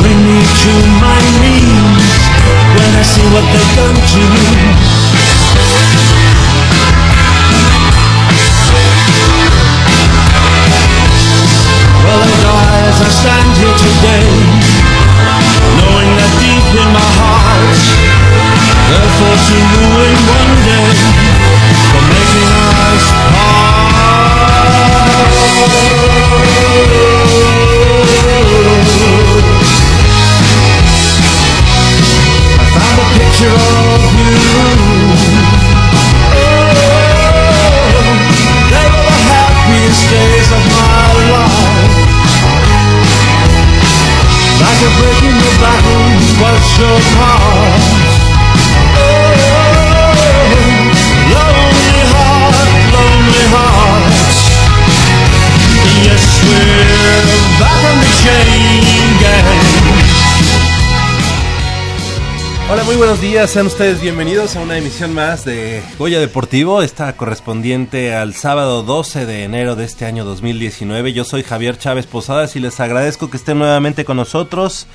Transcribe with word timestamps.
Bring 0.00 0.20
me 0.28 0.40
to 0.44 0.72
my 1.00 1.20
knees 1.40 2.12
When 2.76 2.90
I 3.00 3.02
see 3.02 3.24
what 3.32 3.44
they've 3.48 3.74
done 3.80 3.96
to 3.96 4.20
me 4.34 4.44
Well, 12.04 12.20
I 12.20 12.32
die 12.44 12.84
as 12.92 13.00
I 13.00 13.08
stand 13.08 13.50
here 13.56 13.76
today 13.88 14.28
Knowing 15.80 16.10
that 16.20 16.32
deep 16.44 16.66
in 16.76 16.88
my 16.92 17.08
heart 17.16 17.44
sean 63.48 63.66
ustedes 63.66 64.00
bienvenidos 64.00 64.56
a 64.56 64.60
una 64.60 64.78
emisión 64.78 65.12
más 65.12 65.44
de 65.44 65.82
Goya 65.98 66.18
Deportivo, 66.18 66.82
esta 66.82 67.14
correspondiente 67.14 68.14
al 68.14 68.34
sábado 68.34 68.82
12 68.82 69.26
de 69.26 69.44
enero 69.44 69.76
de 69.76 69.84
este 69.84 70.06
año 70.06 70.24
2019. 70.24 71.12
Yo 71.12 71.24
soy 71.24 71.42
Javier 71.42 71.78
Chávez 71.78 72.06
Posadas 72.06 72.56
y 72.56 72.60
les 72.60 72.80
agradezco 72.80 73.28
que 73.28 73.36
estén 73.36 73.58
nuevamente 73.58 74.04
con 74.04 74.16
nosotros. 74.16 74.86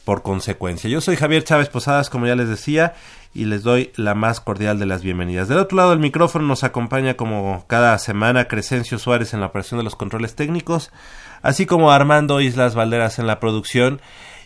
por 0.04 0.22
consecuencia. 0.22 0.90
Yo 0.90 1.00
soy 1.00 1.16
Javier 1.16 1.44
Chávez 1.44 1.68
Posadas, 1.68 2.10
como 2.10 2.26
ya 2.26 2.34
les 2.34 2.48
decía, 2.48 2.94
y 3.34 3.44
les 3.44 3.62
doy 3.62 3.92
la 3.96 4.14
más 4.14 4.40
cordial 4.40 4.78
de 4.78 4.86
las 4.86 5.02
bienvenidas. 5.02 5.48
Del 5.48 5.58
otro 5.58 5.76
lado 5.76 5.90
del 5.90 5.98
micrófono 5.98 6.46
nos 6.46 6.64
acompaña 6.64 7.14
como 7.14 7.64
cada 7.66 7.96
semana 7.98 8.48
Crescencio 8.48 8.98
Suárez 8.98 9.34
en 9.34 9.40
la 9.40 9.46
operación 9.46 9.78
de 9.78 9.84
los 9.84 9.96
controles 9.96 10.34
técnicos, 10.34 10.90
así 11.42 11.66
como 11.66 11.92
Armando 11.92 12.40
Islas 12.40 12.74
Valderas 12.74 13.18
en 13.18 13.26
la 13.26 13.40
producción. 13.40 14.00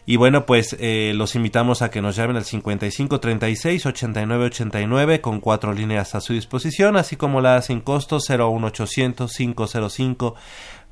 Y 0.06 0.16
bueno, 0.16 0.44
pues 0.44 0.76
eh, 0.80 1.12
los 1.14 1.34
invitamos 1.34 1.80
a 1.80 1.90
que 1.90 2.02
nos 2.02 2.14
llamen 2.14 2.36
al 2.36 2.44
55 2.44 3.20
36 3.20 3.86
89 3.86 4.44
89 4.46 5.20
con 5.22 5.40
cuatro 5.40 5.72
líneas 5.72 6.14
a 6.14 6.20
su 6.20 6.34
disposición, 6.34 6.96
así 6.96 7.16
como 7.16 7.40
la 7.40 7.62
sin 7.62 7.80
costo 7.80 8.18
01800 8.18 9.32
505 9.34 10.34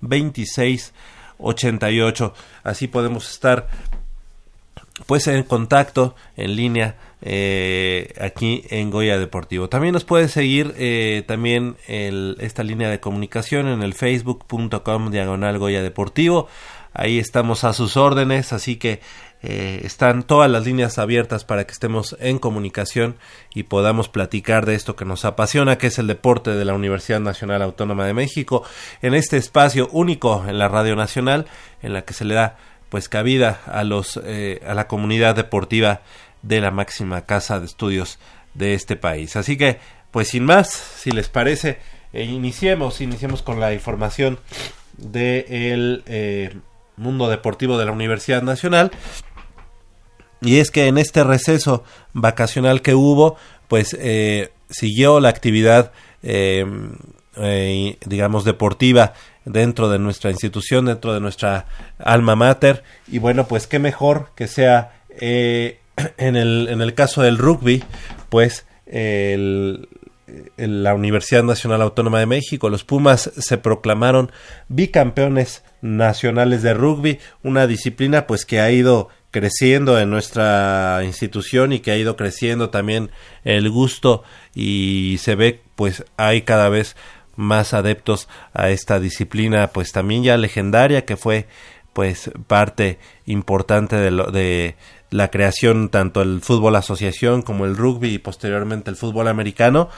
26 0.01 0.95
88. 1.37 2.35
Así 2.65 2.89
podemos 2.89 3.31
estar 3.31 3.69
pues 5.07 5.27
en 5.27 5.43
contacto 5.43 6.15
en 6.37 6.57
línea 6.57 6.97
eh, 7.23 8.15
aquí 8.21 8.65
en 8.71 8.91
Goya 8.91 9.19
Deportivo. 9.19 9.69
También 9.69 9.95
nos 9.95 10.05
puede 10.05 10.29
seguir 10.29 10.75
eh, 10.77 11.25
también 11.27 11.77
esta 11.87 12.63
línea 12.63 12.91
de 12.91 13.01
comunicación 13.01 13.69
en 13.69 13.83
el 13.83 13.95
facebook.com 13.95 15.11
diagonal 15.11 15.59
Goya 15.59 15.83
Deportivo. 15.83 16.49
Ahí 16.95 17.19
estamos 17.19 17.65
a 17.65 17.73
sus 17.73 17.97
órdenes, 17.97 18.53
así 18.53 18.77
que 18.77 19.01
eh, 19.45 19.81
están 19.85 20.23
todas 20.23 20.49
las 20.49 20.65
líneas 20.65 20.99
abiertas 20.99 21.45
para 21.45 21.65
que 21.65 21.73
estemos 21.73 22.17
en 22.21 22.39
comunicación 22.39 23.17
y 23.55 23.65
podamos 23.65 24.09
platicar 24.09 24.67
de 24.67 24.77
esto 24.77 24.95
que 24.95 25.05
nos 25.05 25.25
apasiona, 25.25 25.79
que 25.79 25.89
es 25.89 25.99
el 25.99 26.07
deporte 26.07 26.53
de 26.53 26.65
la 26.65 26.75
Universidad 26.75 27.19
Nacional 27.19 27.63
Autónoma 27.63 28.07
de 28.07 28.15
México, 28.15 28.63
en 29.01 29.15
este 29.15 29.39
espacio 29.39 29.89
único 29.91 30.45
en 30.47 30.59
la 30.59 30.69
Radio 30.69 30.95
Nacional, 30.95 31.47
en 31.83 31.93
la 31.93 32.03
que 32.03 32.15
se 32.15 32.25
le 32.25 32.35
da 32.35 32.57
pues 32.93 33.09
cabida 33.09 33.63
a 33.65 33.85
los 33.85 34.21
eh, 34.23 34.61
a 34.67 34.75
la 34.75 34.87
comunidad 34.87 35.35
deportiva 35.35 36.03
de 36.43 36.61
la 36.61 36.71
máxima 36.71 37.25
casa 37.25 37.59
de 37.59 37.65
estudios 37.65 38.19
de 38.53 38.75
este 38.75 38.97
país. 38.97 39.35
Así 39.35 39.57
que, 39.57 39.79
pues 40.11 40.29
sin 40.29 40.45
más, 40.45 40.69
si 40.69 41.11
les 41.11 41.31
parece, 41.31 41.79
eh, 42.13 42.25
iniciemos, 42.25 43.01
iniciemos 43.01 43.41
con 43.41 43.61
la 43.61 43.73
información 43.73 44.39
del 44.99 46.03
eh, 46.05 46.55
mundo 46.99 47.31
deportivo 47.31 47.79
de 47.79 47.87
la 47.87 47.93
Universidad 47.93 48.43
Nacional. 48.43 48.91
Y 50.43 50.59
es 50.59 50.71
que 50.71 50.87
en 50.87 50.99
este 50.99 51.25
receso 51.25 51.85
vacacional 52.13 52.83
que 52.83 52.95
hubo, 52.95 53.37
pues 53.69 53.97
siguió 54.69 55.19
la 55.19 55.31
actividad, 55.31 55.93
digamos, 58.05 58.45
deportiva 58.45 59.15
dentro 59.45 59.89
de 59.89 59.99
nuestra 59.99 60.31
institución, 60.31 60.87
dentro 60.87 61.15
de 61.15 61.21
nuestra 61.21 61.67
alma 61.99 62.37
mater. 62.37 62.83
Y 63.09 63.19
bueno, 63.19 63.47
pues 63.47 63.67
qué 63.67 63.79
mejor 63.79 64.31
que 64.35 64.47
sea 64.49 65.03
eh, 65.11 65.79
en, 66.19 66.37
el, 66.37 66.69
en 66.71 66.81
el 66.83 66.95
caso 66.95 67.23
del 67.23 67.39
rugby, 67.39 67.85
pues 68.29 68.67
la 70.57 70.95
Universidad 70.95 71.43
Nacional 71.43 71.83
Autónoma 71.83 72.19
de 72.19 72.27
México, 72.27 72.69
los 72.71 72.85
Pumas 72.85 73.33
se 73.37 73.59
proclamaron 73.59 74.31
bicampeones 74.69 75.65
nacionales 75.81 76.63
de 76.63 76.75
rugby, 76.75 77.19
una 77.43 77.67
disciplina 77.67 78.27
pues 78.27 78.47
que 78.47 78.61
ha 78.61 78.71
ido 78.71 79.09
creciendo 79.31 79.99
en 79.99 80.11
nuestra 80.11 81.01
institución 81.05 81.73
y 81.73 81.81
que 81.81 81.91
ha 81.91 81.97
ido 81.97 82.17
creciendo 82.17 82.71
también 82.71 83.11
el 83.45 83.71
gusto 83.71 84.23
y 84.55 85.17
se 85.21 85.35
ve 85.35 85.61
pues 85.75 86.05
hay 86.17 86.43
cada 86.43 86.69
vez 86.69 86.97
más 87.37 87.75
adeptos 87.75 88.29
a 88.53 88.71
esta 88.71 89.01
disciplina 89.01 89.69
pues 89.69 89.93
también 89.93 90.23
ya 90.23 90.37
legendaria 90.37 91.05
que 91.05 91.17
fue 91.17 91.47
pues 91.93 92.31
parte 92.47 92.99
importante 93.27 93.97
de, 93.97 94.11
lo, 94.11 94.31
de 94.31 94.77
la 95.11 95.31
creación 95.31 95.91
tanto 95.91 96.23
el 96.23 96.41
fútbol 96.41 96.77
asociación 96.77 97.43
como 97.43 97.67
el 97.67 97.77
rugby 97.77 98.15
y 98.15 98.19
posteriormente 98.19 98.91
el 98.91 98.97
fútbol 98.97 99.29
americano. 99.29 99.91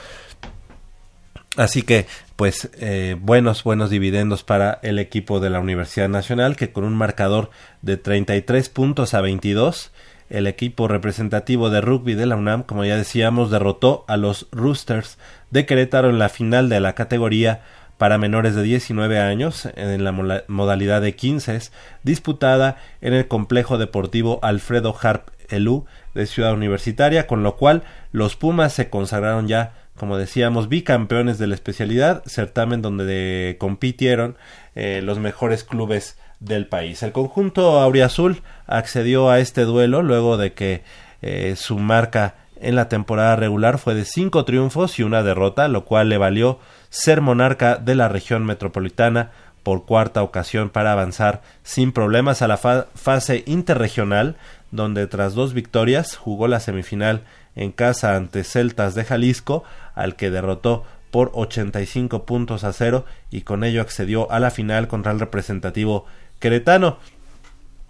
Así 1.55 1.83
que, 1.83 2.05
pues, 2.35 2.69
eh, 2.79 3.15
buenos, 3.17 3.63
buenos 3.63 3.89
dividendos 3.89 4.43
para 4.43 4.79
el 4.83 4.99
equipo 4.99 5.39
de 5.39 5.49
la 5.49 5.61
Universidad 5.61 6.09
Nacional, 6.09 6.57
que 6.57 6.73
con 6.73 6.83
un 6.83 6.95
marcador 6.95 7.49
de 7.81 7.95
33 7.95 8.67
puntos 8.67 9.13
a 9.13 9.21
22, 9.21 9.91
el 10.29 10.47
equipo 10.47 10.87
representativo 10.87 11.69
de 11.69 11.81
rugby 11.81 12.15
de 12.15 12.25
la 12.25 12.35
UNAM, 12.35 12.63
como 12.63 12.83
ya 12.85 12.97
decíamos, 12.97 13.51
derrotó 13.51 14.05
a 14.07 14.17
los 14.17 14.47
Roosters 14.51 15.17
de 15.51 15.65
Querétaro 15.65 16.09
en 16.09 16.19
la 16.19 16.29
final 16.29 16.69
de 16.69 16.79
la 16.79 16.93
categoría 16.93 17.61
para 17.97 18.17
menores 18.17 18.55
de 18.55 18.63
19 18.63 19.19
años 19.19 19.69
en 19.75 20.03
la 20.03 20.11
modalidad 20.47 21.01
de 21.01 21.15
15 21.15 21.59
disputada 22.03 22.77
en 23.01 23.13
el 23.13 23.27
complejo 23.27 23.77
deportivo 23.77 24.39
Alfredo 24.41 24.95
Harp 25.01 25.29
Elú 25.49 25.85
de 26.13 26.25
Ciudad 26.25 26.53
Universitaria, 26.53 27.27
con 27.27 27.43
lo 27.43 27.55
cual 27.55 27.83
los 28.11 28.35
Pumas 28.35 28.73
se 28.73 28.89
consagraron 28.89 29.47
ya 29.47 29.73
como 29.95 30.17
decíamos, 30.17 30.67
bicampeones 30.67 31.37
de 31.37 31.47
la 31.47 31.55
especialidad, 31.55 32.21
certamen 32.25 32.81
donde 32.81 33.55
compitieron 33.59 34.37
eh, 34.75 35.01
los 35.01 35.19
mejores 35.19 35.63
clubes 35.63 36.17
del 36.39 36.67
país. 36.67 37.03
El 37.03 37.11
conjunto 37.11 37.79
auriazul 37.79 38.41
accedió 38.67 39.29
a 39.29 39.39
este 39.39 39.61
duelo 39.61 40.01
luego 40.01 40.37
de 40.37 40.53
que 40.53 40.83
eh, 41.21 41.55
su 41.57 41.77
marca 41.77 42.35
en 42.59 42.75
la 42.75 42.89
temporada 42.89 43.35
regular 43.35 43.77
fue 43.77 43.95
de 43.95 44.05
cinco 44.05 44.45
triunfos 44.45 44.99
y 44.99 45.03
una 45.03 45.23
derrota, 45.23 45.67
lo 45.67 45.85
cual 45.85 46.09
le 46.09 46.17
valió 46.17 46.59
ser 46.89 47.21
monarca 47.21 47.75
de 47.77 47.95
la 47.95 48.07
región 48.07 48.45
metropolitana 48.45 49.31
por 49.63 49.85
cuarta 49.85 50.21
ocasión 50.21 50.69
para 50.69 50.91
avanzar 50.91 51.41
sin 51.63 51.91
problemas 51.91 52.41
a 52.41 52.47
la 52.47 52.57
fase 52.57 53.43
interregional, 53.47 54.35
donde 54.71 55.07
tras 55.07 55.33
dos 55.33 55.53
victorias 55.53 56.15
jugó 56.15 56.47
la 56.47 56.59
semifinal 56.59 57.23
en 57.55 57.71
casa 57.71 58.15
ante 58.15 58.43
Celtas 58.43 58.93
de 58.93 59.05
Jalisco, 59.05 59.63
al 59.95 60.15
que 60.15 60.29
derrotó 60.29 60.83
por 61.09 61.31
85 61.33 62.25
puntos 62.25 62.63
a 62.63 62.73
cero 62.73 63.05
y 63.31 63.41
con 63.41 63.63
ello 63.63 63.81
accedió 63.81 64.29
a 64.31 64.39
la 64.39 64.51
final 64.51 64.87
contra 64.87 65.13
el 65.13 65.19
representativo 65.19 66.05
queretano. 66.45 66.99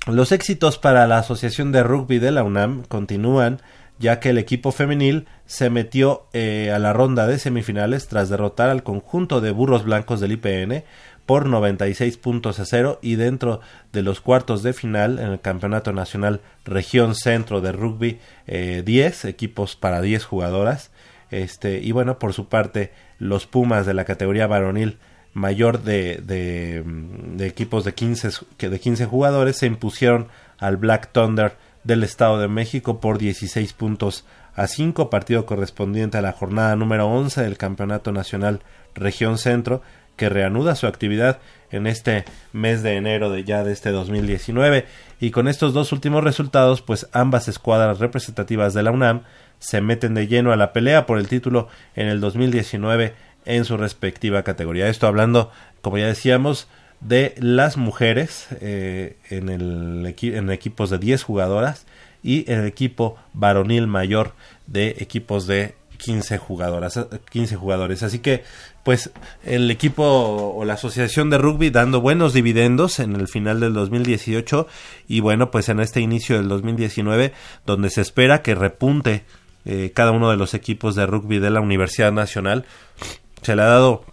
Los 0.08 0.32
éxitos 0.32 0.78
para 0.78 1.08
la 1.08 1.18
Asociación 1.18 1.74
de 1.74 1.84
Rugby 1.84 2.20
de 2.20 2.32
la 2.32 2.46
UNAM 2.46 2.84
continúan 2.84 3.62
ya 4.00 4.22
que 4.22 4.30
el 4.30 4.38
equipo 4.38 4.72
femenil 4.72 5.28
se 5.46 5.70
metió 5.70 6.28
eh, 6.32 6.72
a 6.74 6.80
la 6.80 6.94
ronda 6.94 7.28
de 7.28 7.38
semifinales 7.38 8.08
tras 8.08 8.30
derrotar 8.30 8.70
al 8.70 8.82
conjunto 8.82 9.42
de 9.42 9.52
burros 9.52 9.84
blancos 9.84 10.22
del 10.22 10.32
IPN 10.32 10.86
por 11.26 11.48
96 11.48 12.16
puntos 12.16 12.60
a 12.60 12.66
cero 12.66 12.98
y 13.02 13.16
dentro 13.16 13.60
de 13.92 14.04
los 14.04 14.22
cuartos 14.22 14.64
de 14.64 14.72
final 14.72 15.20
en 15.20 15.32
el 15.34 15.42
Campeonato 15.42 15.92
Nacional 15.92 16.40
Región 16.64 17.14
Centro 17.14 17.60
de 17.60 17.74
Rugby 17.74 18.22
10 18.48 19.26
eh, 19.26 19.30
equipos 19.30 19.76
para 19.76 20.00
10 20.00 20.24
jugadoras 20.24 20.92
este 21.30 21.80
y 21.80 21.92
bueno 21.92 22.20
por 22.20 22.32
su 22.32 22.48
parte 22.48 22.94
los 23.20 23.48
Pumas 23.48 23.86
de 23.86 23.94
la 23.94 24.06
categoría 24.06 24.48
varonil 24.48 24.98
mayor 25.36 25.84
de, 25.84 26.22
de, 26.26 27.46
equipos 27.46 27.84
de 27.84 27.94
15, 27.94 28.30
de 28.58 28.80
15 28.80 29.06
jugadores 29.06 29.58
se 29.58 29.68
impusieron 29.68 30.30
al 30.58 30.78
Black 30.78 31.12
Thunder 31.12 31.58
del 31.84 32.04
Estado 32.04 32.40
de 32.40 32.48
México 32.48 33.02
por 33.02 33.18
16 33.20 33.74
puntos 33.74 34.26
a 34.56 34.68
5, 34.68 35.10
partido 35.10 35.46
correspondiente 35.46 36.18
a 36.18 36.22
la 36.22 36.32
jornada 36.32 36.78
número 36.78 37.08
11 37.08 37.44
del 37.44 37.58
Campeonato 37.58 38.14
Nacional 38.14 38.62
Región 38.96 39.38
Centro, 39.38 39.82
que 40.16 40.30
reanuda 40.30 40.74
su 40.76 40.88
actividad 40.88 41.40
en 41.70 41.86
este 41.86 42.24
mes 42.54 42.82
de 42.82 42.96
enero 42.96 43.30
de 43.30 43.44
ya 43.44 43.66
de 43.66 43.74
este 43.74 43.92
2019 43.92 44.86
y 45.20 45.32
con 45.32 45.50
estos 45.50 45.74
dos 45.74 45.92
últimos 45.92 46.24
resultados 46.24 46.82
pues 46.82 47.10
ambas 47.12 47.50
escuadras 47.50 48.00
representativas 48.00 48.74
de 48.74 48.84
la 48.84 48.92
UNAM 48.92 49.24
se 49.60 49.82
meten 49.82 50.14
de 50.14 50.28
lleno 50.28 50.54
a 50.54 50.56
la 50.56 50.72
pelea 50.72 51.06
por 51.06 51.18
el 51.18 51.28
título 51.28 51.68
en 51.96 52.08
el 52.08 52.22
2019 52.22 53.14
en 53.46 53.66
su 53.66 53.78
respectiva 53.78 54.44
categoría. 54.44 54.90
Esto 54.90 55.08
hablando, 55.08 55.52
como 55.82 55.98
ya 55.98 56.08
decíamos, 56.08 56.68
de 57.02 57.36
las 57.38 57.78
mujeres 57.78 58.48
eh, 58.62 59.18
en, 59.30 59.50
el 59.50 60.16
en 60.22 60.50
equipos 60.50 60.90
de 60.90 60.98
10 60.98 61.24
jugadoras 61.24 61.86
y 62.24 62.50
el 62.52 62.66
equipo 62.66 63.18
varonil 63.34 63.88
mayor 63.88 64.34
de 64.66 64.96
equipos 65.00 65.46
de 65.46 65.76
15 65.98 66.38
jugadoras, 66.38 67.00
15 67.30 67.56
jugadores. 67.56 68.04
Así 68.04 68.20
que 68.20 68.44
pues 68.84 69.12
el 69.44 69.70
equipo 69.72 70.04
o 70.04 70.64
la 70.66 70.74
asociación 70.74 71.30
de 71.30 71.38
rugby 71.38 71.70
dando 71.70 72.02
buenos 72.02 72.34
dividendos 72.34 73.00
en 73.00 73.16
el 73.16 73.28
final 73.28 73.60
del 73.60 73.74
2018 73.74 74.68
y 75.08 75.20
bueno, 75.22 75.52
pues 75.52 75.70
en 75.70 75.80
este 75.80 76.02
inicio 76.02 76.38
del 76.38 76.48
2019 76.48 77.34
donde 77.66 77.90
se 77.90 78.02
espera 78.02 78.42
que 78.42 78.56
repunte 78.56 79.24
eh, 79.66 79.92
cada 79.96 80.12
uno 80.12 80.30
de 80.30 80.38
los 80.38 80.54
equipos 80.54 80.96
de 80.96 81.08
rugby 81.08 81.40
de 81.40 81.50
la 81.50 81.62
Universidad 81.62 82.12
Nacional. 82.12 82.66
Se 83.46 83.56
le 83.56 83.62
ha 83.62 83.68
dado 83.68 84.04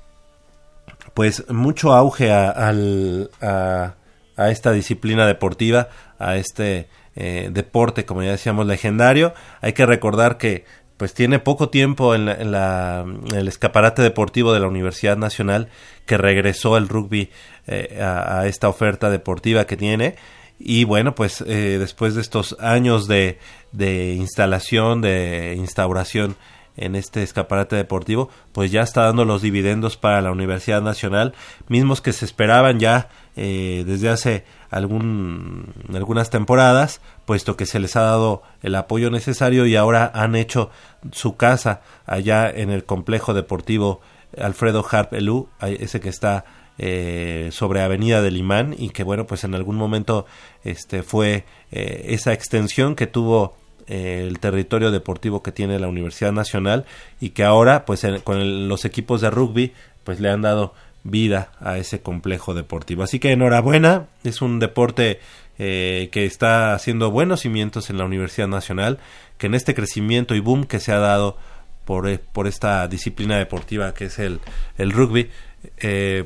pues 1.15 1.49
mucho 1.49 1.95
auge 1.95 2.31
a, 2.31 3.95
esta 4.37 4.73
disciplina 4.73 5.27
deportiva, 5.27 5.89
a 6.19 6.37
este 6.37 6.89
eh, 7.17 7.49
deporte, 7.51 8.05
como 8.05 8.23
ya 8.23 8.33
decíamos, 8.33 8.67
legendario. 8.67 9.33
Hay 9.63 9.73
que 9.73 9.87
recordar 9.87 10.37
que 10.37 10.67
pues 10.99 11.15
tiene 11.15 11.39
poco 11.39 11.71
tiempo 11.71 12.15
en, 12.15 12.29
el 12.29 13.49
escaparate 13.49 14.03
deportivo 14.03 14.53
de 14.53 14.61
la 14.61 14.69
Universidad 14.69 15.17
Nacional 15.17 15.69
que 16.05 16.19
regresó 16.19 16.77
el 16.77 16.91
rugby 16.91 17.31
eh, 17.67 18.03
a, 18.03 18.47
esta 18.47 18.69
oferta 18.69 19.09
deportiva 19.09 19.65
que 19.65 19.79
tiene 19.79 20.17
y 20.59 20.85
bueno 20.85 21.15
pues 21.15 21.41
eh, 21.41 21.79
después 21.81 22.15
de 22.15 22.21
estos 22.21 22.55
años 22.61 23.09
de, 23.09 23.39
de 23.73 24.13
instalación 24.13 25.01
de 25.01 25.55
instauración 25.57 26.37
en 26.77 26.95
este 26.95 27.23
escaparate 27.23 27.77
deportivo, 27.77 28.31
pues 28.53 28.71
ya 28.71 28.83
está 28.83 29.03
dando 29.03 29.25
los 29.25 29.43
dividendos 29.43 29.97
para 29.97 30.23
la 30.23 30.33
Universidad 30.33 30.83
Nacional, 30.83 31.35
mismos 31.69 32.01
que 32.01 32.13
se 32.13 32.25
esperaban 32.25 32.79
ya 32.79 33.09
eh, 33.37 33.85
desde 33.87 34.09
hace 34.09 34.45
algunas 34.71 36.31
temporadas, 36.31 37.01
puesto 37.25 37.57
que 37.57 37.67
se 37.67 37.79
les 37.79 37.97
ha 37.97 38.03
dado 38.03 38.43
el 38.63 38.75
apoyo 38.75 39.11
necesario 39.11 39.67
y 39.67 39.77
ahora 39.77 40.11
han 40.15 40.35
hecho 40.35 40.71
su 41.13 41.37
casa 41.37 41.83
allá 42.07 42.51
en 42.51 42.71
el 42.71 42.85
complejo 42.85 43.35
deportivo 43.35 44.01
Alfredo 44.39 44.85
Harp 44.91 45.13
Elú, 45.13 45.49
ese 45.61 46.01
que 46.01 46.09
está 46.09 46.45
eh, 46.79 47.51
sobre 47.53 47.83
Avenida 47.83 48.23
del 48.23 48.39
Imán 48.39 48.75
y 48.77 48.91
que 48.91 49.05
bueno 49.05 49.27
pues 49.27 49.45
en 49.45 49.55
algún 49.55 49.77
momento 49.77 50.25
este 50.65 51.03
fue 51.03 51.45
eh, 51.71 52.07
esa 52.09 52.33
extensión 52.33 52.95
que 52.95 53.07
tuvo 53.07 53.57
eh, 53.89 54.25
el 54.29 54.39
territorio 54.39 54.91
deportivo 54.91 55.43
que 55.43 55.53
tiene 55.53 55.79
la 55.79 55.89
Universidad 55.89 56.33
Nacional 56.33 56.85
y 57.21 57.31
que 57.31 57.45
ahora 57.45 57.85
pues 57.85 58.07
con 58.23 58.69
los 58.69 58.85
equipos 58.85 59.21
de 59.21 59.31
rugby 59.31 59.73
pues 60.05 60.21
le 60.21 60.31
han 60.31 60.43
dado 60.43 60.75
vida 61.05 61.51
a 61.61 61.79
ese 61.79 62.01
complejo 62.01 62.55
deportivo. 62.55 63.03
Así 63.03 63.19
que 63.19 63.33
enhorabuena, 63.33 64.07
es 64.23 64.41
un 64.41 64.61
deporte 64.61 65.21
eh, 65.59 66.11
que 66.13 66.27
está 66.27 66.75
haciendo 66.75 67.11
buenos 67.11 67.41
cimientos 67.41 67.91
en 67.91 67.99
la 67.99 68.05
Universidad 68.05 68.49
Nacional, 68.49 68.99
que 69.39 69.47
en 69.47 69.55
este 69.55 69.75
crecimiento 69.75 70.35
y 70.35 70.41
boom 70.41 70.65
que 70.65 70.79
se 70.79 70.93
ha 70.93 70.99
dado 70.99 71.37
por, 71.85 72.09
eh, 72.09 72.21
por 72.33 72.47
esta 72.47 72.87
disciplina 72.87 73.37
deportiva 73.37 73.95
que 73.95 74.05
es 74.05 74.19
el, 74.19 74.41
el 74.79 74.93
rugby, 74.93 75.31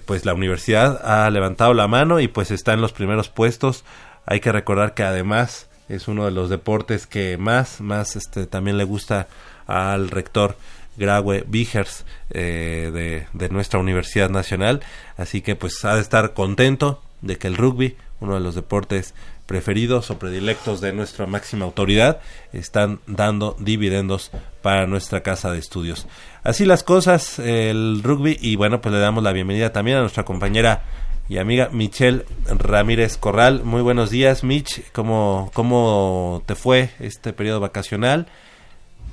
pues 0.06 0.24
la 0.24 0.32
universidad 0.32 1.00
ha 1.04 1.28
levantado 1.28 1.74
la 1.74 1.88
mano 1.88 2.20
y 2.20 2.28
pues 2.28 2.50
está 2.50 2.72
en 2.72 2.80
los 2.80 2.92
primeros 2.92 3.28
puestos. 3.28 3.84
Hay 4.26 4.40
que 4.40 4.50
recordar 4.50 4.94
que 4.94 5.02
además 5.02 5.68
es 5.88 6.08
uno 6.08 6.24
de 6.24 6.30
los 6.30 6.50
deportes 6.50 7.06
que 7.06 7.36
más, 7.38 7.80
más 7.80 8.16
este, 8.16 8.46
también 8.46 8.78
le 8.78 8.84
gusta 8.84 9.28
al 9.66 10.10
rector 10.10 10.56
Graue 10.96 11.44
Vigers 11.46 12.04
eh, 12.30 12.90
de, 12.92 13.26
de, 13.32 13.48
nuestra 13.50 13.78
Universidad 13.78 14.30
Nacional. 14.30 14.80
Así 15.16 15.42
que 15.42 15.56
pues 15.56 15.84
ha 15.84 15.94
de 15.94 16.00
estar 16.00 16.32
contento 16.32 17.02
de 17.20 17.36
que 17.36 17.48
el 17.48 17.56
rugby, 17.56 17.96
uno 18.20 18.34
de 18.34 18.40
los 18.40 18.54
deportes 18.54 19.14
preferidos 19.46 20.10
o 20.10 20.18
predilectos 20.18 20.80
de 20.80 20.92
nuestra 20.92 21.26
máxima 21.26 21.64
autoridad, 21.64 22.20
están 22.52 23.00
dando 23.06 23.56
dividendos 23.60 24.32
para 24.62 24.86
nuestra 24.86 25.22
casa 25.22 25.52
de 25.52 25.58
estudios. 25.58 26.06
Así 26.42 26.64
las 26.64 26.82
cosas, 26.82 27.38
el 27.38 28.00
rugby, 28.02 28.36
y 28.40 28.56
bueno, 28.56 28.80
pues 28.80 28.92
le 28.92 29.00
damos 29.00 29.22
la 29.22 29.32
bienvenida 29.32 29.72
también 29.72 29.98
a 29.98 30.00
nuestra 30.00 30.24
compañera 30.24 30.82
y 31.28 31.38
amiga 31.38 31.68
Michelle 31.72 32.24
Ramírez 32.46 33.16
Corral. 33.16 33.62
Muy 33.64 33.82
buenos 33.82 34.10
días, 34.10 34.44
Mitch. 34.44 34.82
¿Cómo, 34.92 35.50
¿Cómo 35.54 36.42
te 36.46 36.54
fue 36.54 36.90
este 37.00 37.32
periodo 37.32 37.60
vacacional? 37.60 38.26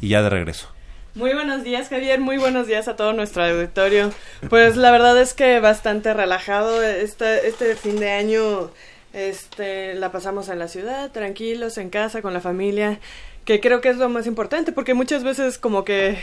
Y 0.01 0.09
ya 0.09 0.21
de 0.21 0.29
regreso. 0.29 0.67
Muy 1.15 1.33
buenos 1.33 1.63
días, 1.63 1.89
Javier. 1.89 2.19
Muy 2.19 2.37
buenos 2.37 2.67
días 2.67 2.87
a 2.87 2.95
todo 2.95 3.13
nuestro 3.13 3.43
auditorio. 3.43 4.11
Pues 4.49 4.75
la 4.77 4.91
verdad 4.91 5.19
es 5.21 5.33
que 5.33 5.59
bastante 5.59 6.13
relajado. 6.13 6.81
Este, 6.83 7.47
este 7.47 7.75
fin 7.75 7.99
de 7.99 8.11
año 8.11 8.71
este, 9.13 9.93
la 9.93 10.11
pasamos 10.11 10.49
en 10.49 10.59
la 10.59 10.67
ciudad, 10.67 11.11
tranquilos, 11.11 11.77
en 11.77 11.89
casa, 11.89 12.21
con 12.21 12.33
la 12.33 12.41
familia, 12.41 12.99
que 13.45 13.59
creo 13.59 13.79
que 13.79 13.89
es 13.89 13.97
lo 13.97 14.09
más 14.09 14.25
importante, 14.25 14.71
porque 14.71 14.95
muchas 14.95 15.23
veces 15.23 15.59
como 15.59 15.83
que, 15.83 16.17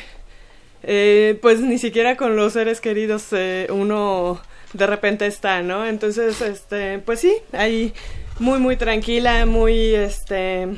eh, 0.82 1.38
pues 1.40 1.60
ni 1.60 1.78
siquiera 1.78 2.16
con 2.16 2.34
los 2.34 2.54
seres 2.54 2.80
queridos 2.80 3.28
eh, 3.32 3.68
uno 3.70 4.40
de 4.72 4.86
repente 4.86 5.26
está, 5.26 5.62
¿no? 5.62 5.86
Entonces, 5.86 6.40
este, 6.40 6.98
pues 6.98 7.20
sí, 7.20 7.34
ahí 7.52 7.92
muy, 8.38 8.58
muy 8.58 8.76
tranquila, 8.76 9.46
muy, 9.46 9.94
este, 9.94 10.68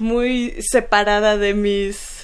muy 0.00 0.54
separada 0.60 1.36
de 1.36 1.54
mis 1.54 2.14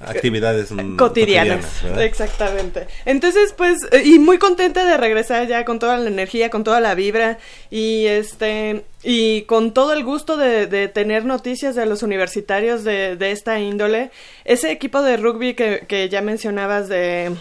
actividades 0.00 0.72
cotidianas, 0.96 1.82
exactamente. 1.98 2.86
Entonces, 3.04 3.52
pues, 3.54 3.78
y 4.02 4.18
muy 4.18 4.38
contenta 4.38 4.86
de 4.86 4.96
regresar 4.96 5.46
ya 5.46 5.64
con 5.64 5.78
toda 5.78 5.98
la 5.98 6.08
energía, 6.08 6.48
con 6.48 6.64
toda 6.64 6.80
la 6.80 6.94
vibra 6.94 7.38
y 7.70 8.06
este 8.06 8.84
y 9.02 9.42
con 9.42 9.72
todo 9.74 9.92
el 9.92 10.02
gusto 10.02 10.36
de, 10.38 10.66
de 10.66 10.88
tener 10.88 11.24
noticias 11.26 11.74
de 11.74 11.84
los 11.84 12.02
universitarios 12.02 12.82
de, 12.82 13.16
de, 13.16 13.30
esta 13.30 13.60
índole. 13.60 14.10
Ese 14.44 14.70
equipo 14.70 15.02
de 15.02 15.18
rugby 15.18 15.54
que, 15.54 15.84
que 15.86 16.08
ya 16.08 16.22
mencionabas 16.22 16.88
de 16.88 17.32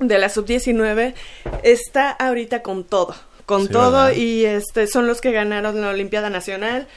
de 0.00 0.18
la 0.18 0.28
sub-19 0.28 1.14
está 1.62 2.10
ahorita 2.10 2.62
con 2.62 2.84
todo, 2.84 3.14
con 3.46 3.68
todo 3.68 4.12
y 4.12 4.44
este 4.44 4.86
son 4.86 5.06
los 5.06 5.20
que 5.20 5.32
ganaron 5.32 5.80
la 5.80 5.90
Olimpiada 5.90 6.30
Nacional. 6.30 6.88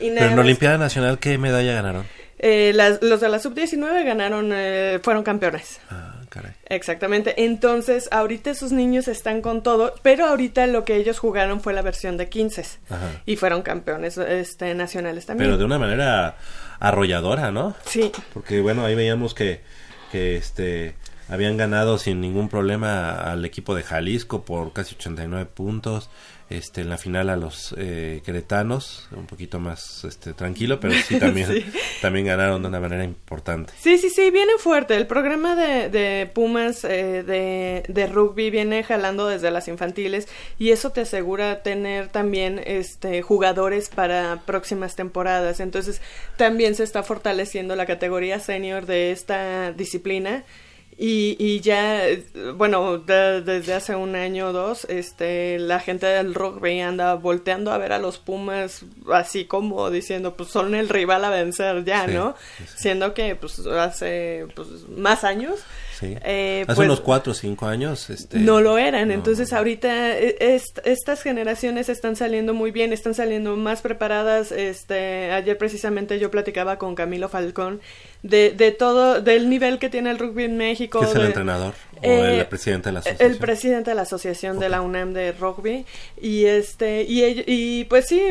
Y 0.00 0.10
Pero 0.10 0.26
en 0.26 0.36
la 0.36 0.42
Olimpiada 0.42 0.78
Nacional, 0.78 1.18
¿qué 1.18 1.38
medalla 1.38 1.72
ganaron? 1.72 2.06
Eh, 2.40 2.72
los 3.00 3.20
de 3.20 3.28
la 3.28 3.38
sub-19 3.38 4.04
ganaron, 4.04 4.50
eh, 4.52 5.00
fueron 5.02 5.24
campeones. 5.24 5.80
Ah, 5.90 6.20
caray. 6.28 6.52
Exactamente. 6.66 7.44
Entonces, 7.44 8.08
ahorita 8.12 8.50
esos 8.50 8.70
niños 8.70 9.08
están 9.08 9.40
con 9.40 9.62
todo, 9.62 9.94
pero 10.02 10.26
ahorita 10.26 10.66
lo 10.68 10.84
que 10.84 10.96
ellos 10.96 11.18
jugaron 11.18 11.60
fue 11.60 11.72
la 11.72 11.82
versión 11.82 12.16
de 12.16 12.28
15 12.28 12.64
y 13.26 13.36
fueron 13.36 13.62
campeones 13.62 14.18
este, 14.18 14.74
nacionales 14.74 15.26
también. 15.26 15.48
Pero 15.48 15.58
de 15.58 15.64
una 15.64 15.78
manera 15.78 16.36
arrolladora, 16.78 17.50
¿no? 17.50 17.74
Sí. 17.84 18.12
Porque 18.32 18.60
bueno, 18.60 18.84
ahí 18.84 18.94
veíamos 18.94 19.34
que, 19.34 19.62
que 20.12 20.36
este 20.36 20.94
habían 21.28 21.56
ganado 21.56 21.98
sin 21.98 22.20
ningún 22.20 22.48
problema 22.48 23.10
al 23.10 23.44
equipo 23.44 23.74
de 23.74 23.82
Jalisco 23.82 24.44
por 24.44 24.72
casi 24.72 24.94
89 24.94 25.46
puntos. 25.46 26.10
Este, 26.50 26.80
en 26.80 26.88
la 26.88 26.96
final 26.96 27.28
a 27.28 27.36
los 27.36 27.74
eh, 27.76 28.22
queretanos, 28.24 29.06
un 29.14 29.26
poquito 29.26 29.60
más 29.60 30.04
este, 30.04 30.32
tranquilo, 30.32 30.80
pero 30.80 30.94
sí 31.06 31.18
también, 31.18 31.46
también 32.00 32.24
ganaron 32.24 32.62
de 32.62 32.68
una 32.68 32.80
manera 32.80 33.04
importante. 33.04 33.74
Sí, 33.78 33.98
sí, 33.98 34.08
sí, 34.08 34.30
viene 34.30 34.52
fuerte. 34.56 34.96
El 34.96 35.06
programa 35.06 35.54
de, 35.54 35.90
de 35.90 36.26
Pumas 36.26 36.84
eh, 36.84 37.22
de, 37.22 37.82
de, 37.86 38.06
rugby 38.06 38.48
viene 38.48 38.82
jalando 38.82 39.28
desde 39.28 39.50
las 39.50 39.68
infantiles 39.68 40.26
y 40.58 40.70
eso 40.70 40.90
te 40.90 41.02
asegura 41.02 41.62
tener 41.62 42.08
también 42.08 42.62
este, 42.64 43.20
jugadores 43.20 43.90
para 43.90 44.40
próximas 44.46 44.96
temporadas. 44.96 45.60
Entonces 45.60 46.00
también 46.38 46.74
se 46.74 46.84
está 46.84 47.02
fortaleciendo 47.02 47.76
la 47.76 47.84
categoría 47.84 48.40
senior 48.40 48.86
de 48.86 49.12
esta 49.12 49.72
disciplina 49.72 50.44
y, 51.00 51.36
y 51.38 51.60
ya, 51.60 52.02
bueno, 52.56 52.98
desde 52.98 53.72
hace 53.72 53.94
un 53.94 54.16
año 54.16 54.48
o 54.48 54.52
dos, 54.52 54.84
este, 54.86 55.56
la 55.60 55.78
gente 55.78 56.06
del 56.06 56.34
rugby 56.34 56.80
anda 56.80 57.14
volteando 57.14 57.70
a 57.70 57.78
ver 57.78 57.92
a 57.92 58.00
los 58.00 58.18
Pumas 58.18 58.84
así 59.12 59.44
como 59.44 59.90
diciendo, 59.90 60.34
pues 60.34 60.48
son 60.48 60.74
el 60.74 60.88
rival 60.88 61.24
a 61.24 61.30
vencer 61.30 61.84
ya, 61.84 62.08
¿no? 62.08 62.34
Siendo 62.74 63.14
que, 63.14 63.36
pues, 63.36 63.64
hace 63.66 64.48
pues, 64.56 64.88
más 64.88 65.22
años 65.22 65.60
eh, 66.02 66.62
Hace 66.62 66.76
pues, 66.76 66.86
unos 66.86 67.00
cuatro 67.00 67.32
o 67.32 67.34
cinco 67.34 67.66
años. 67.66 68.10
Este, 68.10 68.38
no 68.38 68.60
lo 68.60 68.78
eran. 68.78 69.10
Entonces, 69.10 69.52
ahorita 69.52 70.18
eh, 70.18 70.60
estas 70.84 71.22
generaciones 71.22 71.88
están 71.88 72.16
saliendo 72.16 72.54
muy 72.54 72.70
bien, 72.70 72.92
están 72.92 73.14
saliendo 73.14 73.56
más 73.56 73.82
preparadas. 73.82 74.52
Este, 74.52 75.32
ayer 75.32 75.56
precisamente 75.58 76.18
yo 76.18 76.30
platicaba 76.30 76.78
con 76.78 76.94
Camilo 76.94 77.28
Falcón 77.28 77.80
de, 78.22 78.50
de 78.50 78.72
todo, 78.72 79.20
del 79.20 79.48
nivel 79.48 79.78
que 79.78 79.88
tiene 79.88 80.10
el 80.10 80.18
rugby 80.18 80.44
en 80.44 80.56
México. 80.56 81.00
¿Qué 81.00 81.06
es 81.06 81.14
el 81.14 81.26
entrenador? 81.26 81.74
¿O 82.02 82.06
el 82.06 82.40
eh, 82.40 82.44
presidente 82.44 82.88
de 82.88 82.92
la 82.92 82.98
asociación? 83.00 83.30
El 83.30 83.38
presidente 83.38 83.90
de 83.90 83.94
la 83.94 84.02
asociación 84.02 84.58
de 84.58 84.68
la 84.68 84.80
UNAM 84.80 85.12
de 85.12 85.32
rugby. 85.32 85.84
Y 86.20 86.44
este, 86.44 87.02
y, 87.02 87.44
y 87.46 87.84
pues 87.84 88.06
sí, 88.06 88.22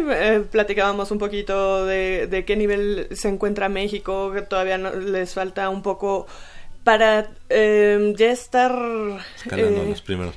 platicábamos 0.51 1.11
un 1.11 1.17
poquito 1.17 1.85
de, 1.85 2.27
de 2.27 2.45
qué 2.45 2.55
nivel 2.55 3.07
se 3.11 3.29
encuentra 3.29 3.69
México, 3.69 4.31
que 4.33 4.41
todavía 4.41 4.77
no, 4.77 4.93
les 4.93 5.33
falta 5.33 5.69
un 5.69 5.81
poco 5.81 6.27
para 6.87 7.27
eh, 7.49 8.13
ya 8.15 8.31
estar... 8.31 8.71
Escalando 9.35 9.83
eh, 9.83 9.89
los 9.89 10.01
primeros 10.01 10.35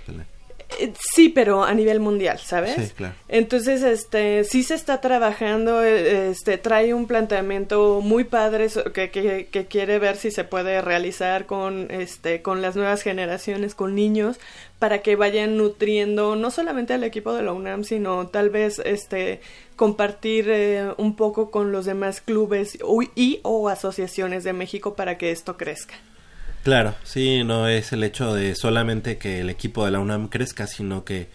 eh, 0.81 0.93
Sí, 1.15 1.29
pero 1.29 1.63
a 1.63 1.73
nivel 1.75 2.01
mundial, 2.01 2.41
¿sabes? 2.41 2.75
Sí, 2.75 2.93
claro. 2.97 3.15
Entonces, 3.29 3.85
este, 3.85 4.43
sí 4.43 4.65
se 4.65 4.75
está 4.75 5.01
trabajando, 5.01 5.85
eh, 5.85 6.31
este, 6.31 6.59
trae 6.59 6.93
un 6.93 7.07
planteamiento 7.07 8.01
muy 8.03 8.25
padre 8.25 8.67
que, 8.93 9.13
que, 9.13 9.47
que, 9.49 9.67
quiere 9.67 10.01
ver 10.01 10.17
si 10.17 10.33
se 10.33 10.43
puede 10.43 10.83
realizar 10.83 11.47
con, 11.47 11.89
este, 11.89 12.43
con 12.43 12.63
las 12.63 12.75
nuevas 12.75 13.03
generaciones, 13.03 13.77
con 13.77 13.95
niños, 13.95 14.41
para 14.81 15.03
que 15.03 15.15
vayan 15.15 15.57
nutriendo 15.57 16.35
no 16.35 16.51
solamente 16.51 16.95
al 16.95 17.05
equipo 17.05 17.33
de 17.33 17.45
la 17.45 17.53
UNAM, 17.53 17.85
sino 17.85 18.27
tal 18.27 18.51
vez, 18.51 18.81
este, 18.85 19.41
compartir 19.77 20.47
eh, 20.49 20.95
un 20.97 21.15
poco 21.15 21.53
con 21.53 21.71
los 21.71 21.85
demás 21.85 22.21
clubes 22.21 22.77
y 23.15 23.39
o 23.45 23.69
asociaciones 23.69 24.43
de 24.43 24.53
México 24.53 24.97
para 24.97 25.17
que 25.17 25.31
esto 25.31 25.57
crezca. 25.57 25.95
Claro, 26.63 26.95
sí, 27.05 27.43
no 27.43 27.69
es 27.69 27.93
el 27.93 28.05
hecho 28.05 28.35
de 28.35 28.55
solamente 28.55 29.17
que 29.17 29.41
el 29.41 29.49
equipo 29.49 29.85
de 29.85 29.93
la 29.93 29.99
UNAM 29.99 30.29
crezca, 30.29 30.67
sino 30.67 31.05
que 31.05 31.29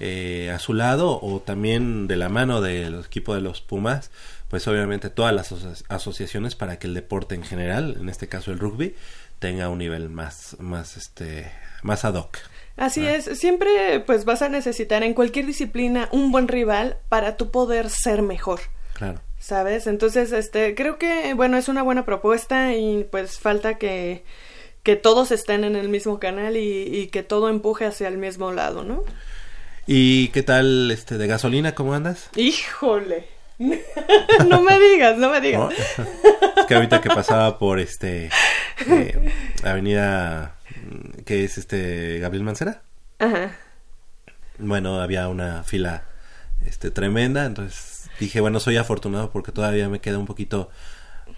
eh, 0.00 0.50
a 0.54 0.58
su 0.58 0.72
lado 0.72 1.20
o 1.20 1.40
también 1.40 2.06
de 2.06 2.16
la 2.16 2.30
mano 2.30 2.62
del 2.62 3.00
equipo 3.00 3.34
de 3.34 3.42
los 3.42 3.60
Pumas, 3.60 4.10
pues 4.48 4.66
obviamente 4.66 5.10
todas 5.10 5.34
las 5.34 5.52
asociaciones 5.88 6.54
para 6.54 6.78
que 6.78 6.86
el 6.86 6.94
deporte 6.94 7.34
en 7.34 7.42
general, 7.42 7.98
en 8.00 8.08
este 8.08 8.26
caso 8.26 8.50
el 8.52 8.58
rugby, 8.58 8.94
tenga 9.38 9.68
un 9.68 9.78
nivel 9.78 10.08
más, 10.08 10.56
más, 10.58 10.96
este, 10.96 11.52
más 11.82 12.06
ad 12.06 12.14
hoc. 12.14 12.38
Así 12.76 13.06
es, 13.06 13.26
siempre 13.38 14.00
pues 14.00 14.24
vas 14.24 14.40
a 14.40 14.48
necesitar 14.48 15.02
en 15.02 15.12
cualquier 15.12 15.44
disciplina 15.44 16.08
un 16.12 16.32
buen 16.32 16.48
rival 16.48 16.96
para 17.10 17.36
tu 17.36 17.50
poder 17.50 17.90
ser 17.90 18.22
mejor. 18.22 18.60
Claro. 18.94 19.20
¿Sabes? 19.38 19.86
Entonces, 19.86 20.32
este, 20.32 20.74
creo 20.74 20.98
que, 20.98 21.34
bueno, 21.34 21.56
es 21.56 21.68
una 21.68 21.82
buena 21.82 22.04
propuesta 22.04 22.74
y 22.74 23.04
pues 23.10 23.38
falta 23.38 23.78
que 23.78 24.22
que 24.82 24.96
todos 24.96 25.30
estén 25.30 25.64
en 25.64 25.76
el 25.76 25.88
mismo 25.88 26.18
canal 26.18 26.56
y, 26.56 27.08
que 27.12 27.22
todo 27.22 27.48
empuje 27.48 27.84
hacia 27.84 28.08
el 28.08 28.18
mismo 28.18 28.52
lado, 28.52 28.84
¿no? 28.84 29.04
¿Y 29.86 30.28
qué 30.28 30.42
tal 30.42 30.90
este 30.90 31.18
de 31.18 31.26
gasolina? 31.26 31.74
¿Cómo 31.74 31.94
andas? 31.94 32.30
Híjole. 32.36 33.26
no 34.48 34.62
me 34.62 34.80
digas, 34.80 35.18
no 35.18 35.30
me 35.30 35.40
digas. 35.40 35.74
Es 36.56 36.66
que 36.66 36.74
ahorita 36.74 37.00
que 37.02 37.10
pasaba 37.10 37.58
por 37.58 37.78
este 37.78 38.30
eh, 38.86 39.32
avenida 39.62 40.56
mm, 40.70 41.22
que 41.24 41.44
es 41.44 41.58
este 41.58 42.18
Gabriel 42.20 42.44
Mancera. 42.44 42.82
Ajá. 43.18 43.56
Bueno, 44.58 45.00
había 45.00 45.28
una 45.28 45.62
fila 45.62 46.04
este 46.64 46.90
tremenda, 46.90 47.44
entonces 47.44 48.08
dije, 48.18 48.40
bueno, 48.40 48.60
soy 48.60 48.76
afortunado 48.76 49.30
porque 49.30 49.52
todavía 49.52 49.88
me 49.88 50.00
queda 50.00 50.18
un 50.18 50.26
poquito 50.26 50.70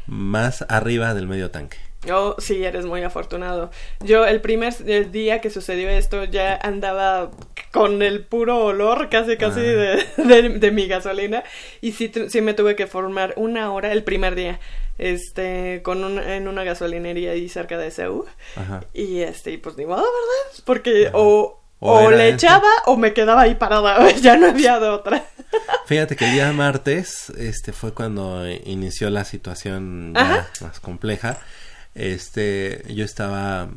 más 0.07 0.65
arriba 0.69 1.15
del 1.15 1.27
medio 1.27 1.51
tanque. 1.51 1.79
Oh, 2.11 2.35
sí, 2.39 2.65
eres 2.65 2.85
muy 2.85 3.03
afortunado. 3.03 3.71
Yo 4.01 4.27
el 4.27 4.41
primer 4.41 4.75
día 5.13 5.41
que 5.41 5.51
sucedió 5.51 5.89
esto 5.89 6.25
ya 6.25 6.57
andaba 6.57 7.31
con 7.71 8.03
el 8.03 8.25
puro 8.25 8.65
olor 8.65 9.09
casi 9.09 9.37
casi 9.37 9.61
ah. 9.61 10.03
de, 10.17 10.71
mi 10.73 10.89
gasolina 10.89 11.45
y 11.81 11.93
sí, 11.93 12.11
sí 12.29 12.41
me 12.41 12.55
tuve 12.55 12.75
que 12.75 12.87
formar 12.87 13.35
una 13.37 13.73
hora 13.73 13.93
el 13.93 14.03
primer 14.03 14.35
día 14.35 14.61
este 14.99 15.81
con 15.83 16.19
en 16.19 16.49
una 16.49 16.65
gasolinería 16.65 17.33
ahí 17.33 17.49
cerca 17.49 17.79
de 17.79 17.91
Seúl 17.91 18.27
y 18.93 19.21
este 19.21 19.57
pues 19.59 19.77
ni 19.79 19.87
modo 19.87 20.03
verdad 20.03 20.65
porque 20.67 21.11
o 21.15 21.62
o, 21.85 22.11
le 22.11 22.29
echaba 22.29 22.69
o 22.87 22.97
me 22.97 23.13
quedaba 23.13 23.43
ahí 23.43 23.57
parada, 23.57 24.11
ya 24.21 24.37
no 24.37 24.49
había 24.49 24.79
de 24.79 24.89
otra. 24.89 25.25
Fíjate 25.87 26.17
que 26.17 26.27
el 26.27 26.33
día 26.33 26.53
martes 26.53 27.31
este 27.31 27.73
fue 27.73 27.93
cuando 27.93 28.49
inició 28.49 29.11
la 29.11 29.25
situación 29.25 30.13
más 30.13 30.81
compleja. 30.81 31.39
Este, 31.95 32.85
yo 32.89 33.05
estaba 33.05 33.69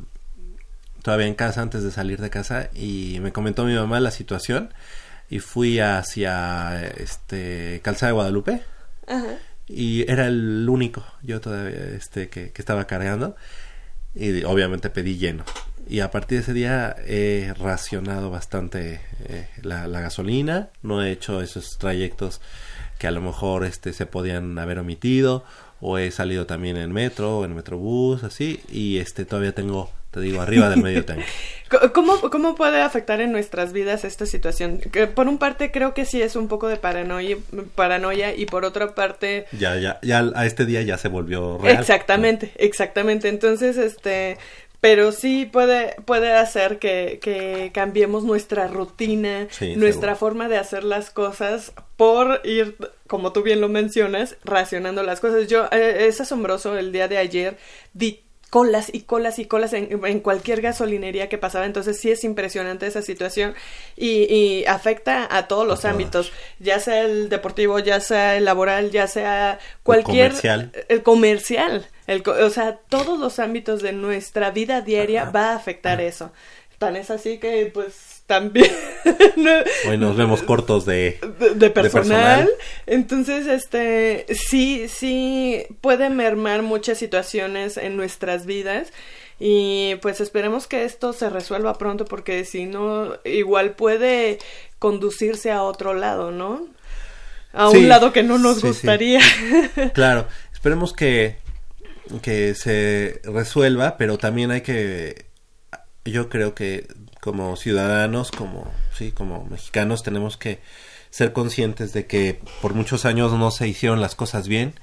todavía 1.02 1.28
en 1.28 1.34
casa 1.34 1.62
antes 1.62 1.84
de 1.84 1.92
salir 1.92 2.22
de 2.22 2.30
casa 2.30 2.70
y 2.74 3.18
me 3.22 3.34
comentó 3.34 3.66
mi 3.66 3.74
mamá 3.74 4.00
la 4.00 4.12
situación 4.12 4.74
y 5.30 5.40
fui 5.40 5.80
hacia 5.80 6.86
este 6.98 7.82
Calzada 7.84 8.12
de 8.12 8.14
Guadalupe. 8.14 8.62
Y 9.68 10.10
era 10.10 10.28
el 10.28 10.70
único 10.70 11.04
yo 11.24 11.42
todavía 11.42 11.96
este 11.96 12.30
que, 12.30 12.52
que 12.52 12.62
estaba 12.62 12.86
cargando. 12.86 13.36
Y 14.14 14.44
obviamente 14.44 14.90
pedí 14.90 15.18
lleno 15.18 15.44
y 15.88 16.00
a 16.00 16.12
partir 16.12 16.38
de 16.38 16.44
ese 16.44 16.54
día 16.54 16.96
he 17.06 17.54
racionado 17.58 18.30
bastante 18.30 19.02
eh, 19.26 19.48
la, 19.62 19.88
la, 19.88 20.02
gasolina, 20.02 20.70
no 20.82 21.04
he 21.04 21.12
hecho 21.12 21.42
esos 21.42 21.78
trayectos 21.78 22.42
que 22.98 23.08
a 23.08 23.12
lo 23.12 23.22
mejor 23.22 23.66
este 23.66 23.94
se 23.94 24.06
podían 24.06 24.58
haber 24.58 24.80
omitido 24.80 25.44
o 25.82 25.98
he 25.98 26.12
salido 26.12 26.46
también 26.46 26.78
en 26.78 26.92
metro 26.92 27.40
o 27.40 27.46
en 27.46 27.56
metrobús 27.56 28.24
así 28.24 28.62
y 28.70 28.98
este 29.00 29.26
todavía 29.26 29.54
tengo 29.54 29.92
te 30.12 30.22
digo 30.22 30.42
arriba 30.42 30.70
del 30.70 30.82
medio 30.82 31.04
tanque 31.04 31.26
¿Cómo, 31.94 32.22
¿Cómo 32.30 32.56
puede 32.56 32.82
afectar 32.82 33.22
en 33.22 33.32
nuestras 33.32 33.74
vidas 33.74 34.06
esta 34.06 34.26
situación? 34.26 34.80
Que 34.80 35.08
por 35.08 35.28
un 35.28 35.40
parte 35.40 35.72
creo 35.72 35.94
que 35.94 36.06
sí 36.06 36.22
es 36.22 36.36
un 36.36 36.48
poco 36.48 36.68
de 36.68 36.78
paranoia, 36.78 37.38
paranoia 37.74 38.36
y 38.36 38.46
por 38.46 38.66
otra 38.66 38.94
parte... 38.94 39.48
Ya, 39.52 39.76
ya, 39.78 40.00
ya 40.04 40.32
a 40.36 40.46
este 40.46 40.66
día 40.66 40.84
ya 40.84 40.98
se 41.00 41.08
volvió 41.08 41.58
real. 41.58 41.80
Exactamente, 41.80 42.52
exactamente. 42.56 43.30
Entonces, 43.30 43.78
este, 43.78 44.38
pero 44.86 45.12
sí 45.12 45.48
puede, 45.48 45.96
puede 46.06 46.32
hacer 46.34 46.78
que, 46.78 47.18
que 47.20 47.72
cambiemos 47.74 48.24
nuestra 48.24 48.68
rutina, 48.68 49.48
nuestra 49.78 50.16
forma 50.16 50.48
de 50.48 50.60
hacer 50.60 50.84
las 50.84 51.10
cosas 51.10 51.74
por 51.98 52.40
ir, 52.44 52.78
como 53.08 53.34
tú 53.34 53.42
bien 53.42 53.62
lo 53.62 53.68
mencionas, 53.68 54.38
racionando 54.44 55.02
las 55.02 55.22
cosas. 55.22 55.48
Yo, 55.48 55.66
eh, 55.72 56.06
es 56.08 56.22
asombroso 56.22 56.78
el 56.78 56.92
día 56.92 57.08
de 57.08 57.18
ayer, 57.18 57.58
di 57.96 58.22
colas 58.52 58.92
y 58.94 59.02
colas 59.02 59.40
y 59.40 59.46
colas 59.46 59.74
en, 59.74 60.06
en, 60.06 60.20
cualquier 60.20 60.62
gasolinería 60.62 61.30
que 61.30 61.40
pasaba. 61.40 61.66
Entonces 61.66 62.00
sí 62.00 62.12
es 62.12 62.24
impresionante 62.24 62.86
esa 62.86 63.02
situación 63.02 63.56
y, 63.96 64.32
y 64.32 64.66
afecta 64.66 65.28
a 65.36 65.48
todos 65.48 65.66
los 65.66 65.84
ámbitos, 65.86 66.32
ya 66.60 66.80
sea 66.80 67.02
el 67.02 67.30
deportivo, 67.30 67.80
ya 67.80 68.00
sea 68.02 68.38
el 68.38 68.46
laboral, 68.46 68.92
ya 68.92 69.08
sea 69.08 69.58
cualquier... 69.82 70.26
El 70.26 70.32
comercial. 70.32 70.72
El 70.90 71.02
comercial. 71.02 71.88
El, 72.08 72.24
o 72.28 72.50
sea, 72.50 72.78
todos 72.90 73.20
los 73.20 73.40
ámbitos 73.40 73.82
de 73.82 73.94
nuestra 73.94 74.52
vida 74.52 74.82
diaria 74.82 75.26
va 75.26 75.52
a 75.52 75.56
afectar 75.56 76.02
eso. 76.02 76.32
Tan 76.78 76.96
es 76.96 77.10
así 77.10 77.38
que 77.38 77.72
pues 77.74 78.24
también. 78.26 78.72
Hoy 79.88 79.98
nos 79.98 80.18
vemos 80.18 80.42
cortos 80.44 80.86
de, 80.86 81.20
de, 81.56 81.70
personal. 81.70 82.50
Entonces, 82.86 83.48
este, 83.48 84.26
sí, 84.34 84.88
sí 84.90 85.66
puede 85.82 86.10
mermar 86.10 86.62
muchas 86.62 86.98
situaciones 86.98 87.78
en 87.78 87.96
nuestras 87.96 88.46
vidas. 88.46 88.92
Y 89.40 89.96
pues 90.02 90.22
esperemos 90.22 90.66
que 90.68 90.86
esto 90.86 91.12
se 91.12 91.30
resuelva 91.30 91.78
pronto 91.78 92.06
porque 92.06 92.46
si 92.46 92.66
no, 92.66 93.18
igual 93.26 93.72
puede 93.72 94.40
conducirse 94.80 95.52
a 95.52 95.64
otro 95.64 95.94
lado, 95.94 96.32
¿no? 96.32 96.68
A 97.52 97.70
un 97.70 97.88
lado 97.88 98.12
que 98.12 98.24
no 98.24 98.38
nos 98.38 98.62
gustaría. 98.62 99.22
Claro, 99.94 100.28
esperemos 100.54 100.94
que, 100.94 101.38
que 102.22 102.56
se 102.56 103.22
resuelva, 103.24 103.98
pero 103.98 104.18
también 104.18 104.52
hay 104.52 104.62
que, 104.62 105.26
yo 106.04 106.30
creo 106.30 106.54
que 106.56 106.88
como 107.20 107.56
ciudadanos, 107.56 108.32
como 108.32 108.72
sí, 108.94 109.12
como 109.12 109.46
mexicanos 109.46 110.04
tenemos 110.04 110.38
que 110.38 110.60
ser 111.10 111.34
conscientes 111.34 111.94
de 111.94 112.06
que 112.06 112.40
por 112.62 112.74
muchos 112.74 113.06
años 113.06 113.32
no 113.32 113.50
se 113.50 113.68
hicieron 113.68 114.02
las 114.02 114.16
cosas 114.16 114.48
bien 114.48 114.74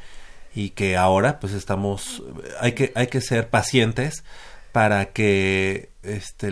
y 0.55 0.71
que 0.71 0.97
ahora 0.97 1.41
pues 1.41 1.53
estamos 1.53 2.23
hay 2.61 2.73
que 2.73 2.91
hay 2.95 3.07
que 3.09 3.21
ser 3.21 3.49
pacientes 3.49 4.25
para 4.73 5.13
que 5.13 5.91
este 6.03 6.49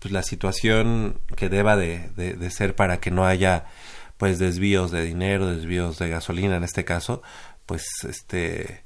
pues, 0.00 0.12
la 0.12 0.22
situación 0.22 1.20
que 1.36 1.48
deba 1.48 1.76
de, 1.76 2.10
de, 2.16 2.50
ser 2.50 2.74
para 2.74 3.00
que 3.00 3.10
no 3.10 3.24
haya 3.24 3.66
pues 4.16 4.38
desvíos 4.38 4.90
de 4.90 5.04
dinero 5.04 5.46
desvíos 5.46 5.98
de 5.98 6.08
gasolina 6.08 6.56
en 6.56 6.64
este 6.64 6.84
caso 6.84 7.22
pues 7.64 7.84
este 8.08 8.84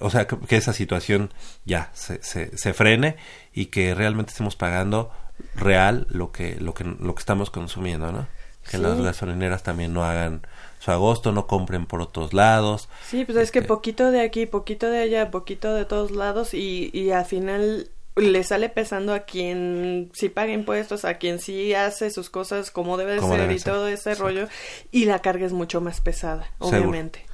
o 0.00 0.10
sea, 0.10 0.26
que, 0.26 0.56
esa 0.56 0.72
situación 0.72 1.32
ya 1.64 1.90
se, 1.94 2.22
se, 2.22 2.56
se, 2.56 2.74
frene 2.74 3.16
y 3.52 3.66
que 3.66 3.94
realmente 3.94 4.30
estemos 4.30 4.56
pagando 4.56 5.10
real 5.54 6.06
lo 6.10 6.32
que, 6.32 6.56
lo 6.60 6.74
que, 6.74 6.84
lo 6.84 7.14
que 7.14 7.20
estamos 7.20 7.50
consumiendo, 7.50 8.12
¿no? 8.12 8.26
Que 8.70 8.78
las 8.78 8.98
gasolineras 8.98 9.62
también 9.62 9.92
no 9.92 10.04
hagan 10.04 10.46
su 10.78 10.90
agosto, 10.90 11.32
no 11.32 11.46
compren 11.46 11.84
por 11.84 12.00
otros 12.00 12.32
lados. 12.32 12.88
Sí, 13.06 13.26
pues 13.26 13.36
es 13.36 13.50
que 13.50 13.58
este 13.58 13.68
poquito 13.68 14.10
de 14.10 14.22
aquí, 14.22 14.46
poquito 14.46 14.88
de 14.88 15.00
allá, 15.00 15.30
poquito 15.30 15.74
de 15.74 15.84
todos 15.84 16.12
lados 16.12 16.54
y, 16.54 16.90
y 16.94 17.10
al 17.10 17.26
final 17.26 17.90
le 18.16 18.44
sale 18.44 18.68
pesando 18.68 19.12
a 19.12 19.20
quien 19.20 20.10
sí 20.14 20.28
paga 20.28 20.52
impuestos, 20.52 21.04
a 21.04 21.14
quien 21.14 21.40
sí 21.40 21.74
hace 21.74 22.10
sus 22.10 22.30
cosas 22.30 22.70
como 22.70 22.96
debe 22.96 23.14
de 23.14 23.20
ser 23.20 23.50
y 23.50 23.58
todo 23.58 23.88
ese 23.88 24.14
rollo 24.14 24.48
y 24.92 25.06
la 25.06 25.18
carga 25.18 25.46
es 25.46 25.52
mucho 25.52 25.80
más 25.80 26.00
pesada, 26.00 26.48
obviamente 26.58 27.26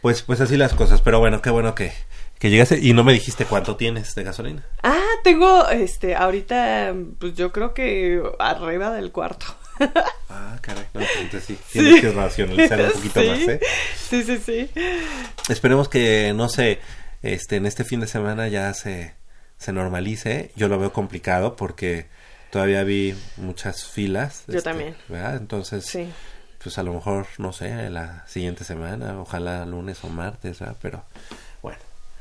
pues, 0.00 0.22
pues 0.22 0.40
así 0.40 0.56
las 0.56 0.74
cosas. 0.74 1.00
Pero 1.00 1.18
bueno, 1.18 1.42
qué 1.42 1.50
bueno 1.50 1.74
que, 1.74 1.92
que 2.38 2.50
llegaste 2.50 2.78
y 2.80 2.92
no 2.92 3.04
me 3.04 3.12
dijiste 3.12 3.44
cuánto 3.44 3.76
tienes 3.76 4.14
de 4.14 4.24
gasolina. 4.24 4.64
Ah, 4.82 5.04
tengo, 5.24 5.68
este, 5.68 6.14
ahorita, 6.14 6.94
pues 7.18 7.34
yo 7.34 7.52
creo 7.52 7.74
que 7.74 8.22
arriba 8.38 8.90
del 8.92 9.12
cuarto. 9.12 9.46
Ah, 10.28 10.58
caray, 10.60 10.84
no, 10.92 11.00
pues 11.00 11.08
entonces 11.18 11.44
sí, 11.46 11.58
tienes 11.72 12.00
que 12.00 12.10
racionalizar 12.10 12.78
un 12.78 12.90
poquito 12.90 13.20
más, 13.22 13.38
¿eh? 13.38 13.60
Sí, 13.96 14.22
sí, 14.22 14.38
sí. 14.38 14.70
Esperemos 15.48 15.88
que, 15.88 16.34
no 16.34 16.50
sé, 16.50 16.80
este, 17.22 17.56
en 17.56 17.64
este 17.64 17.84
fin 17.84 18.00
de 18.00 18.06
semana 18.06 18.46
ya 18.48 18.74
se, 18.74 19.14
se 19.56 19.72
normalice. 19.72 20.50
Yo 20.56 20.68
lo 20.68 20.78
veo 20.78 20.92
complicado 20.92 21.56
porque 21.56 22.06
todavía 22.50 22.84
vi 22.84 23.14
muchas 23.38 23.86
filas. 23.86 24.44
Yo 24.46 24.58
este, 24.58 24.68
también. 24.68 24.94
¿verdad? 25.08 25.36
Entonces, 25.36 25.86
sí 25.86 26.12
pues 26.66 26.78
a 26.78 26.82
lo 26.82 26.92
mejor, 26.92 27.28
no 27.38 27.52
sé, 27.52 27.90
la 27.90 28.26
siguiente 28.26 28.64
semana, 28.64 29.20
ojalá 29.20 29.64
lunes 29.64 30.02
o 30.02 30.08
martes, 30.08 30.58
¿verdad? 30.58 30.74
Pero 30.82 31.04
bueno, 31.62 31.78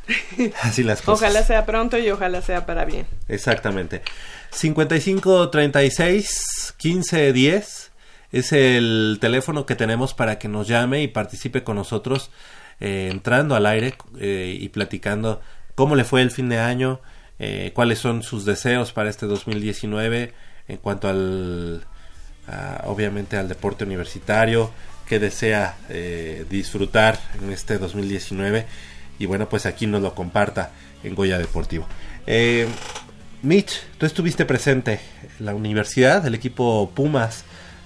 así 0.62 0.84
las 0.84 1.01
cosas. 1.01 1.23
Ojalá 1.23 1.43
sea 1.43 1.65
pronto 1.65 1.97
y 1.97 2.12
ojalá 2.12 2.43
sea 2.43 2.67
para 2.67 2.86
bien. 2.86 3.08
Exactamente. 3.27 4.03
55 4.51 5.49
36 5.49 6.75
15 6.77 7.34
10 7.34 7.91
es 8.34 8.51
el 8.51 9.17
teléfono 9.19 9.65
que 9.65 9.73
tenemos 9.75 10.13
para 10.13 10.38
que 10.38 10.47
nos 10.47 10.67
llame 10.67 11.01
y 11.01 11.08
participe 11.08 11.63
con 11.63 11.77
nosotros 11.77 12.29
eh, 12.79 13.10
entrando 13.10 13.55
al 13.55 13.65
aire 13.65 13.95
eh, 14.19 14.55
y 14.62 14.69
platicando 14.69 15.41
cómo 15.73 15.95
le 15.95 16.03
fue 16.03 16.21
el 16.21 16.29
fin 16.29 16.49
de 16.49 16.60
año, 16.60 17.01
eh, 17.39 17.71
cuáles 17.73 17.97
son 17.97 18.21
sus 18.21 18.45
deseos 18.45 18.93
para 18.93 19.10
este 19.10 19.25
2019 19.25 20.36
en 20.67 20.77
cuanto 20.77 21.08
al 21.08 21.88
obviamente 22.86 23.38
al 23.38 23.47
deporte 23.47 23.84
universitario 23.84 24.71
que 25.08 25.19
desea 25.19 25.77
eh, 25.89 26.45
disfrutar 26.49 27.19
en 27.41 27.51
este 27.51 27.77
2019 27.77 28.65
y 29.19 29.25
bueno 29.25 29.47
pues 29.49 29.65
aquí 29.65 29.88
nos 29.88 30.01
lo 30.01 30.15
comparta 30.15 30.71
en 31.03 31.15
Goya 31.15 31.38
Deportivo. 31.38 31.88
Eh, 32.27 32.67
Mitch, 33.43 33.84
tú 33.97 34.05
estuviste 34.05 34.45
presente 34.45 34.99
en 35.39 35.45
la 35.45 35.53
universidad, 35.53 36.25
el 36.25 36.34
equipo 36.34 36.91
Pumas, 36.95 37.43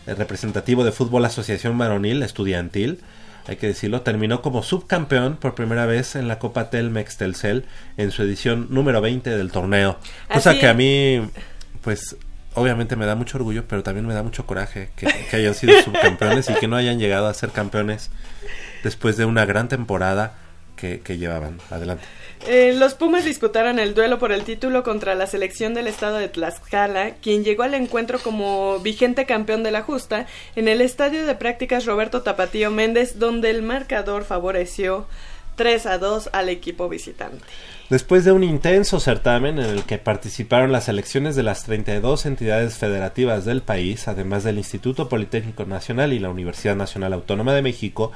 el 0.07 0.15
representativo 0.15 0.85
de 0.85 0.91
fútbol 0.91 1.25
Asociación 1.25 1.75
Maronil 1.75 2.23
Estudiantil, 2.23 2.99
hay 3.47 3.57
que 3.57 3.67
decirlo, 3.67 4.01
terminó 4.01 4.41
como 4.41 4.63
subcampeón 4.63 5.37
por 5.37 5.55
primera 5.55 5.85
vez 5.85 6.15
en 6.15 6.27
la 6.27 6.37
Copa 6.39 6.69
Telmex 6.69 7.17
Telcel 7.17 7.65
en 7.97 8.11
su 8.11 8.21
edición 8.21 8.67
número 8.69 9.01
20 9.01 9.29
del 9.35 9.51
torneo. 9.51 9.97
Cosa 10.31 10.59
que 10.59 10.67
a 10.67 10.73
mí, 10.75 11.19
pues 11.81 12.15
obviamente 12.59 12.95
me 12.95 13.05
da 13.05 13.15
mucho 13.15 13.37
orgullo, 13.37 13.65
pero 13.67 13.83
también 13.83 14.05
me 14.05 14.13
da 14.13 14.23
mucho 14.23 14.45
coraje 14.45 14.89
que, 14.95 15.07
hayan 15.35 15.55
sido 15.55 15.81
subcampeones 15.81 16.49
y 16.49 16.53
que 16.53 16.67
no 16.67 16.75
hayan 16.75 16.99
llegado 16.99 17.27
a 17.27 17.33
ser 17.33 17.49
campeones 17.51 18.09
después 18.83 19.17
de 19.17 19.25
una 19.25 19.45
gran 19.45 19.67
temporada 19.67 20.33
que, 20.75 21.17
llevaban. 21.17 21.57
Adelante. 21.69 22.05
Eh, 22.47 22.73
los 22.73 22.93
Pumas 22.93 23.25
disputaron 23.25 23.79
el 23.79 23.93
duelo 23.93 24.17
por 24.17 24.31
el 24.31 24.43
título 24.43 24.81
contra 24.81 25.13
la 25.13 25.27
selección 25.27 25.73
del 25.73 25.87
estado 25.87 26.17
de 26.17 26.29
Tlaxcala, 26.29 27.15
quien 27.21 27.43
llegó 27.43 27.63
al 27.63 27.73
encuentro 27.73 28.17
como 28.19 28.79
vigente 28.79 29.25
campeón 29.25 29.61
de 29.61 29.71
la 29.71 29.81
justa 29.81 30.25
en 30.55 30.69
el 30.69 30.79
estadio 30.79 31.25
de 31.25 31.35
prácticas 31.35 31.85
Roberto 31.85 32.21
Tapatío 32.21 32.71
Méndez, 32.71 33.19
donde 33.19 33.49
el 33.49 33.61
marcador 33.61 34.23
favoreció 34.23 35.05
3 35.59 35.87
a 35.87 35.97
2 35.97 36.29
al 36.31 36.47
equipo 36.47 36.87
visitante. 36.87 37.43
Después 37.89 38.23
de 38.23 38.31
un 38.31 38.45
intenso 38.45 39.01
certamen 39.01 39.59
en 39.59 39.65
el 39.65 39.83
que 39.83 39.97
participaron 39.97 40.71
las 40.71 40.87
elecciones 40.87 41.35
de 41.35 41.43
las 41.43 41.65
32 41.65 42.25
entidades 42.27 42.77
federativas 42.77 43.43
del 43.43 43.61
país, 43.61 44.07
además 44.07 44.45
del 44.45 44.57
Instituto 44.57 45.09
Politécnico 45.09 45.65
Nacional 45.65 46.13
y 46.13 46.19
la 46.19 46.29
Universidad 46.29 46.77
Nacional 46.77 47.11
Autónoma 47.11 47.53
de 47.53 47.61
México, 47.61 48.13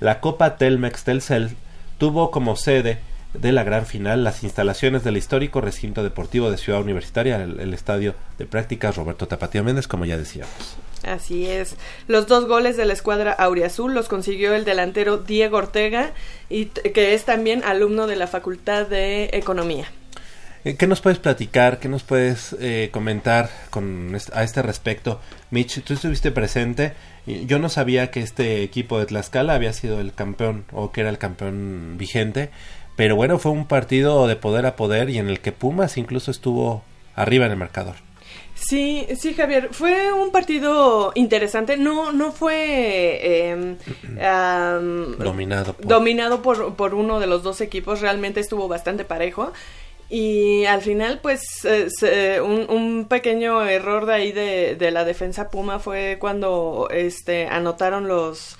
la 0.00 0.20
Copa 0.20 0.56
Telmex 0.56 1.04
Telcel 1.04 1.50
tuvo 1.98 2.30
como 2.30 2.56
sede 2.56 2.98
de 3.40 3.52
la 3.52 3.64
gran 3.64 3.86
final 3.86 4.24
las 4.24 4.42
instalaciones 4.42 5.04
del 5.04 5.16
histórico 5.16 5.60
recinto 5.60 6.02
deportivo 6.02 6.50
de 6.50 6.56
Ciudad 6.56 6.80
Universitaria, 6.80 7.42
el, 7.42 7.74
estadio 7.74 8.14
de 8.38 8.46
prácticas 8.46 8.96
Roberto 8.96 9.28
Tapatío 9.28 9.64
Méndez, 9.64 9.88
como 9.88 10.04
ya 10.04 10.16
decíamos. 10.16 10.52
Así 11.02 11.46
es. 11.46 11.76
Los 12.08 12.26
dos 12.26 12.46
goles 12.46 12.76
de 12.76 12.84
la 12.84 12.92
escuadra 12.92 13.32
Auriazul 13.32 13.94
los 13.94 14.08
consiguió 14.08 14.54
el 14.54 14.64
delantero 14.64 15.18
Diego 15.18 15.58
Ortega, 15.58 16.12
y 16.48 16.66
que 16.66 17.14
es 17.14 17.24
también 17.24 17.62
alumno 17.64 18.06
de 18.06 18.16
la 18.16 18.26
Facultad 18.26 18.86
de 18.86 19.30
Economía. 19.32 19.86
Eh, 20.66 20.74
¿Qué 20.74 20.88
nos 20.88 21.00
puedes 21.00 21.20
platicar? 21.20 21.78
¿Qué 21.78 21.88
nos 21.88 22.02
puedes 22.02 22.56
eh, 22.58 22.88
comentar 22.90 23.50
con 23.70 24.18
a 24.32 24.42
este 24.42 24.62
respecto? 24.62 25.20
Mitch, 25.52 25.80
tú 25.84 25.94
estuviste 25.94 26.32
presente. 26.32 26.92
Yo 27.24 27.60
no 27.60 27.68
sabía 27.68 28.10
que 28.10 28.20
este 28.20 28.64
equipo 28.64 28.98
de 28.98 29.06
Tlaxcala 29.06 29.54
había 29.54 29.72
sido 29.72 30.00
el 30.00 30.12
campeón 30.12 30.64
o 30.72 30.90
que 30.90 31.02
era 31.02 31.10
el 31.10 31.18
campeón 31.18 31.94
vigente, 31.98 32.50
pero 32.96 33.14
bueno, 33.14 33.38
fue 33.38 33.52
un 33.52 33.66
partido 33.66 34.26
de 34.26 34.36
poder 34.36 34.66
a 34.66 34.74
poder 34.74 35.10
y 35.10 35.18
en 35.18 35.28
el 35.28 35.40
que 35.40 35.52
Pumas 35.52 35.96
incluso 35.98 36.30
estuvo 36.30 36.82
arriba 37.14 37.46
en 37.46 37.52
el 37.52 37.58
marcador. 37.58 37.94
Sí, 38.54 39.06
sí, 39.18 39.34
Javier, 39.34 39.68
fue 39.72 40.12
un 40.12 40.30
partido 40.30 41.12
interesante. 41.14 41.76
No, 41.76 42.10
no 42.12 42.32
fue 42.32 43.50
em, 43.50 43.76
dominado, 45.18 45.74
por... 45.74 45.86
dominado 45.86 46.42
por, 46.42 46.74
por 46.74 46.94
uno 46.94 47.20
de 47.20 47.26
los 47.26 47.42
dos 47.42 47.60
equipos. 47.60 48.00
Realmente 48.00 48.40
estuvo 48.40 48.66
bastante 48.66 49.04
parejo. 49.04 49.52
Y 50.08 50.64
al 50.66 50.82
final, 50.82 51.18
pues, 51.20 51.42
eh, 51.64 52.40
un, 52.40 52.70
un, 52.70 53.06
pequeño 53.08 53.62
error 53.66 54.06
de 54.06 54.14
ahí 54.14 54.32
de, 54.32 54.76
de, 54.76 54.90
la 54.92 55.04
defensa 55.04 55.50
Puma 55.50 55.80
fue 55.80 56.16
cuando 56.20 56.88
este, 56.92 57.48
anotaron 57.48 58.06
los, 58.06 58.56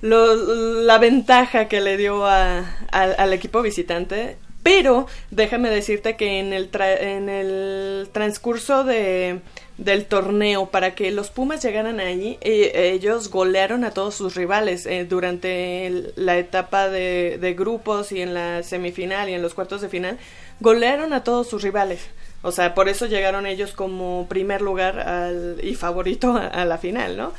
la 0.00 0.98
ventaja 0.98 1.68
que 1.68 1.80
le 1.80 1.96
dio 1.96 2.26
a, 2.26 2.64
al 2.92 3.32
equipo 3.32 3.62
visitante 3.62 4.36
pero 4.68 5.06
déjame 5.30 5.70
decirte 5.70 6.16
que 6.16 6.40
en 6.40 6.52
el, 6.52 6.68
en 6.74 7.30
el 7.30 8.08
transcurso 8.12 8.84
de, 8.84 9.40
del 9.78 10.04
torneo, 10.04 10.66
para 10.66 10.94
que 10.94 11.10
los 11.10 11.30
Pumas 11.30 11.62
llegaran 11.62 12.00
allí, 12.00 12.36
eh, 12.42 12.90
ellos 12.92 13.30
golearon 13.30 13.82
a 13.84 13.92
todos 13.92 14.14
sus 14.14 14.34
rivales 14.34 14.84
eh, 14.84 15.06
durante 15.08 16.12
la 16.16 16.36
etapa 16.36 16.90
de, 16.90 17.38
de, 17.40 17.54
grupos 17.54 18.12
y 18.12 18.20
en 18.20 18.34
la 18.34 18.62
semifinal 18.62 19.30
y 19.30 19.32
en 19.32 19.40
los 19.40 19.54
cuartos 19.54 19.80
de 19.80 19.88
final, 19.88 20.18
golearon 20.60 21.14
a 21.14 21.24
todos 21.24 21.48
sus 21.48 21.62
rivales. 21.62 22.00
O 22.42 22.52
sea, 22.52 22.74
por 22.74 22.90
eso 22.90 23.06
llegaron 23.06 23.46
ellos 23.46 23.72
como 23.72 24.26
primer 24.28 24.60
lugar 24.60 25.00
al, 25.00 25.60
y 25.62 25.76
favorito 25.76 26.36
a 26.36 26.64
la 26.66 26.76
final, 26.76 27.16
¿no? 27.16 27.32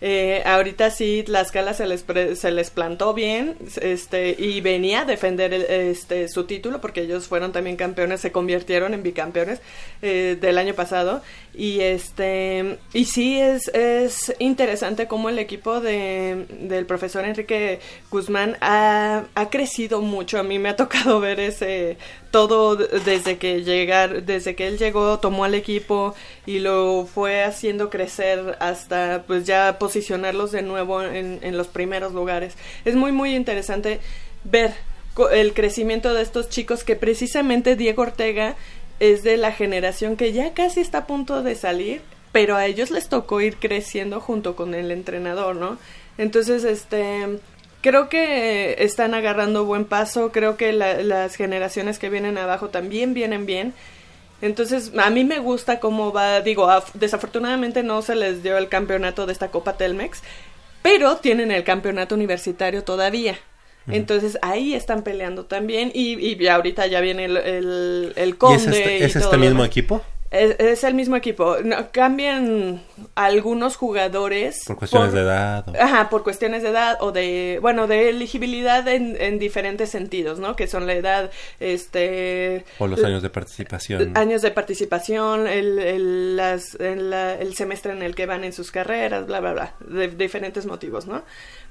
Eh, 0.00 0.42
ahorita 0.44 0.90
sí, 0.90 1.22
Tlaxcala 1.24 1.72
se 1.72 1.86
les, 1.86 2.04
se 2.38 2.50
les 2.50 2.70
plantó 2.70 3.14
bien 3.14 3.56
este, 3.80 4.36
y 4.38 4.60
venía 4.60 5.00
a 5.00 5.04
defender 5.06 5.54
este, 5.54 6.28
su 6.28 6.44
título 6.44 6.80
porque 6.80 7.02
ellos 7.02 7.26
fueron 7.26 7.52
también 7.52 7.76
campeones, 7.76 8.20
se 8.20 8.30
convirtieron 8.30 8.92
en 8.92 9.02
bicampeones 9.02 9.60
eh, 10.02 10.36
del 10.40 10.58
año 10.58 10.74
pasado. 10.74 11.22
Y, 11.54 11.80
este, 11.80 12.78
y 12.92 13.06
sí, 13.06 13.40
es, 13.40 13.68
es 13.68 14.34
interesante 14.38 15.06
cómo 15.08 15.30
el 15.30 15.38
equipo 15.38 15.80
de, 15.80 16.46
del 16.60 16.84
profesor 16.84 17.24
Enrique 17.24 17.80
Guzmán 18.10 18.58
ha, 18.60 19.24
ha 19.34 19.50
crecido 19.50 20.02
mucho. 20.02 20.38
A 20.38 20.42
mí 20.42 20.58
me 20.58 20.68
ha 20.68 20.76
tocado 20.76 21.18
ver 21.26 21.40
ese 21.40 21.96
todo 22.30 22.76
desde 22.76 23.38
que 23.38 23.62
llegar, 23.62 24.24
desde 24.24 24.54
que 24.54 24.66
él 24.66 24.78
llegó, 24.78 25.18
tomó 25.18 25.44
al 25.44 25.54
equipo 25.54 26.14
y 26.44 26.58
lo 26.58 27.06
fue 27.12 27.44
haciendo 27.44 27.90
crecer 27.90 28.56
hasta 28.60 29.24
pues 29.26 29.44
ya 29.46 29.78
posicionarlos 29.78 30.52
de 30.52 30.62
nuevo 30.62 31.02
en, 31.02 31.38
en 31.42 31.56
los 31.56 31.68
primeros 31.68 32.12
lugares. 32.12 32.54
Es 32.84 32.94
muy 32.94 33.12
muy 33.12 33.34
interesante 33.34 34.00
ver 34.44 34.74
el 35.32 35.54
crecimiento 35.54 36.12
de 36.12 36.22
estos 36.22 36.48
chicos 36.48 36.84
que 36.84 36.96
precisamente 36.96 37.76
Diego 37.76 38.02
Ortega 38.02 38.54
es 39.00 39.22
de 39.22 39.36
la 39.36 39.52
generación 39.52 40.16
que 40.16 40.32
ya 40.32 40.52
casi 40.52 40.80
está 40.80 40.98
a 40.98 41.06
punto 41.06 41.42
de 41.42 41.54
salir, 41.54 42.02
pero 42.32 42.56
a 42.56 42.66
ellos 42.66 42.90
les 42.90 43.08
tocó 43.08 43.40
ir 43.40 43.56
creciendo 43.56 44.20
junto 44.20 44.56
con 44.56 44.74
el 44.74 44.90
entrenador, 44.90 45.56
¿no? 45.56 45.78
Entonces, 46.18 46.64
este, 46.64 47.38
creo 47.80 48.08
que 48.08 48.76
están 48.78 49.14
agarrando 49.14 49.64
buen 49.64 49.84
paso, 49.84 50.32
creo 50.32 50.56
que 50.56 50.72
las 50.72 51.36
generaciones 51.36 51.98
que 51.98 52.10
vienen 52.10 52.38
abajo 52.38 52.68
también 52.68 53.14
vienen 53.14 53.46
bien. 53.46 53.74
Entonces, 54.42 54.92
a 54.98 55.10
mí 55.10 55.24
me 55.24 55.38
gusta 55.38 55.80
cómo 55.80 56.12
va, 56.12 56.40
digo, 56.40 56.68
desafortunadamente 56.94 57.82
no 57.82 58.02
se 58.02 58.14
les 58.14 58.42
dio 58.42 58.58
el 58.58 58.68
campeonato 58.68 59.26
de 59.26 59.32
esta 59.32 59.50
Copa 59.50 59.74
Telmex, 59.74 60.22
pero 60.82 61.16
tienen 61.16 61.50
el 61.50 61.64
campeonato 61.64 62.14
universitario 62.14 62.84
todavía. 62.84 63.38
Entonces 63.88 64.36
ahí 64.42 64.74
están 64.74 65.02
peleando 65.02 65.44
también 65.44 65.92
y, 65.94 66.18
y 66.18 66.48
ahorita 66.48 66.88
ya 66.88 67.00
viene 67.00 67.26
el, 67.26 67.36
el, 67.36 68.12
el 68.16 68.36
conde. 68.36 68.98
¿Y 68.98 69.02
es 69.04 69.14
este, 69.14 69.36
mismo 69.36 69.64
equipo? 69.64 70.02
Es, 70.30 70.84
el 70.84 70.94
mismo 70.94 71.16
equipo. 71.16 71.56
No, 71.64 71.90
cambian 71.92 72.82
algunos 73.14 73.76
jugadores. 73.76 74.62
Por 74.66 74.76
cuestiones 74.76 75.12
de 75.12 75.20
edad. 75.20 75.64
Ajá, 75.80 76.08
por 76.10 76.22
cuestiones 76.24 76.62
de 76.62 76.70
edad 76.70 76.98
o 77.00 77.12
de, 77.12 77.58
bueno, 77.62 77.86
de 77.86 78.10
elegibilidad 78.10 78.86
en, 78.88 79.16
en, 79.20 79.38
diferentes 79.38 79.90
sentidos, 79.90 80.38
¿no? 80.38 80.56
Que 80.56 80.66
son 80.66 80.86
la 80.86 80.94
edad, 80.94 81.30
este... 81.60 82.64
O 82.78 82.86
los 82.86 83.02
años 83.04 83.22
de 83.22 83.30
participación. 83.30 84.16
Años 84.16 84.42
de 84.42 84.50
participación, 84.50 85.46
el, 85.46 85.78
el, 85.78 86.36
las, 86.36 86.74
el 86.74 87.54
semestre 87.54 87.92
en 87.92 88.02
el 88.02 88.14
que 88.14 88.26
van 88.26 88.44
en 88.44 88.52
sus 88.52 88.70
carreras, 88.70 89.26
bla, 89.26 89.40
bla, 89.40 89.52
bla, 89.52 89.74
de 89.80 90.08
diferentes 90.08 90.66
motivos, 90.66 91.06
¿no? 91.06 91.22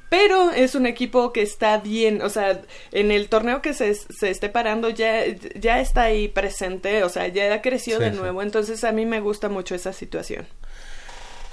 Pero 0.10 0.52
es 0.52 0.76
un 0.76 0.86
equipo 0.86 1.34
que 1.34 1.42
está 1.42 1.78
bien, 1.78 2.22
o 2.22 2.30
sea, 2.30 2.62
en 2.92 3.12
el 3.12 3.28
torneo 3.28 3.62
que 3.62 3.74
se, 3.74 3.94
se 3.96 4.30
esté 4.30 4.50
parando 4.50 4.90
ya, 4.90 5.24
ya 5.60 5.80
está 5.80 6.04
ahí 6.04 6.28
presente, 6.28 7.04
o 7.04 7.10
sea, 7.10 7.28
ya 7.28 7.54
ha 7.54 7.62
crecido 7.62 8.00
de 8.00 8.12
nuevo, 8.12 8.42
entonces 8.42 8.84
a 8.84 8.92
mí 8.92 9.06
me 9.06 9.20
gusta 9.20 9.50
mucho 9.50 9.76
esa 9.76 9.94
situación. 9.94 10.46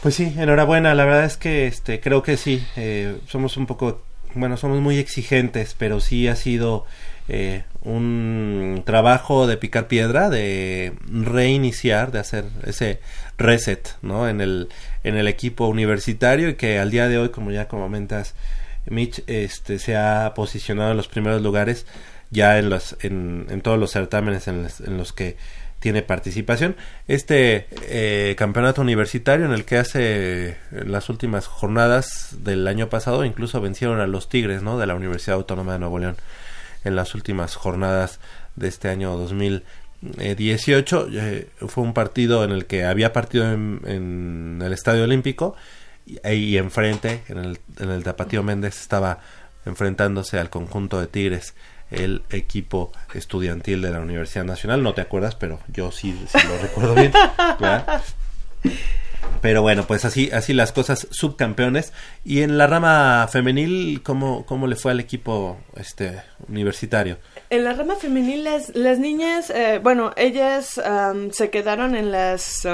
Pues 0.02 0.16
sí, 0.16 0.34
enhorabuena, 0.36 0.94
la 0.94 1.04
verdad 1.04 1.24
es 1.24 1.36
que 1.36 1.66
este, 1.66 2.00
creo 2.00 2.22
que 2.22 2.36
sí, 2.36 2.64
eh, 2.76 3.18
somos 3.28 3.56
un 3.56 3.66
poco, 3.66 4.02
bueno, 4.34 4.56
somos 4.56 4.80
muy 4.80 4.98
exigentes, 4.98 5.76
pero 5.78 6.00
sí 6.00 6.26
ha 6.26 6.34
sido 6.34 6.84
eh, 7.28 7.62
un 7.82 8.82
trabajo 8.84 9.46
de 9.46 9.56
picar 9.56 9.86
piedra, 9.86 10.28
de 10.28 10.92
reiniciar, 11.06 12.10
de 12.10 12.18
hacer 12.18 12.46
ese 12.66 12.98
reset, 13.38 13.90
¿no? 14.02 14.28
En 14.28 14.40
el, 14.40 14.68
en 15.04 15.16
el 15.16 15.28
equipo 15.28 15.66
universitario 15.66 16.50
y 16.50 16.54
que 16.54 16.78
al 16.78 16.90
día 16.90 17.08
de 17.08 17.18
hoy, 17.18 17.30
como 17.30 17.50
ya 17.50 17.68
comentas, 17.68 18.34
Mitch, 18.86 19.22
este, 19.26 19.78
se 19.78 19.96
ha 19.96 20.32
posicionado 20.34 20.90
en 20.90 20.96
los 20.96 21.08
primeros 21.08 21.42
lugares 21.42 21.86
ya 22.30 22.58
en, 22.58 22.70
los, 22.70 22.96
en, 23.00 23.46
en 23.50 23.60
todos 23.60 23.78
los 23.78 23.92
certámenes 23.92 24.48
en 24.48 24.62
los, 24.96 25.12
que 25.12 25.36
tiene 25.80 26.02
participación. 26.02 26.76
Este 27.06 27.66
eh, 27.82 28.34
campeonato 28.38 28.80
universitario 28.80 29.44
en 29.44 29.52
el 29.52 29.64
que 29.64 29.76
hace 29.76 30.56
las 30.70 31.10
últimas 31.10 31.46
jornadas 31.46 32.36
del 32.38 32.66
año 32.66 32.88
pasado 32.88 33.24
incluso 33.24 33.60
vencieron 33.60 34.00
a 34.00 34.06
los 34.06 34.28
Tigres, 34.28 34.62
¿no? 34.62 34.78
De 34.78 34.86
la 34.86 34.94
Universidad 34.94 35.36
Autónoma 35.36 35.74
de 35.74 35.80
Nuevo 35.80 35.98
León 35.98 36.16
en 36.84 36.96
las 36.96 37.14
últimas 37.14 37.54
jornadas 37.54 38.18
de 38.56 38.68
este 38.68 38.88
año 38.88 39.16
2018. 40.02 41.08
Eh, 41.12 41.48
fue 41.68 41.84
un 41.84 41.94
partido 41.94 42.44
en 42.44 42.50
el 42.50 42.66
que 42.66 42.84
había 42.84 43.12
partido 43.12 43.50
en, 43.50 44.60
el 44.62 44.72
Estadio 44.72 45.04
Olímpico 45.04 45.56
y, 46.06 46.56
enfrente, 46.56 47.22
en 47.28 47.38
el, 47.38 47.58
en 47.78 47.90
el 47.90 48.02
Tapatío 48.04 48.42
Méndez, 48.42 48.80
estaba 48.80 49.20
enfrentándose 49.64 50.38
al 50.38 50.50
conjunto 50.50 51.00
de 51.00 51.06
Tigres 51.06 51.54
el 51.92 52.22
equipo 52.30 52.90
estudiantil 53.14 53.82
de 53.82 53.90
la 53.90 54.00
Universidad 54.00 54.44
Nacional. 54.44 54.82
No 54.82 54.94
te 54.94 55.02
acuerdas, 55.02 55.34
pero 55.36 55.60
yo 55.68 55.92
sí, 55.92 56.18
lo 56.48 56.58
recuerdo 56.62 56.94
bien. 56.94 57.12
Pero 59.40 59.62
bueno, 59.62 59.86
pues 59.86 60.04
así, 60.04 60.30
así 60.32 60.52
las 60.52 60.72
cosas, 60.72 61.06
subcampeones. 61.10 61.92
Y 62.24 62.42
en 62.42 62.58
la 62.58 62.66
rama 62.66 63.28
femenil, 63.30 64.02
¿cómo, 64.02 64.46
cómo 64.46 64.66
le 64.66 64.76
fue 64.76 64.92
al 64.92 65.00
equipo 65.00 65.58
este 65.76 66.22
universitario? 66.48 67.18
En 67.52 67.64
la 67.64 67.74
rama 67.74 67.96
femenil, 67.96 68.44
las, 68.44 68.74
las 68.74 68.98
niñas, 68.98 69.50
eh, 69.50 69.78
bueno, 69.82 70.12
ellas 70.16 70.80
se 71.32 71.50
quedaron 71.50 71.94
en 71.94 72.10
las 72.10 72.66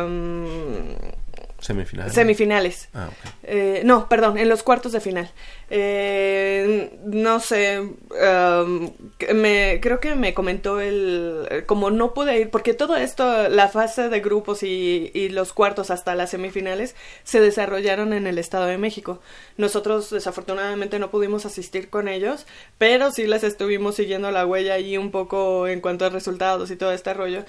Semifinales. 1.61 2.15
Semifinales. 2.15 2.89
Ah, 2.95 3.11
eh, 3.43 3.83
no, 3.85 4.09
perdón, 4.09 4.39
en 4.39 4.49
los 4.49 4.63
cuartos 4.63 4.93
de 4.93 5.01
final. 5.01 5.29
Eh, 5.71 6.99
no 7.05 7.41
sé, 7.41 7.81
um, 7.81 8.93
me, 9.35 9.81
creo 9.83 9.99
que 9.99 10.15
me 10.15 10.35
comentó 10.35 10.81
el, 10.81 11.65
como 11.67 11.91
no 11.91 12.15
pude 12.15 12.39
ir, 12.39 12.51
porque 12.51 12.75
todo 12.75 12.97
esto, 12.97 13.49
la 13.49 13.69
fase 13.69 14.09
de 14.09 14.21
grupos 14.21 14.63
y, 14.63 15.11
y 15.13 15.31
los 15.31 15.53
cuartos 15.53 15.91
hasta 15.91 16.15
las 16.15 16.31
semifinales 16.31 16.95
se 17.25 17.41
desarrollaron 17.41 18.13
en 18.13 18.29
el 18.29 18.39
Estado 18.39 18.67
de 18.67 18.79
México. 18.79 19.21
Nosotros 19.57 20.11
desafortunadamente 20.11 21.01
no 21.01 21.11
pudimos 21.11 21.45
asistir 21.45 21.91
con 21.91 22.07
ellos, 22.07 22.47
pero 22.79 23.11
sí 23.11 23.27
les 23.27 23.43
estuvimos 23.43 23.97
siguiendo 23.97 24.31
la 24.31 24.47
huella 24.47 24.75
ahí 24.75 24.97
un 24.97 25.11
poco 25.11 25.67
en 25.67 25.81
cuanto 25.81 26.07
a 26.07 26.11
resultados 26.11 26.71
y 26.71 26.77
todo 26.77 26.93
este 26.93 27.15
rollo. 27.15 27.45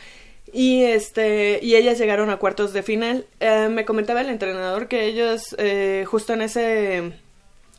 Y 0.53 0.83
este 0.83 1.59
y 1.61 1.75
ellas 1.75 1.97
llegaron 1.97 2.29
a 2.29 2.37
cuartos 2.37 2.73
de 2.73 2.83
final. 2.83 3.25
Eh, 3.39 3.69
me 3.69 3.85
comentaba 3.85 4.21
el 4.21 4.29
entrenador 4.29 4.87
que 4.87 5.05
ellos 5.05 5.55
eh, 5.57 6.05
justo 6.07 6.33
en 6.33 6.41
ese 6.41 7.13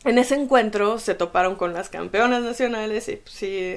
en 0.04 0.18
ese 0.18 0.35
encuentro 0.35 0.98
se 0.98 1.14
toparon 1.14 1.56
con 1.56 1.74
las 1.74 1.90
campeonas 1.90 2.42
nacionales 2.42 3.09
y 3.09 3.16
pues, 3.16 3.35
sí, 3.35 3.76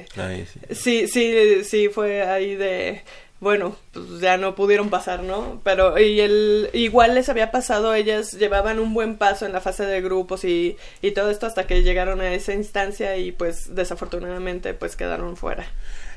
sí, 0.71 1.08
sí, 1.08 1.63
sí, 1.63 1.89
fue 1.89 2.23
ahí 2.23 2.56
de 2.56 3.03
bueno, 3.43 3.75
pues 3.91 4.19
ya 4.19 4.38
no 4.38 4.56
pudieron 4.56 4.89
pasar, 4.89 5.21
¿no? 5.21 5.62
Pero 5.63 5.99
y 5.99 6.19
el 6.19 6.69
igual 6.73 7.13
les 7.13 7.29
había 7.29 7.51
pasado, 7.51 7.93
ellas 7.93 8.32
llevaban 8.32 8.79
un 8.79 8.93
buen 8.93 9.17
paso 9.17 9.45
en 9.45 9.53
la 9.53 9.62
fase 9.62 9.86
de 9.86 10.01
grupos 10.01 10.43
y, 10.43 10.77
y 11.01 11.12
todo 11.12 11.29
esto 11.29 11.45
hasta 11.45 11.67
que 11.67 11.84
llegaron 11.84 12.21
a 12.21 12.34
esa 12.34 12.53
instancia 12.53 13.17
y 13.17 13.32
pues 13.32 13.75
desafortunadamente 13.75 14.73
pues 14.73 14.95
quedaron 14.95 15.38
fuera. 15.38 15.65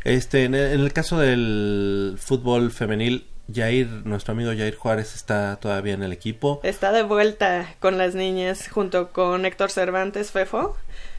Este, 0.07 0.45
en 0.45 0.55
el, 0.55 0.93
caso 0.93 1.19
del 1.19 2.17
fútbol 2.17 2.71
femenil, 2.71 3.27
Jair, 3.53 3.89
nuestro 4.05 4.35
amigo 4.35 4.53
Jair 4.57 4.77
Juárez 4.77 5.17
está 5.17 5.57
todavía 5.57 5.95
en 5.95 6.05
el 6.05 6.13
equipo. 6.13 6.61
Está 6.63 6.93
de 6.93 7.03
vuelta 7.03 7.75
con 7.81 7.99
las 7.99 8.15
niñas 8.15 8.69
junto 8.69 9.09
con 9.11 9.45
Héctor 9.45 9.73
Cervantes 9.73 10.31
Fefo, 10.31 10.77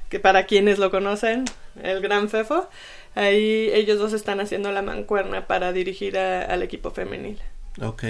que 0.08 0.22
para 0.22 0.46
quienes 0.46 0.80
lo 0.80 0.89
conocen, 0.89 1.43
el 1.84 2.00
gran 2.00 2.30
Fefo. 2.30 2.70
Ahí 3.17 3.71
ellos 3.73 3.97
dos 3.97 4.13
están 4.13 4.39
haciendo 4.39 4.71
la 4.71 4.84
mancuerna 4.84 5.47
para 5.47 5.73
dirigir 5.73 6.19
al 6.19 6.62
equipo 6.62 6.91
femenil. 6.91 7.39
Ok. 7.82 8.03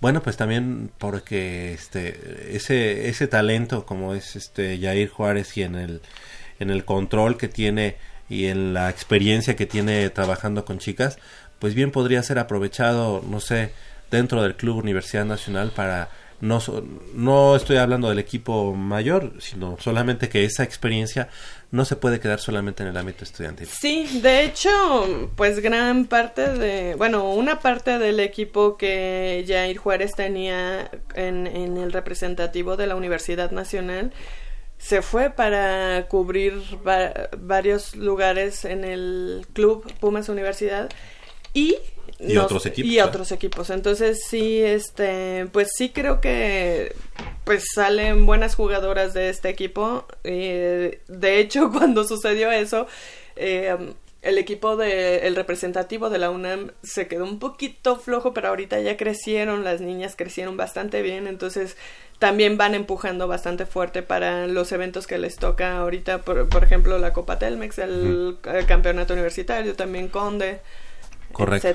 Bueno, 0.00 0.22
pues 0.22 0.36
también 0.36 0.92
porque 0.98 1.72
este 1.72 2.54
ese 2.54 3.08
ese 3.08 3.26
talento 3.26 3.84
como 3.84 4.14
es 4.14 4.36
este 4.36 4.78
Jair 4.78 5.08
Juárez 5.08 5.56
y 5.56 5.64
en 5.64 5.74
el 5.74 6.00
en 6.60 6.70
el 6.70 6.84
control 6.84 7.36
que 7.36 7.48
tiene 7.48 7.96
y 8.28 8.46
en 8.46 8.74
la 8.74 8.90
experiencia 8.90 9.56
que 9.56 9.66
tiene 9.66 10.08
trabajando 10.10 10.64
con 10.64 10.78
chicas, 10.78 11.18
pues 11.58 11.74
bien 11.74 11.90
podría 11.90 12.22
ser 12.22 12.38
aprovechado, 12.38 13.24
no 13.28 13.40
sé, 13.40 13.72
dentro 14.08 14.42
del 14.42 14.54
Club 14.54 14.76
Universidad 14.76 15.24
Nacional 15.24 15.72
para 15.74 16.10
no, 16.40 16.60
no 17.14 17.56
estoy 17.56 17.78
hablando 17.78 18.08
del 18.08 18.20
equipo 18.20 18.74
mayor, 18.74 19.32
sino 19.40 19.76
solamente 19.80 20.28
que 20.28 20.44
esa 20.44 20.62
experiencia 20.62 21.28
no 21.70 21.84
se 21.84 21.96
puede 21.96 22.18
quedar 22.18 22.40
solamente 22.40 22.82
en 22.82 22.88
el 22.88 22.96
ámbito 22.96 23.24
estudiantil. 23.24 23.66
Sí, 23.66 24.20
de 24.22 24.44
hecho, 24.44 25.30
pues 25.36 25.60
gran 25.60 26.06
parte 26.06 26.48
de, 26.48 26.94
bueno, 26.94 27.32
una 27.32 27.60
parte 27.60 27.98
del 27.98 28.20
equipo 28.20 28.76
que 28.76 29.44
Jair 29.46 29.76
Juárez 29.76 30.14
tenía 30.14 30.90
en, 31.14 31.46
en 31.46 31.76
el 31.76 31.92
representativo 31.92 32.76
de 32.76 32.86
la 32.86 32.96
Universidad 32.96 33.50
Nacional 33.50 34.12
se 34.78 35.02
fue 35.02 35.30
para 35.30 36.06
cubrir 36.08 36.62
varios 37.38 37.96
lugares 37.96 38.64
en 38.64 38.84
el 38.84 39.46
club 39.52 39.92
Pumas 39.98 40.28
Universidad 40.28 40.88
y 41.52 41.76
y 42.18 42.36
otros 42.36 42.66
equipos 42.66 42.90
y 42.90 43.00
otros 43.00 43.32
equipos. 43.32 43.70
Entonces 43.70 44.20
sí 44.28 44.60
este 44.60 45.46
pues 45.52 45.70
sí 45.76 45.90
creo 45.90 46.20
que 46.20 46.94
pues 47.44 47.64
salen 47.74 48.26
buenas 48.26 48.54
jugadoras 48.54 49.14
de 49.14 49.30
este 49.30 49.48
equipo. 49.48 50.06
Eh, 50.24 51.00
de 51.08 51.40
hecho 51.40 51.70
cuando 51.72 52.04
sucedió 52.04 52.50
eso 52.50 52.86
eh, 53.36 53.76
el 54.22 54.38
equipo 54.38 54.76
de 54.76 55.26
el 55.28 55.36
representativo 55.36 56.10
de 56.10 56.18
la 56.18 56.30
UNAM 56.30 56.72
se 56.82 57.06
quedó 57.06 57.24
un 57.24 57.38
poquito 57.38 57.96
flojo 57.96 58.34
pero 58.34 58.48
ahorita 58.48 58.80
ya 58.80 58.96
crecieron 58.96 59.62
las 59.62 59.80
niñas 59.80 60.16
crecieron 60.16 60.56
bastante 60.56 61.02
bien. 61.02 61.26
Entonces 61.26 61.76
también 62.18 62.56
van 62.56 62.74
empujando 62.74 63.28
bastante 63.28 63.64
fuerte 63.64 64.02
para 64.02 64.48
los 64.48 64.72
eventos 64.72 65.06
que 65.06 65.18
les 65.18 65.36
toca 65.36 65.78
ahorita. 65.78 66.22
Por, 66.22 66.48
por 66.48 66.64
ejemplo 66.64 66.98
la 66.98 67.12
Copa 67.12 67.38
Telmex 67.38 67.78
el, 67.78 68.38
el 68.44 68.66
campeonato 68.66 69.12
universitario 69.12 69.74
también 69.76 70.08
Conde 70.08 70.60
Correcto. 71.32 71.68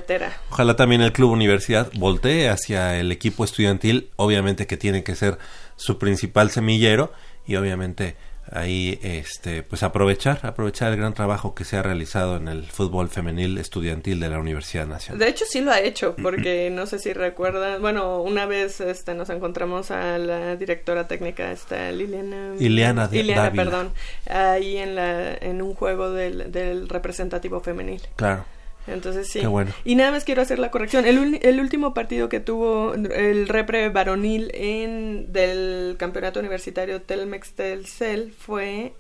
Ojalá 0.50 0.76
también 0.76 1.02
el 1.02 1.14
Club 1.14 1.32
Universidad 1.32 1.90
voltee 1.94 2.50
hacia 2.50 3.00
el 3.00 3.12
equipo 3.12 3.44
estudiantil, 3.44 4.10
obviamente 4.16 4.68
que 4.68 4.78
tiene 4.78 5.04
que 5.04 5.16
ser 5.16 5.38
su 5.76 5.98
principal 5.98 6.52
semillero 6.52 7.14
y 7.46 7.56
obviamente 7.56 8.16
ahí 8.52 9.00
este 9.02 9.64
pues 9.64 9.84
aprovechar 9.84 10.40
aprovechar 10.44 10.92
el 10.92 10.98
gran 10.98 11.14
trabajo 11.14 11.56
que 11.56 11.64
se 11.64 11.78
ha 11.78 11.82
realizado 11.82 12.38
en 12.38 12.48
el 12.48 12.66
fútbol 12.66 13.08
femenil 13.10 13.58
estudiantil 13.58 14.20
de 14.20 14.30
la 14.30 14.40
Universidad 14.40 14.86
Nacional. 14.86 15.20
De 15.20 15.30
hecho 15.30 15.46
sí 15.48 15.62
lo 15.62 15.72
ha 15.72 15.80
hecho 15.80 16.16
porque 16.22 16.70
no 16.70 16.86
sé 16.86 17.00
si 17.00 17.14
recuerdan, 17.14 17.82
bueno, 17.82 18.22
una 18.22 18.46
vez 18.46 18.82
este 18.82 19.14
nos 19.16 19.30
encontramos 19.30 19.92
a 19.92 20.18
la 20.18 20.56
directora 20.56 21.08
técnica 21.08 21.52
esta 21.52 21.92
Liliana 21.92 22.54
Liliana, 22.60 23.08
Liliana 23.12 23.52
perdón, 23.52 23.92
ahí 24.30 24.78
en 24.78 24.96
la 24.96 25.34
en 25.36 25.62
un 25.62 25.74
juego 25.74 26.12
del, 26.12 26.52
del 26.52 26.90
representativo 26.90 27.62
femenil. 27.62 28.02
Claro. 28.16 28.46
Entonces 28.88 29.30
sí. 29.30 29.42
Y 29.86 29.96
nada 29.96 30.12
más 30.12 30.24
quiero 30.26 30.42
hacer 30.42 30.60
la 30.60 30.72
corrección. 30.72 31.06
El, 31.06 31.40
el, 31.42 31.60
último 31.60 31.94
partido 31.94 32.28
que 32.30 32.40
tuvo 32.40 32.94
el 32.94 33.48
repre 33.48 33.90
varonil 33.90 34.52
en 34.54 35.32
del 35.32 35.96
campeonato 35.98 36.40
universitario 36.40 37.02
Telmex 37.02 37.54
Telcel 37.54 38.34
fue 38.34 38.94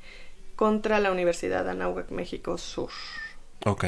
contra 0.56 1.00
la 1.00 1.12
Universidad 1.12 1.68
Anáhuac 1.68 2.12
México 2.12 2.58
Sur. 2.58 2.92
Ok. 3.66 3.86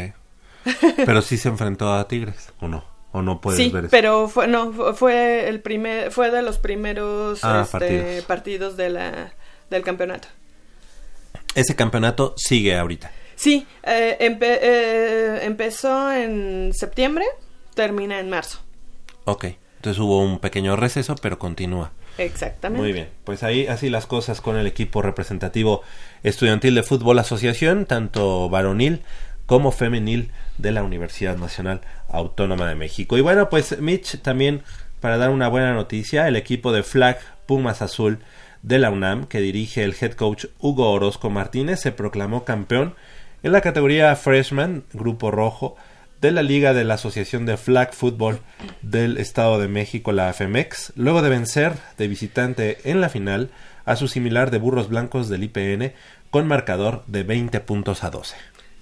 Pero 1.05 1.21
sí 1.21 1.37
se 1.37 1.49
enfrentó 1.49 1.93
a 1.93 2.07
Tigres, 2.07 2.51
¿o 2.59 2.67
no? 2.67 2.83
¿O 3.11 3.21
no 3.21 3.39
puedes 3.39 3.57
sí, 3.57 3.69
ver 3.69 3.85
eso? 3.85 3.91
pero 3.91 4.27
fue, 4.27 4.47
no, 4.47 4.73
fue 4.93 5.47
el 5.47 5.61
primer, 5.61 6.11
fue 6.11 6.31
de 6.31 6.41
los 6.41 6.57
primeros 6.57 7.43
ah, 7.43 7.61
este, 7.63 7.71
partidos. 7.71 8.25
partidos 8.25 8.77
de 8.77 8.89
la, 8.89 9.33
del 9.69 9.83
campeonato. 9.83 10.27
Ese 11.53 11.75
campeonato 11.75 12.33
sigue 12.35 12.77
ahorita. 12.77 13.11
Sí, 13.35 13.67
eh, 13.83 14.17
eh, 14.19 15.39
empezó 15.43 16.11
en 16.11 16.71
septiembre, 16.73 17.25
termina 17.73 18.19
en 18.19 18.29
marzo. 18.29 18.59
Ok, 19.25 19.45
entonces 19.77 19.99
hubo 19.99 20.21
un 20.21 20.39
pequeño 20.39 20.75
receso, 20.75 21.15
pero 21.21 21.37
continúa. 21.39 21.91
Exactamente. 22.17 22.81
Muy 22.81 22.93
bien, 22.93 23.09
pues 23.25 23.43
ahí 23.43 23.67
así 23.67 23.89
las 23.89 24.05
cosas 24.05 24.39
con 24.39 24.55
el 24.55 24.67
equipo 24.67 25.01
representativo 25.01 25.81
estudiantil 26.23 26.75
de 26.75 26.83
fútbol 26.83 27.19
asociación, 27.19 27.85
tanto 27.85 28.49
varonil 28.49 29.01
como 29.45 29.71
femenil 29.71 30.31
de 30.57 30.71
la 30.71 30.83
Universidad 30.83 31.37
Nacional 31.37 31.81
Autónoma 32.09 32.67
de 32.67 32.75
México. 32.75 33.17
Y 33.17 33.21
bueno, 33.21 33.49
pues 33.49 33.79
Mitch, 33.79 34.21
también 34.21 34.63
para 35.01 35.17
dar 35.17 35.29
una 35.29 35.49
buena 35.49 35.73
noticia, 35.73 36.27
el 36.27 36.35
equipo 36.35 36.71
de 36.71 36.83
Flag 36.83 37.19
Pumas 37.45 37.81
Azul 37.81 38.19
de 38.63 38.79
la 38.79 38.89
UNAM, 38.89 39.27
que 39.27 39.39
dirige 39.39 39.83
el 39.83 39.95
head 39.99 40.13
coach 40.13 40.45
Hugo 40.59 40.89
Orozco 40.91 41.29
Martínez, 41.29 41.79
se 41.79 41.91
proclamó 41.91 42.45
campeón 42.45 42.95
en 43.45 43.51
la 43.51 43.61
categoría 43.61 44.15
Freshman, 44.15 44.85
Grupo 44.91 45.29
Rojo, 45.29 45.75
de 46.19 46.31
la 46.31 46.41
Liga 46.41 46.73
de 46.73 46.83
la 46.83 46.95
Asociación 46.95 47.45
de 47.45 47.57
Flag 47.57 47.93
Football 47.93 48.39
del 48.81 49.19
Estado 49.19 49.59
de 49.59 49.67
México, 49.67 50.11
la 50.11 50.29
AFMEX, 50.29 50.93
luego 50.95 51.21
de 51.21 51.29
vencer 51.29 51.73
de 51.99 52.07
visitante 52.07 52.79
en 52.89 53.01
la 53.01 53.09
final 53.09 53.51
a 53.85 53.97
su 53.97 54.07
similar 54.07 54.49
de 54.49 54.57
Burros 54.57 54.89
Blancos 54.89 55.29
del 55.29 55.43
IPN 55.43 55.93
con 56.31 56.47
marcador 56.47 57.03
de 57.05 57.21
20 57.21 57.59
puntos 57.59 58.03
a 58.03 58.09
12. 58.09 58.35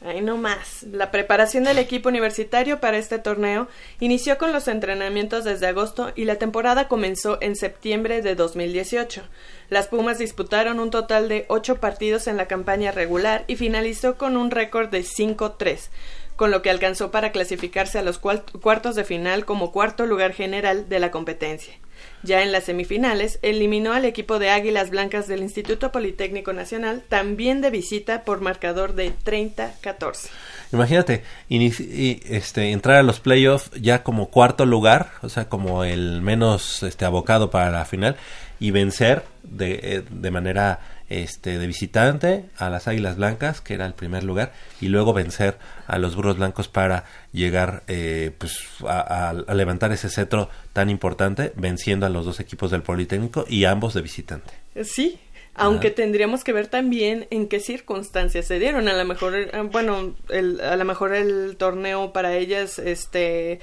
Ahí 0.06 0.20
no 0.20 0.36
más. 0.36 0.84
La 0.84 1.12
preparación 1.12 1.64
del 1.64 1.78
equipo 1.78 2.10
universitario 2.10 2.82
para 2.82 2.98
este 2.98 3.20
torneo 3.20 3.70
inició 4.02 4.38
con 4.38 4.52
los 4.52 4.68
entrenamientos 4.68 5.46
desde 5.46 5.68
agosto 5.68 6.12
y 6.14 6.26
la 6.26 6.36
temporada 6.36 6.90
comenzó 6.90 7.38
en 7.40 7.56
septiembre 7.56 8.22
de 8.22 8.36
2018. 8.36 9.24
Las 9.70 9.88
Pumas 9.88 10.18
disputaron 10.18 10.82
un 10.82 10.92
total 10.92 11.30
de 11.30 11.46
ocho 11.48 11.78
partidos 11.78 12.28
en 12.28 12.36
la 12.36 12.48
campaña 12.48 12.92
regular 12.92 13.46
y 13.48 13.56
finalizó 13.56 14.18
con 14.18 14.36
un 14.36 14.52
récord 14.52 14.90
de 14.90 15.04
5-3, 15.04 15.88
con 16.36 16.52
lo 16.52 16.62
que 16.62 16.70
alcanzó 16.70 17.10
para 17.10 17.32
clasificarse 17.32 17.98
a 17.98 18.04
los 18.04 18.20
cuartos 18.20 18.96
de 18.96 19.06
final 19.06 19.46
como 19.46 19.72
cuarto 19.72 20.06
lugar 20.06 20.34
general 20.34 20.90
de 20.90 21.00
la 21.00 21.12
competencia. 21.12 21.76
Ya 22.24 22.42
en 22.42 22.52
las 22.52 22.64
semifinales, 22.64 23.40
eliminó 23.42 23.94
al 23.94 24.06
equipo 24.06 24.40
de 24.40 24.50
Águilas 24.50 24.90
Blancas 24.90 25.28
del 25.28 25.42
Instituto 25.42 25.92
Politécnico 25.92 26.54
Nacional, 26.54 27.04
también 27.08 27.62
de 27.62 27.70
visita 27.70 28.24
por 28.24 28.42
marcador 28.42 28.96
de 28.96 29.14
30-14. 29.14 30.30
Imagínate, 30.72 31.24
este, 31.50 32.72
entrar 32.72 32.98
a 32.98 33.04
los 33.04 33.20
playoffs 33.20 33.72
ya 33.80 34.04
como 34.04 34.30
cuarto 34.30 34.66
lugar, 34.66 35.12
o 35.22 35.30
sea, 35.30 35.50
como 35.50 35.84
el 35.84 36.22
menos 36.22 36.82
este, 36.84 37.06
abocado 37.06 37.52
para 37.52 37.70
la 37.70 37.86
final, 37.86 38.16
y 38.60 38.72
vencer 38.72 39.24
de, 39.44 39.80
eh, 39.84 40.04
de 40.10 40.32
manera 40.32 40.80
este, 41.22 41.60
de 41.60 41.68
visitante 41.68 42.46
a 42.58 42.70
las 42.70 42.88
Águilas 42.88 43.18
Blancas, 43.18 43.62
que 43.62 43.76
era 43.76 43.86
el 43.86 43.94
primer 43.94 44.24
lugar, 44.24 44.54
y 44.82 44.88
luego 44.88 45.14
vencer 45.14 45.58
a 45.86 46.00
los 46.00 46.16
Burros 46.16 46.38
Blancos 46.38 46.68
para 46.68 47.06
llegar 47.32 47.84
eh, 47.88 48.32
pues, 48.38 48.60
a, 48.88 49.34
levantar 49.54 49.92
ese 49.92 50.10
cetro 50.10 50.50
tan 50.74 50.90
importante, 50.90 51.54
venciendo 51.56 52.06
a 52.06 52.10
los 52.10 52.26
dos 52.26 52.40
equipos 52.40 52.72
del 52.72 52.82
Politécnico 52.82 53.46
y 53.48 53.66
ambos 53.66 53.94
de 53.94 54.02
visitante. 54.02 54.54
Sí, 54.84 55.20
aunque 55.54 55.92
tendríamos 55.92 56.44
que 56.44 56.52
ver 56.52 56.68
también 56.68 57.28
en 57.30 57.48
qué 57.48 57.60
circunstancias 57.60 58.48
se 58.48 58.58
dieron. 58.58 58.88
A 58.88 58.94
lo 58.94 59.06
mejor, 59.06 59.36
eh, 59.36 59.52
bueno, 59.72 60.16
el, 60.30 60.60
a 60.62 60.76
lo 60.76 60.86
mejor 60.86 61.14
el 61.14 61.58
torneo 61.58 62.12
para 62.12 62.36
ellas, 62.36 62.80
este, 62.80 63.60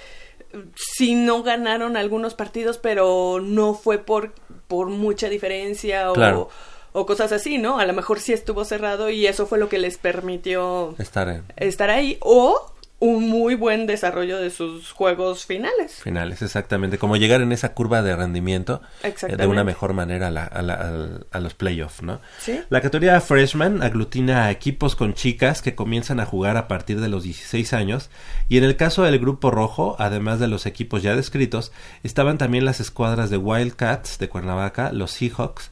sí 0.76 1.14
no 1.14 1.42
ganaron 1.42 1.96
algunos 1.96 2.34
partidos, 2.34 2.78
pero 2.78 3.40
no 3.42 3.74
fue 3.74 3.98
por, 3.98 4.34
por 4.68 4.88
mucha 4.88 5.28
diferencia 5.28 6.12
o 6.12 6.48
o 6.92 7.07
cosas 7.07 7.33
así, 7.33 7.59
¿no? 7.59 7.79
A 7.79 7.87
lo 7.87 7.92
mejor 7.92 8.20
sí 8.20 8.33
estuvo 8.33 8.64
cerrado 8.64 9.11
y 9.11 9.26
eso 9.26 9.46
fue 9.46 9.59
lo 9.59 9.68
que 9.68 9.79
les 9.79 9.98
permitió 9.98 10.94
estar, 10.98 11.42
estar 11.57 11.90
ahí 11.90 12.18
o 12.20 12.70
un 13.00 13.31
muy 13.31 13.55
buen 13.55 13.87
desarrollo 13.87 14.38
de 14.38 14.50
sus 14.50 14.92
juegos 14.92 15.46
finales. 15.46 15.94
Finales, 16.03 16.42
exactamente. 16.42 16.98
Como 16.98 17.16
llegar 17.16 17.40
en 17.40 17.50
esa 17.50 17.72
curva 17.72 18.03
de 18.03 18.14
rendimiento 18.14 18.83
eh, 19.03 19.37
de 19.37 19.46
una 19.46 19.64
mejor 19.64 19.94
manera 19.94 20.29
a, 20.29 21.40
los 21.40 21.55
playoffs, 21.55 22.03
¿no? 22.03 22.20
¿Sí? 22.38 22.61
La 22.68 22.83
categoría 22.83 23.18
Freshman 23.22 23.83
aglutina 23.83 24.44
a 24.44 24.50
equipos 24.50 24.96
con 24.96 25.14
chicas 25.14 25.62
que 25.62 25.74
comienzan 25.74 26.20
a 26.20 26.26
jugar 26.26 26.59
a 26.59 26.68
partir 26.68 27.00
de 27.00 27.09
los 27.09 27.22
16 27.24 27.72
años 27.72 28.11
y 28.50 28.59
en 28.59 28.64
el 28.64 28.76
caso 28.76 29.03
del 29.03 29.18
grupo 29.18 29.50
rojo, 29.50 29.96
además 29.98 30.38
de 30.38 30.48
los 30.48 30.66
equipos 30.66 31.03
ya 31.03 31.16
descritos, 31.16 31.72
estaban 32.03 32.37
también 32.37 32.66
las 32.66 32.81
escuadras 32.81 33.31
de 33.31 33.38
Wildcats 33.38 34.18
de 34.18 34.29
Cuernavaca, 34.29 34.92
los 34.92 35.12
Seahawks, 35.12 35.70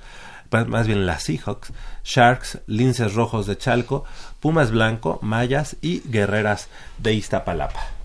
más 0.51 0.87
bien 0.87 1.07
las 1.07 1.25
Seahawks, 1.25 1.73
Sharks, 2.05 2.59
Linces 2.67 3.15
Rojos 3.15 3.47
de 3.47 3.57
Chalco, 3.57 4.05
Pumas 4.41 4.71
Blanco, 4.71 5.19
Mayas 5.23 5.77
y 5.81 6.01
Guerreras 6.09 6.69
de 6.99 7.15
Iztapalapa. 7.15 7.99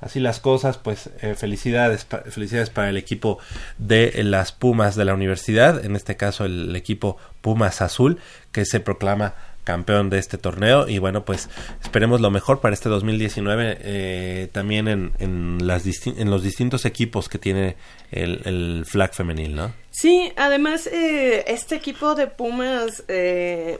Así 0.00 0.18
las 0.18 0.40
cosas, 0.40 0.78
pues 0.78 1.10
eh, 1.20 1.34
felicidades, 1.34 2.06
felicidades 2.30 2.70
para 2.70 2.88
el 2.88 2.96
equipo 2.96 3.38
de 3.76 4.22
las 4.24 4.50
Pumas 4.50 4.96
de 4.96 5.04
la 5.04 5.12
universidad, 5.12 5.84
en 5.84 5.94
este 5.94 6.16
caso 6.16 6.46
el 6.46 6.74
equipo 6.74 7.18
Pumas 7.42 7.82
Azul, 7.82 8.18
que 8.50 8.64
se 8.64 8.80
proclama 8.80 9.34
campeón 9.70 10.10
de 10.10 10.18
este 10.18 10.36
torneo 10.36 10.88
y 10.88 10.98
bueno 10.98 11.24
pues 11.24 11.48
esperemos 11.80 12.20
lo 12.20 12.32
mejor 12.32 12.60
para 12.60 12.74
este 12.74 12.88
2019 12.88 13.78
eh, 13.80 14.48
también 14.50 14.88
en, 14.88 15.12
en, 15.20 15.64
las 15.64 15.84
en 16.06 16.28
los 16.28 16.42
distintos 16.42 16.84
equipos 16.84 17.28
que 17.28 17.38
tiene 17.38 17.76
el, 18.10 18.40
el 18.44 18.84
flag 18.84 19.14
femenil, 19.14 19.54
¿no? 19.54 19.72
Sí, 19.90 20.32
además 20.36 20.88
eh, 20.88 21.44
este 21.46 21.76
equipo 21.76 22.16
de 22.16 22.26
Pumas 22.26 23.04
eh, 23.06 23.78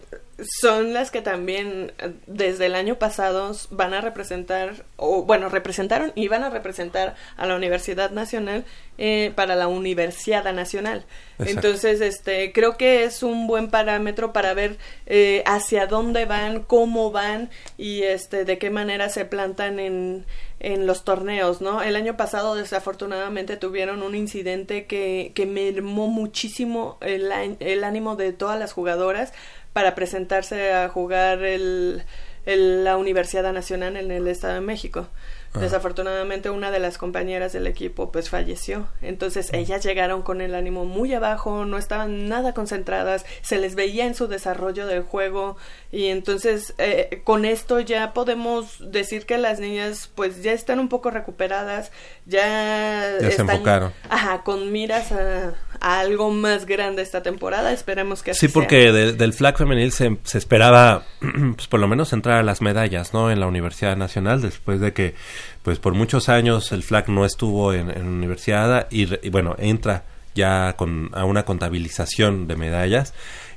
son 0.60 0.92
las 0.92 1.10
que 1.10 1.22
también 1.22 1.92
desde 2.26 2.66
el 2.66 2.74
año 2.74 2.98
pasado 2.98 3.52
van 3.70 3.94
a 3.94 4.00
representar, 4.00 4.84
o 4.96 5.22
bueno, 5.24 5.48
representaron 5.48 6.12
y 6.14 6.28
van 6.28 6.44
a 6.44 6.50
representar 6.50 7.14
a 7.36 7.46
la 7.46 7.56
Universidad 7.56 8.10
Nacional 8.10 8.64
eh, 8.98 9.32
para 9.34 9.56
la 9.56 9.68
Universidad 9.68 10.52
Nacional. 10.52 11.04
Entonces, 11.38 12.00
este, 12.00 12.52
creo 12.52 12.76
que 12.76 13.04
es 13.04 13.22
un 13.22 13.46
buen 13.46 13.70
parámetro 13.70 14.32
para 14.32 14.52
ver 14.52 14.76
eh, 15.06 15.42
hacia 15.46 15.86
dónde 15.86 16.26
van, 16.26 16.62
cómo 16.62 17.10
van 17.10 17.50
y 17.78 18.02
este, 18.02 18.44
de 18.44 18.58
qué 18.58 18.70
manera 18.70 19.08
se 19.08 19.24
plantan 19.24 19.80
en, 19.80 20.26
en 20.60 20.86
los 20.86 21.04
torneos, 21.04 21.62
¿no? 21.62 21.82
El 21.82 21.96
año 21.96 22.18
pasado 22.18 22.54
desafortunadamente 22.54 23.56
tuvieron 23.56 24.02
un 24.02 24.14
incidente 24.14 24.84
que, 24.84 25.32
que 25.34 25.46
mermó 25.46 26.08
muchísimo 26.08 26.98
el, 27.00 27.32
el 27.60 27.84
ánimo 27.84 28.16
de 28.16 28.34
todas 28.34 28.58
las 28.58 28.74
jugadoras 28.74 29.32
para 29.72 29.94
presentarse 29.94 30.72
a 30.72 30.88
jugar 30.88 31.44
el, 31.44 32.02
la 32.44 32.96
Universidad 32.96 33.52
Nacional 33.52 33.96
en 33.96 34.10
el 34.10 34.26
Estado 34.28 34.54
de 34.54 34.60
México. 34.60 35.08
Desafortunadamente 35.52 36.48
una 36.48 36.70
de 36.70 36.78
las 36.78 36.96
compañeras 36.96 37.52
del 37.52 37.66
equipo 37.66 38.12
pues 38.12 38.30
falleció. 38.30 38.86
Entonces 39.02 39.52
ellas 39.52 39.82
llegaron 39.82 40.22
con 40.22 40.40
el 40.40 40.54
ánimo 40.54 40.84
muy 40.84 41.12
abajo, 41.12 41.64
no 41.64 41.76
estaban 41.76 42.28
nada 42.28 42.54
concentradas, 42.54 43.26
se 43.42 43.58
les 43.58 43.74
veía 43.74 44.06
en 44.06 44.14
su 44.14 44.28
desarrollo 44.28 44.86
del 44.86 45.02
juego 45.02 45.56
y 45.90 46.06
entonces 46.06 46.72
eh, 46.78 47.22
con 47.24 47.44
esto 47.44 47.80
ya 47.80 48.12
podemos 48.12 48.92
decir 48.92 49.26
que 49.26 49.38
las 49.38 49.58
niñas 49.58 50.08
pues 50.14 50.40
ya 50.40 50.52
están 50.52 50.78
un 50.78 50.88
poco 50.88 51.10
recuperadas, 51.10 51.90
ya, 52.26 53.18
ya 53.20 53.30
se 53.32 53.42
enfocaron. 53.42 53.92
Ajá, 54.08 54.44
con 54.44 54.70
miras 54.70 55.10
a, 55.10 55.54
algo 55.80 56.30
más 56.30 56.66
grande 56.66 57.02
esta 57.02 57.22
temporada. 57.22 57.72
Esperemos 57.72 58.22
que 58.22 58.32
así 58.32 58.46
Sí, 58.46 58.48
porque 58.52 58.92
del 58.92 59.32
flag 59.32 59.56
femenil 59.56 59.92
se, 59.92 60.18
se, 60.24 60.38
esperaba, 60.38 61.04
pues 61.56 61.66
por 61.66 61.80
lo 61.80 61.88
menos 61.88 62.12
entrar 62.12 62.38
a 62.38 62.42
las 62.42 62.60
medallas, 62.60 63.12
¿no? 63.12 63.30
En 63.30 63.40
la 63.40 63.46
Universidad 63.46 63.96
Nacional, 63.96 64.42
después 64.42 64.80
de 64.80 64.92
que, 64.92 65.14
pues 65.62 65.78
por 65.78 65.94
muchos 65.94 66.28
años 66.28 66.72
el 66.72 66.82
flag 66.82 67.08
no 67.08 67.24
estuvo 67.24 67.72
en, 67.72 67.90
en 67.90 68.06
universidad 68.06 68.86
y, 68.90 69.06
bueno, 69.30 69.56
entra 69.58 70.04
ya 70.34 70.74
con 70.76 71.10
a 71.12 71.24
una 71.24 71.44
contabilización 71.44 72.46
de 72.46 72.54
medallas 72.54 73.14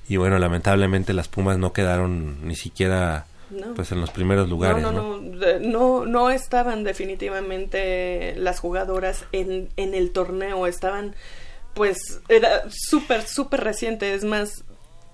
y 0.10 0.18
bueno, 0.18 0.40
lamentablemente 0.40 1.14
las 1.14 1.28
Pumas 1.28 1.58
no 1.58 1.72
quedaron 1.72 2.48
ni 2.48 2.56
siquiera 2.56 3.26
pues 3.76 3.92
en 3.92 4.02
los 4.02 4.10
primeros 4.10 4.50
lugares. 4.50 4.82
No, 4.82 4.92
no, 4.92 5.20
no, 5.20 5.60
no, 5.60 6.06
no, 6.06 6.30
estaban 6.32 6.84
definitivamente 6.84 8.34
las 8.36 8.60
jugadoras 8.60 9.26
en, 9.32 9.70
en 9.78 9.94
el 9.94 10.12
torneo, 10.12 10.66
estaban 10.66 11.16
pues 11.74 12.22
era 12.30 12.64
súper, 12.70 13.28
súper 13.28 13.64
reciente. 13.64 14.14
Es 14.14 14.24
más, 14.24 14.64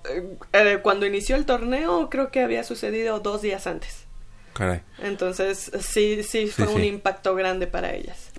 eh, 0.10 0.38
eh, 0.54 0.80
cuando 0.82 1.06
inició 1.06 1.36
el 1.36 1.46
torneo 1.46 2.10
creo 2.10 2.32
que 2.32 2.42
había 2.42 2.64
sucedido 2.64 3.20
dos 3.20 3.42
días 3.42 3.68
antes. 3.68 4.06
Caray. 4.54 4.82
Entonces 5.00 5.72
sí, 5.82 6.24
sí 6.24 6.48
fue 6.48 6.68
un 6.68 6.84
impacto 6.84 7.36
grande 7.36 7.68
para 7.68 7.94
ellas. 7.94 8.30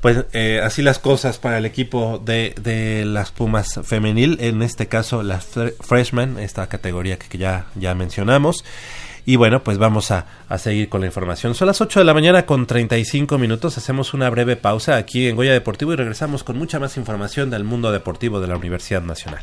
Pues 0.00 0.24
eh, 0.32 0.60
así 0.62 0.82
las 0.82 0.98
cosas 0.98 1.38
para 1.38 1.58
el 1.58 1.66
equipo 1.66 2.18
de, 2.18 2.54
de 2.60 3.04
las 3.04 3.30
Pumas 3.32 3.80
femenil, 3.84 4.38
en 4.40 4.62
este 4.62 4.88
caso 4.88 5.22
las 5.22 5.46
freshman, 5.80 6.38
esta 6.38 6.66
categoría 6.68 7.18
que 7.18 7.36
ya, 7.36 7.66
ya 7.74 7.94
mencionamos. 7.94 8.64
Y 9.26 9.36
bueno, 9.36 9.62
pues 9.62 9.78
vamos 9.78 10.10
a, 10.10 10.26
a, 10.48 10.58
seguir 10.58 10.88
con 10.88 11.00
la 11.00 11.06
información. 11.06 11.54
Son 11.54 11.66
las 11.66 11.80
8 11.80 12.00
de 12.00 12.04
la 12.04 12.14
mañana 12.14 12.46
con 12.46 12.66
35 12.66 13.38
minutos. 13.38 13.78
Hacemos 13.78 14.14
una 14.14 14.30
breve 14.30 14.56
pausa 14.56 14.96
aquí 14.96 15.28
en 15.28 15.36
Goya 15.36 15.52
Deportivo 15.52 15.92
y 15.92 15.96
regresamos 15.96 16.44
con 16.44 16.58
mucha 16.58 16.78
más 16.78 16.96
información 16.96 17.50
del 17.50 17.64
mundo 17.64 17.92
deportivo 17.92 18.40
de 18.40 18.48
la 18.48 18.56
Universidad 18.56 19.02
Nacional. 19.02 19.42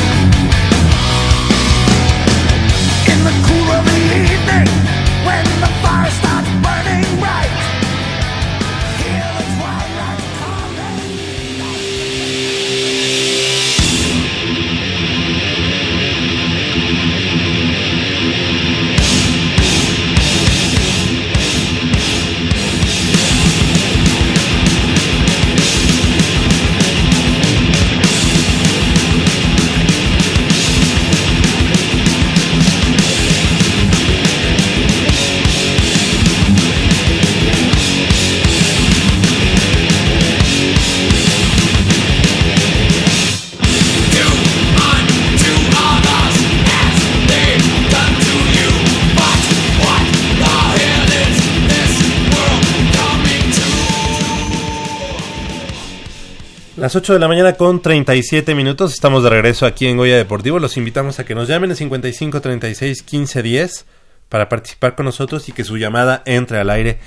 Las 56.91 56.97
8 56.97 57.13
de 57.13 57.19
la 57.19 57.29
mañana 57.29 57.53
con 57.53 57.81
37 57.81 58.53
minutos. 58.53 58.91
Estamos 58.91 59.23
de 59.23 59.29
regreso 59.29 59.65
aquí 59.65 59.87
en 59.87 59.95
Goya 59.95 60.17
Deportivo. 60.17 60.59
Los 60.59 60.75
invitamos 60.75 61.19
a 61.19 61.23
que 61.23 61.33
nos 61.35 61.47
llamen 61.47 61.69
en 61.69 61.77
55 61.77 62.41
36 62.41 63.03
15 63.03 63.41
10 63.41 63.85
para 64.27 64.49
participar 64.49 64.95
con 64.95 65.05
nosotros 65.05 65.47
y 65.47 65.53
que 65.53 65.63
su 65.63 65.77
llamada 65.77 66.21
entre 66.25 66.57
al 66.57 66.69
aire. 66.69 66.99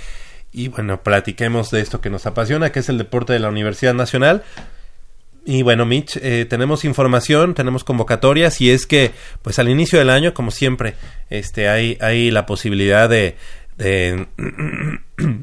Y 0.52 0.68
bueno, 0.68 1.02
platiquemos 1.02 1.70
de 1.70 1.82
esto 1.82 2.00
que 2.00 2.08
nos 2.08 2.24
apasiona, 2.24 2.72
que 2.72 2.78
es 2.78 2.88
el 2.88 2.96
deporte 2.96 3.34
de 3.34 3.40
la 3.40 3.50
Universidad 3.50 3.92
Nacional. 3.92 4.42
Y 5.44 5.60
bueno, 5.60 5.84
Mitch, 5.84 6.16
eh, 6.16 6.46
tenemos 6.48 6.86
información, 6.86 7.52
tenemos 7.52 7.84
convocatorias 7.84 8.62
y 8.62 8.70
es 8.70 8.86
que, 8.86 9.10
pues 9.42 9.58
al 9.58 9.68
inicio 9.68 9.98
del 9.98 10.08
año, 10.08 10.32
como 10.32 10.50
siempre, 10.50 10.94
este, 11.28 11.68
hay, 11.68 11.98
hay 12.00 12.30
la 12.30 12.46
posibilidad 12.46 13.10
de, 13.10 13.36
de, 13.76 14.28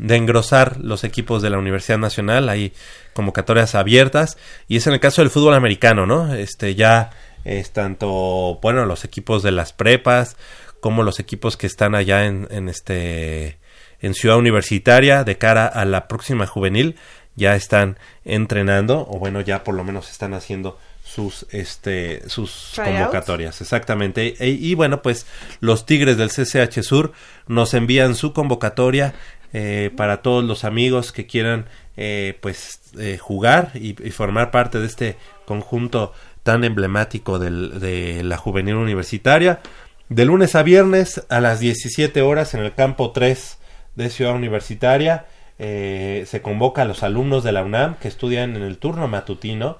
engrosar 0.09 0.77
los 0.81 1.03
equipos 1.03 1.41
de 1.41 1.49
la 1.49 1.57
Universidad 1.57 1.97
Nacional. 1.97 2.49
Hay 2.49 2.73
convocatorias 3.13 3.75
abiertas 3.75 4.37
y 4.67 4.77
es 4.77 4.87
en 4.87 4.93
el 4.93 4.99
caso 4.99 5.21
del 5.21 5.31
fútbol 5.31 5.53
americano, 5.53 6.05
¿no? 6.05 6.33
Este 6.33 6.75
ya 6.75 7.11
es 7.43 7.71
tanto, 7.71 8.59
bueno, 8.61 8.85
los 8.85 9.03
equipos 9.03 9.43
de 9.43 9.51
las 9.51 9.73
prepas, 9.73 10.37
como 10.79 11.03
los 11.03 11.19
equipos 11.19 11.57
que 11.57 11.67
están 11.67 11.95
allá 11.95 12.25
en, 12.25 12.47
en 12.51 12.69
este 12.69 13.59
en 13.99 14.15
Ciudad 14.15 14.37
Universitaria 14.37 15.23
de 15.23 15.37
cara 15.37 15.67
a 15.67 15.85
la 15.85 16.07
próxima 16.07 16.47
juvenil 16.47 16.95
ya 17.35 17.55
están 17.55 17.97
entrenando 18.25 19.07
o 19.07 19.19
bueno 19.19 19.41
ya 19.41 19.63
por 19.63 19.75
lo 19.75 19.83
menos 19.83 20.09
están 20.09 20.33
haciendo 20.33 20.79
sus 21.13 21.45
este 21.51 22.27
sus 22.29 22.73
convocatorias 22.75 23.59
exactamente. 23.61 24.35
E, 24.39 24.49
y, 24.49 24.73
bueno 24.75 25.01
pues 25.01 25.25
los 25.59 25.85
Tigres 25.85 26.17
del 26.17 26.29
CCH 26.29 26.81
Sur 26.83 27.11
nos 27.47 27.73
envían 27.73 28.15
su 28.15 28.31
convocatoria 28.33 29.13
eh, 29.51 29.91
para 29.97 30.21
todos 30.21 30.43
los 30.45 30.63
amigos 30.63 31.11
que 31.11 31.27
quieran 31.27 31.65
eh, 31.97 32.37
pues 32.39 32.79
eh, 32.97 33.17
jugar 33.17 33.71
y, 33.73 33.93
formar 34.11 34.51
parte 34.51 34.79
de 34.79 34.87
este 34.87 35.17
conjunto 35.45 36.13
tan 36.43 36.63
emblemático 36.63 37.39
del, 37.39 37.79
de 37.81 38.23
la 38.23 38.37
juvenil 38.37 38.75
universitaria. 38.75 39.59
De 40.07 40.25
lunes 40.25 40.55
a 40.55 40.63
viernes 40.63 41.25
a 41.29 41.41
las 41.41 41.59
17 41.59 42.21
horas 42.21 42.53
en 42.53 42.61
el 42.61 42.73
campo 42.73 43.11
3 43.11 43.57
de 43.95 44.09
Ciudad 44.09 44.35
Universitaria 44.35 45.25
se 45.57 46.41
convoca 46.41 46.81
a 46.81 46.85
los 46.85 47.03
alumnos 47.03 47.43
de 47.43 47.51
la 47.51 47.63
UNAM 47.63 47.95
que 47.97 48.07
estudian 48.07 48.55
en 48.55 48.63
el 48.63 48.79
turno 48.79 49.07
matutino 49.07 49.77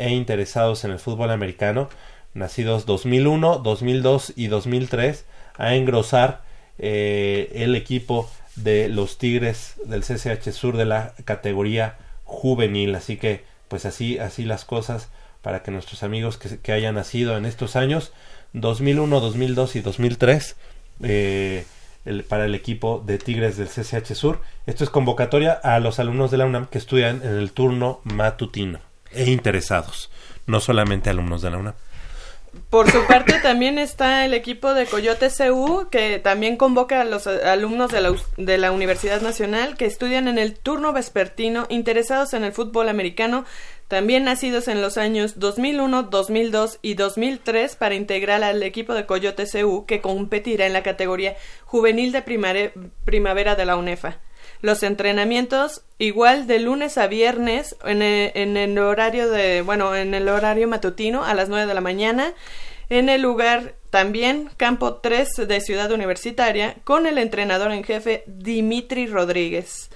e 0.00 0.10
interesados 0.10 0.84
en 0.84 0.90
el 0.92 0.98
fútbol 0.98 1.30
americano, 1.30 1.90
nacidos 2.32 2.86
2001, 2.86 3.58
2002 3.58 4.32
y 4.34 4.46
2003, 4.46 5.26
a 5.58 5.74
engrosar 5.74 6.40
eh, 6.78 7.52
el 7.54 7.76
equipo 7.76 8.30
de 8.56 8.88
los 8.88 9.18
Tigres 9.18 9.74
del 9.84 10.02
CCH 10.02 10.52
Sur 10.52 10.78
de 10.78 10.86
la 10.86 11.12
categoría 11.26 11.98
juvenil. 12.24 12.94
Así 12.94 13.18
que, 13.18 13.44
pues 13.68 13.84
así, 13.84 14.18
así 14.18 14.44
las 14.44 14.64
cosas 14.64 15.10
para 15.42 15.62
que 15.62 15.70
nuestros 15.70 16.02
amigos 16.02 16.38
que, 16.38 16.58
que 16.58 16.72
hayan 16.72 16.94
nacido 16.94 17.36
en 17.36 17.44
estos 17.44 17.76
años, 17.76 18.12
2001, 18.54 19.20
2002 19.20 19.76
y 19.76 19.80
2003, 19.80 20.56
eh, 21.02 21.66
el, 22.06 22.24
para 22.24 22.46
el 22.46 22.54
equipo 22.54 23.02
de 23.04 23.18
Tigres 23.18 23.58
del 23.58 23.68
CCH 23.68 24.14
Sur. 24.14 24.40
Esto 24.66 24.82
es 24.82 24.88
convocatoria 24.88 25.52
a 25.52 25.78
los 25.78 25.98
alumnos 25.98 26.30
de 26.30 26.38
la 26.38 26.46
UNAM 26.46 26.68
que 26.68 26.78
estudian 26.78 27.20
en 27.22 27.34
el 27.34 27.52
turno 27.52 28.00
matutino 28.04 28.89
e 29.12 29.30
interesados, 29.30 30.10
no 30.46 30.60
solamente 30.60 31.10
alumnos 31.10 31.42
de 31.42 31.50
la 31.50 31.58
UNAM. 31.58 31.74
Por 32.68 32.90
su 32.90 33.04
parte 33.06 33.38
también 33.40 33.78
está 33.78 34.24
el 34.24 34.34
equipo 34.34 34.74
de 34.74 34.86
Coyote 34.86 35.28
CU 35.30 35.88
que 35.88 36.18
también 36.18 36.56
convoca 36.56 37.00
a 37.00 37.04
los 37.04 37.26
alumnos 37.26 37.92
de 37.92 38.00
la, 38.00 38.14
de 38.36 38.58
la 38.58 38.72
Universidad 38.72 39.20
Nacional 39.20 39.76
que 39.76 39.86
estudian 39.86 40.26
en 40.26 40.38
el 40.38 40.58
turno 40.58 40.92
vespertino 40.92 41.66
interesados 41.68 42.34
en 42.34 42.42
el 42.42 42.52
fútbol 42.52 42.88
americano, 42.88 43.44
también 43.86 44.24
nacidos 44.24 44.66
en 44.66 44.82
los 44.82 44.98
años 44.98 45.38
2001, 45.38 46.04
2002 46.04 46.78
y 46.82 46.94
2003 46.94 47.76
para 47.76 47.94
integrar 47.94 48.42
al 48.42 48.62
equipo 48.62 48.94
de 48.94 49.06
Coyote 49.06 49.44
CU 49.50 49.84
que 49.86 50.00
competirá 50.00 50.66
en 50.66 50.72
la 50.72 50.82
categoría 50.82 51.36
juvenil 51.64 52.10
de 52.10 52.22
primavera 53.04 53.54
de 53.54 53.64
la 53.64 53.76
UNEFA. 53.76 54.18
Los 54.62 54.82
entrenamientos 54.82 55.82
igual 55.98 56.46
de 56.46 56.58
lunes 56.58 56.98
a 56.98 57.06
viernes 57.06 57.76
en 57.84 58.02
el, 58.02 58.32
en 58.34 58.56
el 58.56 58.78
horario 58.78 59.30
de, 59.30 59.62
bueno, 59.62 59.94
en 59.94 60.14
el 60.14 60.28
horario 60.28 60.68
matutino 60.68 61.24
a 61.24 61.34
las 61.34 61.48
9 61.48 61.66
de 61.66 61.74
la 61.74 61.80
mañana 61.80 62.34
en 62.90 63.08
el 63.08 63.22
lugar 63.22 63.74
también 63.90 64.50
Campo 64.56 64.94
3 64.96 65.28
de 65.48 65.60
Ciudad 65.60 65.90
Universitaria 65.92 66.76
con 66.84 67.06
el 67.06 67.18
entrenador 67.18 67.72
en 67.72 67.84
jefe 67.84 68.24
Dimitri 68.26 69.06
Rodríguez. 69.06 69.90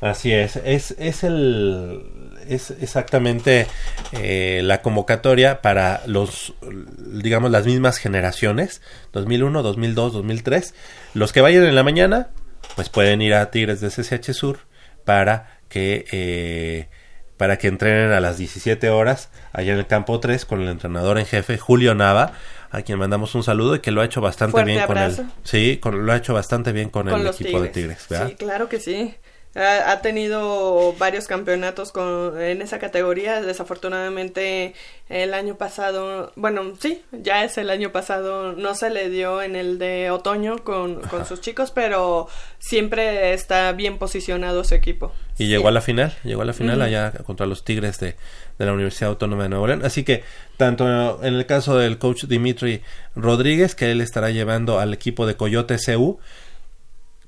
Así 0.00 0.32
es, 0.32 0.56
es, 0.56 0.92
es 0.92 1.24
el 1.24 2.30
es 2.48 2.70
exactamente 2.70 3.66
eh, 4.12 4.62
la 4.64 4.80
convocatoria 4.80 5.60
para 5.60 6.00
los 6.06 6.54
digamos 6.98 7.50
las 7.50 7.66
mismas 7.66 7.98
generaciones 7.98 8.80
2001, 9.12 9.62
2002, 9.62 10.12
2003 10.14 10.74
los 11.12 11.32
que 11.32 11.42
vayan 11.42 11.64
en 11.64 11.74
la 11.74 11.82
mañana 11.82 12.30
pues 12.80 12.88
pueden 12.88 13.20
ir 13.20 13.34
a 13.34 13.50
Tigres 13.50 13.82
de 13.82 13.90
CCH 13.90 14.32
Sur 14.32 14.60
para 15.04 15.60
que 15.68 16.06
eh, 16.12 16.88
para 17.36 17.58
que 17.58 17.68
entrenen 17.68 18.10
a 18.10 18.20
las 18.20 18.38
17 18.38 18.88
horas 18.88 19.28
allá 19.52 19.74
en 19.74 19.80
el 19.80 19.86
campo 19.86 20.18
3 20.18 20.46
con 20.46 20.62
el 20.62 20.68
entrenador 20.68 21.18
en 21.18 21.26
jefe 21.26 21.58
Julio 21.58 21.94
Nava 21.94 22.32
a 22.70 22.80
quien 22.80 22.98
mandamos 22.98 23.34
un 23.34 23.42
saludo 23.42 23.74
y 23.74 23.80
que 23.80 23.90
lo 23.90 24.00
ha 24.00 24.06
hecho 24.06 24.22
bastante 24.22 24.64
bien 24.64 24.86
con 24.86 24.96
el 24.96 25.14
sí 25.42 25.76
con, 25.76 26.06
lo 26.06 26.10
ha 26.10 26.16
hecho 26.16 26.32
bastante 26.32 26.72
bien 26.72 26.88
con, 26.88 27.10
el 27.10 27.26
equipo 27.26 27.60
de 27.60 27.68
Tigres. 27.68 28.06
Sí 28.08 28.34
claro 28.36 28.70
que 28.70 28.80
sí 28.80 29.14
ha, 29.54 30.00
tenido 30.00 30.94
varios 30.98 31.26
campeonatos 31.26 31.90
con, 31.90 32.40
en 32.40 32.62
esa 32.62 32.78
categoría. 32.78 33.42
Desafortunadamente 33.42 34.74
el 35.08 35.34
año 35.34 35.56
pasado, 35.56 36.32
bueno, 36.36 36.74
sí, 36.78 37.02
ya 37.10 37.42
es 37.42 37.58
el 37.58 37.70
año 37.70 37.90
pasado, 37.90 38.52
no 38.52 38.76
se 38.76 38.90
le 38.90 39.08
dio 39.08 39.42
en 39.42 39.56
el 39.56 39.78
de 39.78 40.10
otoño 40.10 40.62
con, 40.62 41.00
con 41.00 41.26
sus 41.26 41.40
chicos, 41.40 41.72
pero 41.72 42.28
siempre 42.60 43.32
está 43.32 43.72
bien 43.72 43.98
posicionado 43.98 44.62
su 44.62 44.76
equipo. 44.76 45.12
Y 45.36 45.48
llegó 45.48 45.66
a 45.66 45.72
la 45.72 45.80
final, 45.80 46.14
llegó 46.22 46.42
a 46.42 46.44
la 46.44 46.52
final 46.52 46.80
allá 46.80 47.10
contra 47.24 47.46
los 47.46 47.64
Tigres 47.64 47.98
de, 47.98 48.14
de 48.58 48.66
la 48.66 48.72
Universidad 48.72 49.10
Autónoma 49.10 49.44
de 49.44 49.48
Nuevo 49.48 49.66
León. 49.66 49.84
Así 49.84 50.04
que 50.04 50.22
tanto 50.58 51.24
en 51.24 51.34
el 51.34 51.46
caso 51.46 51.76
del 51.76 51.98
coach 51.98 52.24
Dimitri 52.24 52.82
Rodríguez, 53.16 53.74
que 53.74 53.90
él 53.90 54.00
estará 54.00 54.30
llevando 54.30 54.78
al 54.78 54.94
equipo 54.94 55.26
de 55.26 55.36
Coyote 55.36 55.76
CU, 55.84 56.20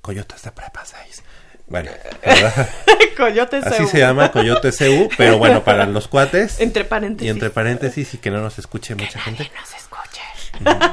Coyotes 0.02 0.42
de 0.42 0.52
Prepa 0.52 0.84
6 0.84 1.24
bueno, 1.72 1.90
Coyote 3.16 3.60
Así 3.64 3.86
se 3.86 3.98
llama 3.98 4.30
Coyote 4.30 4.72
CU, 4.72 5.08
pero 5.16 5.38
bueno, 5.38 5.64
para 5.64 5.86
los 5.86 6.06
cuates. 6.06 6.60
Entre 6.60 6.84
paréntesis. 6.84 7.26
Y 7.26 7.30
entre 7.30 7.48
paréntesis 7.48 8.12
y 8.12 8.18
que 8.18 8.30
no 8.30 8.42
nos 8.42 8.58
escuche 8.58 8.94
mucha 8.94 9.18
gente. 9.18 9.50
Nos 9.58 9.74
escuche. 9.74 10.20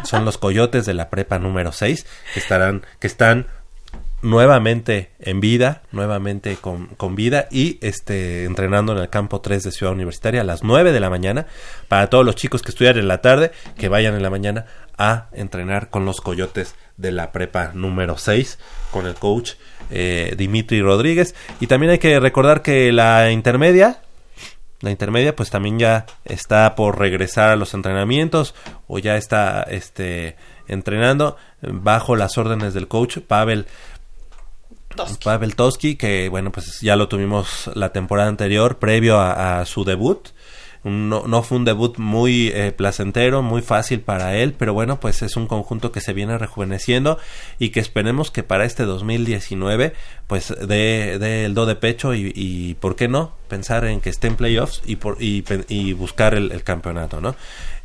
Son 0.05 0.23
los 0.23 0.37
coyotes 0.37 0.85
de 0.85 0.93
la 0.93 1.09
prepa 1.09 1.37
número 1.37 1.73
6 1.73 2.05
que 2.33 2.39
estarán, 2.39 2.85
que 2.99 3.07
están 3.07 3.47
nuevamente 4.21 5.11
en 5.19 5.41
vida, 5.41 5.81
nuevamente 5.91 6.55
con, 6.55 6.87
con, 6.95 7.13
vida 7.13 7.49
y 7.51 7.77
este 7.81 8.45
entrenando 8.45 8.93
en 8.93 8.99
el 8.99 9.09
campo 9.09 9.41
3 9.41 9.63
de 9.63 9.71
Ciudad 9.73 9.93
Universitaria 9.93 10.41
a 10.41 10.45
las 10.45 10.63
9 10.63 10.93
de 10.93 10.99
la 11.01 11.09
mañana 11.09 11.45
para 11.89 12.09
todos 12.09 12.25
los 12.25 12.35
chicos 12.35 12.61
que 12.61 12.71
estudian 12.71 12.97
en 12.97 13.09
la 13.09 13.21
tarde, 13.21 13.51
que 13.77 13.89
vayan 13.89 14.15
en 14.15 14.23
la 14.23 14.29
mañana 14.29 14.65
a 14.97 15.27
entrenar 15.33 15.89
con 15.89 16.05
los 16.05 16.21
coyotes 16.21 16.75
de 16.97 17.11
la 17.11 17.31
prepa 17.31 17.71
número 17.73 18.17
6 18.17 18.59
con 18.91 19.07
el 19.07 19.15
coach 19.15 19.53
eh, 19.89 20.33
Dimitri 20.37 20.81
Rodríguez. 20.81 21.35
Y 21.59 21.67
también 21.67 21.91
hay 21.91 21.99
que 21.99 22.19
recordar 22.19 22.61
que 22.61 22.91
la 22.91 23.31
intermedia, 23.31 24.01
la 24.81 24.91
intermedia 24.91 25.35
pues 25.35 25.49
también 25.49 25.79
ya 25.79 26.05
está 26.25 26.75
por 26.75 26.99
regresar 26.99 27.49
a 27.49 27.55
los 27.55 27.73
entrenamientos 27.73 28.55
o 28.87 28.99
ya 28.99 29.17
está 29.17 29.63
este 29.63 30.35
entrenando 30.67 31.35
bajo 31.61 32.15
las 32.15 32.37
órdenes 32.37 32.73
del 32.73 32.87
coach 32.87 33.17
Pavel 33.19 33.65
Pavel 35.23 35.55
Toski 35.55 35.95
que 35.95 36.29
bueno 36.29 36.51
pues 36.51 36.79
ya 36.79 36.95
lo 36.95 37.09
tuvimos 37.09 37.69
la 37.73 37.91
temporada 37.91 38.29
anterior 38.29 38.77
previo 38.77 39.19
a 39.19 39.65
su 39.65 39.83
debut 39.83 40.29
no, 40.83 41.27
no 41.27 41.43
fue 41.43 41.57
un 41.57 41.65
debut 41.65 41.97
muy 41.97 42.49
eh, 42.49 42.71
placentero, 42.71 43.41
muy 43.41 43.61
fácil 43.61 43.99
para 43.99 44.35
él, 44.35 44.53
pero 44.57 44.73
bueno, 44.73 44.99
pues 44.99 45.21
es 45.21 45.35
un 45.35 45.47
conjunto 45.47 45.91
que 45.91 45.99
se 45.99 46.13
viene 46.13 46.37
rejuveneciendo 46.37 47.19
y 47.59 47.69
que 47.69 47.79
esperemos 47.79 48.31
que 48.31 48.43
para 48.43 48.65
este 48.65 48.83
2019 48.83 49.93
pues 50.27 50.53
dé 50.67 51.45
el 51.45 51.53
do 51.53 51.65
de 51.65 51.75
pecho 51.75 52.13
y, 52.13 52.31
y, 52.35 52.75
por 52.75 52.95
qué 52.95 53.07
no 53.07 53.33
pensar 53.47 53.83
en 53.85 53.99
que 53.99 54.09
esté 54.09 54.27
en 54.27 54.35
playoffs 54.35 54.81
y, 54.85 54.95
por, 54.97 55.21
y, 55.21 55.43
y 55.67 55.93
buscar 55.93 56.33
el, 56.33 56.51
el, 56.51 56.63
campeonato, 56.63 57.19
¿no? 57.19 57.35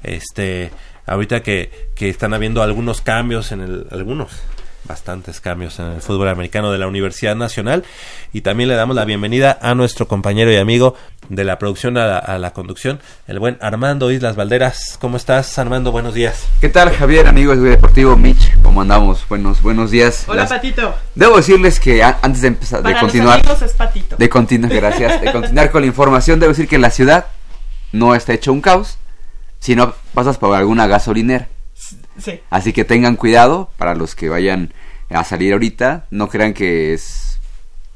Este, 0.03 0.71
ahorita 1.07 1.43
que, 1.43 1.89
que 1.95 2.11
están 2.11 2.35
habiendo 2.35 2.63
algunos 2.63 3.01
cambios 3.01 3.51
en 3.51 3.61
el, 3.61 3.87
algunos, 3.91 4.43
bastantes 4.87 5.41
cambios 5.41 5.79
en 5.79 5.87
el 5.87 6.01
fútbol 6.01 6.29
americano 6.29 6.71
de 6.71 6.79
la 6.79 6.87
Universidad 6.87 7.35
Nacional 7.37 7.85
y 8.33 8.43
también 8.43 8.69
le 8.69 8.75
damos 8.75 8.95
la 8.97 9.05
bienvenida 9.05 9.59
a 9.61 9.75
nuestro 9.75 10.07
compañero 10.09 10.53
y 10.53 10.57
amigo 10.57 10.95
de 11.29 11.45
la 11.45 11.59
producción 11.59 11.97
a 11.97 12.39
la, 12.39 12.53
conducción, 12.53 13.01
el 13.27 13.39
buen 13.39 13.57
Armando 13.63 14.11
Islas 14.11 14.37
Valderas. 14.37 14.99
¿Cómo 15.01 15.17
estás, 15.17 15.59
Armando? 15.59 15.91
Buenos 15.91 16.13
días. 16.13 16.47
¿Qué 16.61 16.69
tal, 16.69 16.91
Javier, 16.91 17.27
amigos 17.27 17.59
de 17.61 17.71
Deportivo 17.71 18.17
Mitch? 18.17 18.61
¿Cómo 18.63 18.83
andamos? 18.83 19.27
Buenos, 19.29 19.63
buenos 19.63 19.91
días. 19.91 20.25
Hola, 20.27 20.47
Patito. 20.47 20.95
Debo 21.15 21.39
decirles 21.39 21.81
que 21.81 22.03
antes 22.03 22.43
de 22.43 22.49
empezar, 22.49 22.83
de 22.83 22.95
continuar, 22.99 23.41
de 24.19 24.29
continuar, 24.29 24.73
gracias, 24.73 25.21
de 25.21 25.33
continuar 25.33 25.71
con 25.71 25.81
la 25.81 25.87
información, 25.87 26.41
debo 26.41 26.53
decir 26.53 26.69
que 26.69 26.79
la 26.79 26.91
ciudad 26.91 27.27
no 27.93 28.15
está 28.15 28.35
hecho 28.35 28.53
un 28.53 28.61
caos, 28.61 28.99
sino 29.61 29.95
pasas 30.13 30.37
por 30.37 30.55
alguna 30.55 30.87
gasolinera. 30.87 31.49
Así 32.51 32.73
que 32.73 32.85
tengan 32.85 33.17
cuidado 33.17 33.71
para 33.77 33.95
los 33.95 34.15
que 34.15 34.29
vayan 34.29 34.73
a 35.11 35.25
salir 35.25 35.53
ahorita. 35.53 36.07
No 36.11 36.29
crean 36.29 36.55
que 36.55 36.95
es 36.95 37.34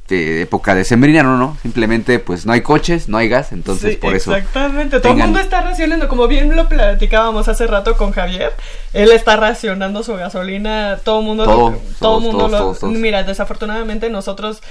de 0.09 0.43
época 0.43 0.75
de 0.75 0.85
sembrina, 0.85 1.23
no, 1.23 1.37
no, 1.37 1.57
simplemente 1.63 2.19
pues 2.19 2.47
no 2.47 2.53
hay 2.53 2.63
coches, 2.63 3.09
no 3.09 3.19
hay 3.19 3.29
gas, 3.29 3.53
entonces 3.53 3.97
por 3.97 4.15
eso. 4.15 4.35
Exactamente, 4.35 5.01
todo 5.01 5.13
el 5.13 5.19
mundo 5.19 5.39
está 5.39 5.61
racionando, 5.61 6.09
como 6.09 6.27
bien 6.29 6.55
lo 6.57 6.69
platicábamos 6.69 7.49
hace 7.49 7.67
rato 7.67 7.97
con 7.97 8.13
Javier, 8.13 8.53
él 8.93 9.11
está 9.13 9.37
racionando 9.37 10.03
su 10.03 10.15
gasolina, 10.15 10.99
todo 11.05 11.21
el 11.21 11.27
mundo, 11.27 11.45
todo, 11.45 11.79
todo 12.01 12.21
mundo 12.21 12.49
lo, 12.49 12.89
mira, 12.89 13.23
desafortunadamente 13.23 14.09
nosotros, 14.09 14.63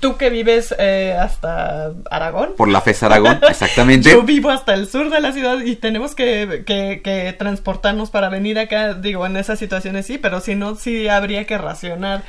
tú 0.00 0.16
que 0.16 0.28
vives 0.28 0.74
eh, 0.78 1.16
hasta 1.18 1.92
Aragón. 2.10 2.50
Por 2.56 2.68
la 2.68 2.80
FES 2.80 3.04
Aragón, 3.04 3.40
exactamente. 3.48 4.10
Yo 4.10 4.22
vivo 4.22 4.50
hasta 4.50 4.74
el 4.74 4.88
sur 4.88 5.08
de 5.10 5.20
la 5.20 5.32
ciudad 5.32 5.60
y 5.60 5.76
tenemos 5.76 6.14
que, 6.14 6.64
que, 6.66 7.00
que 7.02 7.32
transportarnos 7.38 8.10
para 8.10 8.28
venir 8.28 8.58
acá, 8.58 8.94
digo, 8.94 9.24
en 9.24 9.36
esas 9.36 9.58
situaciones 9.58 10.06
sí, 10.06 10.18
pero 10.18 10.40
si 10.40 10.56
no, 10.56 10.74
sí 10.74 11.08
habría 11.08 11.46
que 11.46 11.58
racionar 11.58 12.24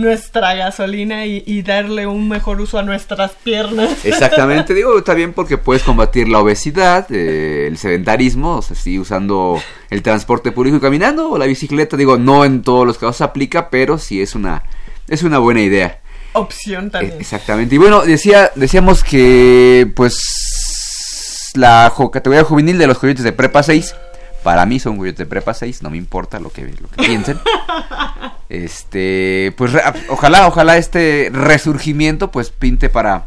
nuestra 0.00 0.54
gasolina 0.54 1.26
y, 1.26 1.62
darle 1.62 2.06
un 2.06 2.28
mejor 2.28 2.60
uso 2.60 2.78
a 2.78 2.82
nuestras 2.82 3.32
piernas. 3.32 3.90
Exactamente, 4.04 4.74
digo, 4.74 4.98
está 4.98 5.14
bien 5.14 5.32
porque 5.32 5.58
puedes 5.58 5.82
combatir 5.82 6.28
la 6.28 6.38
obesidad, 6.38 7.06
eh, 7.10 7.66
el 7.68 7.76
sedentarismo, 7.76 8.56
o 8.56 8.62
sea, 8.62 8.76
sí, 8.76 8.98
usando 8.98 9.60
el 9.90 10.02
transporte 10.02 10.52
público 10.52 10.78
y 10.78 10.80
caminando 10.80 11.30
o 11.30 11.38
la 11.38 11.46
bicicleta, 11.46 11.96
digo, 11.96 12.16
no 12.16 12.44
en 12.44 12.62
todos 12.62 12.86
los 12.86 12.98
casos 12.98 13.20
aplica, 13.20 13.70
pero 13.70 13.98
sí 13.98 14.20
es 14.20 14.34
una, 14.34 14.62
es 15.08 15.22
una 15.22 15.38
buena 15.38 15.60
idea. 15.60 16.00
Opción 16.32 16.90
también. 16.90 17.16
exactamente, 17.20 17.74
y 17.74 17.78
bueno, 17.78 18.02
decía, 18.02 18.50
decíamos 18.54 19.04
que, 19.04 19.90
pues, 19.94 21.52
la 21.54 21.92
categoría 22.12 22.44
juvenil 22.44 22.78
de 22.78 22.86
los 22.86 22.98
coyotes 22.98 23.24
de 23.24 23.32
Prepa 23.32 23.62
6 23.62 23.94
para 24.42 24.66
mí 24.66 24.78
son 24.78 24.98
de 24.98 25.26
Prepa 25.26 25.54
6, 25.54 25.82
no 25.82 25.90
me 25.90 25.96
importa 25.96 26.40
lo 26.40 26.50
que, 26.50 26.62
lo 26.80 26.88
que 26.88 27.02
piensen. 27.06 27.38
este, 28.48 29.54
pues 29.56 29.72
ojalá, 30.08 30.46
ojalá 30.46 30.76
este 30.76 31.30
resurgimiento 31.32 32.30
pues 32.30 32.50
pinte 32.50 32.88
para, 32.88 33.26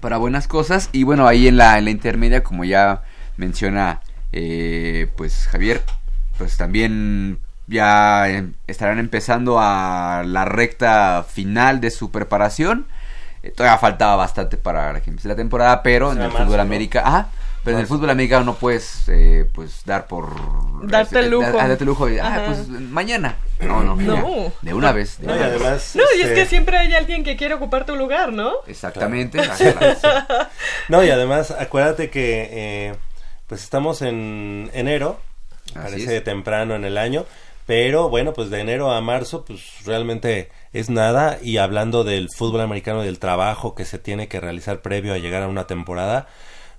para 0.00 0.16
buenas 0.16 0.48
cosas. 0.48 0.88
Y 0.92 1.04
bueno, 1.04 1.26
ahí 1.26 1.48
en 1.48 1.56
la, 1.56 1.78
en 1.78 1.84
la 1.84 1.90
intermedia, 1.90 2.42
como 2.42 2.64
ya 2.64 3.02
menciona 3.36 4.00
eh, 4.32 5.10
pues 5.16 5.46
Javier, 5.50 5.82
pues 6.38 6.56
también 6.56 7.38
ya 7.66 8.28
em, 8.28 8.54
estarán 8.66 8.98
empezando 8.98 9.58
a 9.60 10.22
la 10.26 10.44
recta 10.44 11.24
final 11.28 11.80
de 11.80 11.90
su 11.90 12.10
preparación. 12.10 12.86
Eh, 13.42 13.50
todavía 13.50 13.78
faltaba 13.78 14.16
bastante 14.16 14.56
para 14.56 15.00
que 15.00 15.10
empiece 15.10 15.28
la 15.28 15.36
temporada, 15.36 15.82
pero 15.82 16.12
en 16.12 16.20
el 16.20 16.30
fútbol 16.30 16.60
América, 16.60 17.02
pero 17.64 17.76
en 17.76 17.82
el 17.82 17.86
fútbol 17.86 18.10
americano 18.10 18.44
no 18.44 18.54
puedes, 18.54 19.04
eh, 19.08 19.48
pues, 19.52 19.84
dar 19.84 20.08
por... 20.08 20.34
Darte 20.88 21.20
el 21.20 21.30
lujo. 21.30 21.58
Ah, 21.60 21.68
darte 21.68 21.84
lujo. 21.84 22.08
ah, 22.20 22.42
pues, 22.46 22.68
mañana. 22.68 23.36
No, 23.60 23.84
no. 23.84 23.94
no. 23.94 24.52
de 24.62 24.74
una 24.74 24.90
vez. 24.90 25.20
no, 25.20 25.36
y 25.36 25.38
además... 25.38 25.92
No, 25.94 26.02
y 26.16 26.22
es 26.22 26.26
que 26.26 26.42
este 26.42 26.46
siempre 26.46 26.76
hay 26.76 26.92
alguien 26.94 27.22
que 27.22 27.36
quiere 27.36 27.54
ocupar 27.54 27.86
tu 27.86 27.94
lugar, 27.94 28.32
¿no? 28.32 28.52
Exactamente. 28.66 29.40
No, 30.88 31.04
y 31.04 31.10
además, 31.10 31.52
acuérdate 31.52 32.10
que, 32.10 32.48
eh, 32.50 32.94
pues, 33.46 33.62
estamos 33.62 34.02
en 34.02 34.70
enero. 34.74 35.20
parece 35.72 36.20
temprano 36.20 36.74
en 36.74 36.84
el 36.84 36.98
año. 36.98 37.26
Pero, 37.66 38.08
bueno, 38.08 38.32
pues, 38.32 38.50
de 38.50 38.58
enero 38.58 38.90
a 38.90 39.00
marzo, 39.00 39.44
pues, 39.44 39.60
realmente 39.86 40.50
es 40.72 40.90
nada. 40.90 41.38
Y 41.40 41.58
hablando 41.58 42.02
del 42.02 42.28
fútbol 42.36 42.62
americano 42.62 43.02
y 43.02 43.06
del 43.06 43.20
trabajo 43.20 43.76
que 43.76 43.84
se 43.84 44.00
tiene 44.00 44.26
que 44.26 44.40
realizar 44.40 44.82
previo 44.82 45.14
a 45.14 45.18
llegar 45.18 45.44
a 45.44 45.48
una 45.48 45.68
temporada, 45.68 46.26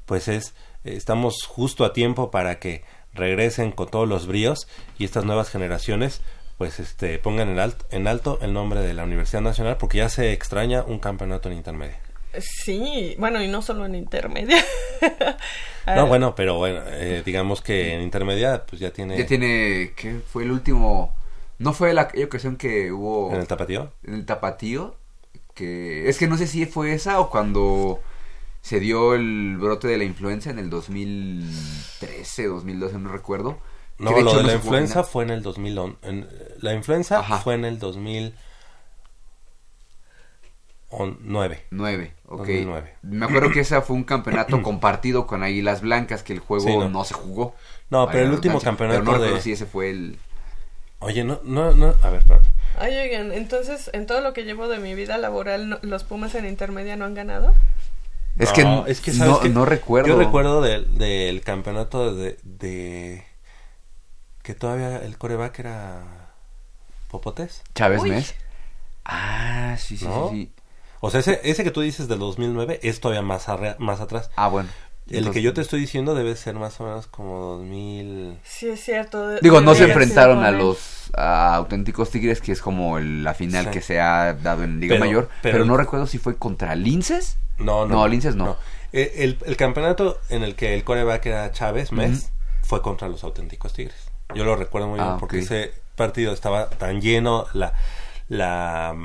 pues 0.06 0.28
es 0.28 0.54
estamos 0.84 1.44
justo 1.44 1.86
a 1.86 1.94
tiempo 1.94 2.32
para 2.32 2.60
que 2.60 2.84
regresen 3.14 3.72
con 3.72 3.90
todos 3.90 4.08
los 4.08 4.28
bríos 4.28 4.68
y 4.98 5.06
estas 5.06 5.26
nuevas 5.26 5.50
generaciones 5.50 6.22
pues 6.58 6.80
este 6.80 7.20
pongan 7.20 7.50
en 7.50 7.60
alto, 7.60 7.86
en 7.92 8.08
alto 8.08 8.40
el 8.42 8.54
nombre 8.54 8.82
de 8.82 8.94
la 8.94 9.04
Universidad 9.04 9.42
Nacional 9.42 9.78
porque 9.78 10.00
ya 10.00 10.10
se 10.10 10.34
extraña 10.34 10.84
un 10.84 11.00
campeonato 11.00 11.50
en 11.50 11.58
intermedia. 11.58 12.00
Sí, 12.40 13.16
bueno, 13.20 13.42
y 13.44 13.48
no 13.48 13.62
solo 13.62 13.86
en 13.86 13.96
intermedia. 13.96 14.64
no, 15.88 16.08
bueno, 16.08 16.34
pero 16.34 16.58
bueno, 16.58 16.82
eh, 16.88 17.22
digamos 17.24 17.62
que 17.62 17.94
en 17.94 18.02
intermedia 18.02 18.66
pues 18.66 18.80
ya 18.82 18.92
tiene... 18.92 19.18
Ya 19.18 19.26
tiene, 19.26 19.94
¿qué 19.96 20.20
fue 20.28 20.44
el 20.44 20.52
último? 20.52 21.16
¿No 21.60 21.74
fue 21.74 21.94
la 21.94 22.10
ocasión 22.26 22.56
que 22.56 22.92
hubo... 22.92 23.32
¿En 23.32 23.40
el 23.42 23.48
tapatío? 23.48 23.92
En 24.04 24.16
el 24.16 24.26
tapatío, 24.26 24.96
que 25.54 26.10
es 26.10 26.18
que 26.18 26.28
no 26.28 26.38
sé 26.38 26.48
si 26.48 26.66
fue 26.66 26.94
esa 26.94 27.20
o 27.20 27.30
cuando 27.30 28.02
se 28.64 28.80
dio 28.80 29.14
el 29.14 29.58
brote 29.58 29.90
de 29.90 29.98
la 29.98 30.06
influenza 30.06 30.50
en 30.50 30.58
el 30.58 30.70
2013, 30.70 32.48
2012, 32.48 32.98
no 32.98 33.12
recuerdo. 33.12 33.60
No, 34.00 34.18
lo 34.22 34.38
de 34.38 34.44
la 34.44 34.54
influenza 34.54 35.04
fue 35.04 35.26
en 35.26 35.32
el 35.32 35.44
2011. 35.44 35.98
En, 36.04 36.30
la 36.62 36.74
influenza 36.74 37.22
fue 37.24 37.56
en 37.56 37.66
el 37.66 37.78
2009. 37.78 38.38
9, 41.72 42.14
ok. 42.26 42.38
2009. 42.38 42.94
Me 43.02 43.26
acuerdo 43.26 43.52
que 43.52 43.60
ese 43.60 43.82
fue 43.82 43.98
un 43.98 44.06
campeonato 44.06 44.62
compartido 44.64 45.28
con 45.28 45.44
Águilas 45.44 45.82
Blancas, 45.82 46.24
que 46.24 46.32
el 46.32 46.40
juego 46.40 46.88
no. 46.88 47.04
se 47.04 47.16
jugó. 47.16 47.56
No, 47.90 48.08
pero 48.10 48.24
el 48.24 48.32
último 48.32 48.62
campeonato 48.62 49.04
pero 49.04 49.18
no 49.18 49.24
de... 49.36 49.42
si 49.42 49.52
ese 49.52 49.66
fue 49.66 49.90
el... 49.90 50.18
Oye, 51.00 51.26
no, 51.26 51.42
no, 51.44 51.74
no, 51.74 51.94
a 52.02 52.10
ver, 52.10 52.20
espera. 52.20 52.40
Ay, 52.80 52.96
oigan, 52.96 53.34
entonces, 53.34 53.90
en 53.92 54.08
todo 54.08 54.22
lo 54.22 54.32
que 54.32 54.46
llevo 54.46 54.70
de 54.70 54.80
mi 54.80 54.96
vida 54.96 55.18
laboral, 55.18 55.80
¿los 55.82 56.06
Pumas 56.06 56.34
en 56.36 56.46
intermedia 56.46 56.96
no 56.96 57.04
han 57.04 57.14
ganado? 57.14 57.54
Es 58.38 58.52
que, 58.52 58.84
es 58.88 59.00
que 59.00 59.12
no, 59.14 59.66
recuerdo. 59.66 60.10
Yo 60.10 60.18
recuerdo 60.18 60.62
del, 60.62 61.42
campeonato 61.44 62.16
de, 62.16 63.24
que 64.42 64.54
todavía 64.56 64.98
el 64.98 65.18
coreback 65.18 65.60
era 65.60 66.32
Popotes. 67.10 67.64
Chávez 67.76 68.04
Mes. 68.04 68.36
Ah, 69.06 69.76
sí, 69.78 69.98
sí, 69.98 70.08
sí, 70.30 70.52
O 71.02 71.12
sea, 71.12 71.20
ese, 71.20 71.42
ese 71.44 71.64
que 71.64 71.72
tú 71.72 71.82
dices 71.82 72.08
del 72.08 72.20
2009 72.20 72.80
es 72.84 73.02
todavía 73.02 73.22
más, 73.22 73.48
más 73.80 74.00
atrás. 74.00 74.32
Ah, 74.36 74.48
bueno. 74.48 74.70
El 75.10 75.32
que 75.32 75.42
yo 75.42 75.54
te 75.54 75.62
estoy 75.62 75.82
diciendo 75.82 76.16
debe 76.16 76.36
ser 76.36 76.56
más 76.56 76.80
o 76.80 76.86
menos 76.86 77.08
como 77.08 77.40
2000. 77.58 78.38
Sí, 78.44 78.70
es 78.70 78.84
cierto. 78.84 79.36
Digo, 79.42 79.60
no 79.60 79.76
se 79.76 79.84
enfrentaron 79.84 80.44
a 80.44 80.52
los 80.52 81.12
auténticos 81.14 82.10
Tigres, 82.10 82.42
que 82.42 82.54
es 82.54 82.62
como 82.62 83.00
la 83.00 83.34
final 83.34 83.70
que 83.70 83.82
se 83.82 84.00
ha 84.00 84.34
dado 84.34 84.64
en 84.64 84.80
Liga 84.80 84.98
Mayor. 84.98 85.30
Pero, 85.42 85.66
no 85.66 85.78
recuerdo 85.78 86.08
si 86.08 86.18
fue 86.18 86.38
contra 86.38 86.76
Linces. 86.76 87.38
No, 87.58 87.86
no. 87.86 87.96
No, 87.96 88.08
Linces 88.08 88.36
no. 88.36 88.58
Eh, 88.92 89.38
el, 89.46 89.58
campeonato 89.58 90.20
en 90.30 90.44
el 90.44 90.56
que 90.56 90.76
el 90.76 90.84
coreback 90.84 91.26
era 91.26 91.52
Chávez, 91.52 91.92
Mes, 91.92 92.32
fue 92.62 92.82
contra 92.82 93.08
los 93.08 93.24
auténticos 93.24 93.74
Tigres. 93.74 94.12
Yo 94.36 94.44
lo 94.44 94.56
recuerdo 94.56 94.88
muy 94.88 95.00
bien 95.00 95.12
ah, 95.12 95.18
porque 95.20 95.40
ese 95.40 95.74
partido 95.96 96.34
estaba 96.34 96.70
tan 96.70 97.02
lleno 97.02 97.46
la, 97.54 97.74
la, 98.28 98.96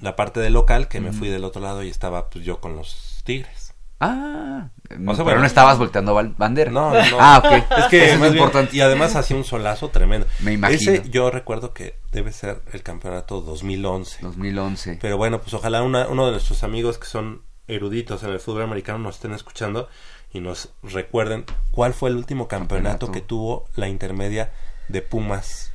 la 0.00 0.16
parte 0.16 0.40
del 0.40 0.52
local 0.52 0.88
que 0.88 1.00
me 1.00 1.12
fui 1.12 1.28
del 1.28 1.44
otro 1.44 1.62
lado 1.62 1.82
y 1.82 1.88
estaba 1.88 2.30
pues 2.30 2.44
yo 2.44 2.60
con 2.60 2.76
los 2.76 3.22
Tigres. 3.24 3.74
Ah, 3.98 4.68
pero 4.88 5.40
no 5.40 5.46
estabas 5.46 5.78
volteando 5.78 6.14
bandera. 6.36 6.70
No, 6.70 6.92
no. 6.92 7.16
Ah, 7.18 7.42
ok. 7.42 7.78
Es 7.78 7.86
que 7.86 8.10
es 8.12 8.18
muy 8.18 8.28
importante. 8.28 8.76
Y 8.76 8.80
además 8.80 9.16
hacía 9.16 9.36
un 9.36 9.44
solazo 9.44 9.88
tremendo. 9.88 10.26
Me 10.40 10.52
imagino. 10.52 10.92
Ese 10.92 11.08
yo 11.08 11.30
recuerdo 11.30 11.72
que 11.72 11.98
debe 12.12 12.32
ser 12.32 12.60
el 12.72 12.82
campeonato 12.82 13.40
2011. 13.40 14.18
2011. 14.20 14.98
Pero 15.00 15.16
bueno, 15.16 15.40
pues 15.40 15.54
ojalá 15.54 15.82
una, 15.82 16.08
uno 16.08 16.26
de 16.26 16.32
nuestros 16.32 16.62
amigos 16.62 16.98
que 16.98 17.06
son 17.06 17.42
eruditos 17.68 18.22
en 18.22 18.30
el 18.30 18.40
fútbol 18.40 18.62
americano 18.62 18.98
nos 18.98 19.16
estén 19.16 19.32
escuchando 19.32 19.88
y 20.32 20.40
nos 20.40 20.70
recuerden 20.82 21.44
cuál 21.70 21.94
fue 21.94 22.10
el 22.10 22.16
último 22.16 22.48
campeonato, 22.48 23.10
que 23.10 23.20
tuvo 23.20 23.68
la 23.76 23.88
intermedia 23.88 24.52
de 24.88 25.02
Pumas. 25.02 25.72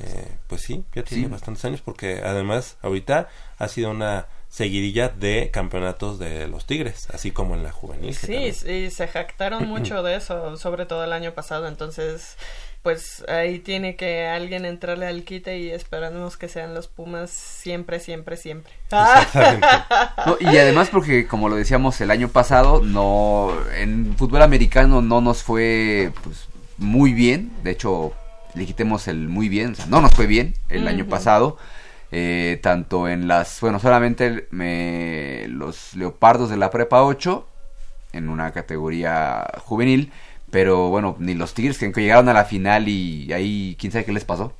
Eh, 0.00 0.36
pues 0.46 0.62
sí, 0.62 0.84
ya 0.94 1.02
tiene 1.02 1.26
bastantes 1.26 1.64
años 1.64 1.80
porque 1.80 2.22
además 2.24 2.76
ahorita 2.82 3.28
ha 3.58 3.68
sido 3.68 3.90
una 3.90 4.26
seguidilla 4.48 5.08
de 5.08 5.50
campeonatos 5.50 6.18
de 6.18 6.46
los 6.46 6.66
Tigres, 6.66 7.08
así 7.10 7.32
como 7.32 7.54
en 7.54 7.62
la 7.62 7.72
juvenil. 7.72 8.14
Sí, 8.14 8.34
y 8.34 8.90
se 8.90 9.08
jactaron 9.08 9.66
mucho 9.68 10.02
de 10.02 10.16
eso, 10.16 10.56
sobre 10.56 10.86
todo 10.86 11.04
el 11.04 11.12
año 11.12 11.34
pasado, 11.34 11.68
entonces 11.68 12.36
pues 12.82 13.24
ahí 13.28 13.58
tiene 13.58 13.96
que 13.96 14.26
alguien 14.26 14.64
entrarle 14.64 15.06
al 15.06 15.24
quite 15.24 15.58
y 15.58 15.70
esperamos 15.70 16.36
que 16.36 16.48
sean 16.48 16.74
los 16.74 16.88
Pumas 16.88 17.30
siempre, 17.30 18.00
siempre, 18.00 18.36
siempre. 18.36 18.72
y 20.40 20.46
además 20.46 20.88
porque 20.90 21.26
como 21.26 21.48
lo 21.48 21.56
decíamos 21.56 22.00
el 22.00 22.10
año 22.10 22.28
pasado, 22.28 22.80
no 22.82 23.52
en 23.76 24.16
fútbol 24.16 24.42
americano 24.42 25.02
no 25.02 25.20
nos 25.20 25.42
fue 25.42 26.12
pues 26.22 26.48
muy 26.78 27.12
bien, 27.12 27.52
de 27.62 27.72
hecho 27.72 28.12
le 28.54 28.64
quitemos 28.64 29.08
el 29.08 29.28
muy 29.28 29.48
bien, 29.48 29.72
o 29.72 29.74
sea, 29.74 29.86
no 29.86 30.00
nos 30.00 30.12
fue 30.12 30.26
bien 30.26 30.54
el 30.68 30.88
año 30.88 31.06
pasado. 31.06 31.58
Eh, 32.10 32.58
tanto 32.62 33.06
en 33.06 33.28
las, 33.28 33.60
bueno, 33.60 33.78
solamente 33.78 34.48
me, 34.50 35.46
los 35.48 35.94
leopardos 35.94 36.48
de 36.48 36.56
la 36.56 36.70
prepa 36.70 37.02
8, 37.02 37.46
en 38.14 38.28
una 38.30 38.52
categoría 38.52 39.46
juvenil, 39.58 40.10
pero 40.50 40.88
bueno, 40.88 41.16
ni 41.18 41.34
los 41.34 41.54
Tigres 41.54 41.78
que 41.78 41.90
llegaron 41.90 42.28
a 42.28 42.32
la 42.32 42.44
final 42.44 42.88
y 42.88 43.32
ahí 43.32 43.76
quién 43.78 43.92
sabe 43.92 44.04
qué 44.04 44.12
les 44.12 44.24
pasó. 44.24 44.52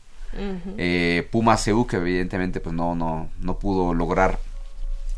eh, 0.77 1.27
Pumas 1.31 1.65
CU 1.65 1.87
que 1.87 1.97
evidentemente 1.97 2.61
pues 2.61 2.75
no, 2.75 2.95
no, 2.95 3.31
no 3.41 3.59
pudo 3.59 3.95
lograr 3.95 4.39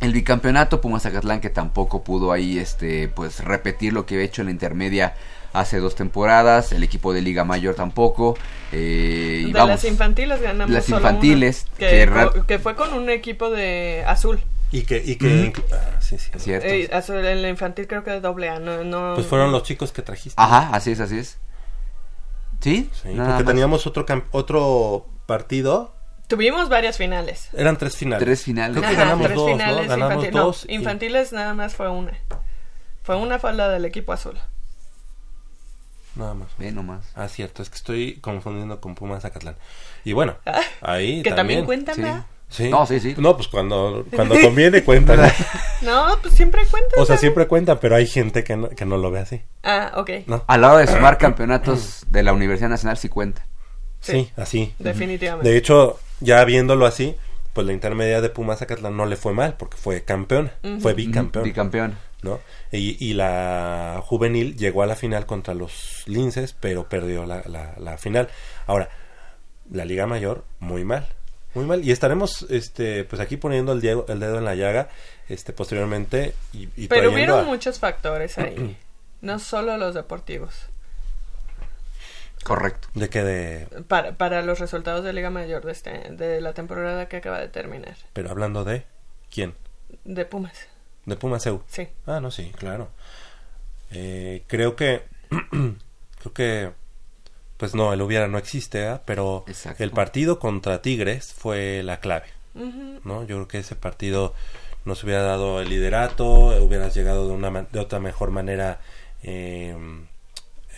el 0.00 0.12
bicampeonato, 0.12 0.80
Pumas 0.80 1.02
Zacatlán 1.02 1.40
que 1.40 1.50
tampoco 1.50 2.02
pudo 2.02 2.32
ahí 2.32 2.58
este 2.58 3.08
pues 3.08 3.44
repetir 3.44 3.92
lo 3.92 4.06
que 4.06 4.14
había 4.14 4.26
hecho 4.26 4.42
en 4.42 4.46
la 4.46 4.52
intermedia 4.52 5.14
hace 5.52 5.78
dos 5.78 5.94
temporadas, 5.94 6.72
el 6.72 6.82
equipo 6.82 7.12
de 7.12 7.20
Liga 7.22 7.44
Mayor 7.44 7.74
tampoco. 7.74 8.36
Eh, 8.72 9.44
de 9.46 9.52
las 9.52 9.84
infantiles 9.84 10.40
ganamos. 10.40 10.72
Las 10.72 10.88
infantiles. 10.88 11.66
que, 11.76 12.58
fue 12.62 12.76
con 12.76 12.94
un 12.94 13.10
equipo 13.10 13.50
de 13.50 14.04
azul. 14.06 14.40
Y 14.72 14.82
que, 14.82 15.02
y 15.04 15.16
que, 15.16 15.52
ah, 15.72 16.00
sí, 16.00 16.16
sí. 16.18 16.30
Cierto. 16.36 16.68
en 16.68 17.42
la 17.42 17.48
infantil 17.48 17.88
creo 17.88 18.04
que 18.04 18.16
es 18.16 18.22
doble 18.22 18.48
A, 18.48 18.60
no, 18.60 18.84
no... 18.84 19.14
Pues 19.14 19.26
fueron 19.26 19.50
los 19.50 19.64
chicos 19.64 19.90
que 19.90 20.02
trajiste. 20.02 20.40
Ajá, 20.40 20.70
así 20.72 20.92
es, 20.92 21.00
así 21.00 21.18
es. 21.18 21.38
¿Sí? 22.60 22.88
Sí, 22.92 23.14
porque 23.16 23.44
teníamos 23.44 23.86
otro, 23.86 24.06
otro 24.30 25.08
partido. 25.26 25.94
Tuvimos 26.28 26.68
varias 26.68 26.98
finales. 26.98 27.48
Eran 27.54 27.76
tres 27.76 27.96
finales. 27.96 28.24
Tres 28.24 28.44
finales. 28.44 28.76
Creo 28.76 28.90
que 28.90 28.96
ganamos 28.96 29.26
tres 29.26 29.36
dos, 29.36 29.50
finales 29.50 29.88
¿no? 29.88 29.96
Ganamos 29.96 30.30
dos. 30.30 30.66
infantiles 30.68 31.32
nada 31.32 31.54
más 31.54 31.74
fue 31.74 31.88
una. 31.88 32.12
Fue 33.02 33.16
una 33.16 33.40
falda 33.40 33.68
del 33.70 33.84
equipo 33.84 34.12
azul. 34.12 34.38
Nada 36.14 36.34
más. 36.34 36.48
Ve 36.58 36.70
nomás. 36.70 37.06
Ah, 37.16 37.28
cierto, 37.28 37.62
es 37.62 37.70
que 37.70 37.76
estoy 37.76 38.20
confundiendo 38.20 38.80
con 38.80 38.94
Pumas 38.94 39.22
Zacatlán. 39.22 39.56
Y 40.04 40.12
bueno, 40.12 40.36
ah, 40.46 40.60
ahí 40.82 41.22
que 41.22 41.32
también, 41.32 41.64
cuentan, 41.64 41.96
sí. 41.96 42.02
Sí. 42.50 42.68
No, 42.68 42.84
sí, 42.84 42.98
sí. 42.98 43.14
No, 43.16 43.36
pues 43.36 43.46
cuando, 43.48 44.04
cuando 44.14 44.34
conviene 44.40 44.82
cuentan. 44.84 45.20
no, 45.82 46.18
pues 46.20 46.34
siempre 46.34 46.62
cuentan. 46.66 47.00
O 47.00 47.06
sea, 47.06 47.16
siempre 47.16 47.46
cuentan, 47.46 47.78
pero 47.80 47.94
hay 47.94 48.06
gente 48.06 48.42
que 48.42 48.56
no, 48.56 48.68
que 48.68 48.84
no 48.84 48.96
lo 48.96 49.10
ve 49.12 49.20
así. 49.20 49.42
Ah, 49.62 49.92
ok. 49.96 50.10
¿No? 50.26 50.44
Al 50.48 50.60
lado 50.60 50.78
de 50.78 50.88
sumar 50.88 51.16
campeonatos 51.16 52.04
de 52.10 52.24
la 52.24 52.32
Universidad 52.32 52.68
Nacional 52.68 52.98
sí 52.98 53.08
cuenta. 53.08 53.46
Sí, 54.00 54.30
así. 54.36 54.74
Definitivamente. 54.80 55.48
De 55.48 55.56
hecho, 55.56 56.00
ya 56.18 56.44
viéndolo 56.44 56.86
así, 56.86 57.14
pues 57.52 57.66
la 57.66 57.72
intermedia 57.72 58.20
de 58.20 58.30
Pumas 58.30 58.58
Zacatlán 58.58 58.96
no 58.96 59.06
le 59.06 59.16
fue 59.16 59.32
mal, 59.32 59.54
porque 59.56 59.76
fue 59.76 60.02
campeón, 60.02 60.50
fue 60.80 60.94
bicampeón. 60.94 61.44
Bicampeón. 61.44 61.98
¿No? 62.22 62.38
Y, 62.70 63.02
y, 63.02 63.14
la 63.14 64.02
juvenil 64.04 64.54
llegó 64.54 64.82
a 64.82 64.86
la 64.86 64.94
final 64.94 65.24
contra 65.24 65.54
los 65.54 66.02
linces, 66.06 66.54
pero 66.58 66.86
perdió 66.86 67.24
la, 67.24 67.42
la, 67.46 67.74
la 67.78 67.96
final. 67.96 68.28
Ahora, 68.66 68.90
la 69.70 69.86
Liga 69.86 70.06
Mayor, 70.06 70.44
muy 70.58 70.84
mal 70.84 71.08
muy 71.54 71.64
mal. 71.64 71.84
Y 71.84 71.90
estaremos 71.90 72.46
este 72.50 73.04
pues 73.04 73.20
aquí 73.20 73.36
poniendo 73.36 73.72
el, 73.72 73.80
dedo, 73.80 74.06
el 74.08 74.20
dedo 74.20 74.38
en 74.38 74.44
la 74.44 74.54
llaga 74.54 74.88
este 75.28 75.52
posteriormente. 75.52 76.34
Y, 76.52 76.88
Pero 76.88 77.12
hubieron 77.12 77.46
muchos 77.46 77.78
factores 77.78 78.38
ahí. 78.38 78.76
no 79.20 79.38
solo 79.38 79.76
los 79.76 79.94
deportivos. 79.94 80.66
Correcto. 82.44 82.88
¿De 82.94 83.08
qué 83.10 83.22
de...? 83.22 83.82
Para, 83.86 84.12
para 84.12 84.42
los 84.42 84.58
resultados 84.58 85.04
de 85.04 85.12
Liga 85.12 85.30
Mayor 85.30 85.64
de, 85.64 85.72
este, 85.72 85.90
de 86.10 86.40
la 86.40 86.54
temporada 86.54 87.06
que 87.06 87.18
acaba 87.18 87.38
de 87.38 87.48
terminar. 87.48 87.96
Pero 88.12 88.30
hablando 88.30 88.64
de... 88.64 88.84
¿Quién? 89.30 89.54
De 90.04 90.24
Pumas. 90.24 90.66
¿De 91.04 91.16
Pumas 91.16 91.44
EU? 91.46 91.62
Sí. 91.68 91.88
Ah, 92.06 92.20
no, 92.20 92.30
sí, 92.30 92.50
claro. 92.56 92.88
Eh, 93.90 94.44
creo 94.46 94.74
que... 94.74 95.02
creo 95.50 96.32
que 96.34 96.72
pues 97.60 97.74
no, 97.74 97.92
el 97.92 98.00
hubiera 98.00 98.26
no 98.26 98.38
existe, 98.38 98.86
¿eh? 98.86 98.98
pero 99.04 99.44
el 99.78 99.90
partido 99.90 100.38
contra 100.38 100.80
Tigres 100.80 101.34
fue 101.34 101.82
la 101.82 102.00
clave, 102.00 102.24
¿no? 102.54 103.20
Yo 103.24 103.36
creo 103.36 103.48
que 103.48 103.58
ese 103.58 103.76
partido 103.76 104.32
nos 104.86 105.04
hubiera 105.04 105.20
dado 105.20 105.60
el 105.60 105.68
liderato, 105.68 106.24
hubieras 106.64 106.94
llegado 106.94 107.28
de 107.28 107.34
una 107.34 107.50
de 107.70 107.78
otra 107.78 108.00
mejor 108.00 108.30
manera 108.30 108.80
eh, 109.22 109.76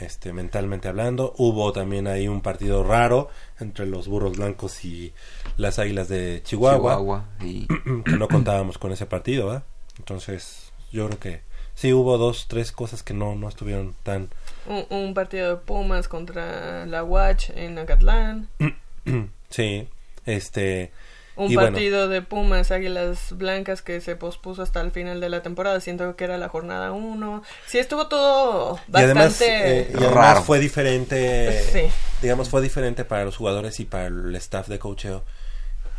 este 0.01 0.33
mentalmente 0.33 0.89
hablando. 0.89 1.35
Hubo 1.39 1.73
también 1.73 2.09
ahí 2.09 2.27
un 2.27 2.41
partido 2.41 2.83
raro 2.83 3.29
entre 3.61 3.87
los 3.87 4.09
burros 4.09 4.37
blancos 4.37 4.85
y 4.85 5.15
las 5.57 5.79
águilas 5.79 6.09
de 6.09 6.43
Chihuahua, 6.45 7.29
y... 7.41 7.67
que 8.05 8.17
no 8.19 8.27
contábamos 8.27 8.79
con 8.79 8.91
ese 8.91 9.07
partido, 9.07 9.55
¿eh? 9.55 9.63
Entonces, 9.99 10.73
yo 10.91 11.07
creo 11.07 11.21
que 11.21 11.43
sí 11.77 11.93
hubo 11.93 12.19
dos, 12.19 12.49
tres 12.49 12.73
cosas 12.73 13.05
que 13.05 13.15
no, 13.15 13.37
no 13.37 13.49
estuvieron 13.49 13.95
tan 14.03 14.31
un, 14.67 15.15
partido 15.15 15.51
de 15.51 15.57
Pumas 15.57 16.09
contra 16.09 16.87
la 16.87 17.05
Watch 17.05 17.51
en 17.51 17.79
Acatlán. 17.79 18.49
Sí, 19.51 19.87
este... 20.25 20.93
Un 21.35 21.55
partido 21.55 22.09
de 22.09 22.21
Pumas 22.23 22.71
Águilas 22.71 23.33
Blancas 23.33 23.81
que 23.83 24.01
se 24.01 24.17
pospuso 24.17 24.63
hasta 24.63 24.81
el 24.81 24.93
final 24.93 25.21
de 25.21 25.29
la 25.31 25.43
temporada. 25.43 25.81
Siento 25.81 26.15
que 26.15 26.25
era 26.25 26.37
la 26.37 26.49
jornada 26.49 26.93
1. 26.93 27.43
Sí, 27.67 27.79
estuvo 27.79 28.07
todo 28.07 28.79
bastante 28.87 28.99
y 28.99 29.05
además, 29.05 29.41
eh, 29.41 30.43
fue 30.45 30.59
diferente. 30.59 31.63
Sí. 31.73 31.91
Digamos, 32.21 32.51
fue 32.51 32.61
diferente 32.61 33.05
para 33.05 33.25
los 33.25 33.37
jugadores 33.37 33.81
y 33.81 33.87
para 33.87 34.07
el 34.07 34.35
staff 34.37 34.69
de 34.69 34.79
coacheo. 34.79 35.25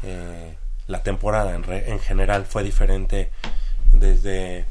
Eh, 0.04 0.56
la 0.88 1.02
temporada 1.02 1.56
en, 1.56 1.64
en 1.72 2.00
general 2.00 2.46
fue 2.46 2.64
diferente 2.64 3.32
desde... 3.92 4.66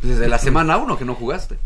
Desde 0.00 0.28
la 0.28 0.38
semana 0.38 0.76
1 0.76 0.96
que 0.96 1.04
no 1.04 1.14
jugaste. 1.14 1.58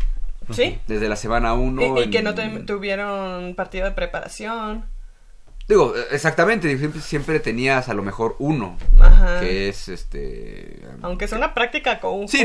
Sí. 0.51 0.79
Desde 0.87 1.09
la 1.09 1.15
semana 1.15 1.53
1. 1.53 2.03
Y, 2.03 2.09
que 2.09 2.21
no 2.21 2.33
tuvieron 2.65 3.55
partido 3.55 3.85
de 3.85 3.91
preparación. 3.91 4.85
Digo, 5.69 5.93
exactamente, 6.09 6.75
siempre, 6.79 6.99
siempre 6.99 7.39
tenías 7.39 7.89
a 7.89 7.93
lo 7.93 8.01
mejor 8.01 8.35
uno, 8.39 8.75
que 9.39 9.69
es 9.69 9.87
este... 9.87 10.81
Aunque 11.03 11.25
es 11.25 11.31
una 11.31 11.53
práctica 11.53 11.99
conjunta, 11.99 12.31
sí, 12.31 12.43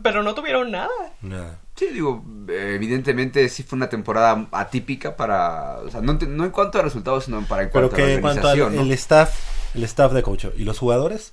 pero 0.00 0.22
no 0.22 0.32
tuvieron 0.36 0.70
nada. 0.70 0.88
Nada. 1.22 1.58
Sí, 1.74 1.88
digo, 1.92 2.24
evidentemente 2.46 3.48
sí 3.48 3.64
fue 3.64 3.78
una 3.78 3.88
temporada 3.88 4.46
atípica 4.52 5.16
para, 5.16 5.78
o 5.78 5.90
sea, 5.90 6.02
no, 6.02 6.16
en 6.20 6.50
cuanto 6.50 6.78
a 6.78 6.82
resultados, 6.82 7.24
sino 7.24 7.42
para 7.46 7.64
en 7.64 7.70
cuanto 7.70 7.96
que 7.96 8.02
a 8.02 8.06
la 8.06 8.14
organización, 8.14 8.52
en 8.52 8.60
cuanto 8.60 8.80
al 8.80 8.86
el 8.86 8.92
staff, 8.92 9.74
el 9.74 9.82
staff 9.82 10.12
de 10.12 10.22
coach 10.22 10.44
y 10.56 10.62
los 10.62 10.78
jugadores, 10.78 11.32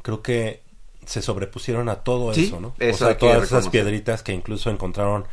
creo 0.00 0.22
que 0.22 0.62
se 1.06 1.22
sobrepusieron 1.22 1.88
a 1.88 1.96
todo 1.96 2.32
eso, 2.32 2.60
¿no? 2.60 2.74
o 2.78 2.94
sea, 2.94 3.16
todas 3.16 3.44
esas 3.44 3.68
piedritas 3.68 4.22
que 4.22 4.32
incluso 4.32 4.70
encontraron 4.70 5.26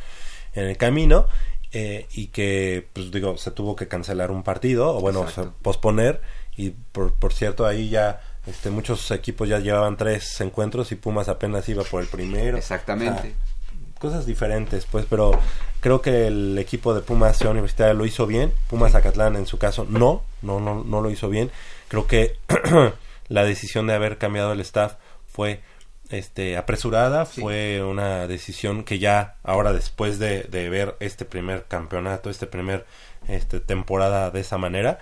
en 0.54 0.66
el 0.66 0.76
camino 0.76 1.26
eh, 1.72 2.06
y 2.12 2.28
que, 2.28 2.88
pues 2.92 3.10
digo, 3.10 3.36
se 3.36 3.52
tuvo 3.52 3.76
que 3.76 3.88
cancelar 3.88 4.30
un 4.30 4.42
partido 4.42 4.96
o 4.96 5.00
bueno, 5.00 5.26
posponer 5.62 6.20
y 6.56 6.70
por, 6.70 7.14
por 7.14 7.32
cierto 7.32 7.66
ahí 7.66 7.88
ya 7.88 8.20
este, 8.46 8.70
muchos 8.70 9.10
equipos 9.10 9.48
ya 9.48 9.58
llevaban 9.58 9.96
tres 9.96 10.40
encuentros 10.40 10.90
y 10.92 10.96
Pumas 10.96 11.28
apenas 11.28 11.68
iba 11.68 11.84
por 11.84 12.02
el 12.02 12.08
primero. 12.08 12.56
Exactamente. 12.56 13.34
cosas 13.98 14.26
diferentes, 14.26 14.86
pues, 14.86 15.06
pero 15.08 15.38
creo 15.80 16.00
que 16.00 16.26
el 16.26 16.58
equipo 16.58 16.94
de 16.94 17.02
Pumas 17.02 17.36
Ciudad 17.36 17.52
Universitaria 17.52 17.94
lo 17.94 18.06
hizo 18.06 18.26
bien. 18.26 18.52
Pumas 18.68 18.94
Acatlán, 18.94 19.36
en 19.36 19.46
su 19.46 19.58
caso, 19.58 19.86
no, 19.88 20.22
no, 20.42 20.58
no, 20.58 20.82
no 20.82 21.00
lo 21.00 21.10
hizo 21.10 21.28
bien. 21.28 21.50
Creo 21.88 22.06
que 22.06 22.38
la 23.28 23.44
decisión 23.44 23.86
de 23.86 23.94
haber 23.94 24.16
cambiado 24.18 24.52
el 24.52 24.60
staff 24.60 24.94
fue 25.30 25.60
este 26.10 26.56
apresurada 26.56 27.24
fue 27.24 27.82
una 27.84 28.26
decisión 28.26 28.82
que 28.82 28.98
ya 28.98 29.36
ahora 29.44 29.72
después 29.72 30.18
de, 30.18 30.42
ver 30.50 30.96
este 31.00 31.24
primer 31.24 31.66
campeonato 31.66 32.30
este 32.30 32.46
primer 32.46 32.84
este 33.28 33.60
temporada 33.60 34.30
de 34.30 34.40
esa 34.40 34.58
manera 34.58 34.98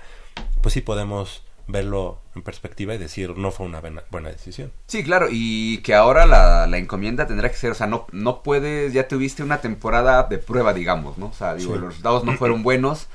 pues 0.60 0.74
sí 0.74 0.82
podemos 0.82 1.42
verlo 1.66 2.20
en 2.34 2.42
perspectiva 2.42 2.94
y 2.94 2.98
decir 2.98 3.36
no 3.36 3.50
fue 3.50 3.66
una 3.66 3.80
buena, 3.80 4.30
decisión. 4.30 4.72
Sí 4.86 5.02
claro 5.02 5.28
y 5.30 5.78
que 5.78 5.94
ahora 5.94 6.24
la, 6.24 6.66
la, 6.66 6.78
encomienda 6.78 7.26
tendrá 7.26 7.50
que 7.50 7.56
ser 7.56 7.72
o 7.72 7.74
sea 7.74 7.86
no 7.86 8.06
no 8.12 8.42
puedes 8.42 8.92
ya 8.92 9.08
tuviste 9.08 9.42
una 9.42 9.60
temporada 9.60 10.22
de 10.24 10.38
prueba 10.38 10.72
digamos 10.72 11.18
no 11.18 11.26
o 11.26 11.32
sea 11.32 11.54
digo 11.54 11.74
los 11.76 11.88
resultados 11.88 12.24
no 12.24 12.36
fueron 12.36 12.62
buenos 12.62 13.08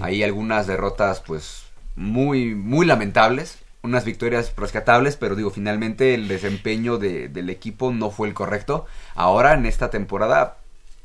hay 0.00 0.22
algunas 0.22 0.66
derrotas 0.66 1.20
pues 1.20 1.64
muy 1.96 2.54
muy 2.54 2.86
lamentables 2.86 3.58
unas 3.82 4.04
victorias 4.04 4.52
rescatables, 4.56 5.16
pero 5.16 5.36
digo, 5.36 5.50
finalmente 5.50 6.14
el 6.14 6.28
desempeño 6.28 6.98
de, 6.98 7.28
del 7.28 7.50
equipo 7.50 7.92
no 7.92 8.10
fue 8.10 8.28
el 8.28 8.34
correcto. 8.34 8.86
Ahora 9.14 9.54
en 9.54 9.66
esta 9.66 9.90
temporada, 9.90 10.58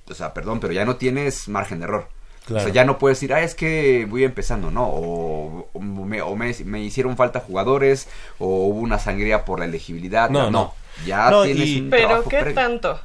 o 0.10 0.14
sea, 0.14 0.34
perdón, 0.34 0.60
pero 0.60 0.74
ya 0.74 0.86
no 0.86 0.96
tienes 0.96 1.48
margen 1.48 1.80
de 1.80 1.86
error. 1.86 2.08
O 2.50 2.60
sea, 2.60 2.70
ya 2.70 2.84
no 2.84 2.98
puedes 2.98 3.18
decir, 3.18 3.34
ah, 3.34 3.42
es 3.42 3.56
que 3.56 4.06
voy 4.10 4.26
empezando, 4.26 4.70
¿no? 4.70 4.86
O, 4.86 5.80
me, 5.80 6.22
o 6.22 6.36
me, 6.36 6.82
hicieron 6.82 7.16
falta 7.16 7.40
jugadores, 7.40 8.10
o 8.38 8.68
hubo 8.68 8.80
una 8.82 9.00
sangría 9.00 9.46
por 9.46 9.60
la 9.60 9.66
elegibilidad. 9.66 10.30
No, 10.30 10.52
no. 10.52 10.74
Ya 11.06 11.32
tienes 11.44 11.80
un 11.80 11.90
Pero 11.90 12.24
¿qué 12.26 12.52
tanto? 12.52 13.00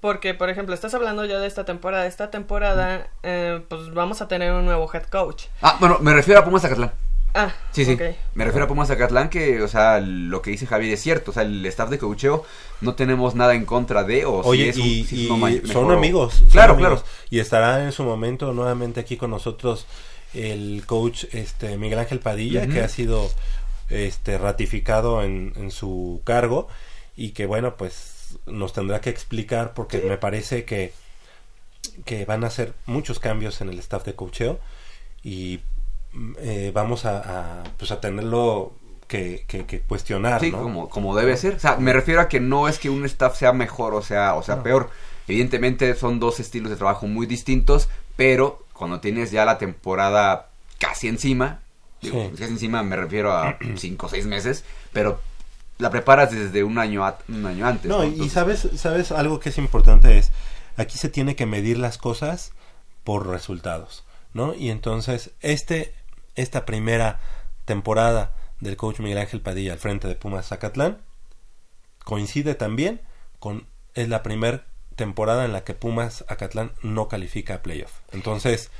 Porque, 0.00 0.32
por 0.32 0.48
ejemplo, 0.48 0.74
estás 0.74 0.94
hablando 0.94 1.24
ya 1.24 1.38
de 1.38 1.46
esta 1.46 1.64
temporada. 1.64 2.06
Esta 2.06 2.30
temporada, 2.30 3.08
eh, 3.22 3.60
pues 3.68 3.92
vamos 3.92 4.22
a 4.22 4.28
tener 4.28 4.52
un 4.52 4.64
nuevo 4.64 4.88
head 4.92 5.04
coach. 5.04 5.44
Ah, 5.60 5.76
bueno, 5.80 5.98
me 6.00 6.14
refiero 6.14 6.40
a 6.40 6.44
Pumas 6.44 6.62
Zacatlán. 6.62 6.92
Ah, 7.34 7.52
sí, 7.72 7.84
sí. 7.84 7.96
Me 8.34 8.44
refiero 8.44 8.64
a 8.64 8.68
Pumas 8.68 8.88
Zacatlán 8.88 9.28
que, 9.28 9.62
o 9.62 9.68
sea, 9.68 10.00
lo 10.00 10.42
que 10.42 10.50
dice 10.50 10.66
Javier 10.66 10.94
es 10.94 11.02
cierto. 11.02 11.30
O 11.30 11.34
sea, 11.34 11.42
el 11.42 11.64
staff 11.66 11.90
de 11.90 11.98
coacheo 11.98 12.44
no 12.80 12.94
tenemos 12.94 13.34
nada 13.34 13.54
en 13.54 13.64
contra 13.64 14.04
de. 14.04 14.24
O 14.24 14.40
Oye, 14.40 14.72
y, 14.74 15.28
son 15.66 15.90
amigos. 15.90 16.44
Claro, 16.50 16.76
claro. 16.76 17.02
Y 17.30 17.38
estará 17.38 17.84
en 17.84 17.92
su 17.92 18.04
momento 18.04 18.52
nuevamente 18.52 19.00
aquí 19.00 19.16
con 19.16 19.30
nosotros 19.30 19.86
el 20.34 20.84
coach 20.86 21.24
este 21.32 21.76
Miguel 21.76 21.98
Ángel 21.98 22.20
Padilla, 22.20 22.66
que 22.66 22.80
ha 22.80 22.88
sido 22.88 23.30
este 23.90 24.38
ratificado 24.38 25.22
en, 25.22 25.52
en 25.56 25.70
su 25.70 26.20
cargo 26.24 26.68
y 27.16 27.30
que, 27.30 27.46
bueno, 27.46 27.76
pues 27.76 28.38
nos 28.46 28.72
tendrá 28.72 29.00
que 29.00 29.10
explicar 29.10 29.74
porque 29.74 29.98
me 29.98 30.18
parece 30.18 30.64
que, 30.64 30.92
que 32.04 32.24
van 32.24 32.44
a 32.44 32.48
hacer 32.48 32.74
muchos 32.86 33.18
cambios 33.18 33.60
en 33.60 33.68
el 33.70 33.78
staff 33.78 34.04
de 34.04 34.14
coacheo 34.14 34.60
y 35.22 35.60
eh, 36.38 36.70
vamos 36.74 37.04
a, 37.04 37.62
pues 37.76 37.90
a 37.90 38.00
tenerlo 38.00 38.72
que, 39.06 39.44
que, 39.46 39.80
cuestionar. 39.80 40.40
Sí, 40.40 40.50
como, 40.52 40.88
como 40.88 41.16
debe 41.16 41.36
ser. 41.36 41.54
O 41.54 41.58
sea, 41.58 41.76
me 41.76 41.92
refiero 41.92 42.20
a 42.20 42.28
que 42.28 42.40
no 42.40 42.68
es 42.68 42.78
que 42.78 42.90
un 42.90 43.04
staff 43.06 43.36
sea 43.36 43.52
mejor 43.52 43.94
o 43.94 44.02
sea, 44.02 44.34
o 44.34 44.42
sea 44.42 44.62
peor. 44.62 44.90
Evidentemente 45.26 45.94
son 45.94 46.20
dos 46.20 46.40
estilos 46.40 46.70
de 46.70 46.76
trabajo 46.76 47.06
muy 47.06 47.26
distintos, 47.26 47.88
pero 48.16 48.64
cuando 48.72 49.00
tienes 49.00 49.30
ya 49.30 49.44
la 49.44 49.58
temporada 49.58 50.48
casi 50.78 51.08
encima, 51.08 51.60
digo, 52.00 52.30
casi 52.38 52.52
encima 52.52 52.82
me 52.82 52.96
refiero 52.96 53.32
a 53.32 53.58
cinco 53.76 54.06
o 54.06 54.08
seis 54.08 54.26
meses, 54.26 54.64
pero 54.92 55.20
la 55.78 55.90
preparas 55.90 56.30
desde 56.30 56.64
un 56.64 56.78
año, 56.78 57.04
un 57.28 57.46
año 57.46 57.66
antes. 57.66 57.88
No, 57.88 58.04
y 58.04 58.28
sabes, 58.28 58.68
sabes 58.76 59.12
algo 59.12 59.40
que 59.40 59.50
es 59.50 59.58
importante 59.58 60.18
es, 60.18 60.32
aquí 60.76 60.98
se 60.98 61.08
tiene 61.08 61.36
que 61.36 61.46
medir 61.46 61.78
las 61.78 61.98
cosas 61.98 62.52
por 63.04 63.26
resultados, 63.26 64.04
¿no? 64.34 64.54
Y 64.54 64.70
entonces, 64.70 65.30
este, 65.40 65.94
esta 66.40 66.64
primera 66.66 67.20
temporada 67.64 68.34
del 68.60 68.76
coach 68.76 69.00
Miguel 69.00 69.18
Ángel 69.18 69.40
Padilla 69.40 69.72
al 69.72 69.78
frente 69.78 70.08
de 70.08 70.14
Pumas 70.14 70.48
Zacatlán 70.48 70.98
coincide 72.04 72.54
también 72.54 73.00
con, 73.38 73.66
es 73.94 74.08
la 74.08 74.22
primera 74.22 74.64
temporada 74.96 75.44
en 75.44 75.52
la 75.52 75.62
que 75.64 75.74
Pumas 75.74 76.24
Zacatlán 76.26 76.72
no 76.82 77.08
califica 77.08 77.54
a 77.54 77.62
playoff. 77.62 77.92
Entonces, 78.12 78.70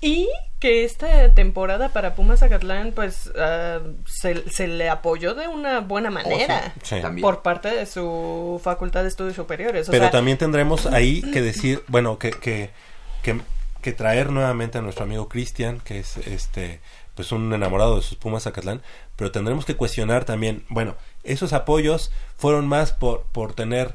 y 0.00 0.28
que 0.58 0.84
esta 0.84 1.34
temporada 1.34 1.90
para 1.90 2.14
Pumas 2.14 2.42
Acatlán, 2.42 2.92
pues 2.92 3.30
ah, 3.38 3.80
se, 4.06 4.66
le 4.66 4.88
apoyó 4.88 5.34
de 5.34 5.46
una 5.46 5.80
buena 5.80 6.08
oh, 6.08 6.12
manera 6.12 6.74
por 7.20 7.42
parte 7.42 7.68
de 7.68 7.86
su 7.86 8.60
Facultad 8.62 9.02
de 9.02 9.08
Estudios 9.08 9.36
Superiores. 9.36 9.88
Pero 9.90 10.10
también 10.10 10.38
tendremos 10.38 10.86
ahí 10.86 11.20
que 11.32 11.42
decir, 11.42 11.82
bueno, 11.88 12.18
que, 12.18 12.30
que, 12.30 12.70
que, 13.22 13.92
traer 13.92 14.30
nuevamente 14.30 14.78
a 14.78 14.82
nuestro 14.82 15.04
amigo 15.04 15.28
Cristian, 15.28 15.80
que 15.80 15.98
es 16.00 16.16
este 16.16 16.80
pues 17.20 17.32
un 17.32 17.52
enamorado 17.52 17.96
de 17.96 18.02
sus 18.02 18.16
Pumas 18.16 18.46
Acatlán, 18.46 18.80
pero 19.14 19.30
tendremos 19.30 19.66
que 19.66 19.76
cuestionar 19.76 20.24
también, 20.24 20.64
bueno, 20.70 20.96
esos 21.22 21.52
apoyos 21.52 22.10
fueron 22.38 22.66
más 22.66 22.92
por, 22.92 23.24
por 23.24 23.52
tener 23.52 23.94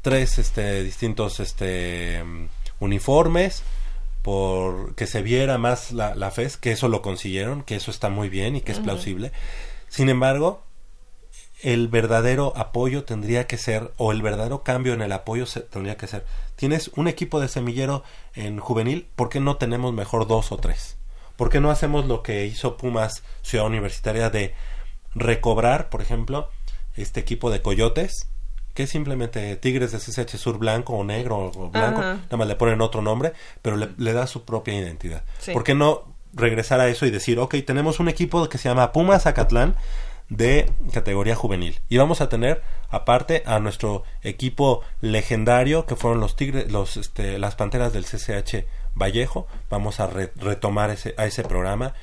tres 0.00 0.38
este, 0.38 0.82
distintos 0.82 1.40
este, 1.40 2.24
uniformes, 2.80 3.64
por 4.22 4.94
que 4.94 5.06
se 5.06 5.20
viera 5.20 5.58
más 5.58 5.92
la, 5.92 6.14
la 6.14 6.30
FES, 6.30 6.56
que 6.56 6.72
eso 6.72 6.88
lo 6.88 7.02
consiguieron, 7.02 7.64
que 7.64 7.76
eso 7.76 7.90
está 7.90 8.08
muy 8.08 8.30
bien 8.30 8.56
y 8.56 8.62
que 8.62 8.72
es 8.72 8.78
plausible. 8.78 9.30
Sin 9.90 10.08
embargo, 10.08 10.62
el 11.62 11.88
verdadero 11.88 12.54
apoyo 12.56 13.04
tendría 13.04 13.46
que 13.46 13.58
ser, 13.58 13.92
o 13.98 14.10
el 14.10 14.22
verdadero 14.22 14.62
cambio 14.62 14.94
en 14.94 15.02
el 15.02 15.12
apoyo 15.12 15.44
se, 15.44 15.60
tendría 15.60 15.98
que 15.98 16.06
ser, 16.06 16.24
tienes 16.56 16.90
un 16.96 17.08
equipo 17.08 17.40
de 17.40 17.48
semillero 17.48 18.04
en 18.32 18.58
juvenil, 18.58 19.06
¿por 19.16 19.28
qué 19.28 19.38
no 19.38 19.58
tenemos 19.58 19.92
mejor 19.92 20.26
dos 20.26 20.50
o 20.50 20.56
tres? 20.56 20.96
¿Por 21.36 21.50
qué 21.50 21.60
no 21.60 21.70
hacemos 21.70 22.06
lo 22.06 22.22
que 22.22 22.46
hizo 22.46 22.76
Pumas 22.76 23.22
Ciudad 23.42 23.66
Universitaria 23.66 24.30
de 24.30 24.54
recobrar, 25.14 25.88
por 25.88 26.02
ejemplo, 26.02 26.50
este 26.96 27.20
equipo 27.20 27.50
de 27.50 27.62
coyotes 27.62 28.28
que 28.74 28.84
es 28.84 28.90
simplemente 28.90 29.54
Tigres 29.56 29.92
de 29.92 29.98
CSH 29.98 30.36
Sur 30.36 30.58
blanco 30.58 30.94
o 30.94 31.04
negro 31.04 31.52
o 31.54 31.70
blanco, 31.70 32.00
nada 32.00 32.36
más 32.36 32.48
le 32.48 32.56
ponen 32.56 32.80
otro 32.80 33.02
nombre, 33.02 33.32
pero 33.62 33.76
le, 33.76 34.12
da 34.12 34.26
su 34.26 34.44
propia 34.44 34.74
identidad. 34.74 35.22
¿Por 35.52 35.62
qué 35.62 35.76
no 35.76 36.12
regresar 36.32 36.80
a 36.80 36.88
eso 36.88 37.06
y 37.06 37.10
decir, 37.10 37.38
ok, 37.38 37.54
tenemos 37.64 38.00
un 38.00 38.08
equipo 38.08 38.48
que 38.48 38.58
se 38.58 38.68
llama 38.68 38.92
Pumas 38.92 39.26
Acatlán 39.26 39.76
de 40.28 40.70
categoría 40.92 41.36
juvenil 41.36 41.80
y 41.88 41.98
vamos 41.98 42.20
a 42.20 42.28
tener 42.28 42.62
aparte 42.88 43.42
a 43.46 43.60
nuestro 43.60 44.04
equipo 44.22 44.80
legendario 45.00 45.86
que 45.86 45.96
fueron 45.96 46.18
los 46.18 46.34
Tigres, 46.34 46.72
los, 46.72 46.96
este, 46.96 47.38
las 47.38 47.54
Panteras 47.54 47.92
del 47.92 48.04
CCH 48.04 48.64
Vallejo, 48.94 49.46
vamos 49.70 50.00
a 50.00 50.06
retomar 50.06 50.90
ese, 50.90 51.14
a 51.16 51.26
ese 51.26 51.42
programa, 51.42 51.94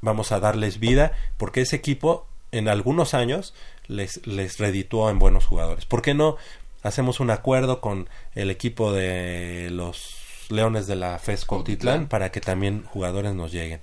vamos 0.00 0.32
a 0.32 0.40
darles 0.40 0.80
vida 0.80 1.12
porque 1.36 1.60
ese 1.60 1.76
equipo 1.76 2.26
en 2.52 2.68
algunos 2.68 3.14
años 3.14 3.54
les, 3.86 4.26
les 4.26 4.58
redituó 4.58 5.10
en 5.10 5.18
buenos 5.18 5.46
jugadores. 5.46 5.84
¿Por 5.84 6.02
qué 6.02 6.14
no 6.14 6.36
hacemos 6.82 7.20
un 7.20 7.30
acuerdo 7.30 7.80
con 7.80 8.08
el 8.34 8.50
equipo 8.50 8.92
de 8.92 9.68
los 9.70 10.16
Leones 10.48 10.86
de 10.86 10.96
la 10.96 11.18
FES 11.18 11.44
Cotitlán 11.44 12.06
para 12.06 12.30
que 12.30 12.40
también 12.40 12.84
jugadores 12.84 13.34
nos 13.34 13.52
lleguen? 13.52 13.80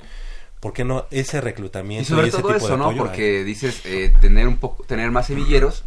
¿Por 0.59 0.71
qué 0.71 0.85
no 0.85 1.07
ese 1.11 1.41
reclutamiento? 1.41 2.03
Y 2.03 2.15
sobre 2.15 2.31
todo 2.31 2.55
eso, 2.55 2.77
¿no? 2.77 2.95
Porque 2.95 3.43
dices 3.43 3.81
eh, 3.85 4.13
tener 4.21 4.47
un 4.47 4.57
poco, 4.57 4.83
tener 4.85 5.11
más 5.11 5.27
semilleros 5.27 5.83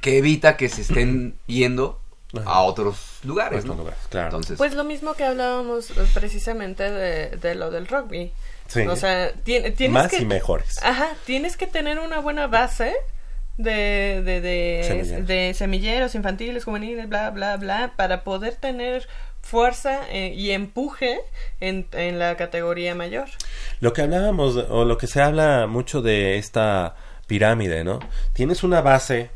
que 0.00 0.18
evita 0.18 0.56
que 0.56 0.68
se 0.68 0.80
estén 0.82 1.34
yendo 1.46 2.00
a 2.44 2.62
otros 2.62 3.18
lugares, 3.24 3.64
¿no? 3.64 3.76
claro. 4.08 4.26
Entonces, 4.28 4.56
pues 4.56 4.74
lo 4.74 4.84
mismo 4.84 5.14
que 5.14 5.24
hablábamos 5.24 5.92
pues, 5.94 6.10
precisamente 6.12 6.90
de, 6.90 7.36
de 7.36 7.54
lo 7.54 7.70
del 7.70 7.86
rugby. 7.86 8.32
O 8.88 8.96
sea, 8.96 9.32
tienes 9.44 9.90
más 9.90 10.10
que, 10.10 10.22
y 10.22 10.24
mejores. 10.24 10.82
Ajá, 10.82 11.08
tienes 11.26 11.56
que 11.56 11.66
tener 11.66 11.98
una 11.98 12.20
buena 12.20 12.46
base 12.46 12.94
de, 13.58 14.22
de, 14.24 14.40
de, 14.40 15.54
semilleros. 15.54 16.14
infantiles, 16.14 16.64
juveniles, 16.64 17.08
bla, 17.08 17.30
bla, 17.30 17.56
bla, 17.56 17.92
para 17.96 18.24
poder 18.24 18.56
tener 18.56 19.06
fuerza 19.42 20.00
eh, 20.10 20.32
y 20.34 20.52
empuje 20.52 21.20
en, 21.60 21.86
en, 21.92 22.18
la 22.18 22.36
categoría 22.36 22.94
mayor. 22.94 23.28
Lo 23.80 23.92
que 23.92 24.02
hablábamos, 24.02 24.56
o 24.56 24.84
lo 24.84 24.96
que 24.96 25.06
se 25.06 25.20
habla 25.20 25.66
mucho 25.66 26.00
de 26.00 26.38
esta 26.38 26.96
pirámide, 27.26 27.84
¿no? 27.84 27.98
Tienes 28.32 28.62
una 28.62 28.80
base 28.80 29.30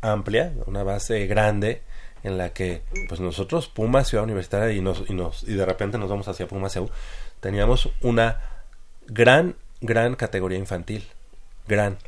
amplia, 0.00 0.52
una 0.66 0.82
base 0.82 1.26
grande, 1.26 1.82
en 2.22 2.38
la 2.38 2.50
que, 2.50 2.82
pues 3.08 3.20
nosotros, 3.20 3.68
Pumas, 3.68 4.08
Ciudad 4.08 4.24
Universitaria, 4.24 4.74
y, 4.74 4.80
nos, 4.80 5.08
y, 5.08 5.14
nos, 5.14 5.42
y 5.44 5.54
de 5.54 5.64
repente 5.64 5.98
nos 5.98 6.10
vamos 6.10 6.28
hacia 6.28 6.48
Pumas, 6.48 6.78
teníamos 7.40 7.90
una 8.02 8.40
gran, 9.06 9.56
gran 9.80 10.14
categoría 10.14 10.58
infantil. 10.58 11.06
Gran. 11.66 11.98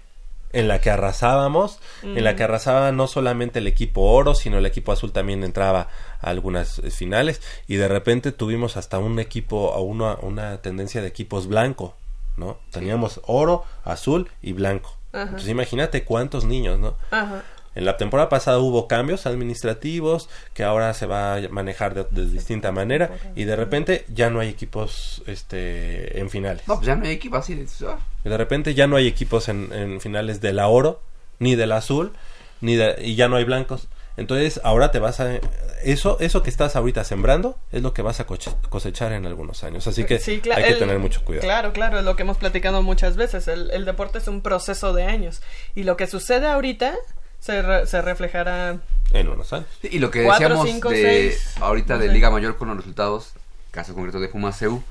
En 0.52 0.66
la 0.66 0.80
que 0.80 0.90
arrasábamos, 0.90 1.78
en 2.02 2.24
la 2.24 2.34
que 2.34 2.42
arrasaba 2.42 2.90
no 2.90 3.06
solamente 3.06 3.60
el 3.60 3.68
equipo 3.68 4.00
oro, 4.00 4.34
sino 4.34 4.58
el 4.58 4.66
equipo 4.66 4.90
azul 4.90 5.12
también 5.12 5.44
entraba 5.44 5.88
a 6.20 6.30
algunas 6.30 6.80
eh, 6.80 6.90
finales. 6.90 7.40
Y 7.68 7.76
de 7.76 7.86
repente 7.86 8.32
tuvimos 8.32 8.76
hasta 8.76 8.98
un 8.98 9.20
equipo, 9.20 9.72
a 9.74 9.80
una, 9.80 10.14
una 10.16 10.60
tendencia 10.60 11.02
de 11.02 11.06
equipos 11.06 11.46
blanco, 11.46 11.94
¿no? 12.36 12.58
Teníamos 12.72 13.20
oro, 13.26 13.64
azul 13.84 14.28
y 14.42 14.52
blanco. 14.52 14.96
Entonces 15.12 15.48
imagínate 15.48 16.04
cuántos 16.04 16.44
niños, 16.44 16.80
¿no? 16.80 16.96
Ajá. 17.12 17.44
En 17.74 17.84
la 17.84 17.96
temporada 17.96 18.28
pasada 18.28 18.58
hubo 18.58 18.88
cambios 18.88 19.26
administrativos 19.26 20.28
que 20.54 20.64
ahora 20.64 20.92
se 20.92 21.06
va 21.06 21.36
a 21.36 21.48
manejar 21.50 21.94
de, 21.94 22.26
distinta 22.26 22.72
manera 22.72 23.10
y 23.36 23.44
de 23.44 23.54
repente 23.54 24.04
ya 24.12 24.28
no 24.28 24.40
hay 24.40 24.48
equipos 24.48 25.22
este 25.26 26.18
en 26.18 26.30
finales. 26.30 26.66
No, 26.66 26.74
pues 26.74 26.86
ya 26.86 26.96
no 26.96 27.04
hay 27.04 27.12
equipos 27.12 27.38
así. 27.38 27.64
Ah. 27.86 27.98
De 28.24 28.36
repente 28.36 28.74
ya 28.74 28.88
no 28.88 28.96
hay 28.96 29.06
equipos 29.06 29.48
en, 29.48 30.00
finales 30.00 30.40
de 30.40 30.52
la 30.52 30.66
oro 30.66 31.00
ni 31.38 31.54
del 31.54 31.72
azul 31.72 32.12
ni 32.60 32.74
y 32.74 33.14
ya 33.14 33.28
no 33.28 33.36
hay 33.36 33.44
blancos. 33.44 33.86
Entonces 34.16 34.60
ahora 34.64 34.90
te 34.90 34.98
vas 34.98 35.20
a 35.20 35.38
eso 35.84 36.18
eso 36.20 36.42
que 36.42 36.50
estás 36.50 36.74
ahorita 36.74 37.04
sembrando 37.04 37.56
es 37.70 37.82
lo 37.82 37.94
que 37.94 38.02
vas 38.02 38.18
a 38.18 38.26
cosechar 38.26 39.12
en 39.12 39.26
algunos 39.26 39.62
años. 39.62 39.86
Así 39.86 40.04
que 40.04 40.14
hay 40.16 40.64
que 40.64 40.74
tener 40.74 40.98
mucho 40.98 41.24
cuidado. 41.24 41.46
Claro, 41.46 41.72
claro, 41.72 42.00
es 42.00 42.04
lo 42.04 42.16
que 42.16 42.22
hemos 42.22 42.36
platicado 42.36 42.82
muchas 42.82 43.14
veces. 43.14 43.46
El, 43.46 43.70
el 43.70 43.84
deporte 43.84 44.18
es 44.18 44.26
un 44.26 44.42
proceso 44.42 44.92
de 44.92 45.04
años 45.04 45.40
y 45.76 45.84
lo 45.84 45.96
que 45.96 46.08
sucede 46.08 46.48
ahorita 46.48 46.94
se, 47.40 47.86
se 47.86 48.02
reflejará 48.02 48.78
en 49.12 49.28
unos 49.28 49.52
años. 49.52 49.66
y 49.82 49.98
lo 49.98 50.10
que 50.10 50.20
decíamos 50.20 50.64
de 50.82 51.36
ahorita 51.60 51.98
de 51.98 52.08
Liga 52.08 52.30
Mayor 52.30 52.56
con 52.56 52.68
los 52.68 52.76
resultados, 52.76 53.32
caso 53.70 53.94
concreto 53.94 54.20
de 54.20 54.28
Pumas 54.28 54.58
CU, 54.58 54.82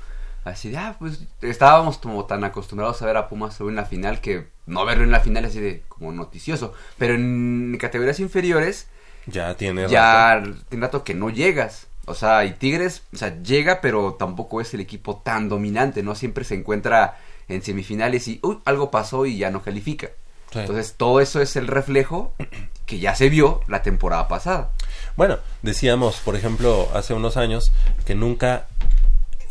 así 0.44 0.70
de, 0.70 0.78
ah, 0.78 0.96
pues 0.98 1.20
estábamos 1.40 1.98
como 1.98 2.26
tan 2.26 2.44
acostumbrados 2.44 3.00
a 3.00 3.06
ver 3.06 3.16
a 3.16 3.28
Pumas 3.28 3.56
CU 3.56 3.68
en 3.68 3.76
la 3.76 3.86
final 3.86 4.20
que 4.20 4.48
no 4.66 4.84
verlo 4.84 5.04
en 5.04 5.10
la 5.10 5.20
final 5.20 5.44
así 5.44 5.60
de 5.60 5.82
como 5.88 6.12
noticioso, 6.12 6.74
pero 6.98 7.14
en 7.14 7.76
categorías 7.80 8.20
inferiores 8.20 8.88
ya 9.26 9.54
tiene 9.56 9.88
ya 9.88 10.42
tiene 10.68 10.86
rato 10.86 11.04
que 11.04 11.14
no 11.14 11.30
llegas. 11.30 11.86
O 12.06 12.14
sea, 12.14 12.44
y 12.44 12.54
Tigres, 12.54 13.02
o 13.12 13.16
sea, 13.16 13.40
llega, 13.42 13.80
pero 13.80 14.14
tampoco 14.14 14.60
es 14.60 14.74
el 14.74 14.80
equipo 14.80 15.18
tan 15.18 15.48
dominante, 15.48 16.02
¿no? 16.02 16.14
Siempre 16.16 16.44
se 16.44 16.54
encuentra 16.56 17.18
en 17.46 17.62
semifinales 17.62 18.26
y, 18.26 18.40
uy, 18.42 18.58
algo 18.64 18.90
pasó 18.90 19.26
y 19.26 19.36
ya 19.38 19.50
no 19.50 19.62
califica. 19.62 20.08
Entonces, 20.52 20.94
todo 20.96 21.20
eso 21.20 21.40
es 21.40 21.56
el 21.56 21.66
reflejo 21.66 22.34
que 22.86 22.98
ya 22.98 23.14
se 23.14 23.28
vio 23.28 23.60
la 23.68 23.82
temporada 23.82 24.28
pasada. 24.28 24.70
Bueno, 25.16 25.38
decíamos, 25.62 26.16
por 26.16 26.36
ejemplo, 26.36 26.88
hace 26.94 27.14
unos 27.14 27.36
años 27.36 27.72
que 28.04 28.14
nunca 28.14 28.66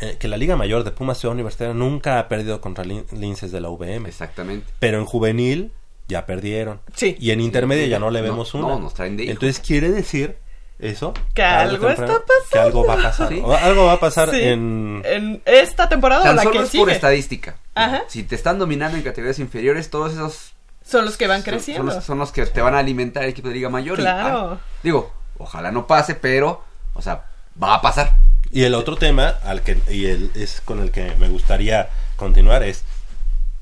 eh, 0.00 0.16
que 0.18 0.28
la 0.28 0.38
Liga 0.38 0.56
Mayor 0.56 0.82
de 0.82 0.92
Pumas 0.92 1.18
Ciudad 1.18 1.34
Universitaria 1.34 1.74
nunca 1.74 2.18
ha 2.18 2.28
perdido 2.28 2.60
contra 2.60 2.84
Linces 2.84 3.52
de 3.52 3.60
la 3.60 3.68
UVM. 3.68 4.06
Exactamente. 4.06 4.66
Pero 4.78 4.98
en 4.98 5.04
juvenil 5.04 5.72
ya 6.08 6.24
perdieron. 6.24 6.80
Sí. 6.94 7.16
Y 7.20 7.30
en 7.32 7.40
intermedio 7.40 7.86
ya 7.86 7.98
no 7.98 8.10
le 8.10 8.22
vemos 8.22 8.54
una. 8.54 8.68
No, 8.68 8.78
nos 8.78 8.94
traen 8.94 9.16
de 9.16 9.30
Entonces 9.30 9.60
quiere 9.60 9.90
decir 9.90 10.36
eso 10.78 11.12
que 11.34 11.42
algo 11.42 11.90
está 11.90 12.06
pasando. 12.06 12.24
Que 12.50 12.58
algo 12.58 12.86
va 12.86 12.94
a 12.94 13.02
pasar. 13.02 13.32
Algo 13.32 13.84
va 13.84 13.92
a 13.92 14.00
pasar 14.00 14.34
en... 14.34 15.02
en 15.04 15.42
esta 15.44 15.88
temporada 15.90 16.24
Tan 16.24 16.36
la 16.36 16.42
solo 16.44 16.60
que 16.60 16.66
es 16.66 16.76
por 16.76 16.90
estadística. 16.90 17.56
Ajá. 17.74 18.04
Si 18.08 18.22
te 18.22 18.34
están 18.34 18.58
dominando 18.58 18.96
en 18.96 19.02
categorías 19.02 19.38
inferiores, 19.38 19.90
todos 19.90 20.14
esos 20.14 20.54
son 20.90 21.04
los 21.04 21.16
que 21.16 21.26
van 21.26 21.42
creciendo. 21.42 22.00
Son, 22.00 22.18
los, 22.18 22.32
que 22.32 22.46
te 22.46 22.60
van 22.60 22.74
a 22.74 22.78
alimentar 22.78 23.22
el 23.22 23.30
equipo 23.30 23.48
de 23.48 23.54
Liga 23.54 23.68
Mayor. 23.68 23.96
Claro. 23.98 24.52
Ah, 24.52 24.58
digo, 24.82 25.12
ojalá 25.38 25.70
no 25.70 25.86
pase, 25.86 26.14
pero, 26.14 26.64
o 26.94 27.02
sea, 27.02 27.24
va 27.62 27.74
a 27.74 27.82
pasar. 27.82 28.16
Y 28.50 28.64
el 28.64 28.74
otro 28.74 28.96
tema 28.96 29.34
al 29.44 29.62
que 29.62 29.78
y 29.88 30.06
el, 30.06 30.30
es 30.34 30.60
con 30.60 30.80
el 30.80 30.90
que 30.90 31.14
me 31.18 31.28
gustaría 31.28 31.88
continuar 32.16 32.64
es 32.64 32.84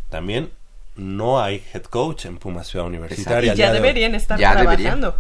también 0.09 0.51
no 0.97 1.41
hay 1.41 1.63
head 1.73 1.83
coach 1.83 2.25
en 2.25 2.39
Puma 2.39 2.65
Ciudad 2.65 2.87
Universitaria. 2.87 3.53
Y 3.53 3.57
ya 3.57 3.73
deberían 3.73 4.15
estar 4.15 4.39
trabajando 4.39 5.17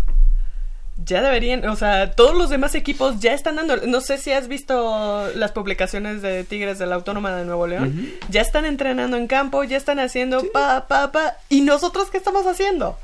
ya 1.05 1.23
deberían, 1.23 1.67
o 1.69 1.77
sea, 1.77 2.13
todos 2.13 2.35
los 2.35 2.51
demás 2.51 2.75
equipos 2.75 3.21
ya 3.21 3.33
están 3.33 3.57
dando, 3.57 3.77
no 3.87 4.01
sé 4.01 4.19
si 4.19 4.33
has 4.33 4.49
visto 4.49 5.29
las 5.35 5.53
publicaciones 5.53 6.23
de 6.23 6.45
Tigres 6.45 6.79
de 6.79 6.87
la 6.87 6.97
Autónoma 6.97 7.35
de 7.37 7.45
Nuevo 7.45 7.67
León, 7.67 8.11
ya 8.29 8.41
están 8.41 8.65
entrenando 8.65 9.17
en 9.17 9.27
campo, 9.27 9.63
ya 9.65 9.77
están 9.77 10.01
haciendo 10.01 10.43
pa, 10.53 10.87
pa, 10.89 11.13
pa, 11.13 11.37
y 11.49 11.61
nosotros 11.61 12.09
qué 12.11 12.19
estamos 12.19 12.47
haciendo? 12.47 12.99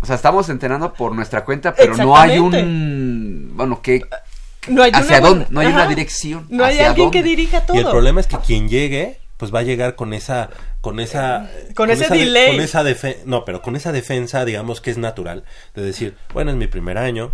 O 0.00 0.06
sea, 0.06 0.16
estamos 0.16 0.48
entrenando 0.48 0.92
por 0.92 1.14
nuestra 1.14 1.44
cuenta, 1.44 1.74
pero 1.74 1.96
no 1.96 2.16
hay 2.16 2.38
un... 2.38 3.52
Bueno, 3.54 3.80
¿qué? 3.82 4.02
No 4.68 4.82
hay 4.82 4.92
¿Hacia 4.92 5.18
una, 5.18 5.28
dónde? 5.28 5.46
No 5.50 5.60
hay 5.60 5.66
una 5.68 5.86
dirección. 5.86 6.46
No 6.50 6.64
hay 6.64 6.78
alguien 6.78 7.10
que 7.10 7.22
dirija 7.22 7.64
todo. 7.66 7.76
Y 7.76 7.80
el 7.80 7.88
problema 7.88 8.20
es 8.20 8.26
que 8.26 8.36
quien 8.38 8.68
llegue, 8.68 9.18
pues 9.36 9.54
va 9.54 9.60
a 9.60 9.62
llegar 9.62 9.96
con 9.96 10.12
esa... 10.12 10.50
Con 10.82 11.00
esa... 11.00 11.50
Con, 11.74 11.90
ese 11.90 12.08
delay. 12.14 12.50
con 12.50 12.60
esa 12.60 12.84
no, 13.24 13.46
pero 13.46 13.62
con 13.62 13.76
esa 13.76 13.90
defensa, 13.90 14.44
digamos, 14.44 14.82
que 14.82 14.90
es 14.90 14.98
natural. 14.98 15.44
De 15.74 15.82
decir, 15.82 16.16
bueno, 16.34 16.50
es 16.50 16.58
mi 16.58 16.66
primer 16.66 16.98
año, 16.98 17.32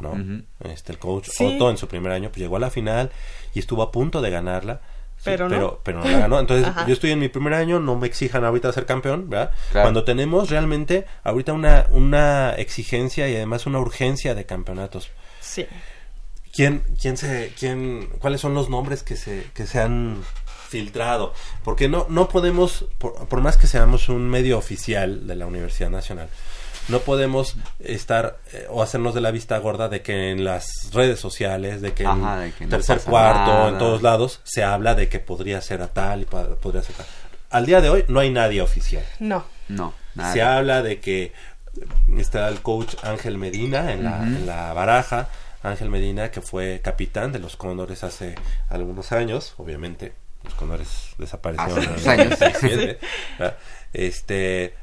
¿no? 0.00 0.14
Este, 0.70 0.92
el 0.92 0.98
coach 0.98 1.30
Otto 1.40 1.70
en 1.70 1.78
su 1.78 1.88
primer 1.88 2.12
año, 2.12 2.28
pues 2.28 2.40
llegó 2.40 2.56
a 2.56 2.60
la 2.60 2.70
final 2.70 3.10
y 3.54 3.60
estuvo 3.60 3.82
a 3.82 3.90
punto 3.90 4.20
de 4.20 4.30
ganarla 4.30 4.82
pero, 5.24 5.48
no. 5.48 5.80
Pero, 5.82 6.00
no 6.00 6.10
la 6.10 6.18
ganó. 6.18 6.38
Entonces, 6.38 6.70
yo 6.86 6.92
estoy 6.92 7.10
en 7.10 7.18
mi 7.18 7.28
primer 7.28 7.54
año, 7.54 7.80
no 7.80 7.96
me 7.96 8.06
exijan 8.06 8.44
ahorita 8.44 8.72
ser 8.72 8.86
campeón, 8.86 9.30
¿verdad? 9.30 9.52
Cuando 9.72 10.04
tenemos 10.04 10.50
realmente 10.50 11.06
ahorita 11.22 11.52
una, 11.52 11.86
una 11.90 12.54
exigencia 12.54 13.28
y 13.28 13.36
además 13.36 13.66
una 13.66 13.78
urgencia 13.78 14.34
de 14.34 14.44
campeonatos. 14.44 15.10
Sí. 15.40 15.66
¿Quién, 16.52 16.84
quién 17.00 17.16
se, 17.16 17.52
quién, 17.58 18.08
cuáles 18.20 18.40
son 18.40 18.54
los 18.54 18.68
nombres 18.68 19.02
que 19.02 19.16
se, 19.16 19.46
que 19.54 19.66
se 19.66 19.80
han 19.80 20.22
filtrado? 20.74 21.32
Porque 21.62 21.88
no, 21.88 22.06
no 22.08 22.28
podemos, 22.28 22.86
por 22.98 23.40
más 23.40 23.56
que 23.56 23.68
seamos 23.68 24.08
un 24.08 24.28
medio 24.28 24.58
oficial 24.58 25.28
de 25.28 25.36
la 25.36 25.46
Universidad 25.46 25.88
Nacional, 25.88 26.28
no 26.88 26.98
podemos 26.98 27.56
estar 27.78 28.38
eh, 28.52 28.66
o 28.68 28.82
hacernos 28.82 29.14
de 29.14 29.20
la 29.20 29.30
vista 29.30 29.56
gorda 29.58 29.88
de 29.88 30.02
que 30.02 30.32
en 30.32 30.42
las 30.42 30.90
redes 30.92 31.20
sociales, 31.20 31.80
de 31.80 31.92
que 31.92 32.02
en 32.04 32.68
tercer 32.68 33.00
cuarto, 33.00 33.68
en 33.68 33.78
todos 33.78 34.02
lados, 34.02 34.40
se 34.42 34.64
habla 34.64 34.96
de 34.96 35.08
que 35.08 35.20
podría 35.20 35.60
ser 35.60 35.80
a 35.80 35.88
tal 35.88 36.22
y 36.22 36.24
podría 36.24 36.82
ser 36.82 36.96
tal. 36.96 37.06
Al 37.50 37.66
día 37.66 37.80
de 37.80 37.88
hoy 37.88 38.04
no 38.08 38.18
hay 38.18 38.30
nadie 38.30 38.60
oficial. 38.60 39.04
No. 39.20 39.44
No. 39.68 39.94
Se 40.32 40.42
habla 40.42 40.82
de 40.82 40.98
que 40.98 41.32
está 42.18 42.48
el 42.48 42.60
coach 42.60 42.96
Ángel 43.02 43.38
Medina 43.38 43.92
en, 43.92 44.02
la, 44.02 44.22
en 44.22 44.44
la 44.44 44.72
baraja. 44.72 45.28
Ángel 45.62 45.88
Medina, 45.88 46.30
que 46.30 46.42
fue 46.42 46.80
capitán 46.84 47.32
de 47.32 47.38
los 47.38 47.56
Cóndores 47.56 48.04
hace 48.04 48.34
algunos 48.68 49.12
años, 49.12 49.54
obviamente 49.56 50.12
los 50.44 50.54
Cóndores 50.54 51.14
desaparecieron 51.18 51.94
hace 51.94 52.10
años. 52.10 52.38
Este, 53.94 54.74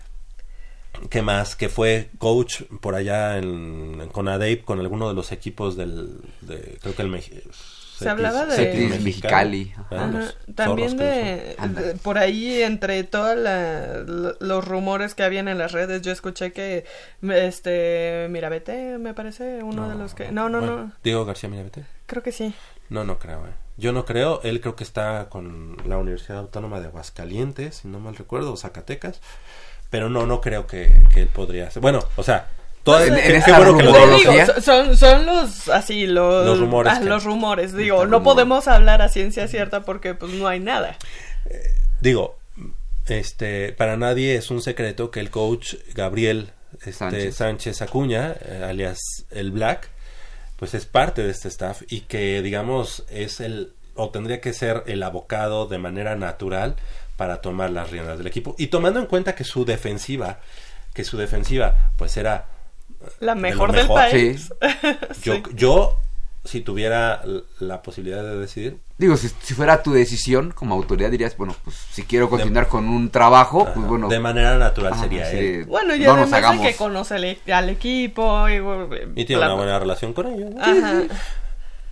¿Qué 1.10 1.22
más? 1.22 1.56
Que 1.56 1.70
fue 1.70 2.10
coach 2.18 2.64
por 2.80 2.96
allá 2.96 3.38
en, 3.38 4.10
con 4.12 4.28
Adeip, 4.28 4.64
con 4.64 4.80
alguno 4.80 5.08
de 5.10 5.16
los 5.16 5.32
equipos 5.32 5.76
del. 5.76 6.22
De, 6.42 6.78
creo 6.82 6.96
que 6.96 7.02
el. 7.02 7.22
Se 7.98 8.10
hablaba 8.10 8.48
de 8.48 9.00
Mexicali. 9.04 9.74
también 10.56 10.98
de, 10.98 11.56
por 12.02 12.18
ahí 12.18 12.64
entre 12.64 13.04
todos 13.04 13.38
los 14.40 14.68
rumores 14.68 15.14
que 15.14 15.24
habían 15.24 15.48
en 15.48 15.60
las 15.60 15.72
redes, 15.72 16.02
yo 16.02 16.12
escuché 16.12 16.52
que 16.52 16.86
este 17.22 18.28
Mirabete 18.32 18.98
me 18.98 19.14
parece 19.14 19.62
uno 19.62 19.88
de 19.88 19.96
los 19.96 20.16
que 20.16 20.32
no 20.32 20.50
no 20.50 20.62
no 20.62 20.92
Diego 21.04 21.26
García 21.26 21.50
Mirabete. 21.50 21.86
Creo 22.08 22.24
que 22.24 22.32
sí. 22.32 22.56
No 22.90 23.04
no 23.04 23.20
creo. 23.20 23.46
Eh. 23.46 23.61
Yo 23.78 23.92
no 23.92 24.06
creo. 24.06 24.42
Él 24.44 24.62
creo 24.62 24.76
que 24.76 24.84
está 24.84 25.28
con 25.30 25.78
la 25.86 25.98
Universidad 25.98 26.40
Autónoma 26.40 26.80
de 26.80 26.88
Aguascalientes, 26.88 27.78
si 27.78 27.88
no 27.88 28.00
mal 28.00 28.16
recuerdo, 28.16 28.54
o 28.54 28.58
Zacatecas 28.58 29.22
pero 29.92 30.10
no, 30.10 30.26
no 30.26 30.42
creo 30.42 30.66
que, 30.66 31.06
que 31.14 31.24
él 31.24 31.28
podría 31.28 31.70
ser. 31.70 31.82
Bueno, 31.82 32.00
o 32.16 32.24
sea, 32.24 32.48
todo, 32.84 33.04
en, 33.04 33.14
en 33.14 33.36
esta 33.36 33.58
bueno 33.58 33.78
que 33.78 33.84
lo 33.84 34.18
digo, 34.18 34.34
son, 34.62 34.98
son 34.98 35.26
los 35.28 35.70
así 35.70 36.08
los, 36.08 36.46
los 36.48 36.60
rumores, 36.60 36.94
ah, 36.96 37.00
los 37.02 37.24
rumores 37.24 37.74
digo 37.76 38.08
no 38.08 38.24
podemos 38.24 38.68
hablar 38.68 39.04
a 39.04 39.08
ciencia 39.08 39.48
cierta 39.48 39.82
porque 39.82 40.16
pues 40.16 40.32
no 40.32 40.48
hay 40.48 40.60
nada 40.60 40.98
eh, 41.46 41.76
digo 42.00 42.40
este 43.06 43.72
para 43.74 43.98
nadie 43.98 44.36
es 44.36 44.50
un 44.50 44.64
secreto 44.64 45.12
que 45.12 45.20
el 45.20 45.30
coach 45.30 45.76
Gabriel 45.94 46.50
este, 46.84 47.32
Sánchez. 47.32 47.84
Acuña 47.84 48.34
eh, 48.42 48.66
alias 48.68 48.98
el 49.30 49.52
Black 49.52 49.92
pues 50.62 50.76
es 50.76 50.86
parte 50.86 51.24
de 51.24 51.32
este 51.32 51.48
staff 51.48 51.82
y 51.90 52.02
que 52.02 52.44
digamos 52.44 53.04
es 53.10 53.40
el 53.40 53.74
o 53.96 54.12
tendría 54.12 54.42
que 54.42 54.54
ser 54.54 54.84
el 54.86 55.02
abocado 55.02 55.66
de 55.66 55.80
manera 55.80 56.16
natural 56.16 56.76
para 57.18 57.42
tomar 57.42 57.72
las 57.72 57.90
riendas 57.90 58.20
del 58.20 58.28
equipo. 58.28 58.54
Y 58.60 58.68
tomando 58.68 59.00
en 59.00 59.08
cuenta 59.08 59.34
que 59.34 59.44
su 59.44 59.66
defensiva 59.66 60.38
que 60.94 61.04
su 61.04 61.18
defensiva 61.18 61.92
pues 61.98 62.16
era 62.16 62.46
la 63.20 63.34
mejor, 63.34 63.72
del 63.72 63.88
país. 63.88 64.54
Yo 65.24 65.42
yo 65.56 65.98
si 66.44 66.62
tuviera 66.62 67.22
la 67.60 67.82
posibilidad 67.82 68.24
de 68.24 68.38
decidir 68.38 68.78
digo 68.98 69.16
si, 69.16 69.30
fuera 69.54 69.84
tu 69.84 69.94
decisión 69.94 70.52
como 70.52 70.74
autoridad 70.74 71.12
dirías 71.12 71.38
bueno 71.38 71.56
pues 71.64 71.76
si 71.76 72.04
quiero 72.04 72.30
continuar 72.30 72.68
con 72.68 72.90
un 72.90 73.10
trabajo 73.12 73.68
pues 73.74 73.86
bueno 73.86 74.08
de 74.10 74.20
manera 74.20 74.58
natural 74.58 74.96
sería 75.00 75.30
él 75.32 75.66
bueno 75.66 75.96
y 75.96 76.04
además 76.04 76.60
que 76.62 76.76
conoce 76.76 77.38
al 77.52 77.70
equipo 77.70 78.50
y, 78.50 79.26
tiene 79.26 79.44
una 79.44 79.54
buena 79.54 79.80
relación 79.80 80.14
con 80.14 80.28
ellos 80.28 80.52
Ajá. 80.60 81.04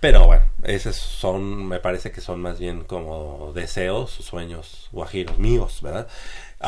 Pero 0.00 0.26
bueno, 0.26 0.42
esos 0.62 0.96
son, 0.96 1.68
me 1.68 1.78
parece 1.78 2.10
que 2.10 2.22
son 2.22 2.40
más 2.40 2.58
bien 2.58 2.84
como 2.84 3.52
deseos, 3.54 4.10
sueños 4.10 4.88
guajiros 4.92 5.38
míos, 5.38 5.80
¿verdad? 5.82 6.08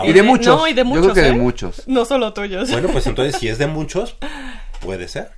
y 0.04 0.12
de 0.12 0.22
muchos. 0.22 0.58
No, 0.58 0.68
y 0.68 0.74
de 0.74 0.84
muchos. 0.84 1.06
Yo 1.06 1.12
creo 1.12 1.14
que 1.14 1.30
de 1.30 1.36
¿eh? 1.36 1.40
muchos. 1.40 1.88
No 1.88 2.04
solo 2.04 2.34
tuyos. 2.34 2.70
Bueno, 2.70 2.88
pues 2.88 3.06
entonces 3.06 3.40
si 3.40 3.48
es 3.48 3.56
de 3.56 3.66
muchos, 3.66 4.16
puede 4.80 5.08
ser. 5.08 5.30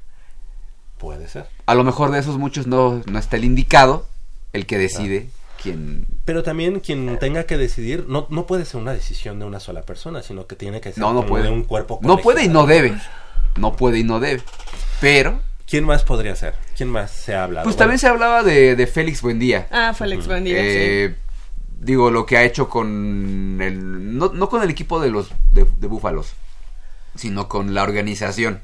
Puede 0.98 1.28
ser. 1.28 1.46
A 1.66 1.74
lo 1.74 1.84
mejor 1.84 2.10
de 2.10 2.18
esos 2.18 2.38
muchos 2.38 2.66
no, 2.66 3.02
no 3.06 3.18
está 3.18 3.36
el 3.36 3.44
indicado, 3.44 4.06
el 4.52 4.66
que 4.66 4.78
decide. 4.78 5.30
Quién... 5.62 6.06
Pero 6.24 6.42
también 6.42 6.80
quien 6.80 7.18
tenga 7.18 7.44
que 7.44 7.56
decidir, 7.56 8.06
no, 8.08 8.26
no 8.30 8.46
puede 8.46 8.64
ser 8.64 8.80
una 8.80 8.92
decisión 8.92 9.38
de 9.38 9.44
una 9.44 9.60
sola 9.60 9.82
persona, 9.82 10.22
sino 10.22 10.46
que 10.46 10.56
tiene 10.56 10.80
que 10.80 10.92
ser 10.92 11.00
no, 11.00 11.12
no 11.12 11.26
puede. 11.26 11.44
de 11.44 11.50
un 11.50 11.64
cuerpo 11.64 11.98
No 12.02 12.18
puede 12.18 12.44
y 12.44 12.48
no 12.48 12.66
debe. 12.66 12.94
No 13.56 13.76
puede 13.76 13.98
y 13.98 14.04
no 14.04 14.20
debe. 14.20 14.42
Pero 15.00 15.40
¿Quién 15.66 15.84
más 15.84 16.04
podría 16.04 16.36
ser? 16.36 16.54
¿Quién 16.76 16.90
más 16.90 17.10
se 17.10 17.34
ha 17.34 17.44
hablado? 17.44 17.64
Pues 17.64 17.76
también 17.76 17.98
se 17.98 18.06
hablaba 18.06 18.42
de, 18.42 18.76
de 18.76 18.86
Félix 18.86 19.22
Buendía. 19.22 19.66
Ah, 19.70 19.94
Félix 19.94 20.26
Buendía, 20.26 20.56
eh, 20.58 21.16
Digo, 21.80 22.10
lo 22.10 22.26
que 22.26 22.36
ha 22.36 22.44
hecho 22.44 22.68
con 22.68 23.58
el... 23.60 24.16
No, 24.16 24.32
no 24.32 24.48
con 24.48 24.62
el 24.62 24.70
equipo 24.70 25.00
de 25.00 25.10
los 25.10 25.30
de, 25.52 25.66
de 25.78 25.86
Búfalos, 25.86 26.34
sino 27.14 27.48
con 27.48 27.74
la 27.74 27.82
organización 27.82 28.62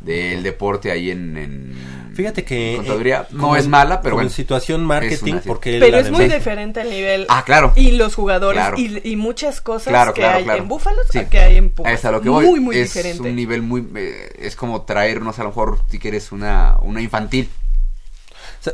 del 0.00 0.42
deporte 0.42 0.92
ahí 0.92 1.10
en, 1.10 1.76
fíjate 2.14 2.44
que 2.44 2.76
eh, 2.76 3.24
no 3.32 3.56
es 3.56 3.66
mala 3.66 4.00
pero 4.00 4.20
en 4.20 4.30
situación 4.30 4.84
marketing 4.84 5.36
porque 5.44 5.78
pero 5.80 5.98
es 5.98 6.10
muy 6.10 6.28
diferente 6.28 6.80
el 6.82 6.90
nivel 6.90 7.26
ah 7.28 7.42
claro. 7.44 7.72
y 7.74 7.92
los 7.92 8.14
jugadores 8.14 8.62
y, 8.76 9.16
muchas 9.16 9.60
cosas 9.60 10.12
que 10.12 10.24
hay 10.24 10.44
en 10.48 10.68
Búfalos 10.68 11.06
que 11.30 11.38
hay 11.38 11.56
en 11.56 11.70
Pumas 11.70 11.92
es 11.92 12.10
lo 12.10 12.20
que 12.20 12.28
voy. 12.28 12.46
muy 12.46 12.60
muy 12.60 12.76
es 12.76 13.20
un 13.20 13.34
nivel 13.34 13.62
muy 13.62 13.86
eh, 13.96 14.32
es 14.38 14.54
como 14.54 14.82
traernos 14.82 15.38
a 15.38 15.42
lo 15.42 15.48
mejor 15.48 15.80
si 15.88 15.98
quieres 15.98 16.32
una 16.32 16.76
una 16.82 17.00
infantil. 17.00 17.48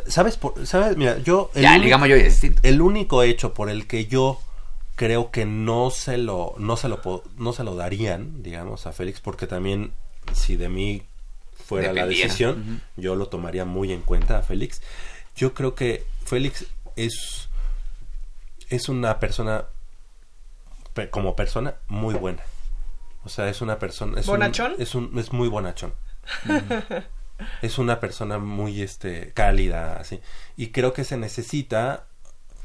Sabes 0.06 0.38
sabes 0.64 0.96
mira 0.96 1.18
yo 1.18 1.50
el 1.54 1.62
ya, 1.62 1.78
digamos 1.78 2.08
yo 2.08 2.16
el 2.62 2.80
único 2.80 3.22
hecho 3.22 3.54
por 3.54 3.68
el 3.68 3.86
que 3.86 4.06
yo 4.06 4.40
creo 4.96 5.30
que 5.30 5.44
no 5.44 5.90
se 5.90 6.18
lo 6.18 6.54
no 6.58 6.76
se 6.76 6.88
lo 6.88 7.00
no 7.36 7.52
se 7.52 7.64
lo 7.64 7.76
darían 7.76 8.42
digamos 8.42 8.86
a 8.86 8.92
Félix 8.92 9.20
porque 9.20 9.46
también 9.46 9.92
si 10.32 10.56
de 10.56 10.68
mí 10.68 11.02
fuera 11.64 11.92
la 11.92 12.06
decisión, 12.06 12.82
yo 12.96 13.14
lo 13.14 13.28
tomaría 13.28 13.64
muy 13.64 13.92
en 13.92 14.02
cuenta 14.02 14.38
a 14.38 14.42
Félix. 14.42 14.82
Yo 15.36 15.54
creo 15.54 15.74
que 15.74 16.04
Félix 16.24 16.66
es, 16.96 17.48
es 18.68 18.88
una 18.88 19.18
persona, 19.18 19.66
como 21.10 21.34
persona, 21.36 21.74
muy 21.88 22.14
buena. 22.14 22.42
O 23.24 23.28
sea, 23.28 23.48
es 23.48 23.62
una 23.62 23.78
persona... 23.78 24.20
Es 24.20 24.26
¿Bonachón? 24.26 24.74
es, 24.78 24.94
un, 24.94 25.18
es 25.18 25.32
muy 25.32 25.48
bonachón. 25.48 25.94
es 27.62 27.78
una 27.78 27.98
persona 28.00 28.38
muy 28.38 28.82
este 28.82 29.32
cálida, 29.32 29.96
así. 29.96 30.20
Y 30.56 30.68
creo 30.68 30.92
que 30.92 31.04
se 31.04 31.16
necesita 31.16 32.04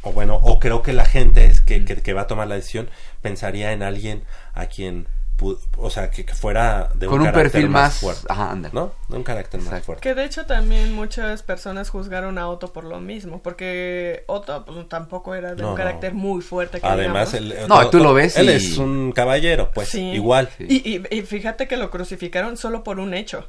o 0.02 0.14
bueno, 0.14 0.36
o 0.36 0.60
creo 0.60 0.82
que 0.82 0.94
la 0.94 1.06
gente 1.06 1.52
que, 1.66 1.84
que, 1.84 2.14
va 2.14 2.22
a 2.22 2.28
tomar 2.28 2.48
la 2.48 2.56
decisión 2.56 2.90
pensaría 3.22 3.74
en 3.74 3.84
alguien 3.84 4.24
a 4.54 4.68
quien 4.68 5.08
o 5.42 5.90
sea, 5.90 6.10
que, 6.10 6.24
fuera 6.26 6.90
de 6.96 7.08
un, 7.08 7.32
perfil 7.32 7.70
más, 7.70 8.00
fuerte, 8.00 8.26
ajá, 8.30 8.56
¿no? 8.74 8.94
De 9.08 9.18
un 9.18 9.24
carácter 9.24 9.62
más 9.62 9.84
fuerte. 9.84 10.02
Que 10.02 10.14
de 10.14 10.26
hecho 10.26 10.46
también 10.46 10.94
muchas 10.94 11.44
personas 11.44 11.90
juzgaron 11.90 12.38
a 12.38 12.50
Otto 12.50 12.74
por 12.74 12.84
lo 12.84 13.00
mismo, 13.00 13.42
porque 13.42 14.24
Otto 14.28 14.66
pues, 14.66 14.90
tampoco 14.90 15.36
era 15.36 15.56
de 15.56 15.64
un 15.64 15.76
carácter 15.76 16.14
muy 16.14 16.42
fuerte. 16.42 16.80
Además, 16.82 17.36
no, 17.68 17.90
tú 17.90 18.00
lo 18.00 18.14
ves. 18.14 18.38
Él 18.38 18.50
es 18.50 18.78
un 18.78 19.12
caballero, 19.12 19.72
pues, 19.74 19.96
igual. 19.96 20.50
Y, 20.60 21.02
y, 21.16 21.22
fíjate 21.22 21.68
que 21.68 21.78
lo 21.78 21.90
crucificaron 21.90 22.58
solo 22.58 22.84
por 22.84 23.00
un 23.00 23.14
hecho. 23.14 23.48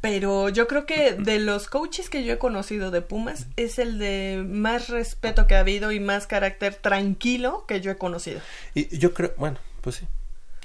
Pero 0.00 0.50
yo 0.50 0.68
creo 0.68 0.86
que 0.86 1.14
de 1.14 1.38
los 1.40 1.66
coaches 1.68 2.10
que 2.10 2.22
yo 2.22 2.34
he 2.34 2.38
conocido 2.38 2.90
de 2.90 3.00
Pumas 3.00 3.46
es 3.56 3.78
el 3.78 3.98
de 3.98 4.44
más 4.46 4.88
respeto 4.88 5.46
que 5.46 5.56
ha 5.56 5.60
habido 5.60 5.90
y 5.90 5.98
más 5.98 6.26
carácter 6.26 6.74
tranquilo 6.74 7.64
que 7.66 7.80
yo 7.80 7.90
he 7.90 7.96
conocido. 7.96 8.40
Y 8.74 8.96
yo 8.98 9.14
creo, 9.14 9.32
bueno, 9.36 9.58
pues 9.80 9.96
sí. 9.96 10.06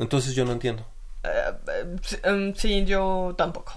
Entonces 0.02 0.34
yo 0.34 0.45
no 0.45 0.52
entiendo. 0.52 0.86
Eh, 1.24 1.97
em, 2.24 2.56
sí, 2.56 2.84
yo 2.86 3.36
tampoco. 3.38 3.74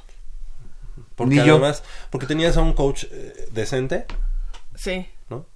Porque 1.15 1.41
además, 1.41 1.83
porque 2.11 2.27
tenías 2.27 2.57
a 2.57 2.63
un 2.63 2.73
coach 2.73 3.05
eh, 3.11 3.47
decente. 3.53 4.07
Sí. 4.75 5.07
¿No? 5.29 5.47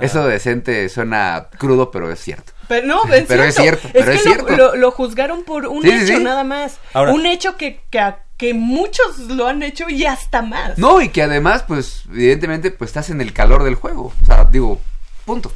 Eso 0.00 0.26
decente 0.26 0.88
suena 0.90 1.48
crudo, 1.56 1.90
pero 1.90 2.12
es 2.12 2.20
cierto. 2.20 2.52
Pero 2.68 2.86
no, 2.86 3.02
es 3.12 3.24
pero 3.26 3.42
cierto. 3.44 3.48
es 3.48 3.54
cierto. 3.54 3.88
Pero 3.92 4.12
es, 4.12 4.22
cierto. 4.22 4.76
Lo, 4.76 4.90
juzgaron 4.90 5.44
por 5.44 5.66
un 5.66 5.86
hecho 5.86 6.20
nada 6.20 6.44
más. 6.44 6.78
un 6.94 7.24
hecho 7.24 7.56
que, 7.56 7.80
que, 7.90 8.14
que, 8.36 8.52
muchos 8.52 9.18
lo 9.18 9.46
han 9.46 9.62
hecho 9.62 9.88
y 9.88 10.04
hasta 10.04 10.42
más. 10.42 10.76
No, 10.76 11.00
y 11.00 11.08
que 11.08 11.22
además, 11.22 11.64
pues, 11.66 12.02
evidentemente, 12.10 12.70
pues 12.70 12.90
estás 12.90 13.08
en 13.08 13.22
el 13.22 13.32
calor 13.32 13.64
del 13.64 13.76
juego. 13.76 14.12
O 14.22 14.26
sea, 14.26 14.44
digo, 14.44 14.78
punto. 15.24 15.50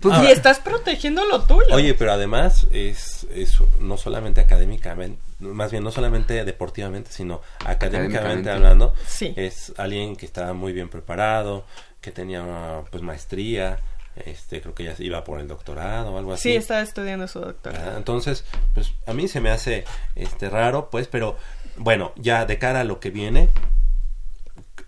Pues, 0.00 0.22
y 0.22 0.26
estás 0.26 0.58
protegiendo 0.60 1.24
lo 1.24 1.42
tuyo. 1.42 1.74
Oye, 1.74 1.94
pero 1.94 2.12
además 2.12 2.66
es, 2.70 3.26
es 3.34 3.58
no 3.80 3.96
solamente 3.96 4.40
académicamente, 4.40 5.20
más 5.40 5.70
bien 5.70 5.84
no 5.84 5.90
solamente 5.90 6.44
deportivamente, 6.44 7.10
sino 7.10 7.40
académicamente, 7.64 8.50
hablando. 8.50 8.94
Es 9.20 9.72
alguien 9.76 10.16
que 10.16 10.26
estaba 10.26 10.52
muy 10.52 10.72
bien 10.72 10.88
preparado, 10.88 11.64
que 12.00 12.12
tenía 12.12 12.82
pues 12.90 13.02
maestría, 13.02 13.80
este 14.16 14.60
creo 14.62 14.74
que 14.74 14.84
ya 14.84 14.94
iba 14.98 15.22
por 15.24 15.40
el 15.40 15.48
doctorado 15.48 16.12
o 16.12 16.18
algo 16.18 16.32
así. 16.32 16.50
Sí, 16.50 16.56
estaba 16.56 16.80
estudiando 16.80 17.28
su 17.28 17.40
doctorado. 17.40 17.92
Ah, 17.92 17.96
entonces, 17.96 18.44
pues 18.74 18.92
a 19.06 19.12
mí 19.12 19.28
se 19.28 19.40
me 19.40 19.50
hace 19.50 19.84
este 20.14 20.48
raro, 20.48 20.88
pues, 20.90 21.06
pero 21.06 21.36
bueno, 21.76 22.12
ya 22.16 22.46
de 22.46 22.58
cara 22.58 22.80
a 22.80 22.84
lo 22.84 23.00
que 23.00 23.10
viene, 23.10 23.50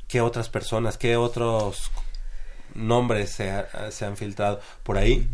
¿qué 0.07 0.21
otras 0.21 0.49
personas, 0.49 0.97
qué 0.97 1.17
otros 1.17 1.91
nombres 2.79 3.31
se, 3.31 3.53
se 3.91 4.05
han 4.05 4.17
filtrado 4.17 4.61
por 4.83 4.99
ahí. 4.99 5.29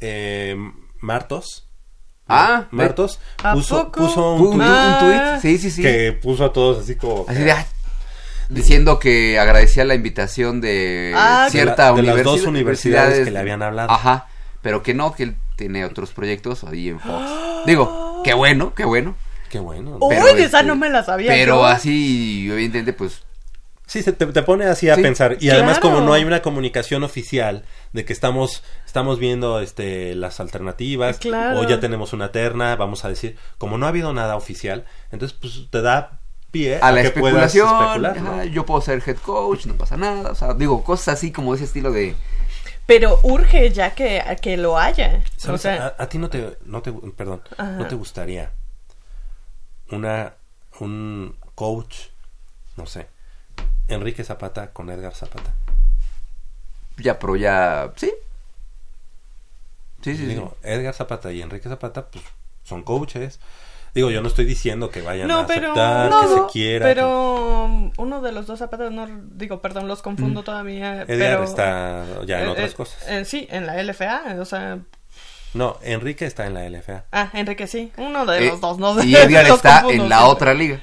Eh, 0.00 0.56
Martos. 1.00 1.66
Ah, 2.32 2.66
Martos 2.70 3.18
puso, 3.52 3.90
puso 3.90 4.34
un, 4.34 4.58
tweet, 4.58 4.62
ah. 4.64 5.38
sí, 5.42 5.58
sí, 5.58 5.68
sí. 5.68 5.82
que 5.82 6.12
puso 6.12 6.44
a 6.44 6.52
todos 6.52 6.84
así 6.84 6.94
como 6.94 7.24
así 7.26 7.42
de, 7.42 7.50
ah, 7.50 7.66
diciendo 8.48 9.00
que 9.00 9.36
agradecía 9.36 9.84
la 9.84 9.96
invitación 9.96 10.60
de 10.60 11.12
ah, 11.16 11.48
cierta 11.50 11.92
de, 11.92 12.02
las 12.02 12.22
dos 12.22 12.44
universidades 12.44 13.24
que 13.24 13.32
le 13.32 13.38
habían 13.38 13.62
hablado. 13.62 13.90
Ajá, 13.90 14.28
pero 14.62 14.82
que 14.82 14.94
no, 14.94 15.12
que 15.12 15.24
él 15.24 15.36
tiene 15.56 15.84
otros 15.84 16.12
proyectos 16.12 16.62
ahí 16.64 16.90
en 16.90 17.00
Fox. 17.00 17.24
Digo, 17.66 18.22
qué 18.24 18.34
bueno, 18.34 18.74
qué 18.74 18.84
bueno. 18.84 19.16
Qué 19.48 19.58
bueno. 19.58 19.98
Uy, 20.00 20.14
esa 20.36 20.58
este, 20.58 20.62
no 20.64 20.76
me 20.76 20.88
la 20.88 21.02
sabía. 21.02 21.32
Pero 21.32 21.64
así, 21.64 22.48
evidentemente, 22.48 22.92
pues 22.92 23.24
Sí, 23.90 24.04
se 24.04 24.12
te, 24.12 24.26
pone 24.44 24.66
así 24.66 24.88
a 24.88 24.94
pensar. 24.94 25.38
Y 25.40 25.50
además 25.50 25.80
como 25.80 26.00
no 26.00 26.12
hay 26.12 26.22
una 26.22 26.42
comunicación 26.42 27.02
oficial 27.02 27.64
de 27.92 28.04
que 28.04 28.12
estamos, 28.12 28.62
estamos 28.86 29.18
viendo 29.18 29.58
este, 29.58 30.14
las 30.14 30.38
alternativas 30.38 31.18
o 31.56 31.64
ya 31.64 31.80
tenemos 31.80 32.12
una 32.12 32.30
terna, 32.30 32.76
vamos 32.76 33.04
a 33.04 33.08
decir, 33.08 33.36
como 33.58 33.78
no 33.78 33.86
ha 33.86 33.88
habido 33.88 34.12
nada 34.12 34.36
oficial, 34.36 34.84
entonces 35.10 35.36
pues 35.36 35.66
te 35.70 35.82
da 35.82 36.20
pie 36.52 36.78
a, 36.80 36.92
la 36.92 37.00
especulación. 37.00 38.04
yo 38.52 38.64
puedo 38.64 38.80
ser 38.80 39.02
head 39.04 39.16
coach, 39.16 39.66
no 39.66 39.74
pasa 39.74 39.96
nada. 39.96 40.30
O 40.30 40.36
sea, 40.36 40.54
digo, 40.54 40.84
cosas 40.84 41.18
así 41.18 41.32
como 41.32 41.52
ese 41.56 41.64
estilo 41.64 41.90
de... 41.90 42.14
Pero 42.86 43.18
urge 43.24 43.72
ya 43.72 43.90
que, 43.96 44.22
que 44.40 44.56
lo 44.56 44.78
haya. 44.78 45.24
O 45.48 45.58
sea... 45.58 45.96
a, 45.98 46.08
ti 46.08 46.18
no 46.18 46.30
te, 46.30 46.58
no 46.64 46.80
te 46.80 46.92
perdón, 46.92 47.42
no 47.58 47.88
te 47.88 47.96
gustaría 47.96 48.52
una, 49.90 50.34
un 50.78 51.34
coach, 51.56 51.96
no 52.76 52.86
sé, 52.86 53.08
Enrique 53.90 54.24
Zapata 54.24 54.72
con 54.72 54.90
Edgar 54.90 55.14
Zapata. 55.14 55.52
Ya, 56.96 57.18
pero 57.18 57.36
ya. 57.36 57.92
Sí. 57.96 58.12
Sí, 60.02 60.16
sí. 60.16 60.26
Digo, 60.26 60.56
Edgar 60.62 60.94
Zapata 60.94 61.32
y 61.32 61.42
Enrique 61.42 61.68
Zapata, 61.68 62.06
pues 62.06 62.24
son 62.64 62.82
coaches. 62.82 63.40
Digo, 63.94 64.10
yo 64.10 64.22
no 64.22 64.28
estoy 64.28 64.44
diciendo 64.44 64.90
que 64.90 65.02
vayan 65.02 65.30
a 65.30 65.40
aceptar, 65.40 66.10
que 66.10 66.28
se 66.28 66.40
quiera. 66.52 66.86
Pero 66.86 67.90
uno 67.96 68.20
de 68.22 68.32
los 68.32 68.46
dos 68.46 68.58
zapatos, 68.58 68.92
no, 68.92 69.08
digo, 69.32 69.60
perdón, 69.60 69.88
los 69.88 70.00
confundo 70.00 70.42
mm. 70.42 70.44
todavía. 70.44 71.02
Edgar 71.02 71.42
está 71.42 72.04
ya 72.24 72.40
en 72.40 72.46
eh, 72.46 72.50
otras 72.50 72.70
eh, 72.70 72.74
cosas. 72.74 73.28
sí, 73.28 73.48
en 73.50 73.66
la 73.66 73.82
LFA, 73.82 74.36
o 74.38 74.44
sea. 74.44 74.78
No, 75.52 75.78
Enrique 75.82 76.24
está 76.26 76.46
en 76.46 76.54
la 76.54 76.68
LFA. 76.68 77.06
Ah, 77.10 77.30
Enrique 77.32 77.66
sí, 77.66 77.90
uno 77.96 78.24
de 78.24 78.46
eh, 78.46 78.48
los 78.50 78.60
dos, 78.60 78.78
no 78.78 79.02
Y 79.02 79.16
Edgar 79.16 79.46
está 79.50 79.82
en 79.90 80.08
la 80.08 80.26
otra 80.26 80.54
liga. 80.54 80.80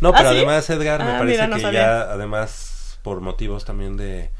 No, 0.00 0.12
pero 0.12 0.28
¿Ah, 0.28 0.32
además 0.32 0.68
Edgar 0.70 1.04
me 1.04 1.12
ah, 1.12 1.18
parece 1.18 1.48
que 1.50 1.72
ya, 1.72 2.02
además, 2.02 2.98
por 3.02 3.20
motivos 3.20 3.64
también 3.64 3.96
de, 3.96 4.30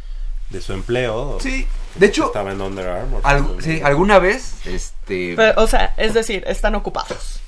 de 0.51 0.61
su 0.61 0.73
empleo. 0.73 1.39
Sí, 1.41 1.67
de 1.95 2.07
hecho. 2.07 2.27
Estaba 2.27 2.53
en 2.53 2.61
Under 2.61 2.89
Armour. 2.89 3.63
sí, 3.63 3.81
alguna 3.83 4.19
vez, 4.19 4.67
este. 4.67 5.37
o 5.57 5.67
sea, 5.67 5.95
es 5.97 6.15
decir, 6.15 6.45
están 6.47 6.75
ocupados. 6.75 7.41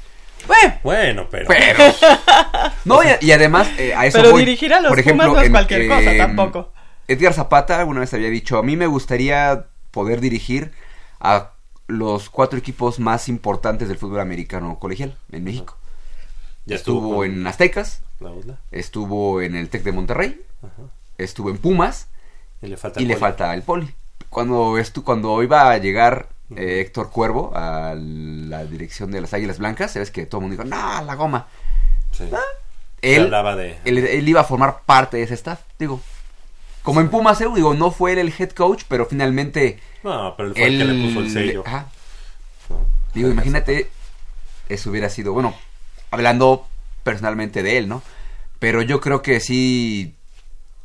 Bueno, 0.82 1.26
pero. 1.30 1.48
no, 2.84 3.00
y, 3.20 3.32
además, 3.32 3.68
eh, 3.78 3.94
a 3.94 4.06
eso 4.06 4.18
Pero 4.18 4.36
dirigir 4.36 4.72
a 4.72 4.80
los 4.80 4.90
por 4.90 5.00
ejemplo, 5.00 5.26
no 5.26 5.40
es 5.40 5.50
cualquier 5.50 5.88
cosa 5.88 6.16
tampoco. 6.16 6.72
Edgar 7.08 7.32
Zapata 7.34 7.78
alguna 7.78 8.00
vez 8.00 8.14
había 8.14 8.28
dicho: 8.28 8.58
A 8.58 8.62
mí 8.62 8.76
me 8.76 8.86
gustaría 8.86 9.66
poder 9.90 10.20
dirigir 10.20 10.72
a 11.20 11.52
los 11.88 12.30
cuatro 12.30 12.58
equipos 12.58 12.98
más 12.98 13.28
importantes 13.28 13.88
del 13.88 13.98
fútbol 13.98 14.20
americano 14.20 14.78
colegial 14.78 15.16
en 15.32 15.44
México. 15.44 15.75
Ya 16.66 16.74
estuvo, 16.74 17.24
en 17.24 17.46
Aztecas, 17.46 18.02
estuvo 18.72 19.40
en 19.40 19.54
el 19.54 19.68
Tec 19.68 19.84
de 19.84 19.92
Monterrey, 19.92 20.40
estuvo 21.16 21.50
en 21.50 21.58
Pumas. 21.58 22.08
Y 22.60 22.66
le 22.66 22.76
falta, 23.16 23.54
el, 23.54 23.62
poli. 23.62 23.94
Cuando, 24.28 24.76
estu 24.76 25.04
cuando 25.04 25.40
iba 25.44 25.70
a 25.70 25.78
llegar 25.78 26.28
eh, 26.56 26.80
Héctor 26.80 27.10
Cuervo 27.10 27.52
a 27.54 27.94
la 27.94 28.64
dirección 28.64 29.12
de 29.12 29.20
las 29.20 29.32
Águilas 29.32 29.58
Blancas, 29.58 29.92
sabes 29.92 30.10
que 30.10 30.26
todo 30.26 30.40
el 30.40 30.48
mundo 30.48 30.62
dijo, 30.62 30.76
no, 30.76 31.04
la 31.04 31.14
goma. 31.14 31.46
Ah, 32.32 32.40
él, 33.00 33.32
él, 33.84 34.28
iba 34.28 34.40
a 34.40 34.44
formar 34.44 34.80
parte 34.84 35.18
de 35.18 35.22
ese 35.22 35.34
staff, 35.34 35.60
digo. 35.78 36.00
Como 36.82 37.00
en 37.00 37.10
Pumas, 37.10 37.40
eh, 37.40 37.46
digo, 37.54 37.74
no 37.74 37.92
fue 37.92 38.12
él 38.12 38.18
el 38.18 38.34
head 38.36 38.50
coach, 38.50 38.82
pero 38.88 39.06
finalmente... 39.06 39.78
No, 40.02 40.34
pero 40.36 40.48
él 40.48 40.54
fue 40.54 40.66
el 40.66 40.78
que 40.78 40.84
le 40.84 41.06
puso 41.06 41.20
el 41.20 41.30
sello. 41.30 41.64
digo, 43.14 43.28
imagínate, 43.28 43.88
eso 44.68 44.90
hubiera 44.90 45.08
sido, 45.08 45.32
bueno, 45.32 45.54
hablando 46.16 46.66
personalmente 47.02 47.62
de 47.62 47.78
él, 47.78 47.88
¿no? 47.88 48.02
Pero 48.58 48.82
yo 48.82 49.00
creo 49.00 49.22
que 49.22 49.38
sí, 49.40 50.14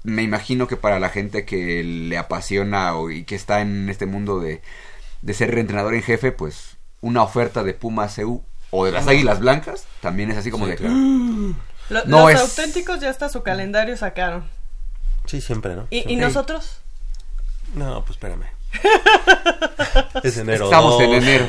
me 0.04 0.24
imagino 0.24 0.68
que 0.68 0.76
para 0.76 1.00
la 1.00 1.10
gente 1.10 1.46
que 1.46 1.84
le 1.84 2.18
apasiona 2.18 2.94
y 3.12 3.24
que 3.24 3.36
está 3.36 3.62
en 3.62 3.90
este 3.90 4.06
mundo 4.06 4.40
de, 4.40 4.62
de 5.22 5.34
ser 5.34 5.52
reentrenador 5.52 5.94
en 5.96 6.04
jefe, 6.04 6.32
pues 6.32 6.78
una 7.00 7.24
oferta 7.24 7.64
de 7.64 7.74
Puma 7.74 8.10
CU 8.14 8.44
o 8.72 8.86
de 8.86 8.92
las 8.92 9.08
Águilas 9.08 9.40
Blancas 9.40 9.86
también 10.02 10.32
es 10.32 10.38
así 10.38 10.52
como 10.52 10.68
de... 10.68 10.78
no 10.80 12.30
los 12.30 12.42
auténticos 12.42 13.00
ya 13.00 13.10
hasta 13.10 13.30
su 13.30 13.42
calendario 13.42 13.96
sacaron. 13.98 14.50
Sí, 15.26 15.40
siempre, 15.40 15.76
¿no? 15.76 15.88
¿Y, 15.90 16.12
¿y 16.12 16.16
nosotros? 16.18 16.82
No, 17.74 18.02
pues 18.02 18.12
espérame. 18.12 18.61
es 20.24 20.38
enero 20.38 20.66
Estamos 20.66 21.02
en 21.02 21.14
enero. 21.14 21.46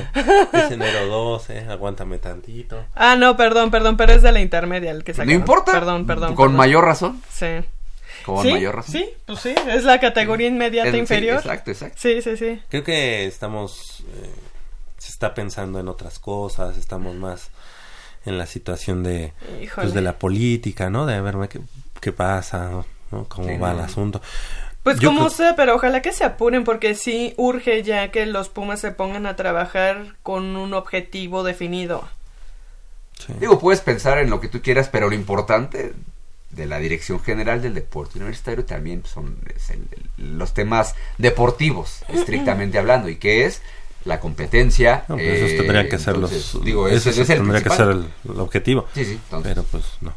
Es 0.53 0.71
enero 0.71 1.07
12, 1.07 1.67
aguántame 1.69 2.19
tantito. 2.19 2.85
Ah, 2.95 3.17
no, 3.17 3.37
perdón, 3.37 3.71
perdón, 3.71 3.97
pero 3.97 4.13
es 4.13 4.23
de 4.23 4.33
la 4.33 4.41
intermedia 4.41 4.91
el 4.91 5.05
que 5.05 5.13
No 5.13 5.33
importa. 5.33 5.73
Perdón, 5.73 6.07
perdón. 6.07 6.35
Con 6.35 6.55
mayor 6.55 6.85
razón. 6.85 7.23
Sí. 7.33 7.47
Con 8.25 8.49
mayor 8.49 8.77
razón. 8.77 8.93
Sí, 8.93 9.11
pues 9.27 9.41
sí, 9.41 9.55
es 9.69 9.85
la 9.85 9.99
categoría 10.01 10.49
inmediata 10.49 10.97
inferior. 10.97 11.39
exacto, 11.39 11.71
exacto. 11.71 11.99
Sí, 12.01 12.23
sí, 12.23 12.37
sí. 12.37 12.61
Creo 12.69 12.85
que 12.85 13.27
estamos. 13.27 14.05
Eh, 14.15 14.31
se 14.99 15.11
está 15.11 15.35
pensando 15.35 15.81
en 15.81 15.89
otras 15.89 16.19
cosas, 16.19 16.77
estamos 16.77 17.17
más 17.17 17.51
en 18.25 18.39
la 18.39 18.47
situación 18.47 19.03
de. 19.03 19.33
Pues, 19.75 19.93
de 19.93 20.01
la 20.01 20.19
política, 20.19 20.91
¿no? 20.91 21.07
De 21.07 21.21
ver 21.21 21.37
qué, 21.49 21.61
qué 22.01 22.13
pasa, 22.13 22.85
¿no? 23.11 23.27
Cómo 23.29 23.59
va 23.59 23.73
el 23.73 23.81
asunto. 23.81 24.21
Pues 24.83 25.01
como 25.01 25.31
sé, 25.31 25.53
pero 25.57 25.77
ojalá 25.77 26.03
que 26.03 26.13
se 26.13 26.25
apuren 26.25 26.65
porque 26.65 26.95
sí 26.95 27.35
urge 27.37 27.83
ya 27.85 28.11
que 28.11 28.27
los 28.27 28.49
Pumas 28.49 28.81
se 28.81 28.91
pongan 28.91 29.27
a 29.27 29.37
trabajar 29.37 30.17
con 30.23 30.57
un 30.57 30.75
objetivo 30.75 31.45
definido. 31.45 32.09
Digo, 33.39 33.61
puedes 33.61 33.81
pensar 33.81 34.19
en 34.19 34.31
lo 34.31 34.41
que 34.41 34.49
tú 34.49 34.61
quieras, 34.61 34.89
pero 34.89 35.09
lo 35.09 35.15
importante 35.15 35.93
de 36.51 36.67
la 36.67 36.79
Dirección 36.79 37.21
General 37.21 37.63
del 37.63 37.75
Deporte 37.75 38.19
Universitario 38.19 38.65
también 38.65 39.05
son 39.07 39.39
los 40.17 40.53
temas 40.55 40.97
deportivos, 41.19 42.05
estrictamente 42.09 42.79
hablando, 42.79 43.09
y 43.09 43.17
que 43.17 43.47
es 43.47 43.63
la 44.05 44.19
competencia. 44.19 45.05
No, 45.09 45.15
pues 45.15 45.41
esos 45.41 45.59
tendrían 45.59 45.89
que 45.89 45.99
ser 45.99 46.17
los. 46.17 46.65
Digo, 46.65 46.89
ese, 46.89 47.11
es 47.11 47.19
el 47.19 47.39
tendría 47.39 47.63
que 47.63 47.71
ser 47.71 47.89
el, 47.89 48.41
objetivo. 48.41 48.87
Sí, 48.95 49.05
sí, 49.05 49.21
Pero 49.43 49.63
pues 49.63 49.85
no. 50.01 50.13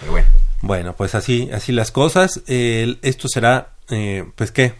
Pero 0.00 0.12
bueno. 0.12 0.28
Bueno, 0.60 0.96
pues 0.96 1.14
así, 1.14 1.48
así 1.52 1.70
las 1.70 1.92
cosas. 1.92 2.42
esto 2.46 3.28
será 3.28 3.77
eh, 3.90 4.30
pues 4.34 4.52
qué, 4.52 4.74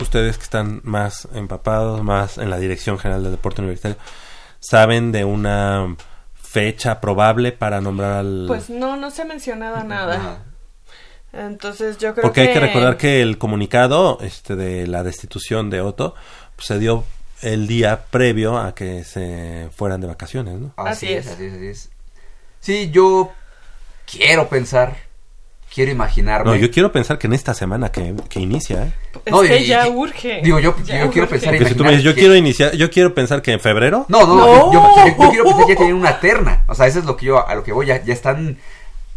ustedes 0.00 0.36
que 0.36 0.44
están 0.44 0.80
más 0.84 1.28
empapados, 1.34 2.02
más 2.02 2.38
en 2.38 2.50
la 2.50 2.58
Dirección 2.58 2.98
General 2.98 3.22
del 3.22 3.32
Deporte 3.32 3.60
Universitario, 3.60 3.96
¿saben 4.60 5.12
de 5.12 5.24
una 5.24 5.96
fecha 6.34 7.00
probable 7.00 7.52
para 7.52 7.80
nombrar 7.80 8.12
al... 8.12 8.44
Pues 8.46 8.70
no, 8.70 8.96
no 8.96 9.10
se 9.10 9.22
ha 9.22 9.24
mencionado 9.24 9.82
nada. 9.84 10.44
Entonces 11.32 11.98
yo 11.98 12.14
creo 12.14 12.22
Porque 12.22 12.42
hay 12.42 12.52
que 12.52 12.60
recordar 12.60 12.96
que 12.96 13.20
el 13.20 13.38
comunicado 13.38 14.18
este, 14.20 14.54
de 14.54 14.86
la 14.86 15.02
destitución 15.02 15.68
de 15.68 15.80
Otto 15.80 16.14
pues, 16.54 16.68
se 16.68 16.78
dio 16.78 17.04
el 17.42 17.66
día 17.66 18.04
previo 18.10 18.56
a 18.56 18.74
que 18.74 19.02
se 19.04 19.68
fueran 19.74 20.00
de 20.00 20.06
vacaciones, 20.06 20.60
¿no? 20.60 20.72
Así, 20.76 21.12
es, 21.12 21.26
así 21.26 21.44
es, 21.44 21.54
así 21.54 21.66
es. 21.66 21.90
Sí, 22.60 22.90
yo 22.90 23.32
quiero 24.06 24.48
pensar 24.48 24.96
quiero 25.74 25.90
imaginarme. 25.90 26.50
No, 26.50 26.56
yo 26.56 26.70
quiero 26.70 26.92
pensar 26.92 27.18
que 27.18 27.26
en 27.26 27.32
esta 27.32 27.52
semana 27.52 27.90
que, 27.90 28.14
que 28.28 28.40
inicia. 28.40 28.84
¿eh? 28.84 28.92
Es 29.24 29.34
que 29.34 29.66
ya 29.66 29.88
urge. 29.88 30.40
Digo, 30.42 30.60
yo, 30.60 30.76
yo 30.84 31.10
quiero 31.10 31.28
pensar. 31.28 31.56
si 31.66 31.74
tú 31.74 31.82
me 31.82 31.90
dices, 31.90 32.04
yo 32.04 32.14
quiero 32.14 32.36
iniciar, 32.36 32.76
yo 32.76 32.90
quiero 32.90 33.12
pensar 33.12 33.42
que 33.42 33.52
en 33.52 33.60
febrero. 33.60 34.06
No, 34.08 34.26
no, 34.26 34.36
no. 34.36 34.72
Yo, 34.72 34.94
yo, 35.06 35.30
quiero 35.30 35.44
pensar 35.44 35.66
que 35.66 35.72
ya 35.72 35.76
tienen 35.76 35.96
una 35.96 36.20
terna. 36.20 36.64
O 36.68 36.74
sea, 36.74 36.86
eso 36.86 37.00
es 37.00 37.04
lo 37.04 37.16
que 37.16 37.26
yo, 37.26 37.46
a 37.46 37.54
lo 37.54 37.64
que 37.64 37.72
voy. 37.72 37.86
Ya, 37.86 38.02
ya 38.04 38.14
están 38.14 38.58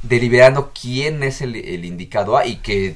deliberando 0.02 0.72
quién 0.80 1.22
es 1.24 1.42
el, 1.42 1.56
el 1.56 1.86
indicado 1.86 2.38
A 2.38 2.46
y 2.46 2.58
que, 2.58 2.96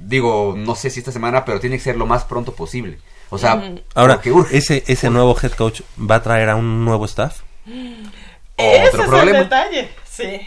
digo, 0.00 0.54
no 0.56 0.74
sé 0.74 0.88
si 0.88 1.00
esta 1.00 1.12
semana, 1.12 1.44
pero 1.44 1.60
tiene 1.60 1.76
que 1.76 1.84
ser 1.84 1.96
lo 1.96 2.06
más 2.06 2.24
pronto 2.24 2.54
posible. 2.54 2.98
O 3.28 3.38
sea, 3.38 3.74
ahora, 3.94 4.20
ese, 4.52 4.84
ese 4.86 5.10
nuevo 5.10 5.36
head 5.42 5.52
coach 5.52 5.82
va 5.98 6.16
a 6.16 6.22
traer 6.22 6.48
a 6.48 6.56
un 6.56 6.84
nuevo 6.84 7.04
staff. 7.04 7.40
Ese 8.58 8.88
Otro 8.88 9.04
problema. 9.04 9.32
Es 9.32 9.36
el 9.36 9.42
detalle, 9.42 9.88
sí. 10.10 10.40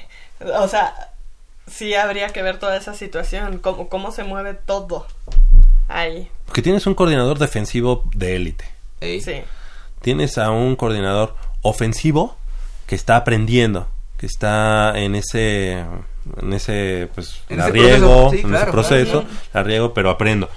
O 0.59 0.67
sea, 0.67 1.11
sí 1.69 1.93
habría 1.93 2.29
que 2.29 2.41
ver 2.41 2.59
toda 2.59 2.77
esa 2.77 2.93
situación, 2.93 3.59
cómo, 3.59 3.89
cómo 3.89 4.11
se 4.11 4.23
mueve 4.23 4.53
todo 4.53 5.05
ahí. 5.87 6.29
Porque 6.45 6.61
tienes 6.61 6.87
un 6.87 6.95
coordinador 6.95 7.39
defensivo 7.39 8.03
de 8.13 8.35
élite. 8.35 8.65
Sí. 9.01 9.41
Tienes 10.01 10.37
a 10.37 10.51
un 10.51 10.75
coordinador 10.75 11.35
ofensivo 11.61 12.35
que 12.87 12.95
está 12.95 13.15
aprendiendo, 13.15 13.87
que 14.17 14.25
está 14.25 14.97
en 14.99 15.15
ese 15.15 15.83
en 16.41 16.53
ese 16.53 17.09
pues 17.15 17.41
en 17.49 17.59
ese 17.59 17.71
riego, 17.71 18.33
en 18.33 18.55
ese 18.55 18.65
proceso, 18.67 19.25
la 19.53 19.63
riego, 19.63 19.93
pero 19.93 20.09
aprendo 20.09 20.49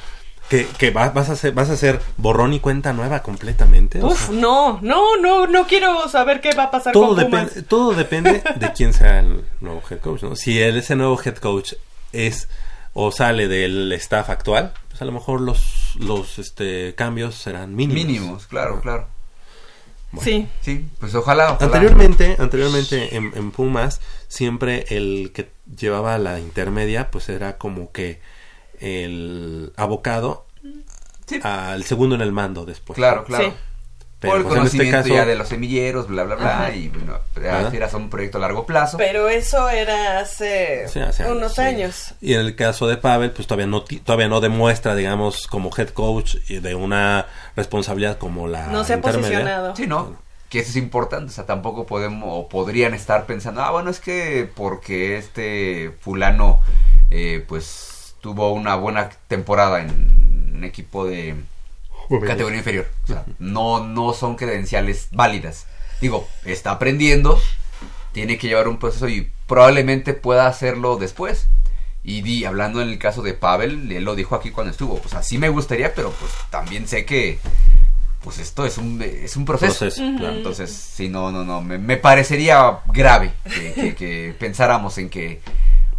que, 0.78 0.90
vas, 0.90 1.28
a 1.28 1.32
hacer, 1.32 1.52
vas 1.52 1.70
a 1.70 1.74
hacer 1.74 2.00
borrón 2.16 2.52
y 2.52 2.60
cuenta 2.60 2.92
nueva 2.92 3.22
completamente. 3.22 4.02
Uf, 4.02 4.30
no, 4.30 4.80
no, 4.82 5.16
no, 5.16 5.46
no 5.46 5.66
quiero 5.66 6.08
saber 6.08 6.40
qué 6.40 6.54
va 6.54 6.64
a 6.64 6.70
pasar 6.70 6.92
todo 6.92 7.14
con 7.14 7.16
depende, 7.16 7.62
Todo 7.62 7.94
depende 7.94 8.42
de 8.56 8.72
quién 8.72 8.92
sea 8.92 9.20
el 9.20 9.44
nuevo 9.60 9.82
head 9.88 10.00
coach, 10.00 10.22
¿no? 10.22 10.36
Si 10.36 10.60
ese 10.60 10.94
nuevo 10.96 11.18
head 11.24 11.36
coach 11.36 11.74
es 12.12 12.48
o 12.92 13.10
sale 13.10 13.48
del 13.48 13.90
staff 13.92 14.28
actual, 14.28 14.74
pues 14.88 15.00
a 15.00 15.06
lo 15.06 15.12
mejor 15.12 15.40
los, 15.40 15.96
los 15.98 16.38
este, 16.38 16.94
cambios 16.94 17.36
serán 17.36 17.74
mínimos. 17.74 18.04
Mínimos, 18.04 18.46
claro, 18.46 18.80
claro. 18.82 19.06
sí. 20.20 20.46
Sí, 20.60 20.86
pues 21.00 21.14
ojalá. 21.14 21.56
Anteriormente, 21.58 22.36
anteriormente 22.38 23.16
en, 23.16 23.32
en, 23.34 23.50
Pumas, 23.50 24.02
siempre 24.28 24.84
el 24.90 25.32
que 25.32 25.50
llevaba 25.78 26.18
la 26.18 26.38
intermedia, 26.38 27.10
pues 27.10 27.30
era 27.30 27.56
como 27.56 27.90
que 27.92 28.20
el 28.80 29.72
abocado 29.76 30.46
al 31.42 31.84
segundo 31.84 32.14
en 32.14 32.20
el 32.20 32.32
mando 32.32 32.64
después. 32.64 32.96
Claro, 32.96 33.24
claro. 33.24 33.54
Pero, 34.22 34.34
Por 34.34 34.40
el 34.40 34.46
pues, 34.46 34.54
este 34.54 34.58
conocimiento 34.60 34.98
este 34.98 35.10
caso... 35.10 35.20
ya 35.20 35.26
de 35.28 35.34
los 35.34 35.48
semilleros, 35.48 36.06
bla, 36.06 36.22
bla, 36.22 36.36
bla, 36.36 36.72
y 36.72 36.88
bueno, 36.90 37.18
era 37.34 37.90
un 37.96 38.08
proyecto 38.08 38.38
a 38.38 38.40
largo 38.42 38.64
plazo. 38.64 38.96
Pero 38.96 39.28
eso 39.28 39.68
era 39.68 40.20
hace, 40.20 40.86
unos 41.28 41.58
años. 41.58 42.14
Y 42.20 42.34
en 42.34 42.40
el 42.40 42.54
caso 42.54 42.86
de 42.86 42.98
Pavel, 42.98 43.32
pues 43.32 43.48
todavía 43.48 43.66
no, 43.66 43.82
todavía 43.82 44.28
no 44.28 44.40
demuestra, 44.40 44.94
digamos, 44.94 45.48
como 45.48 45.70
head 45.76 45.88
coach 45.88 46.36
de 46.36 46.74
una 46.76 47.26
responsabilidad 47.56 48.16
como 48.16 48.46
la 48.46 48.68
No 48.68 48.84
se 48.84 48.94
ha 48.94 49.00
posicionado. 49.00 49.74
Sí, 49.74 49.88
¿no? 49.88 50.16
Que 50.48 50.60
eso 50.60 50.70
es 50.70 50.76
importante, 50.76 51.32
o 51.32 51.34
sea, 51.34 51.44
tampoco 51.44 51.84
podemos, 51.84 52.28
o 52.30 52.48
podrían 52.48 52.94
estar 52.94 53.26
pensando, 53.26 53.62
ah, 53.62 53.72
bueno, 53.72 53.90
es 53.90 53.98
que 53.98 54.48
porque 54.54 55.16
este 55.16 55.96
fulano, 56.00 56.60
eh, 57.10 57.44
pues 57.48 57.91
tuvo 58.22 58.52
una 58.52 58.76
buena 58.76 59.10
temporada 59.26 59.82
en 59.82 60.54
un 60.54 60.64
equipo 60.64 61.04
de 61.04 61.34
categoría 62.24 62.58
inferior. 62.58 62.88
O 63.04 63.06
sea, 63.08 63.24
no, 63.38 63.84
no 63.84 64.14
son 64.14 64.36
credenciales 64.36 65.08
válidas. 65.10 65.66
Digo, 66.00 66.26
está 66.44 66.70
aprendiendo, 66.70 67.38
tiene 68.12 68.38
que 68.38 68.46
llevar 68.46 68.68
un 68.68 68.78
proceso 68.78 69.08
y 69.08 69.30
probablemente 69.46 70.14
pueda 70.14 70.46
hacerlo 70.46 70.96
después. 70.96 71.48
Y 72.04 72.22
di, 72.22 72.44
hablando 72.44 72.80
en 72.80 72.88
el 72.88 72.98
caso 72.98 73.22
de 73.22 73.34
Pavel, 73.34 73.90
él 73.90 74.04
lo 74.04 74.14
dijo 74.14 74.36
aquí 74.36 74.50
cuando 74.50 74.70
estuvo. 74.70 74.98
Pues 74.98 75.14
así 75.14 75.36
me 75.36 75.48
gustaría, 75.48 75.92
pero 75.94 76.10
pues 76.12 76.32
también 76.50 76.86
sé 76.86 77.04
que 77.04 77.38
pues 78.22 78.38
esto 78.38 78.64
es 78.64 78.78
un, 78.78 79.02
es 79.02 79.36
un 79.36 79.44
proceso. 79.44 79.84
Entonces, 79.86 80.70
sí, 80.70 81.08
no, 81.08 81.32
no, 81.32 81.44
no. 81.44 81.60
Me, 81.60 81.96
parecería 81.96 82.78
grave 82.86 83.32
que 83.98 84.34
pensáramos 84.38 84.98
en 84.98 85.10
que 85.10 85.40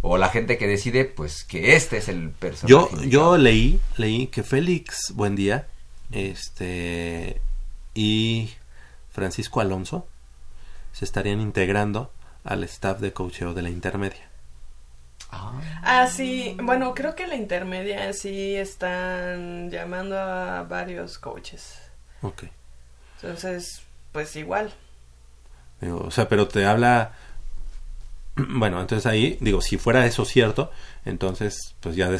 o 0.06 0.18
la 0.18 0.28
gente 0.28 0.58
que 0.58 0.66
decide, 0.66 1.06
pues 1.06 1.44
que 1.44 1.76
este 1.76 1.96
es 1.96 2.08
el 2.08 2.28
personaje. 2.30 2.68
Yo, 2.70 2.90
yo 3.04 3.38
leí, 3.38 3.80
leí 3.96 4.26
que 4.26 4.42
Félix 4.42 5.14
Buendía, 5.14 5.66
este 6.12 7.40
y 7.94 8.52
Francisco 9.10 9.62
Alonso 9.62 10.06
se 10.92 11.06
estarían 11.06 11.40
integrando 11.40 12.12
al 12.44 12.64
staff 12.64 13.00
de 13.00 13.14
coacheo 13.14 13.54
de 13.54 13.62
la 13.62 13.70
intermedia. 13.70 14.28
Ah. 15.30 15.60
ah, 15.82 16.06
sí. 16.06 16.54
Bueno, 16.62 16.94
creo 16.94 17.14
que 17.14 17.26
la 17.26 17.36
intermedia 17.36 18.12
sí 18.12 18.56
están 18.56 19.70
llamando 19.70 20.18
a 20.18 20.64
varios 20.64 21.18
coaches. 21.18 21.78
Ok. 22.20 22.44
Entonces, 23.22 23.80
pues 24.12 24.36
igual. 24.36 24.70
O 25.80 26.10
sea, 26.10 26.28
pero 26.28 26.46
te 26.46 26.66
habla 26.66 27.12
Bueno, 28.48 28.80
entonces 28.80 29.06
ahí, 29.06 29.38
digo, 29.40 29.60
si 29.60 29.78
fuera 29.78 30.06
eso 30.06 30.24
cierto, 30.24 30.70
entonces 31.04 31.74
pues 31.80 31.96
ya 31.96 32.10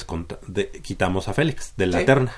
quitamos 0.83 1.29
a 1.29 1.35
Félix 1.35 1.73
de 1.77 1.87
la 1.87 2.05
terna. 2.05 2.33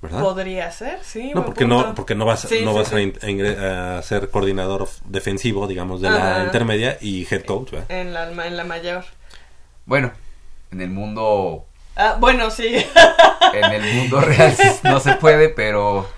¿Verdad? 0.00 0.20
Podría 0.20 0.70
ser, 0.70 1.00
sí. 1.02 1.32
No, 1.34 1.44
porque 1.44 1.64
no, 1.64 1.92
porque 1.96 2.14
no 2.14 2.24
vas, 2.24 2.48
no 2.62 2.72
vas 2.72 2.92
a, 2.92 4.02
ser 4.02 4.30
coordinador 4.30 4.88
defensivo, 5.06 5.66
digamos, 5.66 6.00
de 6.00 6.08
la 6.08 6.44
intermedia 6.44 6.98
y 7.00 7.26
head 7.28 7.42
coach, 7.42 7.72
¿verdad? 7.72 7.90
En 7.90 8.14
la, 8.14 8.30
en 8.46 8.56
la 8.56 8.62
mayor. 8.62 9.04
Bueno, 9.86 10.12
en 10.70 10.80
el 10.80 10.90
mundo 10.90 11.66
Ah, 12.00 12.16
bueno, 12.18 12.48
sí. 12.50 12.76
En 13.52 13.72
el 13.72 13.94
mundo 13.94 14.20
real 14.20 14.54
no 14.84 15.00
se 15.00 15.14
puede, 15.14 15.48
pero 15.48 16.08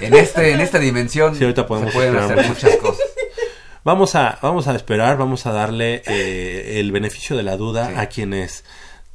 en 0.00 0.14
este 0.14 0.52
en 0.52 0.60
esta 0.60 0.80
dimensión 0.80 1.36
sí, 1.36 1.44
ahorita 1.44 1.64
podemos 1.66 1.92
se 1.92 1.96
pueden 1.96 2.16
hacer 2.16 2.44
muchas 2.44 2.76
cosas. 2.76 3.06
Vamos 3.88 4.14
a, 4.16 4.38
vamos 4.42 4.68
a 4.68 4.74
esperar, 4.74 5.16
vamos 5.16 5.46
a 5.46 5.52
darle 5.52 6.02
eh, 6.04 6.78
el 6.78 6.92
beneficio 6.92 7.38
de 7.38 7.42
la 7.42 7.56
duda 7.56 7.98
a 7.98 8.10
quienes 8.10 8.62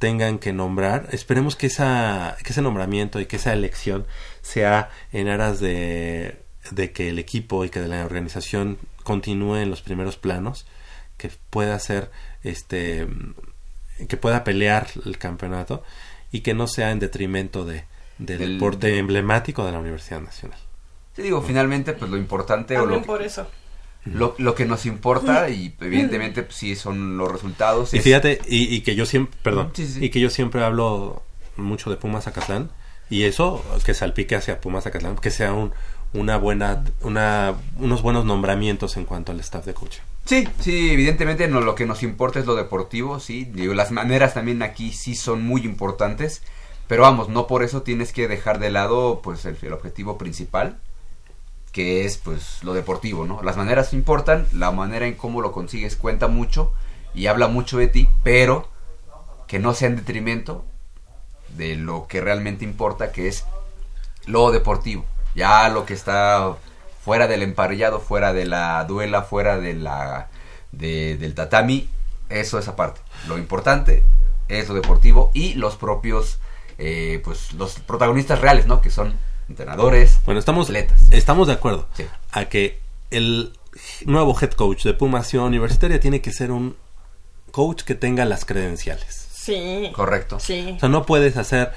tengan 0.00 0.40
que 0.40 0.52
nombrar. 0.52 1.10
Esperemos 1.12 1.54
que, 1.54 1.68
esa, 1.68 2.36
que 2.42 2.50
ese 2.50 2.60
nombramiento 2.60 3.20
y 3.20 3.26
que 3.26 3.36
esa 3.36 3.52
elección 3.52 4.04
sea 4.42 4.90
en 5.12 5.28
aras 5.28 5.60
de, 5.60 6.42
de 6.72 6.90
que 6.90 7.10
el 7.10 7.20
equipo 7.20 7.64
y 7.64 7.70
que 7.70 7.78
la 7.82 8.04
organización 8.04 8.78
continúe 9.04 9.58
en 9.58 9.70
los 9.70 9.80
primeros 9.80 10.16
planos, 10.16 10.66
que 11.18 11.30
pueda 11.50 11.78
ser 11.78 12.10
este 12.42 13.06
que 14.08 14.16
pueda 14.16 14.42
pelear 14.42 14.88
el 15.06 15.18
campeonato 15.18 15.84
y 16.32 16.40
que 16.40 16.52
no 16.52 16.66
sea 16.66 16.90
en 16.90 16.98
detrimento 16.98 17.64
de, 17.64 17.84
del 18.18 18.54
deporte 18.54 18.98
emblemático 18.98 19.64
de 19.64 19.70
la 19.70 19.78
Universidad 19.78 20.20
Nacional. 20.20 20.58
Te 21.14 21.22
digo, 21.22 21.42
finalmente, 21.42 21.92
pues 21.92 22.10
lo 22.10 22.16
importante... 22.16 22.76
o 22.76 22.86
lo 22.86 23.02
por 23.02 23.22
eso 23.22 23.46
lo, 24.04 24.34
lo 24.38 24.54
que 24.54 24.66
nos 24.66 24.86
importa 24.86 25.48
y 25.48 25.74
evidentemente 25.80 26.42
pues, 26.42 26.56
sí 26.56 26.76
son 26.76 27.16
los 27.16 27.30
resultados. 27.30 27.94
Y 27.94 28.00
fíjate, 28.00 28.40
y, 28.46 28.80
que 28.80 28.94
yo 28.94 29.06
siempre, 29.06 29.38
perdón, 29.42 29.72
y 29.76 30.10
que 30.10 30.20
yo 30.20 30.30
siempre 30.30 30.62
hablo 30.62 31.22
mucho 31.56 31.90
de 31.90 31.96
Pumas 31.96 32.24
Zacatlán 32.24 32.70
y 33.10 33.24
eso 33.24 33.64
que 33.84 33.94
salpique 33.94 34.36
hacia 34.36 34.60
Pumas 34.60 34.84
Zacatlán, 34.84 35.16
que 35.16 35.30
sea 35.30 35.52
un, 35.52 35.72
una 36.12 36.36
buena, 36.36 36.84
una, 37.02 37.54
unos 37.78 38.02
buenos 38.02 38.24
nombramientos 38.24 38.96
en 38.96 39.04
cuanto 39.04 39.32
al 39.32 39.40
staff 39.40 39.64
de 39.64 39.74
coach. 39.74 39.98
Sí, 40.24 40.48
sí, 40.60 40.90
evidentemente 40.90 41.48
no, 41.48 41.60
lo 41.60 41.74
que 41.74 41.86
nos 41.86 42.02
importa 42.02 42.40
es 42.40 42.46
lo 42.46 42.54
deportivo, 42.54 43.20
sí, 43.20 43.44
digo, 43.52 43.74
las 43.74 43.90
maneras 43.90 44.34
también 44.34 44.62
aquí 44.62 44.92
sí 44.92 45.14
son 45.14 45.42
muy 45.42 45.62
importantes, 45.62 46.42
pero 46.88 47.02
vamos, 47.02 47.28
no 47.28 47.46
por 47.46 47.62
eso 47.62 47.82
tienes 47.82 48.12
que 48.12 48.28
dejar 48.28 48.58
de 48.58 48.70
lado 48.70 49.20
pues 49.22 49.44
el 49.44 49.72
objetivo 49.72 50.16
principal, 50.16 50.78
que 51.74 52.04
es 52.04 52.18
pues 52.18 52.62
lo 52.62 52.72
deportivo, 52.72 53.26
¿no? 53.26 53.42
Las 53.42 53.56
maneras 53.56 53.92
importan, 53.92 54.46
la 54.52 54.70
manera 54.70 55.08
en 55.08 55.14
cómo 55.14 55.40
lo 55.40 55.50
consigues 55.50 55.96
cuenta 55.96 56.28
mucho 56.28 56.72
y 57.14 57.26
habla 57.26 57.48
mucho 57.48 57.78
de 57.78 57.88
ti, 57.88 58.08
pero 58.22 58.70
que 59.48 59.58
no 59.58 59.74
sea 59.74 59.88
en 59.88 59.96
detrimento 59.96 60.64
de 61.56 61.74
lo 61.74 62.06
que 62.06 62.20
realmente 62.20 62.64
importa, 62.64 63.10
que 63.10 63.26
es 63.26 63.44
lo 64.24 64.52
deportivo. 64.52 65.04
Ya 65.34 65.68
lo 65.68 65.84
que 65.84 65.94
está 65.94 66.54
fuera 67.04 67.26
del 67.26 67.42
emparrillado, 67.42 67.98
fuera 67.98 68.32
de 68.32 68.46
la 68.46 68.84
duela, 68.84 69.22
fuera 69.22 69.58
de 69.58 69.74
la 69.74 70.28
del 70.70 71.34
tatami, 71.34 71.88
eso 72.28 72.56
es 72.60 72.68
aparte. 72.68 73.00
Lo 73.26 73.36
importante 73.36 74.04
es 74.46 74.68
lo 74.68 74.76
deportivo 74.76 75.32
y 75.34 75.54
los 75.54 75.74
propios 75.74 76.38
eh, 76.78 77.20
pues 77.24 77.52
los 77.54 77.80
protagonistas 77.80 78.40
reales, 78.40 78.68
¿no? 78.68 78.80
Que 78.80 78.90
son 78.90 79.16
entrenadores, 79.48 80.20
bueno, 80.24 80.38
estamos, 80.38 80.70
Estamos 81.10 81.46
de 81.46 81.54
acuerdo 81.54 81.86
a 82.32 82.46
que 82.46 82.80
el 83.10 83.52
nuevo 84.04 84.36
head 84.40 84.52
coach 84.52 84.84
de 84.84 84.94
Puma 84.94 85.22
Universitaria 85.32 86.00
tiene 86.00 86.20
que 86.20 86.32
ser 86.32 86.50
un 86.50 86.76
coach 87.50 87.82
que 87.82 87.94
tenga 87.94 88.24
las 88.24 88.44
credenciales. 88.44 89.28
Sí. 89.32 89.90
Correcto. 89.94 90.40
Sí. 90.40 90.74
O 90.76 90.80
sea, 90.80 90.88
no 90.88 91.04
puedes 91.04 91.36
hacer 91.36 91.72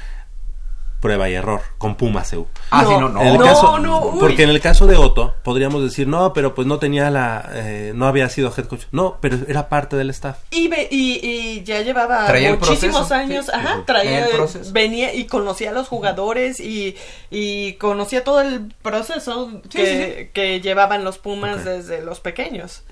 prueba 0.99 1.29
y 1.29 1.33
error 1.33 1.61
con 1.77 1.95
Puma 1.95 2.23
CU. 2.29 2.47
Ah, 2.71 2.83
no, 2.83 2.89
sí, 2.89 2.97
no, 2.97 3.09
no. 3.09 3.21
En 3.21 3.27
el 3.27 3.41
caso, 3.41 3.79
porque 4.19 4.43
en 4.43 4.49
el 4.49 4.59
caso 4.59 4.87
de 4.87 4.97
Otto 4.97 5.35
podríamos 5.43 5.83
decir, 5.83 6.07
no, 6.07 6.33
pero 6.33 6.55
pues 6.55 6.67
no 6.67 6.79
tenía 6.79 7.09
la, 7.09 7.49
eh, 7.53 7.91
no 7.95 8.07
había 8.07 8.29
sido 8.29 8.53
head 8.55 8.65
coach. 8.65 8.85
No, 8.91 9.17
pero 9.21 9.37
era 9.47 9.69
parte 9.69 9.95
del 9.95 10.09
staff. 10.09 10.39
Y, 10.51 10.69
y, 10.89 11.63
ya 11.63 11.81
llevaba 11.81 12.27
muchísimos 12.59 13.11
años, 13.11 13.49
ajá, 13.49 13.83
traía, 13.85 14.27
venía 14.71 15.13
y 15.13 15.25
conocía 15.25 15.69
a 15.69 15.73
los 15.73 15.87
jugadores 15.87 16.59
y, 16.59 16.95
y 17.29 17.73
conocía 17.73 18.23
todo 18.23 18.41
el 18.41 18.73
proceso 18.81 19.61
que, 19.69 20.31
que, 20.33 20.61
llevaban 20.61 21.03
los 21.03 21.17
Pumas 21.17 21.65
desde 21.65 22.01
los 22.01 22.19
pequeños. 22.19 22.83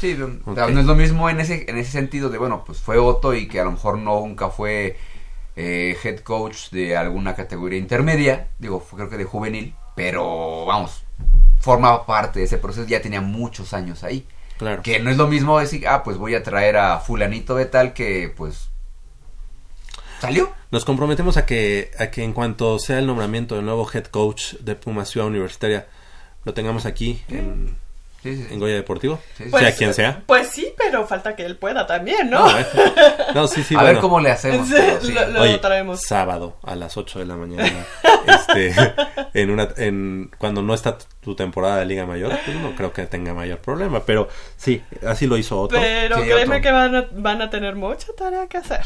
Sí, 0.00 0.16
no 0.16 0.80
es 0.80 0.86
lo 0.86 0.94
mismo 0.94 1.28
en 1.28 1.40
ese, 1.40 1.64
en 1.68 1.76
ese 1.76 1.90
sentido 1.90 2.28
de, 2.28 2.38
bueno, 2.38 2.62
pues 2.64 2.78
fue 2.78 2.98
Otto 2.98 3.34
y 3.34 3.48
que 3.48 3.60
a 3.60 3.64
lo 3.64 3.72
mejor 3.72 3.98
no 3.98 4.20
nunca 4.20 4.48
fue 4.50 4.96
eh, 5.60 5.96
head 6.04 6.20
coach 6.20 6.70
de 6.70 6.96
alguna 6.96 7.34
categoría 7.34 7.80
intermedia, 7.80 8.46
digo, 8.60 8.80
creo 8.94 9.10
que 9.10 9.16
de 9.16 9.24
juvenil, 9.24 9.74
pero 9.96 10.64
vamos, 10.64 11.02
forma 11.58 12.06
parte 12.06 12.38
de 12.38 12.44
ese 12.44 12.58
proceso, 12.58 12.86
ya 12.86 13.02
tenía 13.02 13.20
muchos 13.20 13.74
años 13.74 14.04
ahí. 14.04 14.24
Claro. 14.56 14.82
Que 14.82 15.00
no 15.00 15.10
es 15.10 15.16
lo 15.16 15.26
mismo 15.26 15.58
decir, 15.58 15.88
ah, 15.88 16.04
pues 16.04 16.16
voy 16.16 16.36
a 16.36 16.44
traer 16.44 16.76
a 16.76 17.00
fulanito 17.00 17.56
de 17.56 17.66
tal 17.66 17.92
que, 17.92 18.32
pues, 18.36 18.70
salió. 20.20 20.52
Nos 20.70 20.84
comprometemos 20.84 21.36
a 21.36 21.44
que, 21.44 21.90
a 21.98 22.12
que 22.12 22.22
en 22.22 22.34
cuanto 22.34 22.78
sea 22.78 23.00
el 23.00 23.08
nombramiento 23.08 23.56
del 23.56 23.64
nuevo 23.64 23.88
head 23.92 24.04
coach 24.04 24.54
de 24.60 24.76
Puma 24.76 25.04
Ciudad 25.04 25.26
Universitaria, 25.26 25.88
lo 26.44 26.54
tengamos 26.54 26.86
aquí 26.86 27.20
en 27.28 27.76
en 28.24 28.58
Goya 28.58 28.74
Deportivo, 28.74 29.20
pues, 29.50 29.62
sea 29.62 29.76
quien 29.76 29.94
sea. 29.94 30.22
Pues 30.26 30.48
sí, 30.48 30.72
pero 30.76 31.06
falta 31.06 31.36
que 31.36 31.44
él 31.44 31.56
pueda 31.56 31.86
también, 31.86 32.28
¿no? 32.30 32.46
No, 33.34 33.46
sí, 33.46 33.62
sí. 33.62 33.76
A 33.76 33.82
ver 33.82 33.98
cómo 33.98 34.20
le 34.20 34.30
hacemos. 34.30 34.68
lo, 34.70 35.60
traemos. 35.60 36.00
Sábado 36.02 36.58
a 36.62 36.74
las 36.74 36.96
8 36.96 37.20
de 37.20 37.26
la 37.26 37.36
mañana, 37.36 37.86
este, 38.26 38.74
en 39.34 39.50
una, 39.50 39.68
en, 39.76 40.30
cuando 40.38 40.62
no 40.62 40.74
está 40.74 40.98
tu 41.20 41.36
temporada 41.36 41.78
de 41.78 41.86
Liga 41.86 42.06
Mayor, 42.06 42.36
pues 42.44 42.56
no 42.56 42.74
creo 42.74 42.92
que 42.92 43.06
tenga 43.06 43.34
mayor 43.34 43.58
problema, 43.58 44.02
pero 44.04 44.28
sí, 44.56 44.82
así 45.06 45.26
lo 45.26 45.36
hizo 45.36 45.60
otro. 45.60 45.78
Pero 45.78 46.16
créeme 46.22 46.60
que 46.60 46.72
van 46.72 46.96
a, 46.96 47.08
van 47.12 47.42
a 47.42 47.50
tener 47.50 47.76
mucha 47.76 48.08
tarea 48.16 48.46
que 48.48 48.58
hacer. 48.58 48.84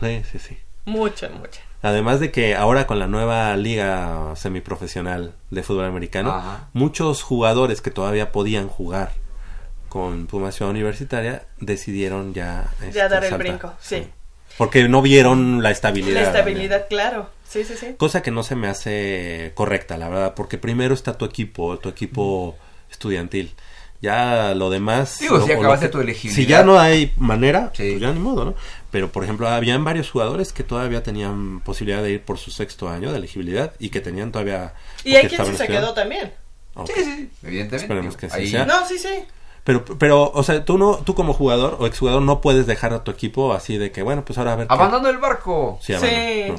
Sí, 0.00 0.22
sí, 0.30 0.38
sí. 0.38 0.58
Mucha, 0.84 1.28
mucha. 1.28 1.67
Además 1.80 2.18
de 2.18 2.32
que 2.32 2.56
ahora 2.56 2.86
con 2.86 2.98
la 2.98 3.06
nueva 3.06 3.56
liga 3.56 4.34
semiprofesional 4.34 5.34
de 5.50 5.62
fútbol 5.62 5.84
americano, 5.84 6.42
muchos 6.72 7.22
jugadores 7.22 7.80
que 7.80 7.90
todavía 7.90 8.32
podían 8.32 8.68
jugar 8.68 9.12
con 9.88 10.26
Puma 10.26 10.52
Ciudad 10.52 10.70
Universitaria 10.70 11.44
decidieron 11.58 12.34
ya... 12.34 12.70
Ya 12.92 13.08
dar 13.08 13.24
el 13.24 13.34
brinco, 13.38 13.72
sí. 13.80 14.08
Porque 14.56 14.88
no 14.88 15.02
vieron 15.02 15.62
la 15.62 15.70
estabilidad. 15.70 16.20
La 16.20 16.26
estabilidad, 16.26 16.86
claro. 16.88 17.30
Sí, 17.48 17.64
sí, 17.64 17.74
sí. 17.76 17.94
Cosa 17.96 18.22
que 18.22 18.30
no 18.30 18.42
se 18.42 18.56
me 18.56 18.68
hace 18.68 19.52
correcta, 19.54 19.96
la 19.96 20.08
verdad, 20.08 20.34
porque 20.34 20.58
primero 20.58 20.94
está 20.94 21.16
tu 21.16 21.24
equipo, 21.24 21.78
tu 21.78 21.88
equipo 21.88 22.56
estudiantil. 22.90 23.54
Ya 24.02 24.54
lo 24.54 24.68
demás... 24.68 25.18
Digo, 25.20 25.40
si 25.40 25.52
acabaste 25.52 25.88
tu 25.88 26.00
elegibilidad. 26.00 26.36
Si 26.36 26.46
ya 26.46 26.62
no 26.64 26.78
hay 26.78 27.12
manera, 27.16 27.72
pues 27.74 28.00
ya 28.00 28.12
ni 28.12 28.20
modo, 28.20 28.44
¿no? 28.44 28.54
Pero, 28.90 29.12
por 29.12 29.22
ejemplo, 29.22 29.48
habían 29.48 29.84
varios 29.84 30.10
jugadores 30.10 30.52
que 30.52 30.64
todavía 30.64 31.02
tenían 31.02 31.60
posibilidad 31.60 32.02
de 32.02 32.12
ir 32.12 32.24
por 32.24 32.38
su 32.38 32.50
sexto 32.50 32.88
año 32.88 33.12
de 33.12 33.18
elegibilidad 33.18 33.74
y 33.78 33.90
que 33.90 34.00
tenían 34.00 34.32
todavía... 34.32 34.74
Y 35.04 35.14
hay 35.14 35.28
quien 35.28 35.56
se 35.56 35.66
quedó 35.66 35.92
también. 35.92 36.32
Sí, 36.86 36.92
sí, 36.96 37.30
evidentemente. 37.42 37.76
Esperemos 37.76 38.16
que 38.16 38.30
sí 38.30 38.48
sea. 38.48 38.64
No, 38.64 38.86
sí, 38.86 38.98
sí. 38.98 39.26
Pero, 39.64 39.84
pero, 39.84 40.30
o 40.32 40.42
sea, 40.42 40.64
tú 40.64 40.78
no, 40.78 40.96
tú 41.04 41.14
como 41.14 41.34
jugador 41.34 41.76
o 41.78 41.86
exjugador 41.86 42.22
no 42.22 42.40
puedes 42.40 42.66
dejar 42.66 42.94
a 42.94 43.04
tu 43.04 43.10
equipo 43.10 43.52
así 43.52 43.76
de 43.76 43.92
que, 43.92 44.02
bueno, 44.02 44.24
pues 44.24 44.38
ahora 44.38 44.54
a 44.54 44.56
ver. 44.56 44.66
Abandonando 44.70 45.10
el 45.10 45.18
barco. 45.18 45.78
Sí, 45.82 45.92
sí 45.94 46.06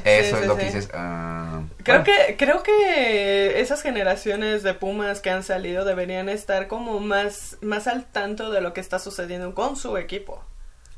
Eso 0.04 0.36
es 0.36 0.46
lo 0.46 0.56
que 0.56 0.64
dices. 0.66 0.88
Ah, 0.94 1.62
creo 1.82 2.04
que, 2.04 2.36
creo 2.38 2.62
que 2.62 3.60
esas 3.60 3.82
generaciones 3.82 4.62
de 4.62 4.74
Pumas 4.74 5.20
que 5.20 5.30
han 5.30 5.42
salido 5.42 5.84
deberían 5.84 6.28
estar 6.28 6.68
como 6.68 7.00
más, 7.00 7.56
más 7.62 7.88
al 7.88 8.04
tanto 8.04 8.50
de 8.50 8.60
lo 8.60 8.74
que 8.74 8.80
está 8.80 9.00
sucediendo 9.00 9.56
con 9.56 9.74
su 9.74 9.96
equipo. 9.96 10.44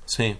Sí. 0.04 0.36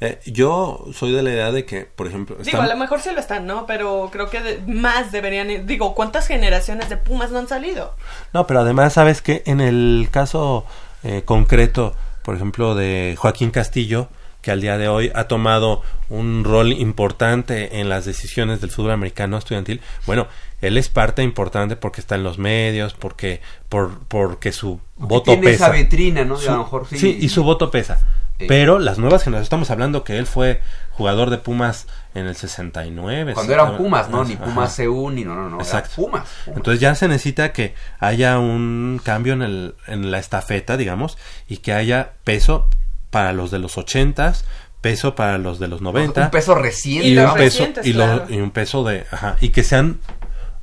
Eh, 0.00 0.20
yo 0.26 0.86
soy 0.92 1.12
de 1.12 1.22
la 1.22 1.30
idea 1.30 1.52
de 1.52 1.64
que, 1.64 1.82
por 1.82 2.06
ejemplo... 2.06 2.36
Digo, 2.40 2.60
a 2.60 2.66
lo 2.66 2.76
mejor 2.76 3.00
sí 3.00 3.10
lo 3.12 3.20
están, 3.20 3.46
¿no? 3.46 3.66
Pero 3.66 4.08
creo 4.12 4.28
que 4.28 4.60
más 4.66 5.12
deberían... 5.12 5.66
Digo, 5.66 5.94
¿cuántas 5.94 6.26
generaciones 6.26 6.88
de 6.88 6.96
Pumas 6.96 7.30
no 7.30 7.38
han 7.38 7.48
salido? 7.48 7.94
No, 8.32 8.46
pero 8.46 8.60
además, 8.60 8.94
¿sabes 8.94 9.22
que 9.22 9.42
En 9.46 9.60
el 9.60 10.08
caso 10.10 10.64
eh, 11.02 11.22
concreto, 11.24 11.94
por 12.22 12.34
ejemplo, 12.34 12.74
de 12.74 13.14
Joaquín 13.18 13.50
Castillo, 13.50 14.08
que 14.44 14.50
al 14.50 14.60
día 14.60 14.76
de 14.76 14.88
hoy 14.88 15.10
ha 15.14 15.24
tomado 15.24 15.82
un 16.10 16.44
rol 16.44 16.72
importante 16.72 17.80
en 17.80 17.88
las 17.88 18.04
decisiones 18.04 18.60
del 18.60 18.70
fútbol 18.70 18.92
americano 18.92 19.38
estudiantil, 19.38 19.80
bueno, 20.06 20.28
él 20.60 20.76
es 20.76 20.88
parte 20.88 21.22
importante 21.22 21.76
porque 21.76 22.00
está 22.00 22.14
en 22.14 22.24
los 22.24 22.38
medios, 22.38 22.94
porque 22.94 23.40
por 23.68 24.00
porque 24.06 24.52
su 24.52 24.80
voto 24.96 25.32
tiene 25.32 25.46
pesa. 25.46 25.66
esa 25.66 25.74
vitrina, 25.74 26.24
¿no? 26.24 26.36
a 26.36 26.42
lo 26.42 26.58
mejor 26.58 26.86
sí. 26.88 26.98
sí, 26.98 27.18
y 27.20 27.28
su 27.30 27.42
voto 27.42 27.70
pesa. 27.70 28.23
Pero 28.36 28.78
las 28.78 28.98
nuevas 28.98 29.22
generaciones, 29.22 29.46
estamos 29.46 29.70
hablando 29.70 30.02
que 30.02 30.18
él 30.18 30.26
fue 30.26 30.60
jugador 30.90 31.30
de 31.30 31.38
Pumas 31.38 31.86
en 32.14 32.26
el 32.26 32.36
69. 32.36 33.34
Cuando 33.34 33.52
eran 33.52 33.76
Pumas, 33.76 34.08
¿no? 34.08 34.24
Ni 34.24 34.36
Pumas 34.36 34.76
CU, 34.76 35.10
ni 35.10 35.24
no, 35.24 35.34
no, 35.34 35.48
no. 35.48 35.58
Exacto. 35.58 35.94
Pumas, 35.96 36.28
Entonces 36.46 36.80
ya 36.80 36.94
se 36.94 37.08
necesita 37.08 37.52
que 37.52 37.74
haya 38.00 38.38
un 38.38 39.00
cambio 39.02 39.34
en, 39.34 39.42
el, 39.42 39.74
en 39.86 40.10
la 40.10 40.18
estafeta, 40.18 40.76
digamos, 40.76 41.16
y 41.48 41.58
que 41.58 41.72
haya 41.72 42.12
peso 42.24 42.68
para 43.10 43.32
los 43.32 43.50
de 43.50 43.60
los 43.60 43.78
80 43.78 44.34
peso 44.80 45.14
para 45.14 45.38
los 45.38 45.58
de 45.58 45.66
los 45.66 45.80
90. 45.80 46.24
Un 46.24 46.30
peso 46.30 46.54
reciente. 46.54 47.08
Y, 47.08 47.16
un, 47.16 47.32
peso, 47.32 47.66
y, 47.82 47.92
y, 48.34 48.40
un 48.40 48.50
peso 48.50 48.84
de... 48.84 49.06
Ajá, 49.10 49.36
y 49.40 49.48
que 49.48 49.62
sean... 49.62 49.98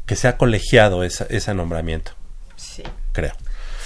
Que 0.06 0.16
sea 0.16 0.38
colegiado 0.38 1.04
esa, 1.04 1.26
ese 1.30 1.56
nombramiento. 1.56 2.12
Sí. 2.56 2.84
Creo. 3.14 3.34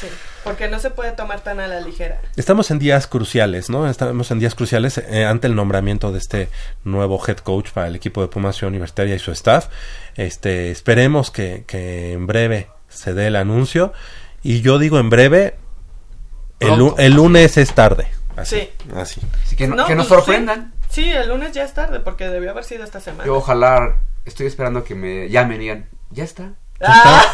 Sí. 0.02 0.08
Porque 0.46 0.70
no 0.70 0.80
se 0.80 0.92
puede 0.92 1.12
tomar 1.12 1.42
tan 1.42 1.60
a 1.60 1.68
la 1.68 1.82
ligera. 1.82 2.22
Estamos 2.36 2.70
en 2.70 2.78
días 2.78 3.08
cruciales, 3.08 3.72
¿no? 3.72 3.90
Estamos 3.90 4.30
en 4.30 4.38
días 4.38 4.54
cruciales 4.54 5.00
eh, 5.00 5.26
ante 5.26 5.48
el 5.48 5.56
nombramiento 5.56 6.12
de 6.12 6.20
este 6.20 6.50
nuevo 6.84 7.20
head 7.28 7.38
coach 7.38 7.72
para 7.72 7.88
el 7.88 7.96
equipo 7.96 8.22
de 8.22 8.28
Pumas 8.28 8.62
Universitaria 8.62 9.16
y 9.16 9.20
su 9.20 9.32
staff. 9.32 9.70
Este, 10.16 10.70
esperemos 10.70 11.32
que, 11.32 11.64
que 11.66 12.14
en 12.14 12.28
breve 12.28 12.70
se 12.88 13.16
dé 13.16 13.26
el 13.28 13.36
anuncio. 13.36 13.92
Y 14.44 14.62
yo 14.62 14.78
digo 14.78 15.00
en 15.00 15.10
breve, 15.10 15.56
el, 16.60 16.94
el 17.00 17.14
lunes 17.14 17.58
es 17.58 17.74
tarde. 17.74 18.08
Así, 18.36 18.60
sí. 18.60 18.90
Así. 18.96 19.22
que, 19.56 19.68
no, 19.68 19.88
que, 19.88 19.96
nos 19.96 20.08
pues, 20.08 20.20
sorprendan. 20.20 20.74
Sí, 20.90 21.10
el 21.10 21.30
lunes 21.30 21.54
ya 21.54 21.64
es 21.64 21.74
tarde 21.74 22.02
porque 22.02 22.30
debió 22.30 22.52
haber 22.52 22.66
sido 22.66 22.84
esta 22.84 23.00
semana. 23.00 23.26
Yo 23.26 23.36
ojalá, 23.36 24.04
estoy 24.26 24.46
esperando 24.46 24.84
que 24.84 24.94
me 24.94 25.28
llamen 25.28 25.58
y 25.58 25.64
digan, 25.64 25.90
ya 26.12 26.24
está. 26.24 26.54
Ah. 26.82 27.26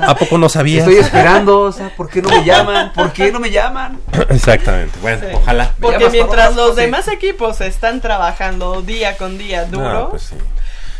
¿A, 0.00 0.16
poco, 0.16 0.38
no 0.38 0.48
sabías? 0.48 0.86
Estoy 0.86 0.96
esperando, 0.96 1.60
o 1.60 1.72
sea, 1.72 1.90
¿por 1.94 2.08
qué 2.08 2.22
no 2.22 2.30
me 2.30 2.44
llaman? 2.44 2.92
¿Por 2.92 3.12
qué 3.12 3.30
no 3.30 3.38
me 3.38 3.50
llaman? 3.50 4.00
Exactamente, 4.30 4.98
bueno, 5.00 5.20
ojalá. 5.34 5.72
Porque 5.80 6.08
mientras 6.08 6.56
los 6.56 6.74
demás 6.76 7.08
equipos 7.08 7.60
están 7.60 8.00
trabajando 8.00 8.80
día 8.82 9.16
con 9.16 9.36
día 9.36 9.66
duro. 9.66 10.08
pues 10.10 10.22
sí. 10.22 10.36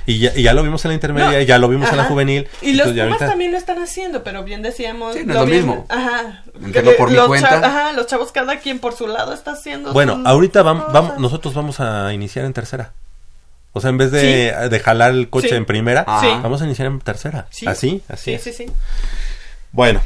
Y 0.06 0.18
ya, 0.18 0.32
y 0.36 0.42
ya, 0.42 0.52
lo 0.52 0.62
vimos 0.62 0.84
en 0.84 0.90
la 0.90 0.94
intermedia, 0.96 1.40
y 1.40 1.46
ya 1.46 1.56
lo 1.56 1.66
vimos 1.68 1.88
en 1.88 1.96
la 1.96 2.04
juvenil. 2.04 2.46
Y 2.60 2.74
los 2.74 2.88
Pumas 2.88 3.18
también 3.18 3.52
lo 3.52 3.56
están 3.56 3.78
haciendo, 3.82 4.22
pero 4.22 4.44
bien 4.44 4.60
decíamos. 4.60 5.14
Sí, 5.14 5.24
no 5.24 5.32
es 5.32 5.40
lo, 5.40 5.46
mismo. 5.46 5.86
Ajá. 5.88 6.44
por 6.98 7.10
mi 7.10 7.16
cuenta. 7.26 7.66
ajá, 7.66 7.92
los 7.92 8.06
chavos, 8.06 8.30
cada 8.30 8.58
quien 8.58 8.80
por 8.80 8.94
su 8.94 9.06
lado 9.06 9.32
está 9.32 9.52
haciendo. 9.52 9.94
Bueno, 9.94 10.20
ahorita 10.26 10.62
vamos, 10.62 10.92
vamos, 10.92 11.18
nosotros 11.18 11.54
vamos 11.54 11.80
a 11.80 12.12
iniciar 12.12 12.44
en 12.44 12.52
tercera. 12.52 12.92
O 13.74 13.80
sea, 13.80 13.90
en 13.90 13.98
vez 13.98 14.10
de, 14.12 14.54
de 14.70 14.80
jalar 14.80 15.10
el 15.10 15.28
coche 15.28 15.56
en 15.56 15.66
primera, 15.66 16.04
vamos 16.06 16.62
a 16.62 16.64
iniciar 16.64 16.86
en 16.86 17.00
tercera. 17.00 17.48
Así, 17.66 18.02
así. 18.08 18.38
Sí, 18.38 18.38
sí, 18.38 18.52
sí. 18.52 18.66
Bueno, 19.72 20.00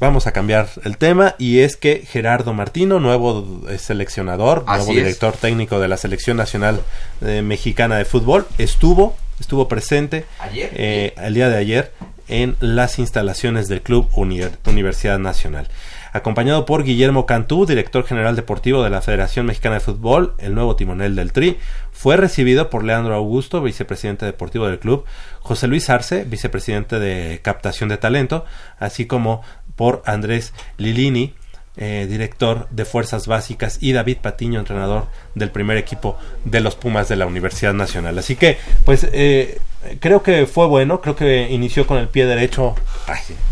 vamos 0.00 0.26
a 0.26 0.32
cambiar 0.32 0.68
el 0.82 0.98
tema 0.98 1.34
y 1.38 1.60
es 1.60 1.76
que 1.76 2.04
Gerardo 2.06 2.52
Martino, 2.52 2.98
nuevo 2.98 3.62
seleccionador, 3.78 4.64
nuevo 4.66 4.92
director 4.92 5.34
técnico 5.36 5.78
de 5.78 5.88
la 5.88 5.96
Selección 5.96 6.36
Nacional 6.36 6.80
eh, 7.24 7.42
Mexicana 7.42 7.96
de 7.96 8.04
Fútbol, 8.04 8.46
estuvo, 8.58 9.16
estuvo 9.40 9.68
presente 9.68 10.26
eh, 10.52 11.14
el 11.16 11.34
día 11.34 11.48
de 11.48 11.56
ayer 11.56 11.92
en 12.28 12.56
las 12.60 12.98
instalaciones 12.98 13.68
del 13.68 13.82
Club 13.82 14.08
Universidad 14.16 15.18
Nacional 15.18 15.68
acompañado 16.14 16.64
por 16.64 16.84
Guillermo 16.84 17.26
Cantú, 17.26 17.66
director 17.66 18.06
general 18.06 18.36
deportivo 18.36 18.84
de 18.84 18.88
la 18.88 19.02
Federación 19.02 19.46
Mexicana 19.46 19.74
de 19.74 19.80
Fútbol, 19.80 20.34
el 20.38 20.54
nuevo 20.54 20.76
timonel 20.76 21.16
del 21.16 21.32
Tri. 21.32 21.58
Fue 21.90 22.16
recibido 22.16 22.70
por 22.70 22.84
Leandro 22.84 23.16
Augusto, 23.16 23.60
vicepresidente 23.60 24.24
deportivo 24.24 24.68
del 24.68 24.78
club, 24.78 25.04
José 25.40 25.66
Luis 25.66 25.90
Arce, 25.90 26.22
vicepresidente 26.22 27.00
de 27.00 27.40
captación 27.42 27.88
de 27.88 27.96
talento, 27.96 28.44
así 28.78 29.06
como 29.06 29.42
por 29.74 30.04
Andrés 30.06 30.54
Lilini, 30.78 31.34
eh, 31.76 32.06
director 32.08 32.68
de 32.70 32.84
Fuerzas 32.84 33.26
Básicas, 33.26 33.78
y 33.80 33.92
David 33.92 34.18
Patiño, 34.22 34.60
entrenador 34.60 35.06
del 35.34 35.50
primer 35.50 35.76
equipo 35.76 36.16
de 36.44 36.60
los 36.60 36.76
Pumas 36.76 37.08
de 37.08 37.16
la 37.16 37.26
Universidad 37.26 37.74
Nacional. 37.74 38.16
Así 38.18 38.36
que, 38.36 38.58
pues, 38.84 39.06
eh, 39.12 39.58
creo 40.00 40.22
que 40.22 40.46
fue 40.46 40.66
bueno, 40.66 41.00
creo 41.00 41.16
que 41.16 41.50
inició 41.50 41.86
con 41.86 41.98
el 41.98 42.08
pie 42.08 42.26
derecho 42.26 42.74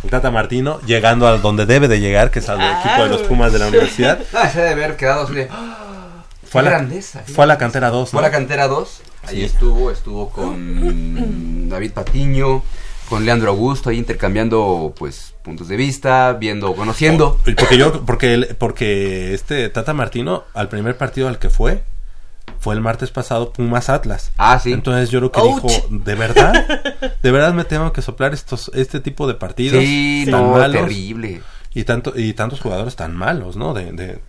el 0.04 0.10
Tata 0.10 0.30
Martino, 0.30 0.80
llegando 0.86 1.26
a 1.26 1.38
donde 1.38 1.66
debe 1.66 1.88
de 1.88 2.00
llegar, 2.00 2.30
que 2.30 2.38
es 2.38 2.48
al 2.48 2.60
equipo 2.60 3.02
de 3.02 3.08
los 3.08 3.22
Pumas 3.22 3.52
de 3.52 3.58
la 3.58 3.66
universidad. 3.66 4.20
Ah, 4.32 4.48
se 4.48 4.60
debe 4.60 4.84
haber 4.84 4.96
quedado 4.96 5.26
Fue 5.26 6.60
a, 6.60 6.64
la, 6.64 6.70
grandeza, 6.70 7.22
fue 7.26 7.44
a 7.44 7.46
la 7.46 7.58
cantera 7.58 7.90
2. 7.90 8.10
Fue 8.10 8.20
a 8.20 8.22
la 8.22 8.30
cantera 8.30 8.68
2. 8.68 9.02
Ahí 9.24 9.42
estuvo, 9.44 9.90
estuvo 9.90 10.30
con 10.30 11.68
David 11.68 11.92
Patiño, 11.92 12.62
con 13.12 13.26
Leandro 13.26 13.50
Augusto, 13.50 13.90
ahí 13.90 13.98
intercambiando 13.98 14.94
pues 14.96 15.34
puntos 15.44 15.68
de 15.68 15.76
vista, 15.76 16.32
viendo, 16.32 16.74
conociendo. 16.74 17.38
Oh, 17.38 17.54
porque 17.58 17.76
yo, 17.76 18.06
porque, 18.06 18.56
porque 18.58 19.34
este 19.34 19.68
Tata 19.68 19.92
Martino, 19.92 20.44
al 20.54 20.70
primer 20.70 20.96
partido 20.96 21.28
al 21.28 21.38
que 21.38 21.50
fue, 21.50 21.82
fue 22.58 22.74
el 22.74 22.80
martes 22.80 23.10
pasado 23.10 23.52
Pumas 23.52 23.90
Atlas. 23.90 24.32
Ah, 24.38 24.58
sí. 24.58 24.72
Entonces 24.72 25.10
yo 25.10 25.18
creo 25.18 25.30
que 25.30 25.42
dijo, 25.42 25.68
¿de 25.90 26.14
verdad? 26.14 26.54
¿De 27.22 27.30
verdad 27.30 27.52
me 27.52 27.64
tengo 27.64 27.92
que 27.92 28.00
soplar 28.00 28.32
estos 28.32 28.70
este 28.72 28.98
tipo 29.00 29.26
de 29.26 29.34
partidos 29.34 29.84
sí, 29.84 30.24
no, 30.28 30.58
terrible. 30.70 31.42
Y 31.74 31.84
tanto 31.84 32.14
y 32.16 32.32
tantos 32.32 32.62
jugadores 32.62 32.96
tan 32.96 33.14
malos, 33.14 33.56
¿no? 33.56 33.74
De, 33.74 33.92
de, 33.92 34.20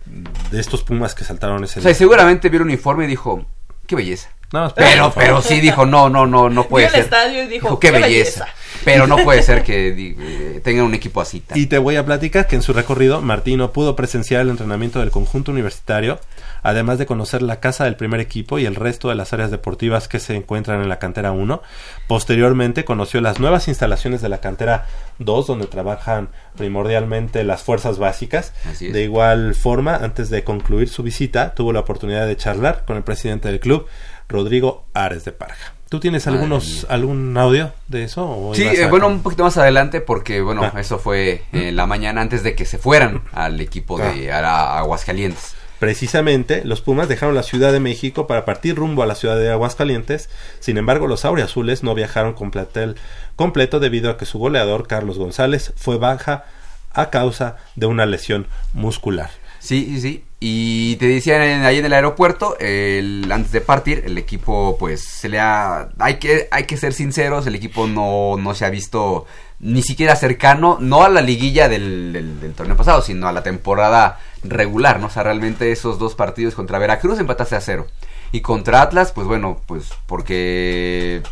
de 0.50 0.60
estos 0.60 0.82
Pumas 0.82 1.14
que 1.14 1.24
saltaron 1.24 1.64
ese 1.64 1.80
O 1.80 1.82
sea, 1.82 1.94
seguramente 1.94 2.50
vio 2.50 2.60
un 2.60 2.66
uniforme 2.66 3.04
y 3.04 3.08
dijo, 3.08 3.46
"Qué 3.86 3.96
belleza." 3.96 4.30
No, 4.52 4.72
pero 4.74 5.12
pero 5.14 5.42
sí 5.42 5.60
dijo, 5.60 5.84
"No, 5.84 6.08
no, 6.08 6.26
no, 6.26 6.48
no 6.48 6.68
puede 6.68 6.88
ser." 6.88 7.00
el 7.00 7.04
estadio 7.04 7.42
y 7.42 7.46
dijo, 7.46 7.80
"Qué, 7.80 7.90
belleza." 7.90 8.46
Pero 8.84 9.06
no 9.06 9.16
puede 9.18 9.42
ser 9.42 9.62
que 9.64 9.88
eh, 9.96 10.60
tengan 10.62 10.84
un 10.84 10.94
equipo 10.94 11.20
así. 11.20 11.42
Y 11.54 11.66
te 11.66 11.78
voy 11.78 11.96
a 11.96 12.04
platicar 12.04 12.46
que 12.46 12.56
en 12.56 12.62
su 12.62 12.72
recorrido 12.72 13.22
Martino 13.22 13.72
pudo 13.72 13.96
presenciar 13.96 14.42
el 14.42 14.50
entrenamiento 14.50 15.00
del 15.00 15.10
conjunto 15.10 15.52
universitario 15.52 16.18
además 16.64 16.98
de 16.98 17.06
conocer 17.06 17.42
la 17.42 17.60
casa 17.60 17.84
del 17.84 17.94
primer 17.94 18.18
equipo 18.18 18.58
y 18.58 18.64
el 18.64 18.74
resto 18.74 19.10
de 19.10 19.14
las 19.14 19.32
áreas 19.32 19.52
deportivas 19.52 20.08
que 20.08 20.18
se 20.18 20.34
encuentran 20.34 20.82
en 20.82 20.88
la 20.88 20.98
cantera 20.98 21.30
1. 21.30 21.62
Posteriormente 22.08 22.84
conoció 22.84 23.20
las 23.20 23.38
nuevas 23.38 23.68
instalaciones 23.68 24.22
de 24.22 24.30
la 24.30 24.40
cantera 24.40 24.86
2, 25.18 25.46
donde 25.46 25.66
trabajan 25.66 26.30
primordialmente 26.56 27.44
las 27.44 27.62
fuerzas 27.62 27.98
básicas. 27.98 28.54
De 28.80 29.04
igual 29.04 29.54
forma, 29.54 29.94
antes 29.96 30.30
de 30.30 30.42
concluir 30.42 30.88
su 30.88 31.02
visita, 31.02 31.54
tuvo 31.54 31.72
la 31.72 31.80
oportunidad 31.80 32.26
de 32.26 32.36
charlar 32.36 32.84
con 32.86 32.96
el 32.96 33.04
presidente 33.04 33.48
del 33.48 33.60
club, 33.60 33.86
Rodrigo 34.26 34.86
Ares 34.94 35.24
de 35.26 35.32
Parja. 35.32 35.74
¿Tú 35.90 36.00
tienes 36.00 36.26
algunos 36.26 36.86
algún 36.88 37.36
audio 37.36 37.72
de 37.88 38.04
eso? 38.04 38.52
sí, 38.54 38.64
eh, 38.64 38.86
bueno, 38.88 39.06
un 39.06 39.22
poquito 39.22 39.44
más 39.44 39.58
adelante 39.58 40.00
porque, 40.00 40.40
bueno, 40.40 40.62
ah. 40.64 40.80
eso 40.80 40.98
fue 40.98 41.44
en 41.52 41.76
la 41.76 41.86
mañana 41.86 42.22
antes 42.22 42.42
de 42.42 42.54
que 42.56 42.64
se 42.64 42.78
fueran 42.78 43.22
al 43.32 43.60
equipo 43.60 43.98
de 43.98 44.32
ah. 44.32 44.78
Aguascalientes. 44.78 45.54
Precisamente, 45.84 46.64
los 46.64 46.80
Pumas 46.80 47.10
dejaron 47.10 47.34
la 47.34 47.42
Ciudad 47.42 47.70
de 47.70 47.78
México 47.78 48.26
para 48.26 48.46
partir 48.46 48.74
rumbo 48.74 49.02
a 49.02 49.06
la 49.06 49.14
ciudad 49.14 49.36
de 49.36 49.50
Aguascalientes. 49.50 50.30
Sin 50.58 50.78
embargo, 50.78 51.06
los 51.06 51.26
Azules 51.26 51.82
no 51.82 51.94
viajaron 51.94 52.32
con 52.32 52.50
plantel 52.50 52.96
completo 53.36 53.80
debido 53.80 54.08
a 54.08 54.16
que 54.16 54.24
su 54.24 54.38
goleador, 54.38 54.88
Carlos 54.88 55.18
González, 55.18 55.74
fue 55.76 55.98
baja 55.98 56.46
a 56.90 57.10
causa 57.10 57.58
de 57.76 57.84
una 57.84 58.06
lesión 58.06 58.46
muscular. 58.72 59.28
Sí, 59.58 59.84
sí, 59.90 60.00
sí. 60.00 60.24
Y 60.40 60.96
te 60.96 61.06
decían 61.06 61.42
ahí 61.66 61.78
en 61.78 61.84
el 61.84 61.92
aeropuerto, 61.92 62.56
antes 62.58 63.52
de 63.52 63.60
partir, 63.60 64.04
el 64.06 64.16
equipo, 64.16 64.78
pues, 64.78 65.04
se 65.04 65.28
le 65.28 65.38
ha... 65.38 65.90
Hay 65.98 66.18
que, 66.18 66.48
hay 66.50 66.64
que 66.64 66.78
ser 66.78 66.94
sinceros, 66.94 67.46
el 67.46 67.56
equipo 67.56 67.86
no, 67.86 68.38
no 68.38 68.54
se 68.54 68.64
ha 68.64 68.70
visto 68.70 69.26
ni 69.64 69.82
siquiera 69.82 70.14
cercano, 70.14 70.76
no 70.78 71.04
a 71.04 71.08
la 71.08 71.22
liguilla 71.22 71.70
del, 71.70 72.12
del, 72.12 72.52
torneo 72.52 72.76
pasado, 72.76 73.00
sino 73.00 73.28
a 73.28 73.32
la 73.32 73.42
temporada 73.42 74.20
regular, 74.42 75.00
¿no? 75.00 75.06
O 75.06 75.10
sea, 75.10 75.22
realmente 75.22 75.72
esos 75.72 75.98
dos 75.98 76.14
partidos 76.14 76.54
contra 76.54 76.78
Veracruz 76.78 77.18
empataste 77.18 77.56
a 77.56 77.62
cero. 77.62 77.86
Y 78.30 78.42
contra 78.42 78.82
Atlas, 78.82 79.12
pues 79.12 79.26
bueno, 79.26 79.62
pues 79.64 79.88
porque 80.06 81.22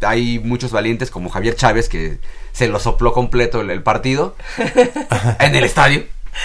hay 0.00 0.38
muchos 0.38 0.72
valientes 0.72 1.10
como 1.10 1.28
Javier 1.28 1.56
Chávez 1.56 1.90
que 1.90 2.20
se 2.52 2.68
lo 2.68 2.78
sopló 2.78 3.12
completo 3.12 3.60
el, 3.60 3.82
partido 3.82 4.34
en 5.38 5.54
el 5.54 5.64
estadio. 5.64 6.04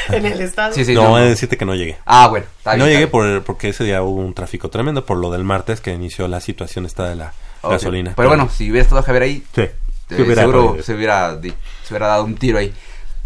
en 0.10 0.26
el 0.26 0.42
estadio. 0.42 0.76
Sí, 0.76 0.84
sí, 0.84 0.94
no, 0.94 1.08
voy 1.08 1.22
a 1.22 1.26
decirte 1.26 1.56
que 1.56 1.64
no 1.64 1.74
llegué. 1.74 1.98
Ah, 2.06 2.28
bueno. 2.28 2.48
no 2.66 2.86
llegué 2.86 3.08
por, 3.08 3.44
porque 3.44 3.70
ese 3.70 3.86
día 3.86 4.04
hubo 4.04 4.20
un 4.20 4.34
tráfico 4.34 4.70
tremendo 4.70 5.06
por 5.06 5.18
lo 5.18 5.32
del 5.32 5.46
martes 5.46 5.80
que 5.80 5.94
inició 5.94 6.28
la 6.28 6.42
situación 6.42 6.86
esta 6.86 7.08
de 7.08 7.16
la 7.16 7.34
gasolina. 7.64 8.12
Pero, 8.18 8.28
bueno, 8.28 8.50
si 8.50 8.70
hubiera 8.70 8.84
estado 8.84 9.04
Javier 9.04 9.24
ahí, 9.24 9.44
sí. 9.56 9.70
Eh, 10.10 10.36
seguro 10.36 10.78
se 10.82 10.94
hubiera, 10.94 11.40
se 11.42 11.94
hubiera 11.94 12.08
dado 12.08 12.24
un 12.26 12.36
tiro 12.36 12.58
ahí. 12.58 12.74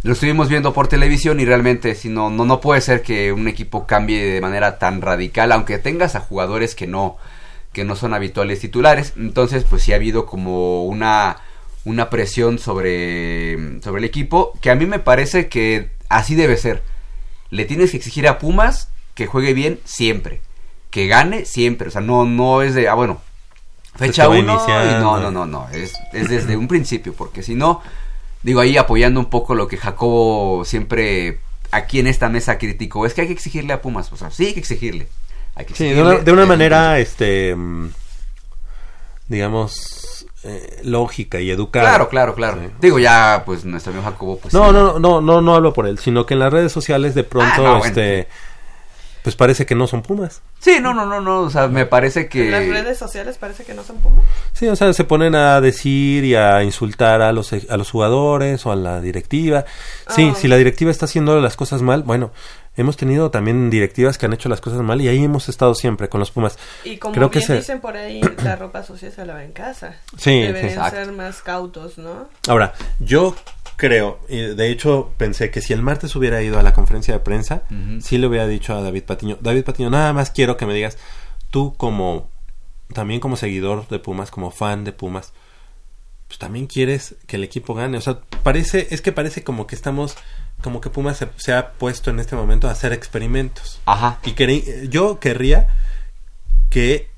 Lo 0.04 0.14
estuvimos 0.14 0.50
viendo 0.50 0.74
por 0.74 0.90
televisión 0.90 1.40
y 1.40 1.46
realmente 1.46 1.96
si 1.96 2.10
no, 2.10 2.30
no, 2.30 2.44
no 2.44 2.60
puede 2.60 2.82
ser 2.82 3.02
que 3.02 3.32
un 3.32 3.48
equipo 3.48 3.88
cambie 3.88 4.34
de 4.34 4.42
manera 4.42 4.78
tan 4.78 5.02
radical, 5.02 5.52
aunque 5.54 5.78
tengas 5.78 6.16
a 6.16 6.20
jugadores 6.20 6.76
que 6.76 6.88
no, 6.88 7.18
que 7.72 7.86
no 7.86 7.96
son 7.96 8.14
habituales 8.14 8.60
titulares. 8.60 9.14
Entonces, 9.16 9.64
pues 9.64 9.82
sí 9.84 9.94
ha 9.94 9.96
habido 9.96 10.26
como 10.26 10.84
una, 10.84 11.38
una 11.86 12.10
presión 12.10 12.60
sobre, 12.60 13.82
sobre 13.82 14.00
el 14.00 14.06
equipo, 14.06 14.52
que 14.62 14.72
a 14.72 14.76
mí 14.76 14.86
me 14.86 15.00
parece 15.00 15.48
que 15.48 15.90
así 16.10 16.36
debe 16.36 16.58
ser. 16.58 16.84
Le 17.50 17.64
tienes 17.64 17.92
que 17.92 17.98
exigir 17.98 18.28
a 18.28 18.40
Pumas 18.40 18.90
que 19.16 19.26
juegue 19.26 19.54
bien 19.54 19.80
siempre, 19.86 20.42
que 20.90 21.08
gane 21.08 21.46
siempre. 21.46 21.88
O 21.88 21.92
sea, 21.92 22.02
no, 22.02 22.26
no 22.26 22.62
es 22.62 22.76
de, 22.76 22.90
ah, 22.90 22.94
bueno, 22.94 23.22
fecha 23.96 24.28
uno 24.30 24.66
no, 25.00 25.20
no, 25.20 25.32
no, 25.32 25.46
no, 25.46 25.68
es, 25.70 25.94
es 26.14 26.30
desde 26.30 26.58
un 26.58 26.68
principio, 26.68 27.14
porque 27.14 27.44
si 27.44 27.56
no, 27.56 27.82
digo 28.42 28.60
ahí 28.60 28.78
apoyando 28.78 29.20
un 29.20 29.28
poco 29.28 29.56
lo 29.56 29.68
que 29.68 29.78
Jacobo 29.78 30.64
siempre 30.66 31.40
aquí 31.72 32.00
en 32.00 32.08
esta 32.08 32.30
mesa 32.30 32.58
criticó, 32.58 33.06
es 33.06 33.14
que 33.14 33.22
hay 33.22 33.28
que 33.28 33.34
exigirle 33.34 33.74
a 33.74 33.82
Pumas, 33.82 34.12
o 34.12 34.18
sea, 34.18 34.32
sí 34.32 34.48
hay 34.48 34.54
que 34.54 34.60
exigirle. 34.60 35.08
Hay 35.56 35.66
que 35.66 35.76
sí, 35.76 35.90
de 35.90 36.32
una, 36.32 36.46
manera, 36.46 37.00
este, 37.00 37.56
mm, 37.56 37.90
digamos, 39.28 40.26
eh, 40.44 40.82
lógica 40.84 41.40
y 41.40 41.52
educada. 41.52 41.90
Claro, 41.90 42.10
claro, 42.10 42.36
claro. 42.36 42.62
Digo, 42.80 42.98
ya, 42.98 43.44
pues, 43.46 43.64
nuestro 43.66 43.92
amigo 43.92 44.10
Jacobo, 44.10 44.40
pues... 44.40 44.54
No, 44.54 44.72
no, 44.72 45.00
no, 45.00 45.22
no, 45.22 45.42
no 45.42 45.56
hablo 45.56 45.74
por 45.74 45.88
él, 45.88 46.00
sino 46.00 46.26
que 46.26 46.34
en 46.34 46.40
las 46.40 46.52
redes 46.52 46.72
sociales 46.72 47.14
de 47.14 47.24
pronto, 47.24 47.68
ah, 47.68 47.82
este 47.86 48.28
pues 49.24 49.38
parece 49.38 49.66
que 49.66 49.74
no 49.74 49.88
son 49.88 50.02
Pumas. 50.02 50.42
Sí, 50.60 50.80
no, 50.82 50.94
no, 50.94 51.06
no, 51.06 51.22
no, 51.22 51.42
o 51.42 51.50
sea, 51.50 51.68
me 51.68 51.86
parece 51.86 52.28
que... 52.28 52.46
¿En 52.46 52.52
las 52.52 52.68
redes 52.68 52.98
sociales 52.98 53.38
parece 53.38 53.64
que 53.64 53.74
no 53.74 53.82
son 53.82 53.98
Pumas? 53.98 54.24
Sí, 54.52 54.68
o 54.68 54.76
sea, 54.76 54.92
se 54.92 55.06
ponen 55.06 55.34
a 55.34 55.62
decir 55.62 56.26
y 56.26 56.36
a 56.36 56.62
insultar 56.62 57.22
a 57.22 57.32
los, 57.32 57.54
a 57.54 57.78
los 57.78 57.90
jugadores 57.90 58.66
o 58.66 58.72
a 58.74 58.76
la 58.76 59.00
directiva. 59.00 59.64
Sí, 60.10 60.32
ah. 60.32 60.38
si 60.38 60.50
la 60.50 60.58
directiva 60.58 60.92
está 60.92 61.06
haciendo 61.06 61.40
las 61.40 61.56
cosas 61.56 61.82
mal, 61.82 62.04
bueno, 62.04 62.32
hemos 62.76 62.98
tenido 62.98 63.32
también 63.32 63.70
directivas 63.70 64.18
que 64.18 64.26
han 64.26 64.34
hecho 64.34 64.50
las 64.50 64.60
cosas 64.60 64.82
mal 64.82 65.00
y 65.00 65.08
ahí 65.08 65.24
hemos 65.24 65.48
estado 65.48 65.74
siempre 65.74 66.10
con 66.10 66.20
los 66.20 66.32
Pumas. 66.32 66.58
Y 66.84 66.98
como 66.98 67.14
Creo 67.14 67.30
bien 67.30 67.48
que 67.48 67.54
dicen 67.54 67.80
por 67.80 67.96
ahí, 67.96 68.20
la 68.44 68.58
ropa 68.58 68.84
sucia 68.84 69.10
se 69.10 69.26
lava 69.26 69.46
en 69.46 69.54
casa. 69.54 69.96
Sí, 70.18 70.42
Deben 70.42 70.70
ser 70.70 71.12
más 71.14 71.42
cautos, 71.42 71.98
¿no? 71.98 72.28
Ahora, 72.50 72.74
yo 73.00 73.36
creo, 73.76 74.20
y 74.30 74.38
de 74.38 74.70
hecho 74.70 75.12
pensé 75.18 75.52
que 75.52 75.62
si 75.62 75.74
el 75.74 75.82
martes 75.82 76.16
hubiera 76.16 76.42
ido 76.42 76.60
a 76.60 76.64
la 76.64 76.74
conferencia 76.74 77.14
de 77.14 77.20
prensa, 77.20 77.64
sí 78.02 78.18
le 78.18 78.28
hubiera 78.28 78.48
dicho 78.48 78.76
a 78.76 78.82
David 78.82 79.04
Patiño, 79.04 79.38
David 79.42 79.64
Patiño, 79.64 79.90
nada 79.90 80.14
más 80.14 80.32
quiero 80.32 80.58
que 80.58 80.66
me 80.66 80.74
digas, 80.74 80.98
tú 81.52 81.74
como, 81.76 82.30
también 82.94 83.20
como 83.20 83.36
seguidor 83.36 83.88
de 83.88 84.00
Pumas, 84.00 84.32
como 84.32 84.52
fan 84.52 84.84
de 84.84 84.92
Pumas, 84.92 85.34
pues 86.28 86.40
también 86.40 86.68
quieres 86.68 87.16
que 87.28 87.36
el 87.36 87.44
equipo 87.44 87.76
gane, 87.76 87.98
o 87.98 88.02
sea, 88.02 88.20
parece, 88.44 88.88
es 88.92 89.02
que 89.02 89.12
parece 89.12 89.44
como 89.44 89.68
que 89.68 89.76
estamos, 89.76 90.16
como 90.62 90.82
que 90.82 90.90
Pumas 90.90 91.24
se, 91.38 91.54
ha 91.54 91.74
puesto 91.74 92.10
en 92.10 92.20
este 92.20 92.36
momento 92.36 92.68
a 92.68 92.72
hacer 92.72 92.94
experimentos. 92.94 93.80
Ajá. 93.86 94.20
Y 94.24 94.90
yo 94.90 95.20
querría 95.20 95.68
que, 96.70 97.10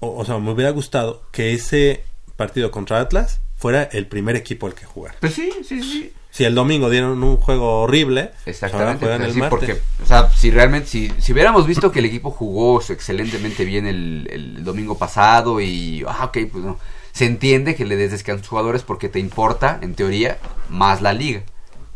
o 0.00 0.24
sea, 0.24 0.38
me 0.38 0.50
hubiera 0.50 0.70
gustado 0.70 1.22
que 1.32 1.54
ese 1.54 2.04
partido 2.36 2.70
contra 2.70 3.00
Atlas 3.00 3.40
fuera 3.62 3.84
el 3.84 4.08
primer 4.08 4.34
equipo 4.34 4.66
al 4.66 4.74
que 4.74 4.84
jugar. 4.84 5.14
Pues 5.20 5.34
sí, 5.34 5.52
sí, 5.64 5.80
sí. 5.84 6.12
Si 6.32 6.42
el 6.42 6.52
domingo 6.52 6.90
dieron 6.90 7.22
un 7.22 7.36
juego 7.36 7.82
horrible, 7.82 8.32
pues 8.42 8.60
exactamente. 8.60 9.06
Pues 9.06 9.34
sí, 9.34 9.40
porque, 9.48 9.80
o 10.02 10.06
sea, 10.06 10.28
si 10.30 10.50
realmente, 10.50 10.88
si, 10.88 11.12
si 11.20 11.32
hubiéramos 11.32 11.64
visto 11.64 11.92
que 11.92 12.00
el 12.00 12.06
equipo 12.06 12.32
jugó 12.32 12.80
excelentemente 12.80 13.64
bien 13.64 13.86
el, 13.86 14.28
el 14.32 14.64
domingo 14.64 14.98
pasado 14.98 15.60
y, 15.60 16.04
ah, 16.08 16.24
ok, 16.24 16.38
pues 16.50 16.64
no, 16.64 16.78
se 17.12 17.26
entiende 17.26 17.76
que 17.76 17.84
le 17.84 17.96
des 17.96 18.10
descanso 18.10 18.38
a 18.38 18.40
los 18.40 18.48
jugadores 18.48 18.82
porque 18.82 19.08
te 19.08 19.20
importa, 19.20 19.78
en 19.80 19.94
teoría, 19.94 20.38
más 20.68 21.00
la 21.00 21.12
liga, 21.12 21.42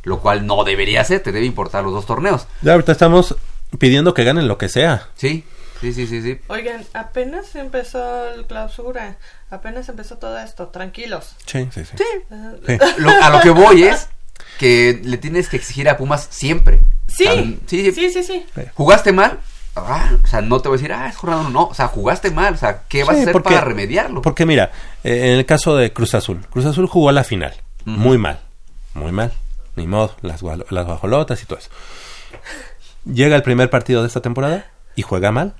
lo 0.04 0.20
cual 0.20 0.46
no 0.46 0.62
debería 0.62 1.02
ser, 1.02 1.20
te 1.20 1.32
debe 1.32 1.46
importar 1.46 1.82
los 1.82 1.92
dos 1.92 2.06
torneos. 2.06 2.46
Ya 2.62 2.74
ahorita 2.74 2.92
estamos 2.92 3.34
pidiendo 3.80 4.14
que 4.14 4.22
ganen 4.22 4.46
lo 4.46 4.56
que 4.56 4.68
sea. 4.68 5.08
Sí, 5.16 5.44
Sí, 5.80 5.92
sí, 5.92 6.06
sí, 6.06 6.22
sí. 6.22 6.40
Oigan, 6.48 6.84
apenas 6.94 7.54
empezó 7.54 8.28
el 8.28 8.46
clausura, 8.46 9.18
apenas 9.50 9.88
empezó 9.88 10.18
todo 10.18 10.38
esto, 10.38 10.68
tranquilos. 10.68 11.36
Sí, 11.44 11.68
sí, 11.72 11.84
sí. 11.84 11.96
sí. 11.96 12.78
a 13.22 13.30
lo 13.30 13.40
que 13.40 13.50
voy 13.50 13.84
es 13.84 14.08
que 14.58 15.00
le 15.02 15.18
tienes 15.18 15.48
que 15.48 15.56
exigir 15.56 15.88
a 15.88 15.96
Pumas 15.96 16.26
siempre. 16.30 16.80
Sí, 17.08 17.60
sí, 17.66 17.92
sí, 17.92 18.10
sí, 18.10 18.22
sí. 18.22 18.46
¿Jugaste 18.74 19.12
mal? 19.12 19.40
Ah, 19.74 20.10
o 20.22 20.26
sea, 20.26 20.40
no 20.40 20.60
te 20.60 20.68
voy 20.68 20.76
a 20.76 20.78
decir, 20.78 20.92
ah, 20.92 21.08
es 21.08 21.16
jornada 21.16 21.50
no, 21.50 21.66
o 21.66 21.74
sea, 21.74 21.88
jugaste 21.88 22.30
mal, 22.30 22.54
o 22.54 22.56
sea, 22.56 22.84
¿qué 22.88 23.04
vas 23.04 23.18
a 23.18 23.20
hacer 23.20 23.42
para 23.42 23.60
remediarlo? 23.60 24.22
Porque 24.22 24.46
mira, 24.46 24.70
eh, 25.04 25.32
en 25.32 25.38
el 25.38 25.44
caso 25.44 25.76
de 25.76 25.92
Cruz 25.92 26.14
Azul, 26.14 26.46
Cruz 26.50 26.64
Azul 26.64 26.86
jugó 26.86 27.10
a 27.10 27.12
la 27.12 27.24
final, 27.24 27.52
muy 27.84 28.16
mal, 28.16 28.40
muy 28.94 29.12
mal, 29.12 29.32
ni 29.76 29.86
modo, 29.86 30.16
las, 30.22 30.42
las 30.42 30.86
bajolotas 30.86 31.42
y 31.42 31.46
todo 31.46 31.58
eso. 31.58 31.68
Llega 33.04 33.36
el 33.36 33.42
primer 33.42 33.68
partido 33.68 34.00
de 34.00 34.08
esta 34.08 34.22
temporada 34.22 34.64
y 34.94 35.02
juega 35.02 35.30
mal, 35.30 35.54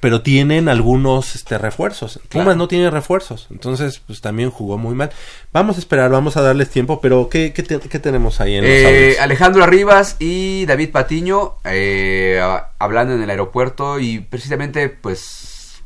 pero 0.00 0.22
tienen 0.22 0.68
algunos 0.68 1.34
este, 1.34 1.58
refuerzos. 1.58 2.20
Pumas 2.28 2.56
no 2.56 2.68
tiene 2.68 2.90
refuerzos, 2.90 3.46
entonces 3.50 4.00
pues 4.06 4.20
también 4.20 4.50
jugó 4.50 4.78
muy 4.78 4.94
mal. 4.94 5.10
Vamos 5.52 5.76
a 5.76 5.80
esperar, 5.80 6.10
vamos 6.10 6.36
a 6.36 6.42
darles 6.42 6.70
tiempo, 6.70 7.00
pero 7.00 7.28
¿qué, 7.28 7.52
qué, 7.52 7.62
tenemos 7.98 8.40
ahí 8.40 8.56
en 8.56 8.64
los 8.64 8.70
eh, 8.70 9.16
Alejandro 9.20 9.64
Arribas 9.64 10.16
y 10.18 10.66
David 10.66 10.90
Patiño 10.90 11.56
eh, 11.64 12.40
hablando 12.78 13.14
en 13.14 13.22
el 13.22 13.30
aeropuerto 13.30 13.98
y 13.98 14.20
precisamente 14.20 14.88
pues 14.88 15.82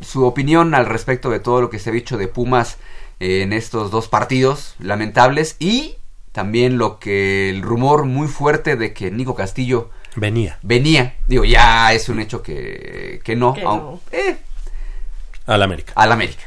su 0.00 0.24
opinión 0.24 0.74
al 0.74 0.86
respecto 0.86 1.30
de 1.30 1.40
todo 1.40 1.60
lo 1.60 1.70
que 1.70 1.78
se 1.78 1.90
ha 1.90 1.92
dicho 1.92 2.18
de 2.18 2.28
Pumas 2.28 2.78
en 3.18 3.52
estos 3.52 3.90
dos 3.90 4.08
partidos 4.08 4.74
lamentables 4.78 5.56
y 5.58 5.96
también 6.32 6.76
lo 6.76 6.98
que 6.98 7.48
el 7.48 7.62
rumor 7.62 8.04
muy 8.04 8.28
fuerte 8.28 8.76
de 8.76 8.92
que 8.92 9.10
Nico 9.10 9.34
Castillo 9.34 9.90
venía. 10.16 10.58
Venía, 10.62 11.14
digo, 11.26 11.44
ya 11.44 11.92
es 11.92 12.08
un 12.08 12.20
hecho 12.20 12.42
que, 12.42 13.20
que 13.22 13.36
no. 13.36 14.00
Eh. 14.10 14.36
al 15.46 15.62
América. 15.62 15.92
Al 15.94 16.12
América. 16.12 16.44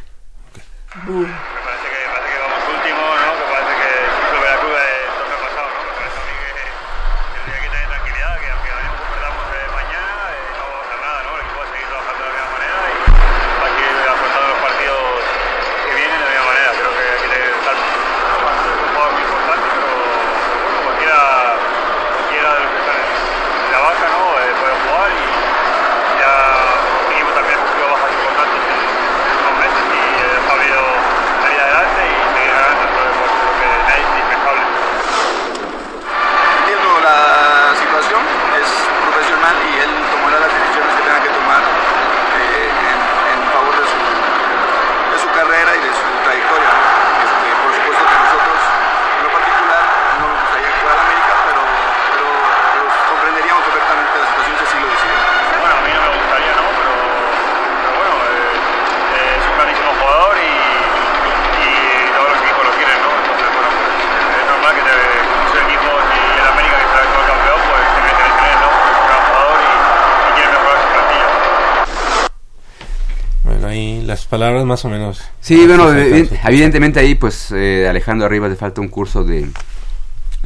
Palabras 74.30 74.66
más 74.66 74.86
o 74.86 74.90
menos. 74.90 75.22
Sí, 75.42 75.66
bueno, 75.66 75.92
evidentemente 75.94 77.00
ahí 77.00 77.16
pues 77.16 77.52
eh, 77.52 77.88
Alejandro 77.90 78.26
Arriba 78.26 78.48
le 78.48 78.56
falta 78.56 78.82
un 78.82 78.88
curso 78.88 79.24
de 79.24 79.50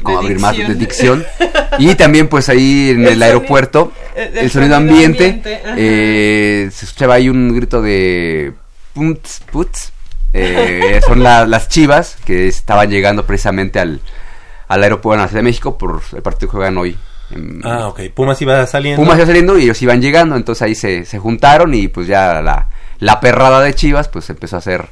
como 0.02 0.18
abrir 0.18 0.40
más 0.40 0.56
de 0.56 0.74
dicción. 0.74 1.24
Y 1.78 1.94
también 1.94 2.28
pues 2.28 2.48
ahí 2.48 2.90
en 2.90 3.06
el, 3.06 3.22
aeropuerto 3.22 3.92
el, 4.14 4.50
sonido, 4.50 4.76
ambiente, 4.76 5.40
eh, 5.76 6.68
se 6.72 6.84
escuchaba 6.86 7.14
ahí 7.14 7.28
un 7.28 7.54
grito 7.54 7.82
de 7.82 8.52
puts, 8.94 9.42
puts. 9.50 9.92
Eh, 10.32 11.00
son 11.06 11.22
las 11.22 11.68
chivas 11.68 12.16
que 12.24 12.48
estaban 12.48 12.90
llegando 12.90 13.24
precisamente 13.24 13.78
al, 13.78 14.00
al 14.66 14.82
aeropuerto 14.82 15.18
de 15.18 15.24
la 15.24 15.28
Ciudad 15.28 15.40
de 15.40 15.44
México 15.44 15.78
por 15.78 16.02
el 16.12 16.22
partido 16.22 16.50
que 16.50 16.56
juegan 16.56 16.76
hoy 16.78 16.96
ah, 17.62 17.88
ok. 17.88 18.00
Pumas 18.14 18.40
iba 18.42 18.66
saliendo. 18.66 19.02
Pumas 19.02 19.16
iba 19.16 19.26
saliendo 19.26 19.58
y 19.58 19.64
ellos 19.64 19.80
iban 19.82 20.00
llegando, 20.00 20.36
entonces 20.36 20.62
ahí 20.62 20.74
se, 20.74 21.04
se 21.04 21.18
juntaron 21.18 21.74
y 21.74 21.88
pues 21.88 22.06
ya 22.06 22.40
la, 22.40 22.63
la 22.98 23.20
perrada 23.20 23.60
de 23.60 23.74
Chivas 23.74 24.08
pues 24.08 24.28
empezó 24.30 24.56
a 24.56 24.60
ser 24.60 24.88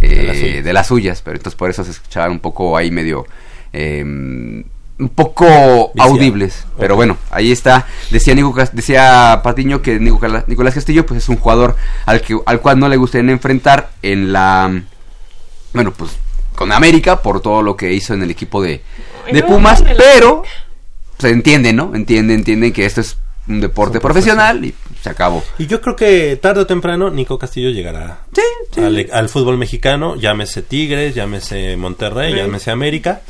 eh, 0.00 0.62
de, 0.62 0.72
las 0.72 0.88
suyas, 0.88 1.22
pero 1.22 1.36
entonces 1.36 1.56
por 1.56 1.70
eso 1.70 1.84
se 1.84 1.90
escuchaban 1.90 2.30
un 2.32 2.40
poco 2.40 2.76
ahí 2.76 2.90
medio... 2.90 3.26
Em, 3.72 4.64
un 4.98 5.10
poco 5.10 5.92
audibles, 5.98 6.64
pero 6.78 6.96
bueno, 6.96 7.18
ahí 7.30 7.52
está. 7.52 7.86
Decía 8.10 8.34
decía 8.72 9.40
Patiño 9.44 9.82
que 9.82 10.00
Nicolás 10.00 10.74
Castillo 10.74 11.04
pues 11.04 11.22
es 11.22 11.28
un 11.28 11.36
jugador 11.36 11.76
al 12.06 12.22
que 12.22 12.38
al 12.46 12.60
cual 12.60 12.78
no 12.78 12.88
le 12.88 12.96
gustaría 12.96 13.30
enfrentar 13.30 13.90
en 14.00 14.32
la 14.32 14.82
bueno, 15.74 15.92
pues 15.92 16.12
con 16.54 16.72
América 16.72 17.20
por 17.20 17.42
todo 17.42 17.62
lo 17.62 17.76
que 17.76 17.92
hizo 17.92 18.14
en 18.14 18.22
el 18.22 18.30
equipo 18.30 18.62
de, 18.62 18.82
de 19.30 19.42
Pumas, 19.42 19.84
pero 19.96 20.42
se 21.18 21.28
entiende, 21.28 21.72
¿no? 21.72 21.94
Entiende, 21.94 22.34
entienden 22.34 22.72
que 22.72 22.86
esto 22.86 23.02
es 23.02 23.18
un 23.46 23.60
deporte 23.60 24.00
profesional 24.00 24.64
y 24.64 24.74
se 25.06 25.10
acabó. 25.10 25.44
Y 25.58 25.66
yo 25.66 25.80
creo 25.80 25.94
que 25.94 26.36
tarde 26.36 26.62
o 26.62 26.66
temprano 26.66 27.10
Nico 27.10 27.38
Castillo 27.38 27.70
llegará 27.70 28.18
Al, 29.12 29.28
fútbol 29.28 29.56
mexicano, 29.56 30.16
llámese 30.16 30.62
Tigres, 30.62 31.14
llámese 31.14 31.76
Monterrey, 31.76 32.34
llámese 32.34 32.72
América, 32.72 33.22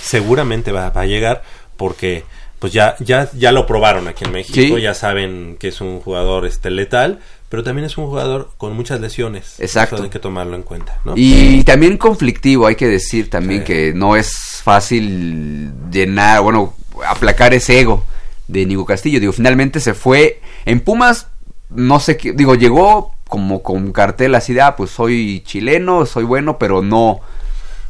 seguramente 0.00 0.70
va, 0.70 0.86
a 0.86 1.06
llegar 1.06 1.42
porque 1.76 2.22
pues 2.60 2.72
ya 2.72 2.94
ya 3.00 3.28
ya 3.34 3.50
lo 3.50 3.66
probaron 3.66 4.06
aquí 4.06 4.24
en 4.24 4.32
México, 4.32 4.78
ya 4.78 4.94
saben 4.94 5.56
que 5.58 5.68
es 5.68 5.80
un 5.80 6.00
jugador 6.00 6.46
este 6.46 6.70
letal, 6.70 7.18
pero 7.48 7.64
también 7.64 7.84
es 7.84 7.98
un 7.98 8.06
jugador 8.06 8.50
con 8.56 8.76
muchas 8.76 9.00
lesiones. 9.00 9.58
Exacto. 9.58 10.04
hay 10.04 10.08
que 10.08 10.20
tomarlo 10.20 10.54
en 10.54 10.62
cuenta. 10.62 11.00
Y 11.16 11.64
también 11.64 11.98
conflictivo, 11.98 12.68
hay 12.68 12.76
que 12.76 12.86
decir 12.86 13.28
también 13.28 13.64
que 13.64 13.92
no 13.92 14.14
es 14.14 14.60
fácil 14.62 15.72
llenar, 15.90 16.42
bueno, 16.42 16.74
aplacar 17.04 17.54
ese 17.54 17.80
ego 17.80 18.04
de 18.48 18.66
Nico 18.66 18.84
Castillo. 18.84 19.20
Digo, 19.20 19.32
finalmente 19.32 19.80
se 19.80 19.94
fue 19.94 20.40
en 20.64 20.80
Pumas, 20.80 21.28
no 21.70 22.00
sé 22.00 22.16
qué, 22.16 22.32
digo, 22.32 22.54
llegó 22.54 23.14
como 23.28 23.62
con 23.62 23.92
cartel 23.92 24.34
así 24.34 24.52
de, 24.52 24.62
ah, 24.62 24.76
pues 24.76 24.90
soy 24.90 25.42
chileno, 25.44 26.06
soy 26.06 26.24
bueno, 26.24 26.58
pero 26.58 26.82
no... 26.82 27.20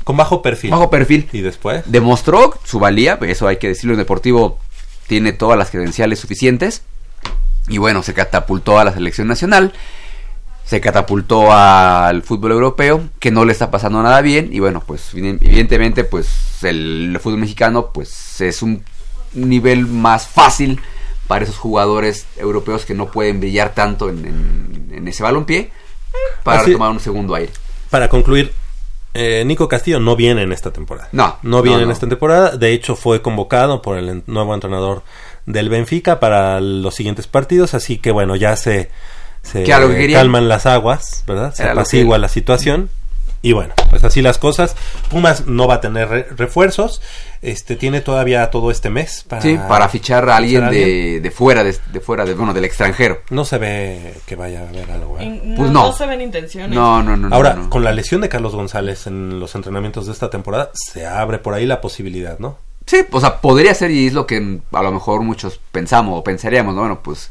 Con 0.04 0.16
bajo 0.16 0.42
perfil. 0.42 0.70
Bajo 0.70 0.90
perfil. 0.90 1.28
Y 1.32 1.40
después. 1.40 1.82
Demostró 1.86 2.54
su 2.64 2.78
valía, 2.78 3.18
eso 3.22 3.48
hay 3.48 3.56
que 3.56 3.68
decirlo, 3.68 3.92
el 3.92 3.98
Deportivo 3.98 4.58
tiene 5.06 5.32
todas 5.32 5.58
las 5.58 5.70
credenciales 5.70 6.18
suficientes. 6.18 6.82
Y 7.68 7.78
bueno, 7.78 8.02
se 8.02 8.12
catapultó 8.12 8.78
a 8.78 8.84
la 8.84 8.92
selección 8.92 9.26
nacional, 9.26 9.72
se 10.66 10.80
catapultó 10.80 11.52
al 11.52 12.22
fútbol 12.22 12.52
europeo, 12.52 13.08
que 13.18 13.30
no 13.30 13.46
le 13.46 13.52
está 13.52 13.70
pasando 13.70 14.02
nada 14.02 14.20
bien. 14.20 14.50
Y 14.52 14.60
bueno, 14.60 14.82
pues 14.86 15.14
evidentemente, 15.14 16.04
pues 16.04 16.62
el 16.62 17.18
fútbol 17.22 17.40
mexicano, 17.40 17.90
pues 17.92 18.40
es 18.42 18.62
un 18.62 18.82
nivel 19.34 19.86
más 19.86 20.26
fácil 20.26 20.80
para 21.26 21.44
esos 21.44 21.56
jugadores 21.56 22.26
europeos 22.36 22.84
que 22.84 22.94
no 22.94 23.10
pueden 23.10 23.40
brillar 23.40 23.74
tanto 23.74 24.08
en, 24.08 25.04
ese 25.06 25.22
balompié 25.22 25.70
para 26.42 26.64
tomar 26.64 26.90
un 26.90 27.00
segundo 27.00 27.34
aire. 27.34 27.52
Para 27.90 28.08
concluir, 28.08 28.52
eh, 29.14 29.44
Nico 29.46 29.68
Castillo 29.68 30.00
no 30.00 30.16
viene 30.16 30.42
en 30.42 30.52
esta 30.52 30.72
temporada. 30.72 31.08
No. 31.12 31.36
No 31.42 31.62
viene 31.62 31.82
en 31.82 31.90
esta 31.90 32.08
temporada. 32.08 32.56
De 32.56 32.72
hecho, 32.72 32.96
fue 32.96 33.22
convocado 33.22 33.80
por 33.80 33.96
el 33.96 34.22
nuevo 34.26 34.54
entrenador 34.54 35.02
del 35.46 35.68
Benfica 35.68 36.20
para 36.20 36.60
los 36.60 36.94
siguientes 36.94 37.26
partidos. 37.26 37.74
Así 37.74 37.98
que 37.98 38.10
bueno, 38.10 38.36
ya 38.36 38.56
se, 38.56 38.90
se 39.42 39.64
calman 39.64 40.48
las 40.48 40.66
aguas, 40.66 41.24
¿verdad? 41.26 41.54
Se 41.54 41.64
apacigua 41.64 42.18
la 42.18 42.28
situación. 42.28 42.90
Y 43.44 43.52
bueno, 43.52 43.74
pues 43.90 44.02
así 44.04 44.22
las 44.22 44.38
cosas. 44.38 44.74
Pumas 45.10 45.46
no 45.46 45.68
va 45.68 45.74
a 45.74 45.80
tener 45.82 46.34
refuerzos. 46.34 47.02
Este 47.42 47.76
tiene 47.76 48.00
todavía 48.00 48.48
todo 48.48 48.70
este 48.70 48.88
mes 48.88 49.22
para, 49.28 49.42
sí, 49.42 49.60
para 49.68 49.90
fichar 49.90 50.26
a 50.30 50.36
alguien, 50.36 50.70
De, 50.70 51.30
fuera, 51.30 51.62
de, 51.62 51.74
fuera, 52.00 52.24
de, 52.24 52.32
bueno, 52.32 52.54
del 52.54 52.64
extranjero. 52.64 53.20
No 53.28 53.44
se 53.44 53.58
ve 53.58 54.14
que 54.24 54.34
vaya 54.34 54.60
a 54.62 54.68
haber 54.70 54.90
algo. 54.90 55.20
¿eh? 55.20 55.54
pues 55.58 55.70
no. 55.70 55.88
No 55.88 55.92
se 55.92 56.06
ven 56.06 56.22
intenciones. 56.22 56.74
No, 56.74 57.02
no, 57.02 57.18
no. 57.18 57.36
Ahora, 57.36 57.66
con 57.68 57.84
la 57.84 57.92
lesión 57.92 58.22
de 58.22 58.30
Carlos 58.30 58.54
González 58.54 59.06
en 59.08 59.38
los 59.38 59.54
entrenamientos 59.54 60.06
de 60.06 60.12
esta 60.12 60.30
temporada, 60.30 60.70
se 60.72 61.06
abre 61.06 61.36
por 61.36 61.52
ahí 61.52 61.66
la 61.66 61.82
posibilidad, 61.82 62.38
¿no? 62.38 62.56
Sí, 62.86 63.04
o 63.10 63.20
sea, 63.20 63.42
podría 63.42 63.74
ser 63.74 63.90
y 63.90 64.06
es 64.06 64.14
lo 64.14 64.26
que 64.26 64.60
a 64.72 64.82
lo 64.82 64.90
mejor 64.90 65.20
muchos 65.20 65.60
pensamos 65.70 66.18
o 66.18 66.24
pensaríamos, 66.24 66.74
¿no? 66.74 66.80
Bueno, 66.80 67.00
pues 67.02 67.30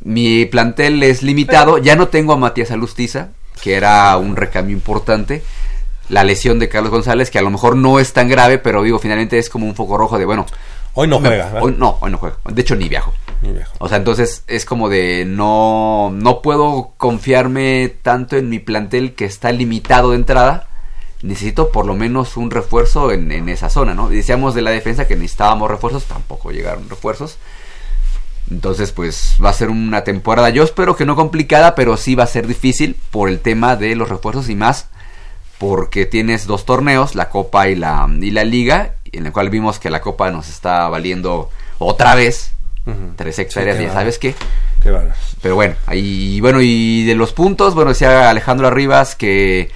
mi 0.00 0.46
plantel 0.46 1.02
es 1.02 1.22
limitado, 1.22 1.76
ya 1.76 1.94
no 1.94 2.08
tengo 2.08 2.32
a 2.32 2.36
Matías 2.36 2.70
Alustiza, 2.70 3.32
que 3.62 3.74
era 3.74 4.16
un 4.16 4.36
recambio 4.36 4.76
importante. 4.76 5.42
La 6.08 6.22
lesión 6.24 6.58
de 6.58 6.68
Carlos 6.68 6.90
González, 6.92 7.30
que 7.30 7.38
a 7.38 7.42
lo 7.42 7.50
mejor 7.50 7.76
no 7.76 7.98
es 7.98 8.12
tan 8.12 8.28
grave, 8.28 8.58
pero 8.58 8.82
digo, 8.82 8.98
finalmente 8.98 9.38
es 9.38 9.50
como 9.50 9.66
un 9.66 9.74
foco 9.74 9.98
rojo 9.98 10.18
de, 10.18 10.24
bueno... 10.24 10.46
Hoy 10.94 11.08
no 11.08 11.18
juega. 11.18 11.58
Hoy, 11.60 11.74
no, 11.76 11.98
hoy 12.00 12.10
no 12.10 12.16
juega. 12.16 12.36
De 12.48 12.62
hecho, 12.62 12.74
ni 12.74 12.88
viajo. 12.88 13.12
Ni 13.42 13.52
viajo. 13.52 13.74
O 13.78 13.88
sea, 13.88 13.98
entonces 13.98 14.44
es 14.46 14.64
como 14.64 14.88
de 14.88 15.26
no, 15.26 16.10
no 16.14 16.40
puedo 16.40 16.92
confiarme 16.96 17.94
tanto 18.02 18.36
en 18.36 18.48
mi 18.48 18.60
plantel 18.60 19.14
que 19.14 19.26
está 19.26 19.52
limitado 19.52 20.12
de 20.12 20.16
entrada. 20.16 20.68
Necesito 21.20 21.70
por 21.70 21.84
lo 21.84 21.94
menos 21.94 22.38
un 22.38 22.50
refuerzo 22.50 23.12
en, 23.12 23.30
en 23.30 23.48
esa 23.50 23.68
zona, 23.68 23.94
¿no? 23.94 24.08
Decíamos 24.08 24.54
de 24.54 24.62
la 24.62 24.70
defensa 24.70 25.06
que 25.06 25.16
necesitábamos 25.16 25.70
refuerzos, 25.70 26.04
tampoco 26.04 26.50
llegaron 26.50 26.88
refuerzos. 26.88 27.36
Entonces, 28.50 28.92
pues 28.92 29.36
va 29.44 29.50
a 29.50 29.54
ser 29.54 29.70
una 29.70 30.04
temporada, 30.04 30.50
yo 30.50 30.62
espero 30.62 30.94
que 30.94 31.04
no 31.04 31.16
complicada, 31.16 31.74
pero 31.74 31.96
sí 31.96 32.14
va 32.14 32.24
a 32.24 32.28
ser 32.28 32.46
difícil 32.46 32.96
por 33.10 33.28
el 33.28 33.40
tema 33.40 33.76
de 33.76 33.96
los 33.96 34.08
refuerzos 34.08 34.48
y 34.48 34.54
más 34.54 34.88
porque 35.58 36.06
tienes 36.06 36.46
dos 36.46 36.64
torneos, 36.64 37.14
la 37.14 37.28
Copa 37.30 37.68
y 37.68 37.74
la, 37.74 38.08
y 38.20 38.30
la 38.30 38.44
Liga, 38.44 38.94
en 39.10 39.26
el 39.26 39.32
cual 39.32 39.50
vimos 39.50 39.78
que 39.78 39.90
la 39.90 40.00
Copa 40.00 40.30
nos 40.30 40.48
está 40.48 40.88
valiendo 40.88 41.50
otra 41.78 42.14
vez 42.14 42.52
tres 43.16 43.38
hectáreas, 43.40 43.80
ya 43.80 43.92
sabes 43.92 44.18
qué. 44.18 44.34
Pero 45.42 45.56
bueno, 45.56 45.74
ahí, 45.86 46.40
bueno, 46.40 46.60
y 46.60 47.04
de 47.04 47.14
los 47.14 47.32
puntos, 47.32 47.74
bueno, 47.74 47.90
decía 47.90 48.30
Alejandro 48.30 48.68
Arribas 48.68 49.16
que 49.16 49.70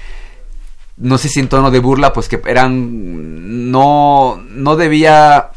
no 0.97 1.18
sé 1.18 1.28
si 1.28 1.40
en 1.40 1.48
tono 1.48 1.70
de 1.70 1.80
burla, 1.80 2.12
pues 2.12 2.28
que 2.28 2.40
eran, 2.47 3.70
no, 3.70 4.40
no 4.48 4.76
debía 4.76 5.51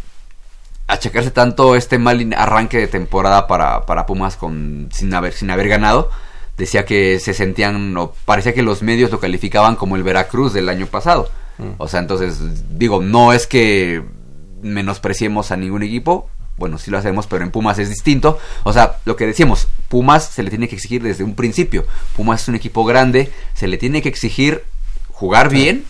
achacarse 0.93 1.31
tanto 1.31 1.75
este 1.75 1.97
mal 1.97 2.33
arranque 2.37 2.77
de 2.77 2.87
temporada 2.87 3.47
para, 3.47 3.85
para 3.85 4.05
Pumas 4.05 4.35
con, 4.35 4.89
sin, 4.91 5.13
haber, 5.13 5.33
sin 5.33 5.49
haber 5.49 5.67
ganado. 5.67 6.09
Decía 6.57 6.85
que 6.85 7.19
se 7.19 7.33
sentían, 7.33 7.95
o 7.97 8.13
parecía 8.25 8.53
que 8.53 8.61
los 8.61 8.83
medios 8.83 9.11
lo 9.11 9.19
calificaban 9.19 9.75
como 9.75 9.95
el 9.95 10.03
Veracruz 10.03 10.53
del 10.53 10.69
año 10.69 10.85
pasado. 10.85 11.29
Mm. 11.57 11.71
O 11.77 11.87
sea, 11.87 11.99
entonces, 11.99 12.39
digo, 12.77 13.01
no 13.01 13.33
es 13.33 13.47
que 13.47 14.03
menospreciemos 14.61 15.51
a 15.51 15.57
ningún 15.57 15.83
equipo, 15.83 16.29
bueno, 16.57 16.77
sí 16.77 16.91
lo 16.91 16.97
hacemos, 16.97 17.27
pero 17.27 17.43
en 17.43 17.51
Pumas 17.51 17.79
es 17.79 17.89
distinto. 17.89 18.37
O 18.63 18.73
sea, 18.73 18.97
lo 19.05 19.15
que 19.15 19.25
decíamos, 19.25 19.67
Pumas 19.89 20.25
se 20.25 20.43
le 20.43 20.49
tiene 20.49 20.67
que 20.67 20.75
exigir 20.75 21.01
desde 21.01 21.23
un 21.23 21.35
principio. 21.35 21.85
Pumas 22.15 22.43
es 22.43 22.47
un 22.47 22.55
equipo 22.55 22.85
grande, 22.85 23.31
se 23.53 23.67
le 23.67 23.77
tiene 23.77 24.01
que 24.01 24.09
exigir 24.09 24.63
jugar 25.09 25.49
bien. 25.49 25.85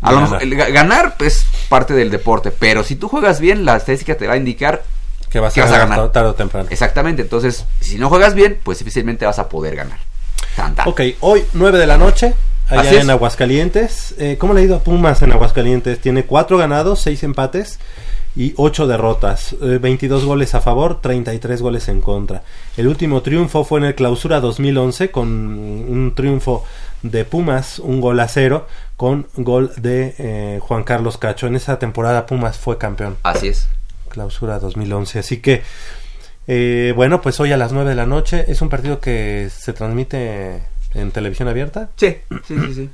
A 0.00 0.12
lo 0.12 0.20
mejor, 0.20 0.46
ganar 0.72 1.16
es 1.20 1.46
parte 1.68 1.94
del 1.94 2.10
deporte, 2.10 2.50
pero 2.50 2.84
si 2.84 2.94
tú 2.94 3.08
juegas 3.08 3.40
bien, 3.40 3.64
la 3.64 3.76
estadística 3.76 4.16
te 4.16 4.26
va 4.26 4.34
a 4.34 4.36
indicar 4.36 4.84
que 5.28 5.40
vas, 5.40 5.56
a, 5.58 5.66
ganar 5.66 6.10
tarde 6.10 6.30
o 6.30 6.34
temprano. 6.34 6.68
Exactamente, 6.70 7.22
entonces, 7.22 7.66
si 7.80 7.98
no 7.98 8.08
juegas 8.08 8.34
bien, 8.34 8.58
pues 8.62 8.78
difícilmente 8.78 9.26
vas 9.26 9.38
a 9.38 9.48
poder 9.48 9.76
ganar. 9.76 9.98
Ok, 10.86 11.00
hoy 11.20 11.44
9 11.52 11.78
de 11.78 11.86
la 11.86 11.98
noche, 11.98 12.34
allá 12.68 13.00
en 13.00 13.10
Aguascalientes. 13.10 14.14
Eh, 14.18 14.36
¿Cómo 14.38 14.54
le 14.54 14.60
ha 14.60 14.64
ido 14.64 14.76
a 14.76 14.80
Pumas 14.80 15.22
en 15.22 15.32
Aguascalientes? 15.32 16.00
Tiene 16.00 16.24
4 16.24 16.58
ganados, 16.58 17.00
6 17.02 17.22
empates 17.24 17.78
y 18.34 18.54
8 18.56 18.86
derrotas, 18.86 19.56
22 19.60 20.22
eh, 20.22 20.26
goles 20.26 20.54
a 20.54 20.60
favor, 20.60 21.00
33 21.00 21.60
goles 21.62 21.88
en 21.88 22.00
contra. 22.00 22.42
El 22.76 22.88
último 22.88 23.22
triunfo 23.22 23.64
fue 23.64 23.80
en 23.80 23.86
el 23.86 23.94
clausura 23.94 24.40
2011 24.40 25.10
con 25.10 25.28
un 25.28 26.12
triunfo 26.14 26.64
de 27.02 27.24
Pumas, 27.24 27.78
un 27.78 28.00
gol 28.00 28.18
a 28.20 28.28
cero, 28.28 28.66
con 28.98 29.28
gol 29.36 29.70
de 29.76 30.16
eh, 30.18 30.58
Juan 30.60 30.82
Carlos 30.82 31.18
Cacho. 31.18 31.46
En 31.46 31.54
esa 31.54 31.78
temporada 31.78 32.26
Pumas 32.26 32.58
fue 32.58 32.78
campeón. 32.78 33.16
Así 33.22 33.46
es. 33.46 33.68
Clausura 34.08 34.58
2011. 34.58 35.20
Así 35.20 35.36
que, 35.36 35.62
eh, 36.48 36.92
bueno, 36.96 37.22
pues 37.22 37.38
hoy 37.38 37.52
a 37.52 37.56
las 37.56 37.72
9 37.72 37.88
de 37.88 37.94
la 37.94 38.06
noche 38.06 38.44
es 38.48 38.60
un 38.60 38.68
partido 38.68 38.98
que 38.98 39.50
se 39.56 39.72
transmite 39.72 40.64
en 40.94 41.12
televisión 41.12 41.46
abierta. 41.46 41.90
Sí, 41.94 42.16
sí, 42.44 42.58
sí, 42.58 42.74
sí. 42.74 42.90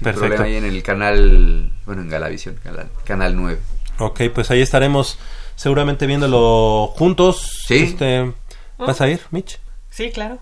Perfecto. 0.00 0.44
ahí 0.44 0.54
en 0.54 0.64
el 0.64 0.80
canal, 0.84 1.72
bueno, 1.86 2.02
en 2.02 2.08
Galavisión, 2.08 2.54
canal, 2.62 2.88
canal 3.04 3.34
9. 3.34 3.58
Ok, 3.98 4.20
pues 4.32 4.52
ahí 4.52 4.62
estaremos 4.62 5.18
seguramente 5.56 6.06
viéndolo 6.06 6.92
juntos. 6.96 7.64
Sí. 7.66 7.78
Este, 7.78 8.32
¿Vas 8.78 9.00
a 9.00 9.08
ir, 9.08 9.22
Mitch? 9.32 9.58
Sí, 9.90 10.12
claro. 10.12 10.38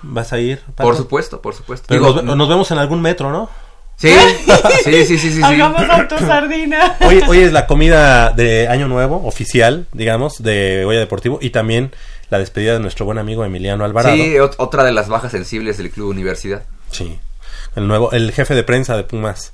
¿Vas 0.00 0.32
a 0.32 0.38
ir? 0.38 0.62
Por 0.76 0.96
supuesto, 0.96 1.42
por 1.42 1.54
supuesto. 1.54 1.94
nos, 1.94 2.48
vemos 2.48 2.70
en 2.70 2.78
algún 2.78 3.02
metro, 3.02 3.30
¿no? 3.30 3.50
Sí, 4.00 4.14
sí, 4.84 5.04
sí, 5.04 5.18
sí, 5.18 5.32
sí. 5.32 5.42
Hagamos 5.42 5.82
autosardina. 5.82 6.96
Hoy, 7.00 7.22
hoy 7.28 7.38
es 7.40 7.52
la 7.52 7.66
comida 7.66 8.30
de 8.30 8.66
Año 8.66 8.88
Nuevo, 8.88 9.26
oficial, 9.26 9.86
digamos, 9.92 10.42
de 10.42 10.84
Goya 10.84 11.00
Deportivo 11.00 11.38
y 11.42 11.50
también 11.50 11.92
la 12.30 12.38
despedida 12.38 12.72
de 12.72 12.80
nuestro 12.80 13.04
buen 13.04 13.18
amigo 13.18 13.44
Emiliano 13.44 13.84
Alvarado. 13.84 14.16
Sí, 14.16 14.36
otra 14.38 14.84
de 14.84 14.92
las 14.92 15.08
bajas 15.08 15.32
sensibles 15.32 15.76
del 15.76 15.90
Club 15.90 16.08
Universidad. 16.08 16.62
Sí. 16.90 17.18
El 17.76 17.88
nuevo, 17.88 18.10
el 18.12 18.32
jefe 18.32 18.54
de 18.54 18.62
prensa 18.62 18.96
de 18.96 19.04
Pumas 19.04 19.52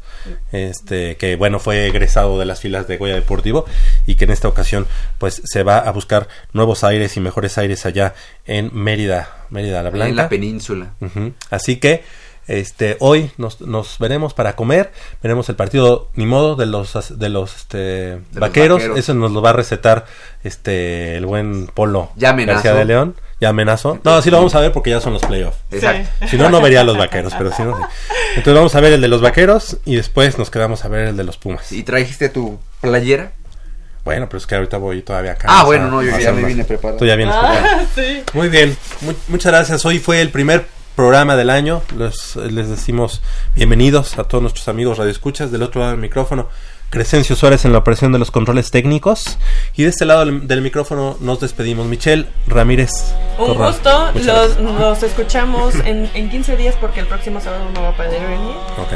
este 0.50 1.16
que 1.16 1.36
bueno 1.36 1.60
fue 1.60 1.86
egresado 1.86 2.38
de 2.38 2.46
las 2.46 2.60
filas 2.60 2.88
de 2.88 2.96
Goya 2.96 3.14
Deportivo 3.14 3.64
y 4.06 4.16
que 4.16 4.24
en 4.24 4.30
esta 4.30 4.48
ocasión 4.48 4.86
pues 5.18 5.40
se 5.44 5.62
va 5.62 5.78
a 5.78 5.90
buscar 5.92 6.28
nuevos 6.52 6.82
aires 6.82 7.16
y 7.16 7.20
mejores 7.20 7.58
aires 7.58 7.86
allá 7.86 8.14
en 8.44 8.70
Mérida, 8.72 9.46
Mérida 9.50 9.82
la 9.82 9.90
Blanca. 9.90 10.08
En 10.08 10.16
la 10.16 10.28
península. 10.28 10.94
Así 11.50 11.76
que 11.76 12.02
este 12.46 12.96
hoy 13.00 13.30
nos, 13.38 13.60
nos, 13.60 13.98
veremos 13.98 14.34
para 14.34 14.54
comer 14.54 14.92
veremos 15.22 15.48
el 15.48 15.56
partido 15.56 16.10
ni 16.14 16.26
modo 16.26 16.54
de 16.54 16.66
los 16.66 17.18
de 17.18 17.28
los 17.28 17.56
este 17.56 18.20
vaqueros. 18.32 18.82
eso 18.96 19.14
nos 19.14 19.32
lo 19.32 19.42
va 19.42 19.50
a 19.50 19.54
recetar 19.54 20.06
este 20.44 21.16
el 21.16 21.26
buen 21.26 21.66
Polo 21.66 22.10
ya 22.16 22.32
García 22.32 22.74
de 22.74 22.84
León 22.84 23.16
ya 23.40 23.50
amenazó. 23.50 24.00
No, 24.02 24.22
sí 24.22 24.30
lo 24.30 24.38
vamos 24.38 24.54
a 24.54 24.60
ver 24.60 24.72
porque 24.72 24.90
ya 24.90 25.00
son 25.00 25.12
los 25.12 25.22
playoffs. 25.22 25.58
Exacto. 25.70 26.26
Si 26.26 26.38
no, 26.38 26.48
no 26.48 26.60
vería 26.60 26.80
a 26.80 26.84
los 26.84 26.96
vaqueros, 26.96 27.34
pero 27.36 27.52
si 27.52 27.62
no, 27.62 27.76
Entonces 28.30 28.54
vamos 28.54 28.74
a 28.74 28.80
ver 28.80 28.94
el 28.94 29.00
de 29.00 29.08
los 29.08 29.20
vaqueros 29.20 29.78
y 29.84 29.96
después 29.96 30.38
nos 30.38 30.50
quedamos 30.50 30.84
a 30.84 30.88
ver 30.88 31.08
el 31.08 31.16
de 31.16 31.24
los 31.24 31.36
Pumas. 31.36 31.70
¿Y 31.72 31.82
trajiste 31.82 32.28
tu 32.30 32.58
playera? 32.80 33.32
Bueno, 34.04 34.28
pero 34.28 34.38
es 34.38 34.46
que 34.46 34.54
ahorita 34.54 34.78
voy 34.78 35.02
todavía 35.02 35.32
acá. 35.32 35.48
Ah, 35.50 35.64
bueno, 35.64 35.90
no, 35.90 36.02
yo 36.02 36.16
ya 36.16 36.32
me 36.32 36.44
vine 36.44 36.64
preparado. 36.64 36.98
Tú 36.98 37.06
ya 37.06 37.16
vienes 37.16 37.34
ah, 37.36 37.80
Sí. 37.94 38.22
Muy 38.34 38.48
bien, 38.48 38.76
muchas 39.28 39.52
gracias. 39.52 39.84
Hoy 39.84 39.98
fue 39.98 40.20
el 40.20 40.30
primer 40.30 40.64
programa 40.96 41.36
del 41.36 41.50
año. 41.50 41.82
Les, 41.96 42.34
les 42.36 42.68
decimos 42.68 43.20
bienvenidos 43.54 44.18
a 44.18 44.24
todos 44.24 44.42
nuestros 44.42 44.66
amigos 44.66 44.98
radioescuchas 44.98 45.52
del 45.52 45.62
otro 45.62 45.80
lado 45.80 45.92
del 45.92 46.00
micrófono. 46.00 46.48
Crescencio 46.88 47.34
Suárez 47.36 47.64
en 47.64 47.72
la 47.72 47.78
operación 47.78 48.12
de 48.12 48.18
los 48.18 48.30
controles 48.30 48.70
técnicos. 48.70 49.38
Y 49.76 49.82
de 49.82 49.90
este 49.90 50.06
lado 50.06 50.24
del, 50.24 50.62
micrófono 50.62 51.18
nos 51.20 51.40
despedimos. 51.40 51.86
Michelle 51.86 52.26
Ramírez. 52.46 52.90
Un 53.38 53.54
gusto. 53.54 54.12
Los, 54.14 55.02
escuchamos 55.02 55.74
en, 55.84 56.08
en, 56.14 56.30
15 56.30 56.56
días 56.56 56.76
porque 56.80 57.00
el 57.00 57.06
próximo 57.06 57.40
sábado 57.40 57.64
no 57.74 57.82
va 57.82 57.88
a 57.90 57.96
poder 57.96 58.22
venir. 58.22 58.54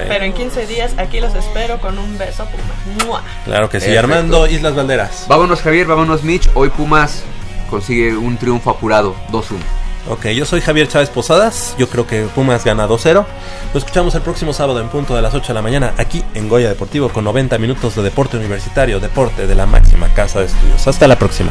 Pero 0.08 0.24
en 0.24 0.32
15 0.32 0.66
días 0.66 0.94
aquí 0.96 1.20
los 1.20 1.34
espero 1.34 1.80
con 1.80 1.98
un 1.98 2.16
beso 2.16 2.46
Puma. 2.46 3.22
Claro 3.44 3.68
que 3.68 3.80
sí. 3.80 3.94
Armando 3.94 4.46
Islas 4.46 4.74
Valderas. 4.74 5.26
Vámonos 5.28 5.60
Javier, 5.60 5.86
vámonos 5.86 6.22
Mitch. 6.22 6.48
Hoy 6.54 6.70
Pumas 6.70 7.24
consigue 7.68 8.16
un 8.16 8.38
triunfo 8.38 8.70
apurado. 8.70 9.14
2-1. 9.32 9.56
Ok, 10.08 10.26
yo 10.28 10.44
soy 10.44 10.60
Javier 10.60 10.88
Chávez 10.88 11.10
Posadas. 11.10 11.74
Yo 11.78 11.88
creo 11.88 12.06
que 12.06 12.22
Pumas 12.22 12.64
gana 12.64 12.88
2-0. 12.88 13.24
Lo 13.72 13.78
escuchamos 13.78 14.14
el 14.14 14.22
próximo 14.22 14.52
sábado 14.52 14.80
en 14.80 14.88
punto 14.88 15.14
de 15.14 15.22
las 15.22 15.34
8 15.34 15.48
de 15.48 15.54
la 15.54 15.62
mañana 15.62 15.94
aquí 15.98 16.24
en 16.34 16.48
Goya 16.48 16.68
Deportivo 16.68 17.10
con 17.10 17.24
90 17.24 17.58
minutos 17.58 17.94
de 17.94 18.02
deporte 18.02 18.36
universitario, 18.36 18.98
deporte 18.98 19.46
de 19.46 19.54
la 19.54 19.66
máxima 19.66 20.08
casa 20.14 20.40
de 20.40 20.46
estudios. 20.46 20.86
Hasta 20.86 21.06
la 21.06 21.18
próxima. 21.18 21.50